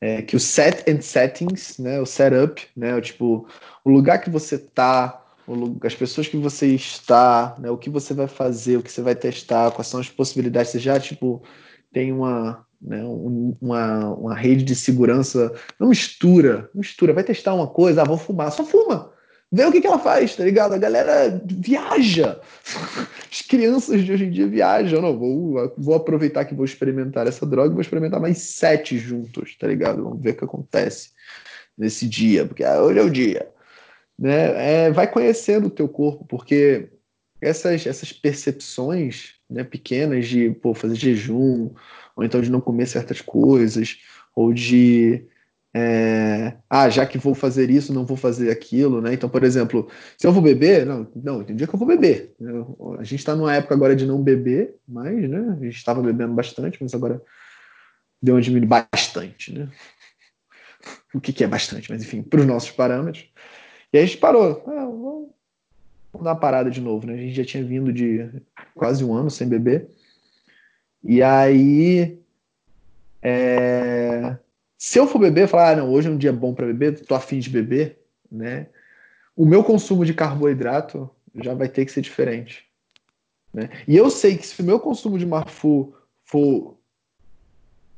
é, 0.01 0.21
que 0.23 0.35
o 0.35 0.39
set 0.39 0.89
and 0.89 1.01
settings, 1.01 1.77
né, 1.77 2.01
o 2.01 2.05
setup, 2.07 2.67
né, 2.75 2.95
o, 2.95 3.01
tipo, 3.01 3.47
o 3.85 3.89
lugar 3.91 4.19
que 4.19 4.31
você 4.31 4.57
tá, 4.57 5.20
o, 5.20 5.20
as 5.83 5.95
pessoas 5.95 6.27
que 6.27 6.37
você 6.37 6.67
está, 6.67 7.55
né, 7.59 7.69
o 7.69 7.77
que 7.77 7.89
você 7.89 8.13
vai 8.13 8.27
fazer, 8.27 8.77
o 8.77 8.83
que 8.83 8.91
você 8.91 9.01
vai 9.01 9.15
testar, 9.15 9.71
quais 9.71 9.87
são 9.87 9.99
as 9.99 10.09
possibilidades, 10.09 10.71
você 10.71 10.79
já, 10.79 10.99
tipo, 10.99 11.41
tem 11.91 12.11
uma, 12.11 12.65
né, 12.81 13.03
um, 13.03 13.55
uma, 13.61 14.13
uma 14.13 14.35
rede 14.35 14.63
de 14.63 14.75
segurança, 14.75 15.53
não 15.79 15.89
mistura, 15.89 16.69
mistura, 16.73 17.13
vai 17.13 17.23
testar 17.23 17.53
uma 17.53 17.67
coisa, 17.67 18.01
ah, 18.01 18.05
vou 18.05 18.17
fumar, 18.17 18.51
só 18.51 18.63
fuma, 18.63 19.11
Vê 19.53 19.65
o 19.65 19.71
que, 19.71 19.81
que 19.81 19.87
ela 19.87 19.99
faz, 19.99 20.33
tá 20.33 20.45
ligado? 20.45 20.73
A 20.73 20.77
galera 20.77 21.41
viaja. 21.45 22.39
As 23.29 23.41
crianças 23.41 24.01
de 24.01 24.13
hoje 24.13 24.25
em 24.25 24.31
dia 24.31 24.47
viajam. 24.47 25.01
Não, 25.01 25.17
vou, 25.17 25.73
vou 25.77 25.95
aproveitar 25.95 26.45
que 26.45 26.55
vou 26.55 26.63
experimentar 26.63 27.27
essa 27.27 27.45
droga 27.45 27.67
e 27.69 27.73
vou 27.73 27.81
experimentar 27.81 28.21
mais 28.21 28.37
sete 28.37 28.97
juntos, 28.97 29.57
tá 29.57 29.67
ligado? 29.67 30.03
Vamos 30.03 30.21
ver 30.21 30.31
o 30.31 30.35
que 30.37 30.45
acontece 30.45 31.09
nesse 31.77 32.07
dia, 32.07 32.45
porque 32.45 32.63
hoje 32.63 32.99
é 32.99 33.03
o 33.03 33.09
dia. 33.09 33.49
Né? 34.21 34.85
É, 34.85 34.91
vai 34.91 35.11
conhecendo 35.11 35.65
o 35.65 35.71
teu 35.71 35.89
corpo, 35.89 36.23
porque 36.25 36.89
essas, 37.41 37.87
essas 37.87 38.13
percepções 38.13 39.33
né, 39.49 39.63
pequenas 39.63 40.27
de 40.27 40.51
pô, 40.51 40.75
fazer 40.75 40.93
jejum, 40.93 41.71
ou 42.15 42.23
então 42.23 42.39
de 42.39 42.51
não 42.51 42.61
comer 42.61 42.85
certas 42.85 43.19
coisas, 43.19 43.97
ou 44.35 44.53
de 44.53 45.25
é, 45.73 46.55
ah, 46.69 46.87
já 46.87 47.03
que 47.07 47.17
vou 47.17 47.33
fazer 47.33 47.71
isso, 47.71 47.91
não 47.91 48.05
vou 48.05 48.15
fazer 48.15 48.51
aquilo, 48.51 49.01
né? 49.01 49.13
Então, 49.13 49.27
por 49.27 49.43
exemplo, 49.43 49.89
se 50.17 50.27
eu 50.27 50.31
vou 50.31 50.41
beber, 50.41 50.85
não, 50.85 51.07
não 51.15 51.43
tem 51.43 51.55
dia 51.55 51.65
que 51.65 51.73
eu 51.73 51.79
vou 51.79 51.87
beber. 51.87 52.35
Eu, 52.39 52.97
a 52.99 53.03
gente 53.03 53.19
está 53.19 53.35
numa 53.35 53.55
época 53.55 53.73
agora 53.73 53.95
de 53.95 54.05
não 54.05 54.21
beber 54.21 54.75
mais, 54.87 55.27
né? 55.27 55.57
A 55.59 55.63
gente 55.63 55.77
estava 55.77 56.01
bebendo 56.01 56.33
bastante, 56.33 56.77
mas 56.79 56.93
agora 56.93 57.19
deu 58.21 58.35
uma 58.35 58.41
diminuída 58.41 58.85
bastante, 58.91 59.51
né? 59.51 59.67
O 61.11 61.19
que, 61.19 61.33
que 61.33 61.43
é 61.43 61.47
bastante, 61.47 61.89
mas 61.89 62.03
enfim, 62.03 62.21
para 62.21 62.41
os 62.41 62.45
nossos 62.45 62.69
parâmetros. 62.69 63.27
E 63.93 63.97
aí 63.97 64.03
a 64.03 64.07
gente 64.07 64.17
parou. 64.17 64.63
Ah, 64.67 64.85
vamos, 64.85 65.29
dar 66.13 66.31
uma 66.31 66.35
parada 66.35 66.69
de 66.69 66.81
novo, 66.81 67.07
né? 67.07 67.13
A 67.13 67.17
gente 67.17 67.33
já 67.33 67.45
tinha 67.45 67.63
vindo 67.63 67.91
de 67.91 68.29
quase 68.75 69.03
um 69.03 69.13
ano 69.13 69.29
sem 69.29 69.47
beber. 69.47 69.89
E 71.03 71.21
aí. 71.21 72.19
É 73.21 74.37
se 74.81 74.97
eu 74.97 75.05
for 75.05 75.19
beber, 75.19 75.47
falar, 75.47 75.73
ah, 75.73 75.75
não, 75.75 75.91
hoje 75.91 76.07
é 76.07 76.11
um 76.11 76.17
dia 76.17 76.33
bom 76.33 76.55
para 76.55 76.65
beber, 76.65 77.05
tô 77.05 77.13
afim 77.13 77.37
de 77.37 77.51
beber, 77.51 77.99
né? 78.31 78.65
O 79.35 79.45
meu 79.45 79.63
consumo 79.63 80.03
de 80.03 80.11
carboidrato 80.11 81.07
já 81.35 81.53
vai 81.53 81.69
ter 81.69 81.85
que 81.85 81.91
ser 81.91 82.01
diferente. 82.01 82.65
Né? 83.53 83.69
E 83.87 83.95
eu 83.95 84.09
sei 84.09 84.35
que 84.35 84.47
se 84.47 84.59
o 84.59 84.65
meu 84.65 84.79
consumo 84.79 85.19
de 85.19 85.25
marfu 85.25 85.93
for 86.23 86.79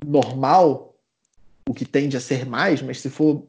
normal, 0.06 0.93
o 1.68 1.74
que 1.74 1.86
tende 1.86 2.18
a 2.18 2.20
ser 2.20 2.46
mais, 2.46 2.82
mas 2.82 3.00
se 3.00 3.10
for 3.10 3.48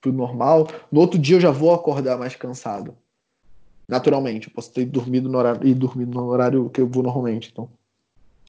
pro 0.00 0.12
normal, 0.12 0.68
no 0.90 1.00
outro 1.00 1.18
dia 1.18 1.36
eu 1.36 1.40
já 1.40 1.50
vou 1.50 1.72
acordar 1.72 2.18
mais 2.18 2.34
cansado. 2.34 2.96
Naturalmente, 3.88 4.48
eu 4.48 4.54
posso 4.54 4.72
ter 4.72 4.84
dormido 4.84 5.28
no 5.28 5.38
horário 5.38 5.66
e 5.66 5.74
dormido 5.74 6.12
no 6.12 6.26
horário 6.26 6.70
que 6.70 6.80
eu 6.80 6.88
vou 6.88 7.02
normalmente. 7.02 7.50
Então, 7.52 7.70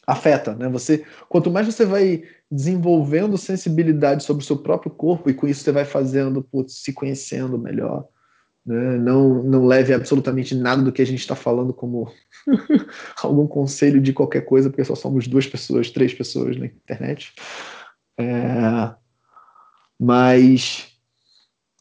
afeta, 0.06 0.56
né? 0.56 0.70
Você, 0.70 1.06
quanto 1.30 1.52
mais 1.52 1.66
você 1.66 1.86
vai 1.86 2.24
desenvolvendo 2.50 3.38
sensibilidade 3.38 4.24
sobre 4.24 4.44
o 4.44 4.46
seu 4.46 4.58
próprio 4.58 4.92
corpo 4.92 5.30
e 5.30 5.34
com 5.34 5.48
isso 5.48 5.64
você 5.64 5.72
vai 5.72 5.86
fazendo, 5.86 6.44
putz, 6.44 6.84
se 6.84 6.94
conhecendo 6.94 7.58
melhor, 7.58 8.08
né? 8.66 8.98
Não, 8.98 9.44
não 9.44 9.66
leve 9.66 9.94
absolutamente 9.94 10.56
nada 10.56 10.82
do 10.82 10.92
que 10.92 11.02
a 11.02 11.06
gente 11.06 11.20
está 11.20 11.36
falando 11.36 11.74
como 11.74 12.12
algum 13.22 13.48
conselho 13.48 14.02
de 14.02 14.14
qualquer 14.14 14.42
coisa, 14.42 14.70
porque 14.70 14.84
só 14.84 14.96
somos 14.96 15.28
duas 15.28 15.48
pessoas, 15.48 15.90
três 15.90 16.14
pessoas 16.14 16.58
na 16.58 16.66
internet. 16.66 17.34
É, 18.18 18.94
mas 20.04 20.88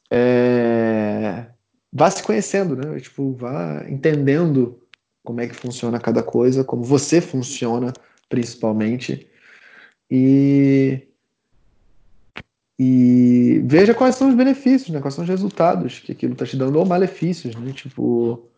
é, 0.09 1.47
vá 1.93 2.09
se 2.09 2.23
conhecendo, 2.23 2.77
né? 2.77 3.01
Tipo, 3.01 3.32
vá 3.32 3.85
entendendo 3.89 4.81
como 5.24 5.40
é 5.40 5.49
que 5.49 5.55
funciona 5.55 5.99
cada 5.99 6.23
coisa, 6.23 6.62
como 6.62 6.85
você 6.85 7.20
funciona 7.20 7.93
principalmente, 8.28 9.28
e, 10.11 11.07
e 12.78 13.61
veja 13.65 13.93
quais 13.93 14.15
são 14.15 14.28
os 14.28 14.35
benefícios, 14.35 14.90
né? 14.90 15.01
quais 15.01 15.15
são 15.15 15.24
os 15.24 15.28
resultados 15.28 15.99
que 15.99 16.12
aquilo 16.12 16.32
está 16.32 16.47
te 16.47 16.57
dando, 16.57 16.78
ou 16.78 16.86
malefícios. 16.86 17.55
Né? 17.57 17.73
Tipo, 17.73 18.49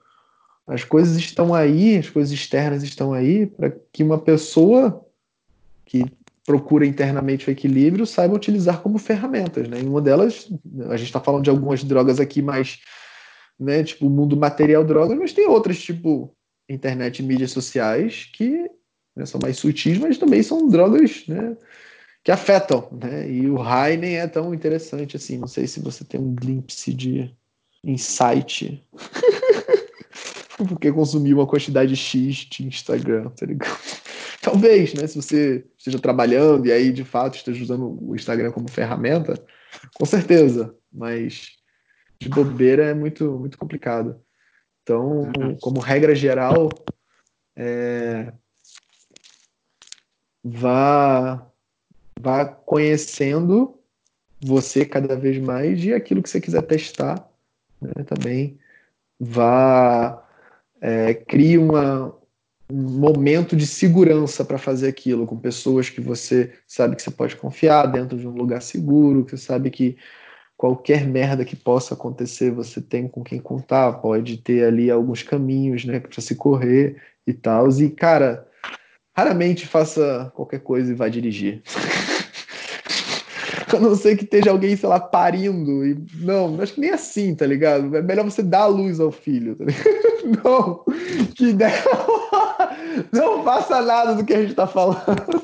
as 0.66 0.84
coisas 0.84 1.16
estão 1.16 1.54
aí, 1.54 1.96
as 1.96 2.08
coisas 2.08 2.32
externas 2.32 2.82
estão 2.82 3.12
aí 3.12 3.46
para 3.46 3.72
que 3.92 4.02
uma 4.02 4.18
pessoa 4.18 5.04
que 5.84 6.04
procura 6.46 6.86
internamente 6.86 7.48
o 7.48 7.50
equilíbrio 7.50 8.06
saiba 8.06 8.34
utilizar 8.34 8.80
como 8.80 8.98
ferramentas. 8.98 9.68
Né? 9.68 9.80
E 9.80 9.86
uma 9.86 10.00
delas, 10.00 10.48
a 10.88 10.96
gente 10.96 11.06
está 11.06 11.20
falando 11.20 11.44
de 11.44 11.50
algumas 11.50 11.82
drogas 11.82 12.20
aqui 12.20 12.42
mais, 12.42 12.80
né, 13.58 13.82
tipo, 13.82 14.10
mundo 14.10 14.36
material 14.36 14.84
drogas, 14.84 15.16
mas 15.18 15.32
tem 15.32 15.46
outras, 15.46 15.78
tipo, 15.78 16.34
internet 16.68 17.20
e 17.20 17.22
mídias 17.22 17.50
sociais, 17.50 18.28
que 18.32 18.68
né? 19.14 19.24
São 19.26 19.38
mais 19.42 19.58
sutis, 19.58 19.98
mas 19.98 20.18
também 20.18 20.42
são 20.42 20.68
drogas 20.68 21.26
né, 21.28 21.56
que 22.22 22.32
afetam. 22.32 22.88
Né? 22.92 23.30
E 23.30 23.48
o 23.48 23.56
high 23.56 23.96
nem 23.96 24.16
é 24.16 24.26
tão 24.26 24.52
interessante 24.52 25.16
assim. 25.16 25.38
Não 25.38 25.46
sei 25.46 25.66
se 25.66 25.80
você 25.80 26.04
tem 26.04 26.20
um 26.20 26.34
glimpse 26.34 26.92
de 26.92 27.34
insight. 27.82 28.82
Porque 30.56 30.92
consumiu 30.92 31.38
uma 31.38 31.46
quantidade 31.46 31.96
X 31.96 32.36
de 32.50 32.66
Instagram, 32.66 33.28
tá 33.30 33.44
ligado? 33.44 33.76
Talvez, 34.52 34.94
né? 34.94 35.06
Se 35.06 35.16
você 35.16 35.64
esteja 35.78 35.98
trabalhando 35.98 36.66
e 36.66 36.72
aí 36.72 36.92
de 36.92 37.04
fato 37.04 37.36
esteja 37.36 37.62
usando 37.62 37.98
o 38.02 38.14
Instagram 38.14 38.52
como 38.52 38.70
ferramenta, 38.70 39.42
com 39.94 40.04
certeza. 40.04 40.74
Mas 40.92 41.56
de 42.20 42.28
bobeira 42.28 42.84
é 42.84 42.94
muito, 42.94 43.38
muito 43.38 43.58
complicado. 43.58 44.20
Então, 44.82 45.32
uhum. 45.38 45.56
como 45.60 45.80
regra 45.80 46.14
geral, 46.14 46.68
é, 47.56 48.32
vá, 50.42 51.50
vá 52.20 52.44
conhecendo 52.44 53.78
você 54.44 54.84
cada 54.84 55.16
vez 55.16 55.38
mais 55.38 55.82
e 55.82 55.94
aquilo 55.94 56.22
que 56.22 56.28
você 56.28 56.38
quiser 56.38 56.62
testar 56.62 57.26
né, 57.80 58.04
também 58.04 58.58
vá 59.18 60.22
é, 60.80 61.14
crie 61.14 61.56
uma, 61.56 62.08
um 62.08 62.23
momento 62.72 63.54
de 63.54 63.66
segurança 63.66 64.44
para 64.44 64.58
fazer 64.58 64.88
aquilo 64.88 65.26
com 65.26 65.36
pessoas 65.36 65.90
que 65.90 66.00
você 66.00 66.52
sabe 66.66 66.96
que 66.96 67.02
você 67.02 67.10
pode 67.10 67.36
confiar 67.36 67.86
dentro 67.86 68.16
de 68.16 68.26
um 68.26 68.32
lugar 68.32 68.62
seguro, 68.62 69.24
que 69.24 69.32
você 69.32 69.44
sabe 69.44 69.70
que 69.70 69.96
qualquer 70.56 71.06
merda 71.06 71.44
que 71.44 71.56
possa 71.56 71.94
acontecer 71.94 72.50
você 72.50 72.80
tem 72.80 73.06
com 73.06 73.22
quem 73.22 73.38
contar, 73.38 73.92
pode 73.94 74.38
ter 74.38 74.64
ali 74.64 74.90
alguns 74.90 75.22
caminhos, 75.22 75.84
né, 75.84 76.00
para 76.00 76.20
se 76.20 76.34
correr 76.34 76.96
e 77.26 77.34
tal. 77.34 77.68
E 77.70 77.90
cara, 77.90 78.46
raramente 79.14 79.66
faça 79.66 80.32
qualquer 80.34 80.60
coisa 80.60 80.90
e 80.90 80.94
vá 80.94 81.08
dirigir. 81.08 81.62
A 83.74 83.80
não 83.80 83.96
ser 83.96 84.16
que 84.16 84.22
esteja 84.22 84.52
alguém, 84.52 84.76
sei 84.76 84.88
lá, 84.88 85.00
parindo. 85.00 85.84
E, 85.84 86.00
não, 86.20 86.60
acho 86.60 86.74
que 86.74 86.80
nem 86.80 86.90
assim, 86.90 87.34
tá 87.34 87.44
ligado? 87.44 87.96
É 87.96 88.02
melhor 88.02 88.24
você 88.24 88.40
dar 88.40 88.62
a 88.62 88.66
luz 88.66 89.00
ao 89.00 89.10
filho, 89.10 89.56
tá? 89.56 89.64
Não, 90.44 90.82
que 91.34 91.48
ideia. 91.48 91.82
Não 93.12 93.42
faça 93.42 93.80
nada 93.82 94.14
do 94.14 94.24
que 94.24 94.34
a 94.34 94.42
gente 94.42 94.54
tá 94.54 94.66
falando. 94.66 95.42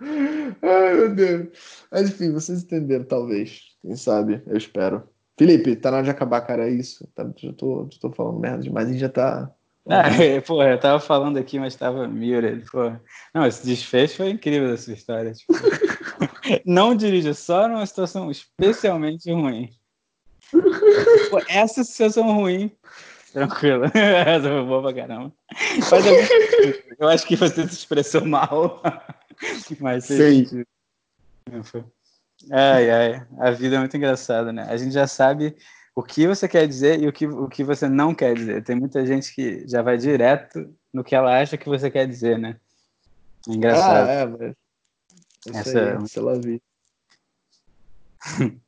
Ai, 0.00 0.94
meu 0.94 1.14
Deus. 1.14 1.48
Mas 1.90 2.08
enfim, 2.08 2.32
vocês 2.32 2.62
entenderam, 2.62 3.04
talvez. 3.04 3.62
Quem 3.82 3.96
sabe? 3.96 4.42
Eu 4.46 4.56
espero. 4.56 5.08
Felipe, 5.38 5.76
tá 5.76 5.90
na 5.90 5.98
hora 5.98 6.04
de 6.04 6.10
acabar, 6.10 6.40
cara. 6.40 6.68
É 6.68 6.70
isso. 6.70 7.08
Tá, 7.14 7.28
já, 7.36 7.52
tô, 7.52 7.88
já 7.90 7.98
tô 8.00 8.10
falando 8.10 8.40
merda 8.40 8.62
demais. 8.62 8.88
Gente 8.88 8.98
já 8.98 9.08
tá. 9.08 9.50
Ah, 9.88 10.10
pô, 10.46 10.62
eu 10.62 10.78
tava 10.78 11.00
falando 11.00 11.38
aqui, 11.38 11.58
mas 11.58 11.74
tava 11.74 12.06
muted. 12.06 12.64
Pô. 12.70 12.92
Não, 13.34 13.46
esse 13.46 13.64
desfecho 13.64 14.16
foi 14.16 14.30
incrível 14.30 14.68
dessa 14.68 14.92
história. 14.92 15.32
Tipo... 15.32 15.54
não 16.66 16.94
dirija 16.94 17.34
só 17.34 17.68
numa 17.68 17.86
situação 17.86 18.30
especialmente 18.30 19.30
ruim. 19.32 19.70
Essa 21.48 21.84
situação 21.84 22.32
ruim, 22.34 22.70
tranquilo. 23.38 23.84
Essa 23.94 24.48
foi 24.48 24.64
boa 24.64 24.82
pra 24.82 24.94
caramba. 24.94 25.32
Mas 25.90 26.06
eu, 26.06 26.14
eu 26.98 27.08
acho 27.08 27.26
que 27.26 27.36
você 27.36 27.66
se 27.68 27.74
expressou 27.74 28.24
mal. 28.24 28.82
Mas 29.80 30.06
Sim. 30.06 30.64
Ai, 32.50 32.90
ai. 32.90 33.26
A 33.38 33.50
vida 33.50 33.76
é 33.76 33.78
muito 33.78 33.96
engraçada, 33.96 34.52
né? 34.52 34.66
A 34.68 34.76
gente 34.76 34.92
já 34.92 35.06
sabe 35.06 35.56
o 35.94 36.02
que 36.02 36.26
você 36.26 36.48
quer 36.48 36.66
dizer 36.66 37.00
e 37.00 37.08
o 37.08 37.12
que, 37.12 37.26
o 37.26 37.48
que 37.48 37.64
você 37.64 37.88
não 37.88 38.14
quer 38.14 38.34
dizer. 38.34 38.62
Tem 38.62 38.76
muita 38.76 39.04
gente 39.06 39.34
que 39.34 39.66
já 39.68 39.82
vai 39.82 39.96
direto 39.96 40.74
no 40.92 41.02
que 41.02 41.14
ela 41.14 41.40
acha 41.40 41.56
que 41.56 41.68
você 41.68 41.90
quer 41.90 42.06
dizer, 42.06 42.38
né? 42.38 42.58
É 43.48 43.52
engraçado. 43.52 44.08
Ah, 44.08 44.12
é, 44.12 44.26
mas 44.26 44.56
essa, 45.56 45.78
aí, 45.78 46.04
essa 46.04 46.20
ela 46.20 46.40
vi. 46.40 46.62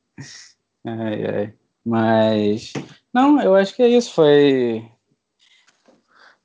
ai, 0.85 1.25
ai. 1.25 1.60
Mas. 1.85 2.73
Não, 3.13 3.41
eu 3.41 3.55
acho 3.55 3.75
que 3.75 3.81
é 3.81 3.89
isso. 3.89 4.13
Foi. 4.13 4.87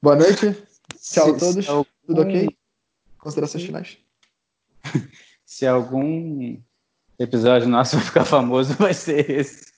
Boa 0.02 0.16
noite. 0.16 0.56
Tchau 1.00 1.34
a 1.34 1.38
todos. 1.38 1.68
Algum... 1.68 1.84
Tudo 2.06 2.22
ok? 2.22 2.48
Considerações 3.18 3.64
finais. 3.64 3.98
Se 5.44 5.66
algum 5.66 6.56
episódio 7.18 7.68
nosso 7.68 7.96
vai 7.96 8.04
ficar 8.06 8.24
famoso, 8.24 8.74
vai 8.74 8.94
ser 8.94 9.30
esse. 9.30 9.72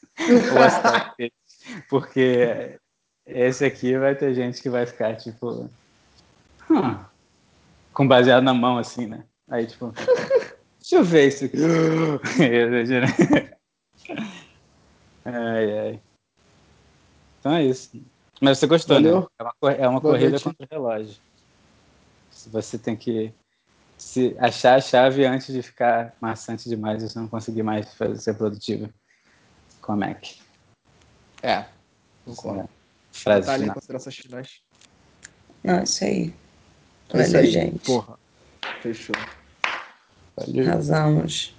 Porque 1.88 2.78
esse 3.26 3.64
aqui 3.64 3.98
vai 3.98 4.14
ter 4.14 4.34
gente 4.34 4.62
que 4.62 4.70
vai 4.70 4.86
ficar, 4.86 5.16
tipo. 5.16 5.68
Hum, 6.70 6.96
com 7.92 8.06
baseado 8.06 8.44
na 8.44 8.54
mão, 8.54 8.78
assim, 8.78 9.06
né? 9.06 9.24
Aí, 9.48 9.66
tipo. 9.66 9.92
Deixa 10.78 10.96
eu 10.96 11.04
ver 11.04 11.28
isso 11.28 11.44
aqui. 11.44 11.58
ai, 15.28 15.78
ai. 15.78 16.00
Então 17.40 17.52
é 17.52 17.64
isso. 17.64 17.90
Mas 18.40 18.58
você 18.58 18.66
gostou, 18.66 19.00
né? 19.00 19.10
Valeu. 19.10 19.20
né? 19.22 19.28
É 19.38 19.42
uma, 19.42 19.72
é 19.72 19.88
uma 19.88 20.00
corrida 20.00 20.30
noite. 20.30 20.44
contra 20.44 20.64
o 20.64 20.68
relógio. 20.70 21.16
Você 22.30 22.78
tem 22.78 22.96
que 22.96 23.32
se 23.96 24.36
achar 24.38 24.76
a 24.76 24.80
chave 24.80 25.26
antes 25.26 25.52
de 25.52 25.60
ficar 25.60 26.14
maçante 26.20 26.68
demais 26.68 27.02
e 27.02 27.08
você 27.08 27.18
não 27.18 27.26
conseguir 27.26 27.62
mais 27.64 27.92
fazer, 27.94 28.16
ser 28.16 28.34
produtivo 28.34 28.88
com 29.82 29.92
a 29.92 29.96
Mac. 29.96 30.24
É, 31.42 31.64
concordo. 32.24 32.60
É. 32.60 32.68
Frase 33.12 33.52
final. 33.52 33.74
considerações 33.74 34.16
finais. 34.16 34.62
Não, 35.64 35.82
isso 35.82 36.04
aí. 36.04 36.34
É 37.10 37.22
Valeu, 37.22 37.46
gente. 37.46 37.84
Porra. 37.84 38.18
Fechou. 38.80 39.16
Valeu. 40.36 40.70
Arrasamos. 40.70 41.57